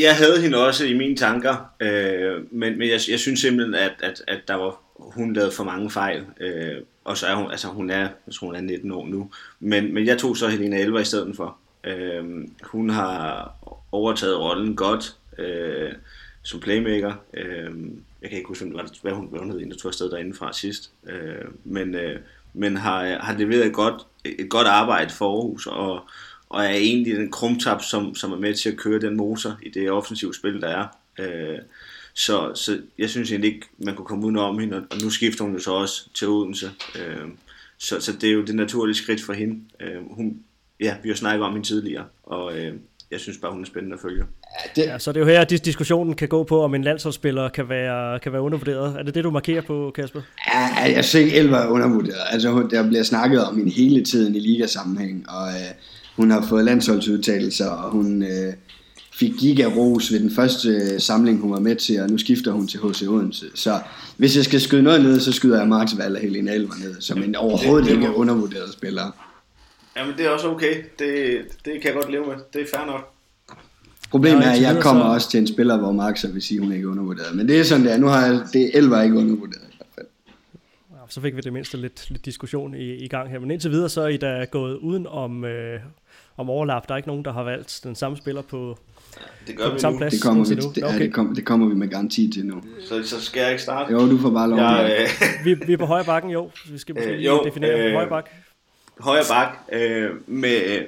Jeg 0.02 0.16
havde 0.16 0.42
hende 0.42 0.66
også 0.66 0.84
i 0.84 0.94
mine 0.94 1.16
tanker, 1.16 1.74
øh, 1.80 2.52
men, 2.52 2.78
men 2.78 2.88
jeg, 2.88 3.00
jeg 3.10 3.18
synes 3.18 3.40
simpelthen, 3.40 3.74
at, 3.74 3.92
at, 4.02 4.22
at 4.28 4.40
der 4.48 4.54
var, 4.54 4.80
hun 4.96 5.32
lavede 5.32 5.52
for 5.52 5.64
mange 5.64 5.90
fejl. 5.90 6.26
Øh, 6.40 6.76
og 7.04 7.16
så 7.16 7.26
er 7.26 7.34
hun, 7.34 7.50
altså 7.50 7.68
hun 7.68 7.90
er, 7.90 8.08
altså 8.26 8.40
hun 8.40 8.54
er 8.54 8.60
19 8.60 8.92
år 8.92 9.06
nu. 9.06 9.30
Men, 9.60 9.94
men 9.94 10.06
jeg 10.06 10.18
tog 10.18 10.36
så 10.36 10.48
Helena 10.48 10.80
Elver 10.80 11.00
i 11.00 11.04
stedet 11.04 11.36
for. 11.36 11.58
Øh, 11.84 12.24
hun 12.62 12.90
har 12.90 13.54
overtaget 13.92 14.38
rollen 14.38 14.76
godt 14.76 15.16
øh, 15.38 15.92
som 16.42 16.60
playmaker. 16.60 17.14
Øh, 17.34 17.70
jeg 18.22 18.30
kan 18.30 18.38
ikke 18.38 18.48
huske, 18.48 18.64
hvad 19.02 19.12
hun, 19.12 19.28
hvad 19.30 19.40
hun 19.40 19.50
hed, 19.50 19.70
der 19.70 19.76
tog 19.76 19.88
afsted 19.88 20.10
derinde 20.10 20.34
fra 20.34 20.52
sidst. 20.52 20.90
Øh, 21.06 21.44
men, 21.64 21.94
øh, 21.94 22.20
men 22.54 22.76
har, 22.76 23.18
har 23.18 23.38
leveret 23.38 23.66
et 23.66 23.72
godt, 23.72 24.06
et 24.24 24.48
godt 24.48 24.66
arbejde 24.66 25.10
for 25.10 25.36
Aarhus, 25.36 25.66
og, 25.66 26.00
og 26.48 26.64
er 26.64 26.70
egentlig 26.70 27.16
den 27.16 27.30
krumtap, 27.30 27.82
som, 27.82 28.14
som 28.14 28.32
er 28.32 28.36
med 28.36 28.54
til 28.54 28.70
at 28.70 28.76
køre 28.76 29.00
den 29.00 29.16
motor 29.16 29.58
i 29.62 29.68
det 29.68 29.90
offensive 29.90 30.34
spil, 30.34 30.60
der 30.60 30.68
er. 30.68 30.86
Øh, 31.18 31.58
så, 32.14 32.54
så 32.54 32.80
jeg 32.98 33.10
synes 33.10 33.30
egentlig 33.30 33.54
ikke, 33.54 33.66
man 33.78 33.94
kunne 33.94 34.06
komme 34.06 34.24
udenom 34.24 34.58
hende, 34.58 34.76
og 34.76 34.96
nu 35.02 35.10
skifter 35.10 35.44
hun 35.44 35.54
jo 35.54 35.60
så 35.60 35.72
også 35.72 36.08
til 36.14 36.28
Odense. 36.28 36.70
Øh, 36.98 37.28
så, 37.78 38.00
så 38.00 38.12
det 38.12 38.28
er 38.28 38.32
jo 38.32 38.44
det 38.44 38.54
naturlige 38.54 38.96
skridt 38.96 39.22
for 39.22 39.32
hende. 39.32 39.60
Øh, 39.80 40.10
hun, 40.10 40.42
ja, 40.80 40.96
vi 41.02 41.08
har 41.08 41.16
snakket 41.16 41.46
om 41.46 41.52
hende 41.52 41.66
tidligere, 41.66 42.04
og 42.22 42.58
øh, 42.58 42.74
jeg 43.10 43.20
synes 43.20 43.38
bare, 43.38 43.52
hun 43.52 43.62
er 43.62 43.66
spændende 43.66 43.94
at 43.94 44.00
følge. 44.00 44.24
Det... 44.76 44.82
ja, 44.82 44.98
så 44.98 45.12
det 45.12 45.16
er 45.16 45.20
jo 45.20 45.30
her, 45.30 45.40
at 45.40 45.50
diskussionen 45.64 46.14
kan 46.14 46.28
gå 46.28 46.44
på, 46.44 46.62
om 46.62 46.74
en 46.74 46.84
landsholdsspiller 46.84 47.48
kan 47.48 47.68
være, 47.68 48.18
kan 48.18 48.32
være 48.32 48.42
undervurderet. 48.42 48.96
Er 48.98 49.02
det 49.02 49.14
det, 49.14 49.24
du 49.24 49.30
markerer 49.30 49.62
på, 49.62 49.92
Kasper? 49.94 50.20
Ja, 50.54 50.94
jeg 50.94 51.04
synes 51.04 51.24
ikke, 51.24 51.36
Elva 51.36 51.56
er 51.56 51.66
undervurderet. 51.68 52.20
Altså, 52.30 52.68
der 52.70 52.88
bliver 52.88 53.02
snakket 53.02 53.44
om 53.44 53.56
hende 53.56 53.70
hele 53.72 54.04
tiden 54.04 54.34
i 54.34 54.40
ligasammenhæng, 54.40 55.24
og 55.28 55.48
øh, 55.48 55.70
hun 56.16 56.30
har 56.30 56.46
fået 56.48 56.64
landsholdsudtalelser, 56.64 57.68
og 57.70 57.90
hun 57.90 58.22
øh, 58.22 58.52
fik 59.12 59.32
giga-ros 59.38 60.12
ved 60.12 60.20
den 60.20 60.30
første 60.30 60.68
øh, 60.68 61.00
samling, 61.00 61.40
hun 61.40 61.52
var 61.52 61.60
med 61.60 61.76
til, 61.76 62.02
og 62.02 62.10
nu 62.10 62.18
skifter 62.18 62.52
hun 62.52 62.68
til 62.68 62.80
HC 62.80 63.02
Odense. 63.08 63.46
Så 63.54 63.80
hvis 64.16 64.36
jeg 64.36 64.44
skal 64.44 64.60
skyde 64.60 64.82
noget 64.82 65.02
ned, 65.02 65.20
så 65.20 65.32
skyder 65.32 65.58
jeg 65.58 65.68
Max 65.68 65.90
Valle 65.98 66.18
og 66.18 66.22
Helene 66.22 66.54
Elver 66.54 66.74
ned, 66.84 67.00
som 67.00 67.22
en 67.22 67.36
overhovedet 67.36 67.88
det, 67.88 67.96
det 67.96 68.02
ikke 68.02 68.16
undervurderet 68.16 68.72
spiller. 68.72 69.26
Jamen, 69.96 70.14
det 70.18 70.26
er 70.26 70.30
også 70.30 70.48
okay. 70.48 70.74
Det, 70.98 71.38
det 71.64 71.72
kan 71.72 71.84
jeg 71.84 71.94
godt 71.94 72.10
leve 72.10 72.26
med. 72.26 72.34
Det 72.52 72.60
er 72.60 72.66
fair 72.76 72.86
nok. 72.86 73.09
Problemet 74.10 74.46
er, 74.46 74.50
at 74.50 74.60
jeg 74.62 74.82
kommer 74.82 75.04
så... 75.04 75.08
også 75.14 75.30
til 75.30 75.40
en 75.40 75.46
spiller, 75.46 75.78
hvor 75.78 75.92
Max 75.92 76.24
vil 76.32 76.42
sige, 76.42 76.58
at 76.58 76.64
hun 76.64 76.72
ikke 76.72 76.84
er 76.86 76.90
undervurderet. 76.90 77.36
Men 77.36 77.48
det 77.48 77.60
er 77.60 77.64
sådan, 77.64 77.84
det 77.84 77.92
er. 77.92 77.96
Nu 77.98 78.06
har 78.06 78.26
jeg, 78.26 78.40
det 78.52 78.62
er 78.64 78.70
Elver 78.78 79.02
ikke 79.02 79.16
undervurderet 79.16 79.62
i 79.72 79.76
hvert 79.76 79.88
fald. 79.94 80.06
Ja, 80.90 80.96
så 81.08 81.20
fik 81.20 81.36
vi 81.36 81.40
det 81.40 81.52
mindste 81.52 81.76
lidt, 81.76 82.10
lidt 82.10 82.24
diskussion 82.24 82.74
i, 82.74 82.94
i 82.94 83.08
gang 83.08 83.30
her. 83.30 83.38
Men 83.38 83.50
indtil 83.50 83.70
videre, 83.70 83.88
så 83.88 84.02
er 84.02 84.08
I 84.08 84.16
da 84.16 84.44
gået 84.50 84.76
uden 84.76 85.06
om, 85.06 85.44
øh, 85.44 85.80
om 86.36 86.50
overlap. 86.50 86.88
Der 86.88 86.94
er 86.94 86.96
ikke 86.96 87.08
nogen, 87.08 87.24
der 87.24 87.32
har 87.32 87.42
valgt 87.42 87.80
den 87.84 87.94
samme 87.94 88.16
spiller 88.16 88.42
på, 88.42 88.78
det 89.46 89.56
gør 89.56 89.68
på 89.68 89.74
vi 89.74 89.80
samme 89.80 89.94
nu. 89.94 89.98
plads. 89.98 90.12
Det 90.14 90.22
kommer, 90.22 90.44
vi, 90.48 90.54
nu. 90.54 90.60
det, 90.74 90.84
Okay. 90.84 90.98
ja, 90.98 91.04
det, 91.04 91.12
kommer, 91.12 91.34
det 91.34 91.44
kommer 91.44 91.68
vi 91.68 91.74
med 91.74 91.88
garanti 91.88 92.30
til 92.34 92.46
nu. 92.46 92.62
Så, 92.88 93.02
så 93.04 93.20
skal 93.20 93.40
jeg 93.40 93.50
ikke 93.50 93.62
starte? 93.62 93.92
Jo, 93.92 94.10
du 94.10 94.18
får 94.18 94.30
bare 94.30 94.50
lov. 94.50 94.58
Jeg, 94.58 94.86
Ja, 94.90 95.02
øh, 95.02 95.08
vi, 95.58 95.66
vi 95.66 95.72
er 95.72 95.76
på 95.76 95.86
højre 95.86 96.04
bakken, 96.04 96.30
jo. 96.30 96.50
Vi 96.72 96.78
skal 96.78 96.94
måske 96.94 97.10
Øh, 97.10 97.24
jo, 97.24 97.42
definere 97.44 97.86
øh, 97.86 97.92
højre 97.92 98.08
bak. 98.08 98.28
højre 99.00 99.24
bak. 99.30 99.48
Øh, 99.72 100.10
med, 100.26 100.78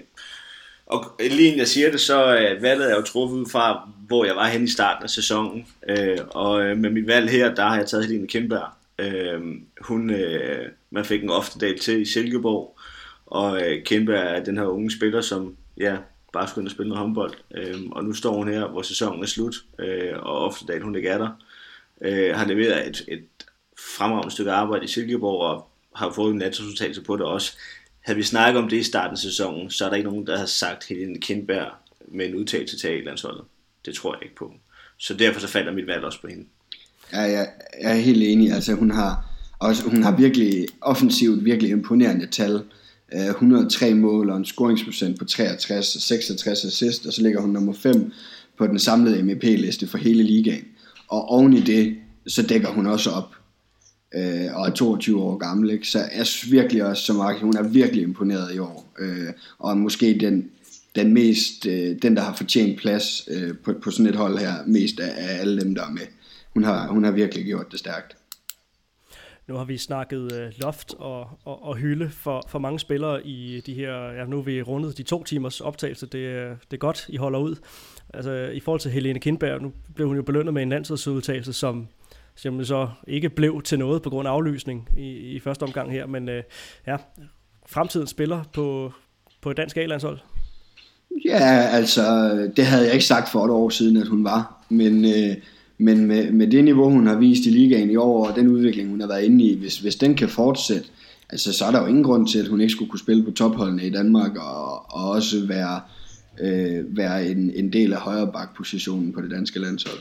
og 0.92 1.16
lige 1.20 1.46
inden 1.46 1.58
jeg 1.58 1.68
siger 1.68 1.90
det, 1.90 2.00
så 2.00 2.36
øh, 2.36 2.62
valget 2.62 2.90
er 2.90 2.96
jo 2.96 3.02
truffet 3.02 3.36
ud 3.36 3.46
fra, 3.50 3.88
hvor 4.06 4.24
jeg 4.24 4.36
var 4.36 4.48
henne 4.48 4.64
i 4.64 4.70
starten 4.70 5.04
af 5.04 5.10
sæsonen. 5.10 5.66
Øh, 5.88 6.18
og 6.30 6.62
øh, 6.62 6.76
med 6.78 6.90
mit 6.90 7.06
valg 7.06 7.30
her, 7.30 7.54
der 7.54 7.62
har 7.62 7.76
jeg 7.76 7.86
taget 7.86 8.06
Helene 8.06 8.28
Kindberg. 8.28 8.68
Øh, 8.98 9.40
hun, 9.80 10.10
øh, 10.10 10.68
man 10.90 11.04
fik 11.04 11.22
en 11.22 11.30
ofte 11.30 11.58
dag 11.58 11.80
til 11.80 12.00
i 12.00 12.04
Silkeborg, 12.04 12.78
og 13.26 13.62
øh, 13.62 13.84
Kindberg 13.84 14.36
er 14.36 14.44
den 14.44 14.56
her 14.56 14.64
unge 14.64 14.90
spiller, 14.90 15.20
som 15.20 15.56
ja, 15.76 15.96
bare 16.32 16.48
skulle 16.48 16.62
ind 16.62 16.68
og 16.68 16.72
spille 16.72 16.88
noget 16.88 17.02
håndbold. 17.02 17.34
Øh, 17.54 17.80
og 17.90 18.04
nu 18.04 18.12
står 18.12 18.36
hun 18.36 18.48
her, 18.48 18.68
hvor 18.68 18.82
sæsonen 18.82 19.22
er 19.22 19.26
slut, 19.26 19.54
øh, 19.78 20.12
og 20.18 20.38
ofte 20.38 20.66
dag 20.66 20.80
hun 20.80 20.96
ikke 20.96 21.08
er 21.08 21.18
der. 21.18 21.30
Øh, 22.00 22.36
har 22.36 22.46
leveret 22.46 22.88
et, 22.88 23.04
et 23.08 23.24
fremragende 23.96 24.32
stykke 24.32 24.52
arbejde 24.52 24.84
i 24.84 24.88
Silkeborg, 24.88 25.40
og 25.40 25.68
har 25.94 26.12
fået 26.12 26.32
en 26.32 26.38
natresultat 26.38 26.98
på 27.06 27.16
det 27.16 27.26
også. 27.26 27.58
Havde 28.02 28.16
vi 28.16 28.22
snakket 28.22 28.62
om 28.62 28.68
det 28.68 28.76
i 28.76 28.82
starten 28.82 29.12
af 29.12 29.18
sæsonen, 29.18 29.70
så 29.70 29.84
er 29.84 29.88
der 29.88 29.96
ikke 29.96 30.10
nogen, 30.10 30.26
der 30.26 30.38
har 30.38 30.46
sagt 30.46 30.88
Helene 30.88 31.20
Kindberg 31.20 31.72
med 32.08 32.26
en 32.26 32.34
udtalelse 32.34 32.78
til 32.78 32.88
A-landsholdet. 32.88 33.44
Det 33.86 33.94
tror 33.94 34.14
jeg 34.14 34.22
ikke 34.22 34.36
på. 34.36 34.52
Så 34.98 35.14
derfor 35.14 35.40
så 35.40 35.48
falder 35.48 35.72
mit 35.72 35.86
valg 35.86 36.04
også 36.04 36.20
på 36.20 36.26
hende. 36.26 36.44
ja, 37.12 37.20
jeg, 37.20 37.48
jeg 37.82 37.90
er 37.90 38.00
helt 38.00 38.22
enig. 38.22 38.52
Altså, 38.52 38.74
hun 38.74 38.90
har, 38.90 39.26
også, 39.58 39.82
hun 39.82 40.02
har 40.02 40.16
virkelig 40.16 40.66
offensivt 40.80 41.44
virkelig 41.44 41.70
imponerende 41.70 42.26
tal. 42.26 42.62
Øh, 43.14 43.26
103 43.26 43.94
mål 43.94 44.30
og 44.30 44.36
en 44.36 44.44
scoringsprocent 44.44 45.18
på 45.18 45.24
63 45.24 45.96
og 45.96 46.02
66 46.02 46.64
assist, 46.64 47.06
og 47.06 47.12
så 47.12 47.22
ligger 47.22 47.40
hun 47.40 47.50
nummer 47.50 47.72
5 47.72 48.12
på 48.58 48.66
den 48.66 48.78
samlede 48.78 49.22
MEP-liste 49.22 49.86
for 49.86 49.98
hele 49.98 50.22
ligaen. 50.22 50.64
Og 51.08 51.28
oven 51.28 51.52
i 51.52 51.60
det, 51.60 51.96
så 52.26 52.42
dækker 52.42 52.68
hun 52.68 52.86
også 52.86 53.10
op 53.10 53.34
øh, 54.14 54.54
og 54.54 54.66
er 54.66 54.70
22 54.70 55.22
år 55.22 55.36
gammel. 55.36 55.70
Ikke? 55.70 55.88
Så 55.88 55.98
jeg 56.16 56.26
synes 56.26 56.52
virkelig 56.52 56.84
også, 56.84 57.02
som 57.02 57.16
Mark, 57.16 57.40
hun 57.40 57.56
er 57.56 57.62
virkelig 57.62 58.02
imponeret 58.02 58.54
i 58.54 58.58
år. 58.58 58.92
Øh, 58.98 59.28
og 59.58 59.76
måske 59.76 60.18
den, 60.20 60.50
den 60.94 61.14
mest, 61.14 61.66
øh, 61.66 61.96
den 62.02 62.16
der 62.16 62.22
har 62.22 62.34
fortjent 62.34 62.78
plads 62.78 63.28
øh, 63.30 63.54
på, 63.64 63.72
på 63.82 63.90
sådan 63.90 64.06
et 64.06 64.16
hold 64.16 64.38
her, 64.38 64.52
mest 64.66 65.00
af, 65.00 65.12
af 65.16 65.40
alle 65.40 65.60
dem, 65.60 65.74
der 65.74 65.82
er 65.82 65.90
med. 65.90 66.06
Hun 66.54 66.64
har, 66.64 66.88
hun 66.88 67.04
har 67.04 67.10
virkelig 67.10 67.44
gjort 67.44 67.72
det 67.72 67.78
stærkt. 67.78 68.16
Nu 69.48 69.54
har 69.54 69.64
vi 69.64 69.78
snakket 69.78 70.32
øh, 70.32 70.52
loft 70.58 70.94
og, 70.98 71.28
og, 71.44 71.64
og 71.64 71.76
hylde 71.76 72.10
for, 72.10 72.44
for 72.48 72.58
mange 72.58 72.80
spillere 72.80 73.26
i 73.26 73.62
de 73.66 73.74
her, 73.74 74.12
ja 74.12 74.24
nu 74.24 74.38
er 74.38 74.42
vi 74.42 74.62
rundet 74.62 74.98
de 74.98 75.02
to 75.02 75.24
timers 75.24 75.60
optagelse, 75.60 76.06
det, 76.06 76.18
øh, 76.18 76.50
det 76.50 76.72
er 76.72 76.76
godt, 76.76 77.06
I 77.08 77.16
holder 77.16 77.38
ud. 77.38 77.56
Altså 78.14 78.32
i 78.32 78.60
forhold 78.60 78.80
til 78.80 78.90
Helene 78.90 79.20
Kindberg, 79.20 79.62
nu 79.62 79.72
blev 79.94 80.06
hun 80.06 80.16
jo 80.16 80.22
belønnet 80.22 80.54
med 80.54 80.62
en 80.62 80.68
landsholdsudtagelse, 80.68 81.52
som, 81.52 81.88
som 82.36 82.64
så 82.64 82.88
ikke 83.06 83.28
blev 83.28 83.62
til 83.62 83.78
noget 83.78 84.02
på 84.02 84.10
grund 84.10 84.28
af 84.28 84.32
aflysning 84.32 84.88
i, 84.98 85.08
i 85.08 85.38
første 85.38 85.62
omgang 85.62 85.92
her, 85.92 86.06
men 86.06 86.28
øh, 86.28 86.42
ja, 86.86 86.96
fremtiden 87.66 88.06
spiller 88.06 88.44
på, 88.52 88.92
på 89.40 89.50
et 89.50 89.56
dansk 89.56 89.76
A-landshold. 89.76 90.18
Ja, 91.24 91.68
altså, 91.72 92.32
det 92.56 92.66
havde 92.66 92.84
jeg 92.84 92.92
ikke 92.92 93.04
sagt 93.04 93.28
for 93.28 93.44
et 93.44 93.50
år 93.50 93.68
siden, 93.68 93.96
at 93.96 94.08
hun 94.08 94.24
var. 94.24 94.64
Men, 94.68 95.04
øh, 95.04 95.36
men 95.78 96.06
med, 96.06 96.32
med 96.32 96.46
det 96.46 96.64
niveau, 96.64 96.90
hun 96.90 97.06
har 97.06 97.16
vist 97.16 97.46
i 97.46 97.50
ligaen 97.50 97.90
i 97.90 97.96
år, 97.96 98.26
og 98.26 98.36
den 98.36 98.48
udvikling, 98.48 98.90
hun 98.90 99.00
har 99.00 99.08
været 99.08 99.24
inde 99.24 99.44
i, 99.44 99.58
hvis, 99.58 99.78
hvis 99.78 99.96
den 99.96 100.14
kan 100.14 100.28
fortsætte, 100.28 100.88
altså, 101.30 101.52
så 101.52 101.64
er 101.64 101.70
der 101.70 101.80
jo 101.80 101.86
ingen 101.86 102.04
grund 102.04 102.28
til, 102.28 102.38
at 102.38 102.48
hun 102.48 102.60
ikke 102.60 102.72
skulle 102.72 102.90
kunne 102.90 103.00
spille 103.00 103.24
på 103.24 103.30
topholdene 103.30 103.86
i 103.86 103.90
Danmark, 103.90 104.36
og, 104.36 104.92
og 104.92 105.10
også 105.10 105.46
være, 105.46 105.80
øh, 106.40 106.96
være 106.96 107.26
en, 107.26 107.52
en 107.54 107.72
del 107.72 107.92
af 107.92 107.98
højre 107.98 108.32
bakpositionen 108.32 109.12
på 109.12 109.20
det 109.20 109.30
danske 109.30 109.58
landshold. 109.58 109.98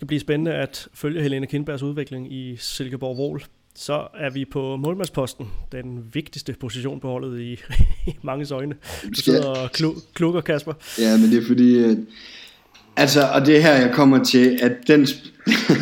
Det 0.00 0.02
skal 0.02 0.08
blive 0.08 0.20
spændende 0.20 0.52
at 0.52 0.88
følge 0.94 1.22
Helene 1.22 1.46
Kindbergs 1.46 1.82
udvikling 1.82 2.32
i 2.32 2.56
Silkeborg 2.56 3.16
Vol. 3.16 3.44
Så 3.74 4.06
er 4.14 4.30
vi 4.30 4.44
på 4.44 4.76
målmandsposten, 4.76 5.46
den 5.72 6.04
vigtigste 6.12 6.54
position 6.60 7.00
på 7.00 7.08
holdet 7.08 7.40
i, 7.40 7.52
i 8.10 8.16
mange 8.22 8.54
øjne. 8.54 8.74
Du 9.02 9.20
sidder 9.20 9.46
og 9.46 9.72
klu, 9.72 9.94
klukker, 10.14 10.40
Kasper. 10.40 10.72
Ja, 10.98 11.16
men 11.18 11.30
det 11.30 11.42
er 11.42 11.46
fordi, 11.46 11.78
at, 11.78 11.96
altså, 12.96 13.28
og 13.34 13.46
det 13.46 13.56
er 13.56 13.60
her, 13.60 13.74
jeg 13.74 13.94
kommer 13.94 14.24
til, 14.24 14.58
at 14.62 14.72
den, 14.86 15.06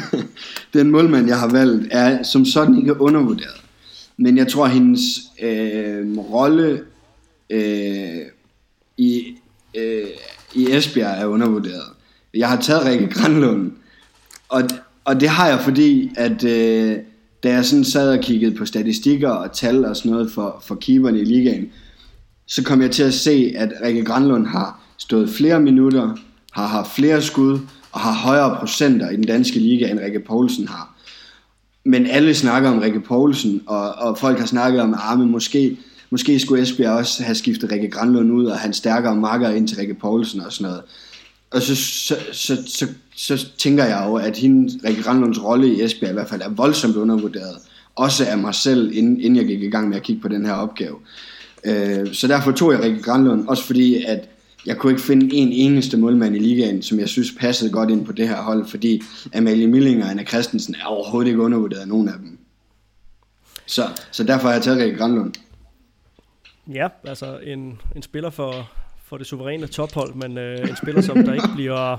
den 0.75 0.91
målmand, 0.91 1.29
jeg 1.29 1.39
har 1.39 1.51
valgt, 1.51 1.89
er 1.91 2.23
som 2.23 2.45
sådan 2.45 2.79
ikke 2.79 3.01
undervurderet. 3.01 3.63
Men 4.17 4.37
jeg 4.37 4.49
tror, 4.49 4.67
hendes 4.67 5.03
øh, 5.43 6.19
rolle 6.19 6.85
øh, 7.51 8.21
i, 8.97 9.35
øh, 9.75 10.07
i 10.55 10.71
Esbjerg 10.71 11.23
er 11.23 11.27
undervurderet. 11.27 11.89
Jeg 12.35 12.49
har 12.49 12.61
taget 12.61 12.85
Rikke 12.85 13.07
Granlund, 13.07 13.73
og, 14.49 14.63
og 15.05 15.21
det 15.21 15.29
har 15.29 15.49
jeg 15.49 15.61
fordi, 15.61 16.11
at 16.17 16.45
øh, 16.45 16.97
da 17.43 17.53
jeg 17.53 17.65
sådan 17.65 17.85
sad 17.85 18.19
og 18.19 18.25
kiggede 18.25 18.55
på 18.55 18.67
statistikker 18.67 19.31
og 19.31 19.53
tal 19.53 19.85
og 19.85 19.97
sådan 19.97 20.13
noget 20.13 20.33
for, 20.33 20.63
for 20.67 20.75
keeperne 20.75 21.21
i 21.21 21.25
ligaen, 21.25 21.69
så 22.47 22.65
kom 22.65 22.83
jeg 22.83 22.91
til 22.91 23.03
at 23.03 23.15
se, 23.15 23.53
at 23.57 23.73
Rikke 23.85 24.05
Granlund 24.05 24.47
har 24.47 24.81
stået 24.99 25.31
flere 25.31 25.61
minutter, 25.61 26.17
har 26.53 26.67
haft 26.67 26.95
flere 26.95 27.23
skud 27.23 27.59
og 27.93 28.01
har 28.01 28.13
højere 28.13 28.57
procenter 28.59 29.11
i 29.11 29.17
den 29.17 29.25
danske 29.25 29.59
liga, 29.59 29.91
end 29.91 30.01
Rikke 30.01 30.21
Poulsen 30.21 30.69
har. 30.69 30.95
Men 31.85 32.07
alle 32.07 32.35
snakker 32.35 32.71
om 32.71 32.79
Rikke 32.79 33.01
Poulsen, 33.01 33.63
og, 33.67 33.93
og 33.93 34.19
folk 34.19 34.39
har 34.39 34.47
snakket 34.47 34.81
om, 34.81 34.95
at 34.95 35.01
ah, 35.03 35.19
måske, 35.19 35.77
måske 36.11 36.41
skulle 36.41 36.63
Esbjerg 36.63 36.93
også 36.93 37.23
have 37.23 37.35
skiftet 37.35 37.73
Rikke 37.73 37.91
Granlund 37.91 38.33
ud, 38.33 38.47
og 38.47 38.59
han 38.59 38.73
stærkere 38.73 39.17
makker 39.17 39.51
ind 39.51 39.69
til 39.69 39.77
Rikke 39.77 39.95
Poulsen 39.95 40.41
og 40.41 40.53
sådan 40.53 40.71
noget. 40.71 40.83
Og 41.51 41.63
så, 41.63 41.77
så, 41.77 42.17
så, 42.33 42.57
så, 42.67 42.89
så 43.17 43.49
tænker 43.59 43.85
jeg 43.85 44.05
jo, 44.07 44.15
at 44.15 44.37
hende, 44.37 44.89
Rikke 44.89 45.03
Granlunds 45.03 45.45
rolle 45.45 45.75
i 45.75 45.83
Esbjerg 45.83 46.11
i 46.11 46.15
hvert 46.15 46.29
fald 46.29 46.43
er 46.43 46.49
voldsomt 46.49 46.97
undervurderet. 46.97 47.57
Også 47.95 48.27
af 48.27 48.39
mig 48.39 48.55
selv, 48.55 48.93
inden, 48.95 49.21
inden 49.21 49.37
jeg 49.37 49.47
gik 49.47 49.63
i 49.63 49.71
gang 49.71 49.89
med 49.89 49.97
at 49.97 50.03
kigge 50.03 50.23
på 50.23 50.29
den 50.29 50.47
her 50.47 50.53
opgave. 50.53 50.97
Øh, 51.65 52.15
så 52.15 52.27
derfor 52.27 52.53
tog 52.53 52.73
jeg 52.73 52.83
Rikke 52.83 53.03
Granlund, 53.03 53.49
også 53.49 53.65
fordi 53.65 54.05
at 54.05 54.29
jeg 54.67 54.77
kunne 54.77 54.93
ikke 54.93 55.03
finde 55.03 55.35
en 55.35 55.53
eneste 55.53 55.97
målmand 55.97 56.37
i 56.37 56.39
ligaen, 56.39 56.83
som 56.83 57.01
jeg 57.01 57.09
synes 57.09 57.33
passede 57.41 57.71
godt 57.71 57.91
ind 57.91 58.07
på 58.07 58.13
det 58.13 58.29
her 58.29 58.43
hold, 58.43 58.67
fordi 58.67 59.03
Amalie 59.35 59.67
Milling 59.67 60.05
og 60.05 60.11
Anna 60.11 60.25
Christensen 60.25 60.75
er 60.75 60.85
overhovedet 60.85 61.29
ikke 61.29 61.43
undervurderet 61.43 61.81
af 61.81 61.89
nogen 61.89 62.09
af 62.09 62.15
dem. 62.19 62.39
Så, 63.67 63.83
så 64.11 64.25
derfor 64.25 64.47
har 64.47 64.55
jeg 64.55 64.63
taget 64.63 64.79
Rikke 64.79 64.99
Granlund. 64.99 65.35
Ja, 66.75 66.89
altså 67.05 67.39
en, 67.39 67.81
en 67.97 68.03
spiller 68.03 68.31
for, 68.31 68.71
for 69.09 69.19
det 69.19 69.27
suveræne 69.27 69.67
tophold, 69.67 70.15
men 70.15 70.39
øh, 70.39 70.69
en 70.69 70.77
spiller, 70.77 71.03
som 71.03 71.25
der 71.25 71.33
ikke 71.33 71.49
bliver 71.55 71.99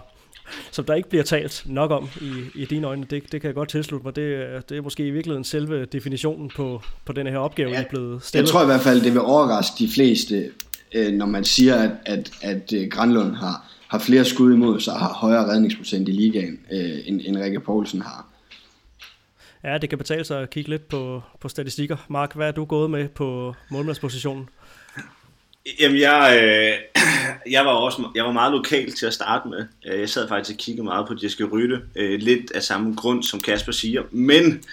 som 0.72 0.86
der 0.86 0.94
ikke 0.94 1.10
bliver 1.10 1.24
talt 1.24 1.64
nok 1.66 1.92
om 1.92 2.10
i, 2.22 2.62
i 2.62 2.66
dine 2.66 2.88
øjne. 2.88 3.06
Det, 3.10 3.32
det 3.32 3.42
kan 3.42 3.48
jeg 3.48 3.56
godt 3.56 3.70
tilslutte 3.70 4.06
mig. 4.06 4.16
Det, 4.16 4.70
det 4.70 4.78
er 4.78 4.82
måske 4.82 5.08
i 5.08 5.12
virkeligheden 5.12 5.44
selve 5.44 5.86
definitionen 5.86 6.52
på, 6.56 6.82
på 7.06 7.14
denne 7.14 7.32
her 7.32 7.38
opgave, 7.38 7.70
ja, 7.70 7.82
er 7.82 7.90
blevet 7.90 8.24
stillet. 8.24 8.48
Jeg 8.48 8.52
tror 8.52 8.64
i 8.64 8.66
hvert 8.66 8.82
fald, 8.82 9.02
det 9.02 9.14
vil 9.14 9.22
overraske 9.22 9.74
de 9.80 9.90
fleste, 9.90 10.52
øh, 10.94 11.14
når 11.14 11.26
man 11.26 11.44
siger, 11.46 11.76
at, 11.76 11.92
at, 12.06 12.32
at 12.42 12.74
øh, 12.74 12.88
Granlund 12.88 13.36
har, 13.36 13.66
har 13.88 14.00
flere 14.00 14.26
skud 14.26 14.54
imod 14.54 14.80
sig 14.80 14.94
og 14.94 15.00
har 15.00 15.14
højere 15.14 15.48
redningsprocent 15.52 16.10
i 16.10 16.12
ligaen, 16.12 16.60
øh, 16.72 16.98
end, 17.06 17.22
end 17.26 17.38
Rikke 17.38 17.60
Poulsen 17.60 18.02
har. 18.02 18.26
Ja, 19.64 19.78
det 19.78 19.90
kan 19.90 19.98
betale 19.98 20.24
sig 20.24 20.42
at 20.42 20.50
kigge 20.50 20.70
lidt 20.70 20.88
på, 20.88 21.22
på 21.40 21.50
statistikker. 21.50 21.98
Mark, 22.08 22.36
hvad 22.36 22.48
er 22.48 22.52
du 22.52 22.66
gået 22.66 22.90
med 22.90 23.08
på 23.08 23.56
målmandspositionen? 23.72 24.50
Jamen, 25.80 26.00
jeg, 26.00 26.40
øh, 26.44 27.02
jeg 27.56 27.66
var 27.66 27.72
også 27.72 28.10
jeg 28.16 28.26
var 28.26 28.32
meget 28.32 28.52
lokal 28.54 28.92
til 28.92 29.06
at 29.06 29.14
starte 29.14 29.50
med. 29.50 29.66
Øh, 29.86 30.00
jeg 30.00 30.10
sad 30.10 30.28
faktisk 30.28 30.56
og 30.56 30.58
kiggede 30.58 30.86
meget 30.86 31.08
på 31.08 31.16
Jessica 31.24 31.44
Rytte. 31.44 31.82
Øh, 31.96 32.20
lidt 32.20 32.52
af 32.52 32.64
samme 32.64 32.96
grund, 32.96 33.24
som 33.24 33.40
Kasper 33.40 33.72
siger. 33.72 34.04
Men 34.12 34.64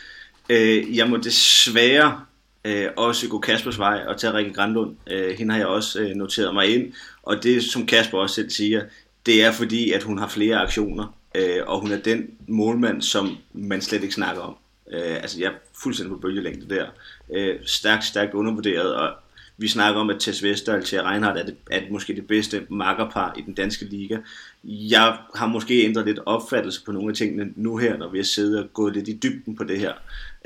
øh, 0.49 0.97
jeg 0.97 1.11
må 1.11 1.17
desværre 1.17 2.21
øh, 2.65 2.89
også 2.97 3.29
gå 3.29 3.39
Kaspers 3.39 3.79
vej 3.79 4.05
og 4.09 4.21
tage 4.21 4.33
Rikke 4.33 4.53
Grandlund. 4.53 4.97
Øh, 5.11 5.39
hende 5.39 5.53
har 5.53 5.59
jeg 5.59 5.69
også 5.69 6.01
øh, 6.01 6.11
noteret 6.11 6.55
mig 6.55 6.75
ind. 6.75 6.93
Og 7.23 7.43
det, 7.43 7.65
som 7.65 7.87
Kasper 7.87 8.19
også 8.19 8.35
selv 8.35 8.51
siger, 8.51 8.83
det 9.27 9.45
er 9.45 9.53
fordi, 9.53 9.93
at 9.93 10.03
hun 10.03 10.19
har 10.19 10.29
flere 10.29 10.57
aktioner. 10.57 11.15
Øh, 11.35 11.61
og 11.67 11.81
hun 11.81 11.93
er 11.93 11.97
den 11.99 12.27
målmand, 12.49 13.03
som 13.03 13.37
man 13.53 13.83
slet 13.83 14.03
ikke 14.03 14.15
snakker 14.15 14.43
om. 14.43 14.57
Øh, 14.93 15.17
altså, 15.17 15.41
jeg 15.41 15.47
er 15.47 15.55
fuldstændig 15.83 16.15
på 16.15 16.21
bølgelængde 16.21 16.75
der. 16.75 16.87
Øh, 17.35 17.57
stærkt, 17.65 18.05
stærkt 18.05 18.35
undervurderet, 18.35 18.95
og 18.95 19.15
vi 19.59 19.69
snakker 19.69 20.01
om, 20.01 20.11
at 20.11 20.17
Tess 20.21 20.43
Vester 20.43 20.73
og 20.73 20.79
Althea 20.79 21.11
Reinhardt 21.11 21.39
er, 21.39 21.45
det, 21.45 21.57
er 21.71 21.81
det 21.81 21.91
måske 21.91 22.17
det 22.17 22.27
bedste 22.27 22.67
makkerpar 22.71 23.35
i 23.39 23.41
den 23.41 23.55
danske 23.55 23.85
liga. 23.85 24.19
Jeg 24.65 25.17
har 25.35 25.47
måske 25.47 25.85
ændret 25.85 26.07
lidt 26.07 26.19
opfattelse 26.27 26.85
på 26.85 26.93
nogle 26.93 27.09
af 27.09 27.15
tingene 27.15 27.53
nu 27.57 27.77
her, 27.77 27.97
når 27.97 28.11
vi 28.11 28.19
har 28.19 28.25
siddet 28.25 28.63
og 28.63 28.73
gået 28.73 28.95
lidt 28.95 29.09
i 29.09 29.19
dybden 29.23 29.57
på 29.57 29.65
det 29.65 29.81
her. 29.81 29.93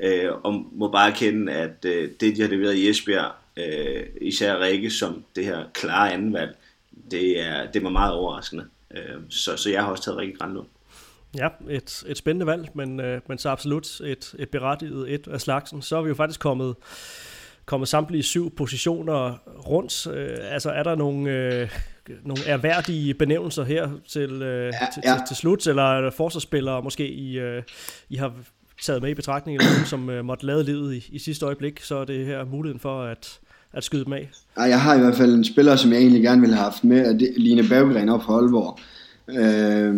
Øh, 0.03 0.33
og 0.43 0.65
må 0.73 0.91
bare 0.91 1.11
erkende, 1.11 1.53
at 1.53 1.85
øh, 1.85 2.11
det, 2.21 2.37
de 2.37 2.43
har 2.43 2.49
leveret 2.49 2.75
i 2.75 2.89
Esbjerg, 2.89 3.33
øh, 3.57 4.03
især 4.21 4.61
Rikke 4.61 4.91
som 4.91 5.25
det 5.37 5.45
her 5.45 5.65
klare 5.75 6.13
andenvalg, 6.13 6.57
det, 7.11 7.41
er, 7.41 7.71
det 7.71 7.85
var 7.85 7.91
meget 7.91 8.13
overraskende. 8.13 8.65
Øh, 8.97 9.21
så, 9.29 9.57
så 9.57 9.71
jeg 9.71 9.83
har 9.83 9.91
også 9.91 10.05
taget 10.05 10.19
Rikke 10.19 10.39
Granlund. 10.39 10.67
Ja, 11.37 11.49
et, 11.71 12.05
et 12.07 12.19
spændende 12.19 12.47
valg, 12.47 12.69
men, 12.75 13.01
øh, 13.01 13.21
men 13.29 13.39
så 13.39 13.49
absolut 13.49 14.01
et, 14.01 14.35
et 14.39 14.49
berettiget 14.49 15.15
et 15.15 15.29
af 15.29 15.41
slagsen. 15.41 15.83
Så 15.83 15.97
er 15.97 16.03
vi 16.03 16.09
jo 16.09 16.15
faktisk 16.15 16.41
kommet 16.41 16.75
kommet 17.71 17.89
samtlige 17.89 18.23
syv 18.23 18.55
positioner 18.57 19.43
rundt. 19.69 20.07
Øh, 20.07 20.37
altså 20.53 20.71
er 20.71 20.83
der 20.83 20.95
nogle, 20.95 21.31
øh, 21.31 21.69
nogle 22.25 22.43
erhverdige 22.47 23.15
benævnelser 23.15 23.65
her 23.65 23.89
til, 24.09 24.31
øh, 24.31 24.67
ja, 24.67 24.71
til, 24.95 25.03
ja. 25.05 25.15
til, 25.15 25.23
til 25.29 25.37
slut, 25.37 25.67
eller 25.67 25.83
er 25.83 26.01
der 26.01 26.11
forsvarsspillere 26.11 26.83
måske 26.83 27.09
I, 27.09 27.39
øh, 27.39 27.63
I 28.09 28.17
har 28.17 28.33
taget 28.83 29.03
med 29.03 29.11
i 29.11 29.15
betragtning, 29.15 29.59
eller 29.59 29.73
nogen, 29.73 29.87
som 29.87 30.11
øh, 30.11 30.25
måtte 30.25 30.47
lade 30.47 30.65
livet 30.65 30.95
i, 30.95 31.09
i 31.13 31.19
sidste 31.19 31.47
øjeblik, 31.47 31.81
så 31.83 31.97
er 31.97 32.05
det 32.05 32.27
her 32.27 32.45
muligheden 32.45 32.81
for 32.81 33.03
at, 33.03 33.39
at 33.73 33.85
skyde 33.85 34.05
dem 34.05 34.13
af? 34.13 34.31
Ja, 34.57 34.63
jeg 34.63 34.81
har 34.81 34.95
i 34.95 35.01
hvert 35.01 35.17
fald 35.17 35.35
en 35.35 35.45
spiller, 35.45 35.77
som 35.77 35.93
jeg 35.93 36.01
egentlig 36.01 36.23
gerne 36.23 36.41
ville 36.41 36.57
have 36.57 36.65
haft 36.65 36.85
med, 36.85 37.09
og 37.09 37.21
det 37.21 37.29
er 37.29 37.33
Line 37.37 37.69
Berggren 37.69 38.09
op 38.09 38.23
fra 38.23 38.35
Aalborg. 38.35 38.79
Øh, 39.29 39.93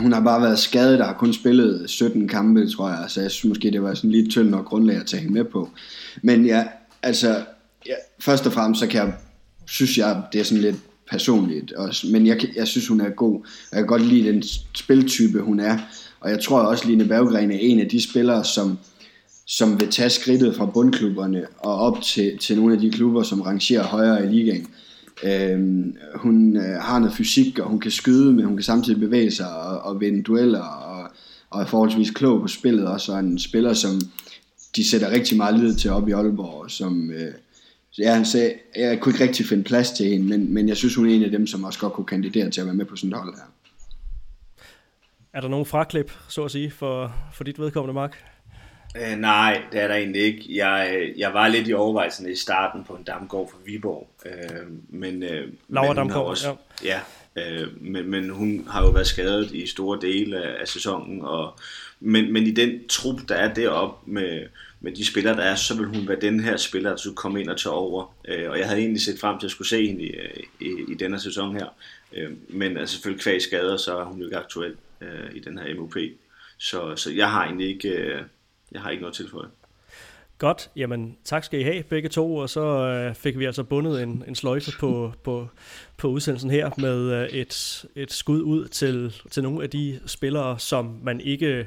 hun 0.00 0.12
har 0.12 0.20
bare 0.20 0.42
været 0.42 0.58
skadet, 0.58 0.98
der 0.98 1.04
har 1.04 1.14
kun 1.14 1.32
spillet 1.32 1.90
17 1.90 2.28
kampe, 2.28 2.70
tror 2.70 2.88
jeg, 2.88 3.04
så 3.08 3.20
jeg 3.20 3.30
synes 3.30 3.48
måske, 3.48 3.70
det 3.70 3.82
var 3.82 3.94
sådan 3.94 4.10
lidt 4.10 4.30
tyndt 4.30 4.50
nok 4.50 4.64
grundlag 4.64 4.96
at 4.96 5.06
tage 5.06 5.20
hende 5.20 5.34
med 5.34 5.44
på. 5.44 5.70
Men 6.22 6.46
ja, 6.46 6.64
altså, 7.02 7.44
ja, 7.86 7.94
først 8.20 8.46
og 8.46 8.52
fremmest, 8.52 8.80
så 8.80 8.86
kan 8.86 9.00
jeg, 9.00 9.14
synes 9.66 9.98
jeg, 9.98 10.22
det 10.32 10.40
er 10.40 10.44
sådan 10.44 10.62
lidt 10.62 10.76
personligt 11.10 11.72
også, 11.72 12.06
men 12.06 12.26
jeg, 12.26 12.40
jeg 12.56 12.66
synes, 12.66 12.88
hun 12.88 13.00
er 13.00 13.10
god. 13.10 13.46
Jeg 13.72 13.78
kan 13.78 13.86
godt 13.86 14.06
lide 14.06 14.28
den 14.28 14.42
spiltype, 14.74 15.40
hun 15.40 15.60
er, 15.60 15.78
og 16.20 16.30
jeg 16.30 16.40
tror 16.40 16.60
også, 16.60 16.88
Line 16.88 17.04
Berggren 17.04 17.50
er 17.50 17.58
en 17.58 17.80
af 17.80 17.88
de 17.88 18.02
spillere, 18.02 18.44
som, 18.44 18.78
som 19.46 19.80
vil 19.80 19.90
tage 19.90 20.10
skridtet 20.10 20.56
fra 20.56 20.66
bundklubberne 20.66 21.46
og 21.58 21.74
op 21.74 22.02
til, 22.02 22.38
til 22.38 22.56
nogle 22.56 22.74
af 22.74 22.80
de 22.80 22.90
klubber, 22.90 23.22
som 23.22 23.40
rangerer 23.40 23.82
højere 23.82 24.24
i 24.24 24.28
ligaen. 24.28 24.66
Øhm, 25.24 25.96
hun 26.14 26.56
øh, 26.56 26.80
har 26.80 26.98
noget 26.98 27.14
fysik, 27.14 27.58
og 27.58 27.68
hun 27.68 27.80
kan 27.80 27.90
skyde, 27.90 28.32
men 28.32 28.44
hun 28.44 28.56
kan 28.56 28.64
samtidig 28.64 29.00
bevæge 29.00 29.30
sig 29.30 29.56
og, 29.56 29.78
og 29.78 30.00
vinde 30.00 30.22
dueller, 30.22 30.62
og, 30.62 31.08
og 31.50 31.62
er 31.62 31.66
forholdsvis 31.66 32.10
klog 32.10 32.40
på 32.40 32.48
spillet 32.48 32.86
også, 32.86 33.12
og 33.12 33.20
en 33.20 33.38
spiller, 33.38 33.72
som, 33.72 34.00
de 34.76 34.88
sætter 34.88 35.10
rigtig 35.10 35.36
meget 35.36 35.58
lid 35.58 35.76
til 35.76 35.90
op 35.90 36.08
i 36.08 36.12
Aalborg, 36.12 36.70
som, 36.70 37.10
øh, 37.10 37.32
ja, 37.98 38.24
så 38.24 38.52
jeg 38.76 39.00
kunne 39.00 39.14
ikke 39.14 39.24
rigtig 39.24 39.46
finde 39.46 39.64
plads 39.64 39.90
til 39.90 40.06
hende, 40.06 40.26
men, 40.26 40.54
men 40.54 40.68
jeg 40.68 40.76
synes, 40.76 40.94
hun 40.94 41.10
er 41.10 41.14
en 41.14 41.24
af 41.24 41.30
dem, 41.30 41.46
som 41.46 41.64
også 41.64 41.78
godt 41.78 41.92
kunne 41.92 42.06
kandidere 42.06 42.50
til 42.50 42.60
at 42.60 42.66
være 42.66 42.76
med 42.76 42.84
på 42.84 42.96
sådan 42.96 43.12
et 43.12 43.18
hold 43.18 43.34
her. 43.34 43.52
Er 45.32 45.40
der 45.40 45.48
nogen 45.48 45.66
fraklip, 45.66 46.12
så 46.28 46.44
at 46.44 46.50
sige, 46.50 46.70
for, 46.70 47.14
for 47.32 47.44
dit 47.44 47.58
vedkommende, 47.58 47.94
Mark? 47.94 48.24
Øh, 48.96 49.18
nej, 49.18 49.62
det 49.72 49.82
er 49.82 49.88
der 49.88 49.94
egentlig 49.94 50.22
ikke. 50.22 50.44
Jeg, 50.48 51.08
jeg 51.16 51.34
var 51.34 51.48
lidt 51.48 51.68
i 51.68 51.72
overvejelsen 51.72 52.28
i 52.28 52.34
starten 52.34 52.84
på 52.84 52.92
en 52.92 53.02
damgård 53.02 53.50
for 53.50 53.58
Viborg. 53.64 54.08
Øh, 54.26 54.66
men, 54.88 55.22
øh, 55.22 55.52
Laura 55.68 55.94
Damgaard, 55.94 56.26
også, 56.26 56.56
ja. 56.84 56.88
ja 56.88 57.00
øh, 57.36 57.82
men, 57.82 58.10
men 58.10 58.30
hun 58.30 58.68
har 58.70 58.82
jo 58.82 58.90
været 58.90 59.06
skadet 59.06 59.52
i 59.52 59.66
store 59.66 59.98
dele 60.00 60.42
af, 60.42 60.60
af 60.60 60.68
sæsonen, 60.68 61.22
og, 61.22 61.58
men, 62.00 62.32
men 62.32 62.46
i 62.46 62.50
den 62.50 62.88
trup, 62.88 63.20
der 63.28 63.34
er 63.34 63.54
deroppe 63.54 64.10
med, 64.10 64.46
med 64.80 64.92
de 64.92 65.06
spillere, 65.06 65.36
der 65.36 65.42
er, 65.42 65.54
så 65.54 65.76
vil 65.76 65.86
hun 65.86 66.08
være 66.08 66.20
den 66.20 66.40
her 66.40 66.56
spiller, 66.56 66.90
der 66.90 66.96
skulle 66.96 67.16
komme 67.16 67.40
ind 67.40 67.48
og 67.48 67.58
tage 67.58 67.72
over. 67.72 68.14
Øh, 68.28 68.50
og 68.50 68.58
jeg 68.58 68.66
havde 68.66 68.80
egentlig 68.80 69.02
set 69.02 69.20
frem 69.20 69.38
til 69.38 69.46
at 69.46 69.50
skulle 69.50 69.68
se 69.68 69.86
hende 69.86 70.02
i, 70.02 70.10
øh, 70.10 70.42
i, 70.60 70.92
i 70.92 70.94
denne 70.94 71.20
sæson 71.20 71.56
her. 71.56 71.66
Øh, 72.12 72.30
men 72.48 72.76
altså, 72.76 72.94
selvfølgelig 72.94 73.22
kvæg 73.22 73.42
skader, 73.42 73.76
så 73.76 73.98
er 73.98 74.04
hun 74.04 74.18
jo 74.18 74.24
ikke 74.24 74.36
aktuel 74.36 74.74
øh, 75.00 75.34
i 75.34 75.38
den 75.38 75.58
her 75.58 75.74
MOP. 75.74 75.96
Så, 76.58 76.96
så 76.96 77.12
jeg 77.12 77.30
har 77.30 77.44
egentlig 77.44 77.68
ikke, 77.68 77.88
øh, 77.88 78.22
jeg 78.72 78.80
har 78.80 78.90
ikke 78.90 79.00
noget 79.00 79.16
tilføje. 79.16 79.48
Godt, 80.38 80.70
jamen 80.76 81.16
tak 81.24 81.44
skal 81.44 81.60
I 81.60 81.62
have 81.62 81.82
begge 81.82 82.08
to, 82.08 82.36
og 82.36 82.50
så 82.50 82.60
øh, 82.60 83.14
fik 83.14 83.38
vi 83.38 83.44
altså 83.44 83.62
bundet 83.62 84.02
en, 84.02 84.24
en 84.28 84.34
sløjfe 84.34 84.72
på, 84.78 85.12
på, 85.24 85.48
på 85.96 86.08
udsendelsen 86.08 86.50
her 86.50 86.70
med 86.78 87.12
øh, 87.12 87.28
et, 87.28 87.84
et 87.94 88.12
skud 88.12 88.42
ud 88.42 88.68
til, 88.68 89.22
til 89.30 89.42
nogle 89.42 89.62
af 89.62 89.70
de 89.70 90.00
spillere, 90.06 90.58
som 90.58 90.98
man 91.02 91.20
ikke 91.20 91.66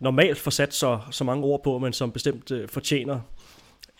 normalt 0.00 0.38
får 0.38 0.50
sat 0.50 0.74
så, 0.74 1.00
så 1.10 1.24
mange 1.24 1.44
ord 1.44 1.62
på, 1.62 1.78
men 1.78 1.92
som 1.92 2.12
bestemt 2.12 2.50
øh, 2.50 2.68
fortjener 2.68 3.20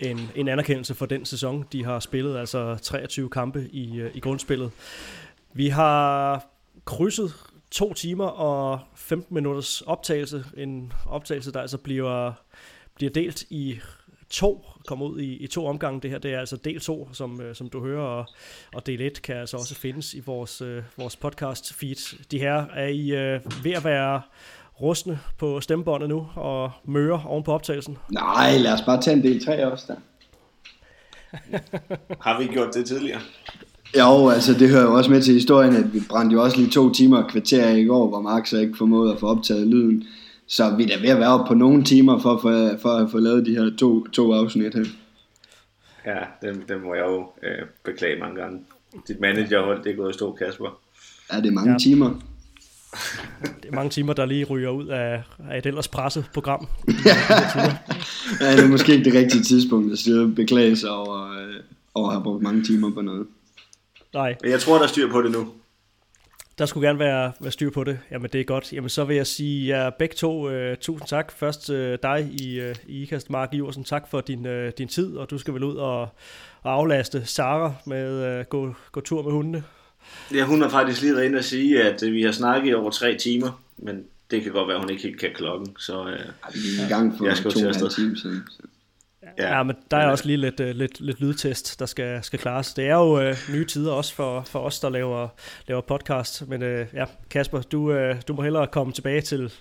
en, 0.01 0.31
en 0.35 0.49
anerkendelse 0.49 0.95
for 0.95 1.07
den 1.07 1.25
sæson, 1.25 1.65
de 1.73 1.85
har 1.85 2.01
spillet, 2.01 2.37
altså 2.37 2.79
23 2.83 3.31
kampe 3.31 3.69
i, 3.73 4.01
øh, 4.01 4.11
i 4.15 4.21
grundspillet. 4.21 4.71
Vi 5.53 5.69
har 5.69 6.45
krydset 6.85 7.35
to 7.71 7.93
timer 7.93 8.27
og 8.27 8.81
15 8.95 9.35
minutters 9.35 9.81
optagelse, 9.81 10.45
en 10.57 10.93
optagelse, 11.07 11.53
der 11.53 11.61
altså 11.61 11.79
bliver, 11.79 12.33
bliver 12.95 13.11
delt 13.13 13.43
i 13.51 13.81
to, 14.31 14.67
kommer 14.87 15.07
ud 15.07 15.21
i, 15.21 15.37
i 15.37 15.47
to 15.47 15.67
omgange. 15.67 16.01
Det 16.01 16.11
her 16.11 16.19
det 16.19 16.35
er 16.35 16.41
altså 16.41 16.57
del 16.57 16.81
2, 16.81 17.09
som, 17.13 17.41
øh, 17.41 17.55
som 17.55 17.69
du 17.69 17.85
hører, 17.85 18.03
og, 18.03 18.27
og 18.75 18.87
del 18.87 19.01
1 19.01 19.23
kan 19.23 19.37
altså 19.37 19.57
også 19.57 19.75
findes 19.75 20.15
i 20.15 20.21
vores, 20.21 20.61
øh, 20.61 20.83
vores 20.97 21.17
podcast 21.17 21.75
feed. 21.75 22.25
De 22.31 22.39
her 22.39 22.67
er 22.67 22.87
I 22.87 23.11
øh, 23.11 23.41
ved 23.65 23.73
at 23.73 23.85
være 23.85 24.23
rustne 24.83 25.19
på 25.39 25.61
stemmebåndet 25.61 26.09
nu 26.09 26.27
og 26.35 26.71
møre 26.85 27.23
oven 27.27 27.45
på 27.45 27.53
optagelsen? 27.53 27.99
Nej, 28.13 28.59
lad 28.59 28.73
os 28.73 28.83
bare 28.83 29.03
tage 29.03 29.17
en 29.17 29.23
del 29.23 29.45
3 29.45 29.73
også 29.73 29.85
der. 29.89 29.97
Har 32.27 32.39
vi 32.39 32.47
gjort 32.47 32.75
det 32.75 32.87
tidligere? 32.87 33.21
Jo, 33.99 34.29
altså 34.29 34.55
det 34.55 34.69
hører 34.69 34.83
jo 34.83 34.95
også 34.95 35.11
med 35.11 35.23
til 35.23 35.35
historien, 35.35 35.77
at 35.77 35.95
vi 35.95 36.01
brændte 36.09 36.35
jo 36.35 36.43
også 36.43 36.57
lige 36.57 36.71
to 36.71 36.93
timer 36.93 37.23
og 37.23 37.31
kvarter 37.31 37.71
i 37.71 37.85
går, 37.85 38.09
hvor 38.09 38.21
Max 38.21 38.53
ikke 38.53 38.77
formåede 38.79 39.13
at 39.13 39.21
få 39.21 39.27
optaget 39.27 39.67
lyden. 39.67 40.05
Så 40.47 40.77
vi 40.77 40.83
er 40.83 40.87
da 40.87 40.97
ved 41.01 41.09
at 41.09 41.19
være 41.19 41.29
oppe 41.29 41.49
på 41.49 41.55
nogle 41.55 41.85
timer 41.85 42.19
for, 42.19 42.39
for, 42.43 42.79
for 42.83 42.89
at 42.89 43.11
få 43.11 43.19
lavet 43.19 43.47
de 43.47 43.57
her 43.57 43.71
to, 43.79 44.07
to 44.07 44.33
afsnit 44.33 44.75
her. 44.75 44.85
Ja, 46.07 46.49
dem, 46.49 46.63
dem 46.69 46.81
må 46.81 46.95
jeg 46.95 47.05
jo 47.05 47.31
øh, 47.43 47.67
beklage 47.85 48.21
mange 48.21 48.41
gange. 48.41 48.61
Dit 49.09 49.21
managerhold, 49.21 49.85
det 49.85 49.93
er 49.93 49.97
gået 49.97 50.11
i 50.11 50.15
stå, 50.15 50.33
Kasper. 50.33 50.81
Ja, 51.33 51.41
det 51.41 51.47
er 51.47 51.53
mange 51.53 51.73
ja. 51.73 51.79
timer. 51.79 52.21
Det 53.63 53.69
er 53.69 53.75
mange 53.75 53.91
timer, 53.91 54.13
der 54.13 54.27
lige 54.27 54.45
ryger 54.45 54.71
ud 54.71 54.87
af, 54.87 55.23
af 55.51 55.59
et 55.59 55.67
ellers 55.67 55.89
presset 55.89 56.25
program. 56.35 56.69
Ja, 58.41 58.53
det 58.57 58.65
er 58.65 58.69
måske 58.69 58.93
ikke 58.93 59.05
det 59.05 59.15
rigtige 59.15 59.43
tidspunkt 59.43 59.93
at 59.93 59.99
sidde 59.99 60.23
og 60.25 60.35
beklage 60.35 60.77
sig 60.77 60.91
over, 60.91 61.33
øh, 61.33 61.55
over 61.95 62.09
at 62.09 62.15
have 62.15 62.23
brugt 62.23 62.43
mange 62.43 62.65
timer 62.65 62.91
på 62.95 63.01
noget. 63.01 63.27
Nej, 64.15 64.35
Men 64.43 64.51
jeg 64.51 64.61
tror, 64.61 64.77
der 64.77 64.83
er 64.83 64.89
styr 64.89 65.11
på 65.11 65.23
det 65.23 65.31
nu. 65.33 65.49
der 66.59 66.67
skulle 66.67 66.89
gerne 66.89 66.99
være, 66.99 67.33
være 67.41 67.53
styr 67.53 67.71
på 67.71 67.85
det. 67.85 67.99
Jamen 68.11 68.31
det 68.33 68.41
er 68.41 68.45
godt. 68.45 68.73
Jamen 68.73 68.91
så 68.91 69.05
vil 69.05 69.17
jeg 69.17 69.27
sige 69.27 69.69
jer 69.69 69.91
begge 69.91 70.15
to 70.15 70.47
uh, 70.49 70.75
tusind 70.81 71.09
tak. 71.09 71.33
Først 71.33 71.71
uh, 71.71 71.77
dig 71.77 72.29
i, 72.41 72.61
uh, 72.61 72.77
i 72.87 73.03
IKAST, 73.03 73.31
Mark 73.31 73.55
Iversen. 73.55 73.85
Tak 73.85 74.11
for 74.11 74.21
din, 74.21 74.47
uh, 74.47 74.69
din 74.79 74.89
tid, 74.89 75.17
og 75.17 75.31
du 75.31 75.39
skal 75.39 75.55
vel 75.55 75.65
ud 75.65 75.77
og, 75.77 76.01
og 76.63 76.73
aflaste 76.73 77.25
Sara 77.27 77.73
med 77.87 78.39
uh, 78.41 78.47
gå, 78.47 78.75
gå 78.93 79.01
tur 79.01 79.23
med 79.23 79.33
hundene. 79.33 79.65
Ja, 80.35 80.45
hun 80.45 80.63
har 80.63 80.69
faktisk 80.69 81.01
lige 81.03 81.15
været 81.15 81.25
inde 81.25 81.39
og 81.39 81.45
sige, 81.45 81.83
at 81.83 82.03
øh, 82.03 82.13
vi 82.13 82.23
har 82.23 82.33
snakket 82.33 82.71
i 82.71 82.75
over 82.75 82.91
tre 82.91 83.17
timer, 83.19 83.63
men 83.77 84.05
det 84.31 84.43
kan 84.43 84.53
godt 84.53 84.69
være, 84.69 84.77
at 84.77 84.83
hun 84.83 84.91
ikke 84.91 85.03
helt 85.03 85.21
kan 85.21 85.31
klokken. 85.35 85.77
Så 85.79 86.07
øh, 86.07 86.13
Ej, 86.13 86.51
vi 86.55 86.59
er 86.81 86.87
i 86.87 86.89
gang 86.89 87.19
for 87.19 87.27
Jeg 87.27 87.37
skal 87.37 87.51
to 87.51 87.59
til 87.59 87.69
og 87.69 87.75
en 87.75 87.91
time 87.91 88.17
siden. 88.17 88.43
Så. 88.51 88.63
Ja, 89.39 89.57
ja 89.57 89.63
men 89.63 89.77
der 89.91 89.97
er 89.97 90.11
også 90.11 90.27
lige 90.27 90.37
lidt, 90.37 90.61
uh, 90.61 90.67
lidt, 90.67 91.01
lidt 91.01 91.21
lydtest, 91.21 91.81
der 91.81 91.87
skal, 91.87 92.19
skal 92.23 92.39
klares. 92.39 92.75
Det 92.75 92.89
er 92.89 92.95
jo 92.95 93.29
uh, 93.29 93.37
nye 93.53 93.67
tider 93.67 93.93
også 93.93 94.15
for, 94.15 94.43
for 94.47 94.59
os, 94.59 94.81
der 94.81 94.89
laver, 94.91 95.29
laver 95.69 95.81
podcast. 95.81 96.49
Men 96.49 96.63
uh, 96.63 96.95
ja, 96.95 97.05
Kasper, 97.31 97.63
du, 97.63 97.91
uh, 97.91 98.17
du 98.29 98.35
må 98.35 98.43
hellere 98.43 98.67
komme 98.67 98.93
tilbage 98.93 99.21
til, 99.21 99.53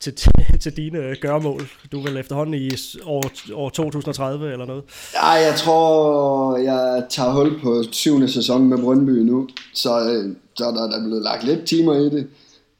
til, 0.00 0.14
til, 0.14 0.32
til 0.62 0.76
dine 0.76 0.98
uh, 0.98 1.12
gørmål. 1.20 1.62
Du 1.92 2.00
er 2.00 2.08
vel 2.08 2.16
efterhånden 2.16 2.54
i 2.54 2.70
år, 3.04 3.24
år 3.54 3.68
2030 3.68 4.52
eller 4.52 4.66
noget. 4.66 4.84
Ja, 5.14 5.28
jeg 5.28 5.54
tror, 5.56 6.56
jeg 6.56 7.04
tager 7.10 7.32
hul 7.32 7.60
på 7.60 7.82
syvende 7.92 8.32
sæson 8.32 8.68
med 8.68 8.78
Brøndby 8.78 9.10
nu, 9.10 9.48
så, 9.74 10.00
øh, 10.00 10.36
så 10.54 10.64
er 10.64 10.70
der, 10.70 10.90
der 10.90 10.98
er 10.98 11.04
blevet 11.04 11.22
lagt 11.22 11.44
lidt 11.44 11.64
timer 11.64 11.94
i 11.94 12.04
det. 12.04 12.26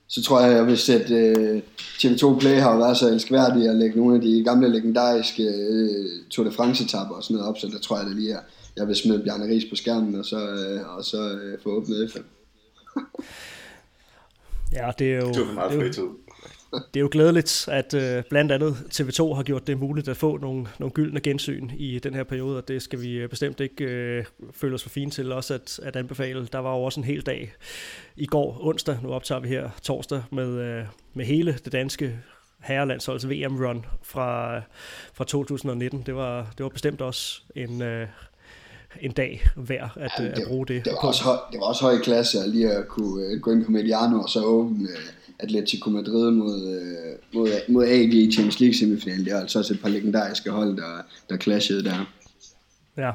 Så 0.08 0.22
tror 0.22 0.40
jeg, 0.40 0.56
jeg 0.56 0.66
vil 0.66 0.78
sætte 0.78 1.14
øh, 1.14 1.62
TV2 1.78 2.38
Play 2.38 2.60
har 2.60 2.76
været 2.76 2.96
så 2.96 3.08
elskværdige 3.08 3.70
at 3.70 3.76
lægge 3.76 3.96
nogle 3.96 4.14
af 4.14 4.20
de 4.20 4.44
gamle 4.44 4.68
legendariske 4.68 5.42
øh, 5.42 6.04
Tour 6.30 6.48
de 6.48 6.52
France-etapper 6.52 7.14
og 7.14 7.24
sådan 7.24 7.36
noget 7.36 7.48
op, 7.48 7.58
så 7.58 7.66
der 7.66 7.78
tror 7.78 7.96
jeg 7.96 8.06
da 8.06 8.12
lige, 8.12 8.34
at 8.34 8.42
jeg 8.76 8.88
vil 8.88 8.96
smide 8.96 9.22
Bjarne 9.24 9.44
Ries 9.44 9.64
på 9.64 9.76
skærmen, 9.76 10.14
og 10.14 10.24
så, 10.24 10.38
øh, 10.38 10.96
og 10.96 11.04
så 11.04 11.30
øh, 11.30 11.58
få 11.62 11.70
åbnet 11.70 12.12
FM. 12.12 12.18
Ja, 14.72 14.90
det 14.98 15.12
er 15.12 15.16
jo, 15.16 15.32
det 15.32 15.54
meget 15.54 15.70
det 15.70 15.78
er 15.78 15.84
jo, 15.84 15.92
fritid. 15.92 16.02
Det 16.94 17.00
er 17.00 17.02
jo 17.02 17.08
glædeligt, 17.12 17.68
at 17.72 17.94
øh, 17.94 18.22
blandt 18.30 18.52
andet 18.52 18.72
TV2 18.72 19.34
har 19.34 19.42
gjort 19.42 19.66
det 19.66 19.78
muligt 19.78 20.08
at 20.08 20.16
få 20.16 20.36
nogle, 20.36 20.66
nogle 20.78 20.92
gyldne 20.92 21.20
gensyn 21.20 21.70
i 21.78 21.98
den 21.98 22.14
her 22.14 22.24
periode, 22.24 22.56
og 22.56 22.68
det 22.68 22.82
skal 22.82 23.00
vi 23.00 23.12
øh, 23.12 23.28
bestemt 23.28 23.60
ikke 23.60 23.84
øh, 23.84 24.24
føle 24.52 24.74
os 24.74 24.82
for 24.82 24.90
fine 24.90 25.10
til 25.10 25.32
også 25.32 25.54
at, 25.54 25.80
at 25.82 25.96
anbefale. 25.96 26.48
Der 26.52 26.58
var 26.58 26.76
jo 26.76 26.82
også 26.82 27.00
en 27.00 27.04
hel 27.04 27.22
dag 27.22 27.52
i 28.16 28.26
går 28.26 28.58
onsdag, 28.60 28.98
nu 29.02 29.12
optager 29.12 29.40
vi 29.40 29.48
her 29.48 29.70
torsdag, 29.82 30.22
med, 30.32 30.48
øh, 30.48 30.84
med 31.14 31.24
hele 31.24 31.58
det 31.64 31.72
danske 31.72 32.18
herrelandsholds 32.58 33.28
VM-run 33.28 33.86
fra, 34.02 34.60
fra 35.14 35.24
2019. 35.24 36.02
Det 36.06 36.14
var, 36.14 36.52
det 36.58 36.64
var 36.64 36.68
bestemt 36.68 37.00
også 37.00 37.40
en, 37.54 37.82
øh, 37.82 38.08
en 39.00 39.12
dag 39.12 39.48
værd 39.56 39.90
at, 39.96 40.10
Jamen, 40.18 40.32
øh, 40.32 40.38
at 40.42 40.48
bruge 40.48 40.66
det. 40.66 40.84
Det 40.84 40.92
var, 40.92 40.98
på. 41.00 41.06
også 41.06 41.24
høj, 41.24 41.36
det 41.52 41.60
var 41.60 41.66
også 41.66 41.82
høj 41.82 41.98
klasse 41.98 42.38
at 42.38 42.48
lige 42.48 42.70
at 42.70 42.88
kunne 42.88 43.24
øh, 43.24 43.40
gå 43.40 43.52
ind 43.52 43.64
på 43.64 43.70
Mediano 43.70 44.20
og 44.20 44.28
så 44.28 44.44
åbne 44.44 44.88
øh, 44.88 45.25
Atletico 45.38 45.90
Madrid 45.90 46.30
mod, 46.30 46.68
øh, 46.68 47.34
mod, 47.34 47.48
mod 47.68 47.84
AG 47.84 48.14
i 48.14 48.32
Champions 48.32 48.60
League 48.60 48.74
semifinalen. 48.74 49.24
Det 49.24 49.32
er 49.32 49.40
altså 49.40 49.58
også 49.58 49.74
et 49.74 49.80
par 49.80 49.88
legendariske 49.88 50.50
hold, 50.50 50.76
der, 50.76 51.02
der 51.30 51.36
clashede 51.36 51.84
der. 51.84 52.12
Ja, 52.96 53.12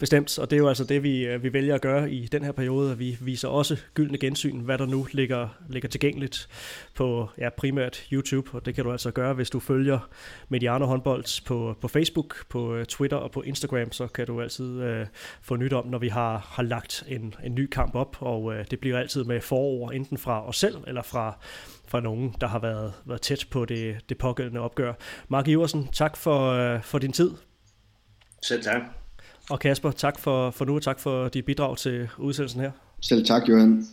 bestemt. 0.00 0.38
Og 0.38 0.50
det 0.50 0.56
er 0.56 0.60
jo 0.60 0.68
altså 0.68 0.84
det, 0.84 1.02
vi, 1.02 1.26
øh, 1.26 1.42
vi 1.42 1.52
vælger 1.52 1.74
at 1.74 1.80
gøre 1.80 2.12
i 2.12 2.26
den 2.26 2.44
her 2.44 2.52
periode, 2.52 2.92
at 2.92 2.98
vi 2.98 3.18
viser 3.20 3.48
også 3.48 3.76
gyldne 3.94 4.18
gensyn, 4.18 4.60
hvad 4.60 4.78
der 4.78 4.86
nu 4.86 5.06
ligger, 5.12 5.48
ligger 5.68 5.88
tilgængeligt 5.88 6.48
på 6.94 7.28
ja, 7.38 7.48
primært 7.50 8.06
YouTube. 8.12 8.50
Og 8.52 8.66
det 8.66 8.74
kan 8.74 8.84
du 8.84 8.92
altså 8.92 9.10
gøre, 9.10 9.34
hvis 9.34 9.50
du 9.50 9.60
følger 9.60 10.08
Mediano 10.48 10.86
Håndbold 10.86 11.44
på, 11.46 11.76
på 11.80 11.88
Facebook, 11.88 12.48
på 12.48 12.74
øh, 12.74 12.84
Twitter 12.86 13.16
og 13.16 13.30
på 13.30 13.42
Instagram, 13.42 13.92
så 13.92 14.06
kan 14.06 14.26
du 14.26 14.40
altid 14.40 14.80
øh, 14.82 15.06
få 15.42 15.56
nyt 15.56 15.72
om, 15.72 15.86
når 15.86 15.98
vi 15.98 16.08
har, 16.08 16.38
har 16.38 16.62
lagt 16.62 17.04
en, 17.08 17.34
en 17.44 17.54
ny 17.54 17.66
kamp 17.66 17.94
op. 17.94 18.16
Og 18.20 18.54
øh, 18.54 18.64
det 18.70 18.80
bliver 18.80 18.98
altid 18.98 19.24
med 19.24 19.40
forår, 19.40 19.90
enten 19.90 20.18
fra 20.18 20.48
os 20.48 20.56
selv 20.56 20.76
eller 20.86 21.02
fra 21.02 21.38
fra 21.88 22.00
nogen, 22.00 22.34
der 22.40 22.46
har 22.46 22.58
været, 22.58 22.92
været 23.04 23.20
tæt 23.20 23.44
på 23.50 23.64
det, 23.64 23.96
det 24.08 24.18
pågældende 24.18 24.60
opgør. 24.60 24.92
Mark 25.28 25.48
Iversen, 25.48 25.88
tak 25.92 26.16
for, 26.16 26.52
øh, 26.52 26.82
for 26.82 26.98
din 26.98 27.12
tid. 27.12 27.30
Selv 28.42 28.62
tak. 28.62 28.99
Og 29.50 29.60
Kasper, 29.60 29.90
tak 29.90 30.18
for, 30.18 30.50
for 30.50 30.64
nu, 30.64 30.74
og 30.74 30.82
tak 30.82 31.00
for 31.00 31.28
dit 31.28 31.44
bidrag 31.44 31.76
til 31.76 32.08
udsendelsen 32.18 32.60
her. 32.60 32.70
Selv 33.00 33.26
tak, 33.26 33.48
Johan. 33.48 33.86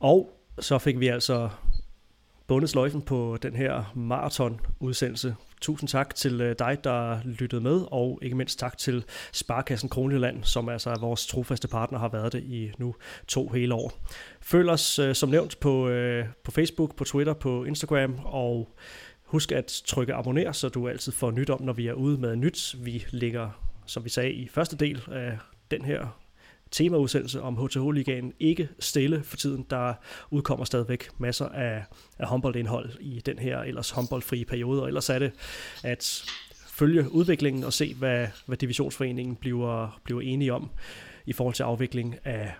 Og 0.00 0.30
så 0.58 0.78
fik 0.78 1.00
vi 1.00 1.08
altså 1.08 1.48
bundet 2.46 2.70
sløjfen 2.70 3.02
på 3.02 3.38
den 3.42 3.56
her 3.56 3.92
maraton-udsendelse. 3.94 5.34
Tusind 5.60 5.88
tak 5.88 6.14
til 6.14 6.40
øh, 6.40 6.54
dig, 6.58 6.78
der 6.84 7.18
lyttede 7.24 7.60
med, 7.60 7.84
og 7.90 8.18
ikke 8.22 8.36
mindst 8.36 8.58
tak 8.58 8.78
til 8.78 9.04
Sparkassen 9.32 9.88
Kronjylland, 9.88 10.44
som 10.44 10.68
altså 10.68 10.90
er 10.90 10.98
vores 11.00 11.26
trofaste 11.26 11.68
partner, 11.68 11.98
har 11.98 12.08
været 12.08 12.32
det 12.32 12.42
i 12.42 12.70
nu 12.78 12.94
to 13.28 13.48
hele 13.48 13.74
år. 13.74 13.92
Følg 14.40 14.70
os 14.70 14.98
øh, 14.98 15.14
som 15.14 15.28
nævnt 15.28 15.60
på, 15.60 15.88
øh, 15.88 16.26
på 16.44 16.50
Facebook, 16.50 16.96
på 16.96 17.04
Twitter, 17.04 17.34
på 17.34 17.64
Instagram, 17.64 18.18
og 18.24 18.76
husk 19.28 19.52
at 19.52 19.82
trykke 19.86 20.14
abonner, 20.14 20.52
så 20.52 20.68
du 20.68 20.88
altid 20.88 21.12
får 21.12 21.30
nyt 21.30 21.50
om, 21.50 21.62
når 21.62 21.72
vi 21.72 21.86
er 21.86 21.92
ude 21.92 22.18
med 22.18 22.36
nyt. 22.36 22.76
Vi 22.78 23.04
ligger, 23.10 23.50
som 23.86 24.04
vi 24.04 24.08
sagde 24.08 24.32
i 24.32 24.48
første 24.48 24.76
del 24.76 25.02
af 25.10 25.38
den 25.70 25.84
her 25.84 26.18
temaudsendelse 26.70 27.42
om 27.42 27.56
HTH-ligaen 27.56 28.32
ikke 28.40 28.68
stille 28.78 29.22
for 29.22 29.36
tiden. 29.36 29.66
Der 29.70 29.94
udkommer 30.30 30.64
stadigvæk 30.64 31.08
masser 31.18 31.48
af, 31.48 31.84
af 32.18 32.28
håndboldindhold 32.28 32.90
i 33.00 33.20
den 33.26 33.38
her 33.38 33.58
ellers 33.58 33.90
håndboldfrie 33.90 34.44
periode, 34.44 34.82
og 34.82 34.88
ellers 34.88 35.10
er 35.10 35.18
det 35.18 35.32
at 35.84 36.24
følge 36.66 37.12
udviklingen 37.12 37.64
og 37.64 37.72
se, 37.72 37.94
hvad, 37.94 38.26
hvad 38.46 38.56
divisionsforeningen 38.56 39.36
bliver, 39.36 40.00
bliver 40.04 40.20
enige 40.20 40.52
om 40.52 40.70
i 41.26 41.32
forhold 41.32 41.54
til 41.54 41.62
afvikling 41.62 42.16
af 42.24 42.52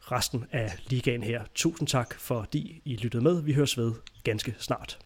resten 0.00 0.44
af 0.52 0.72
ligaen 0.86 1.22
her. 1.22 1.42
Tusind 1.54 1.88
tak, 1.88 2.14
fordi 2.20 2.82
I 2.84 2.96
lyttede 2.96 3.22
med. 3.22 3.42
Vi 3.42 3.52
høres 3.52 3.78
ved 3.78 3.92
ganske 4.24 4.54
snart. 4.58 5.05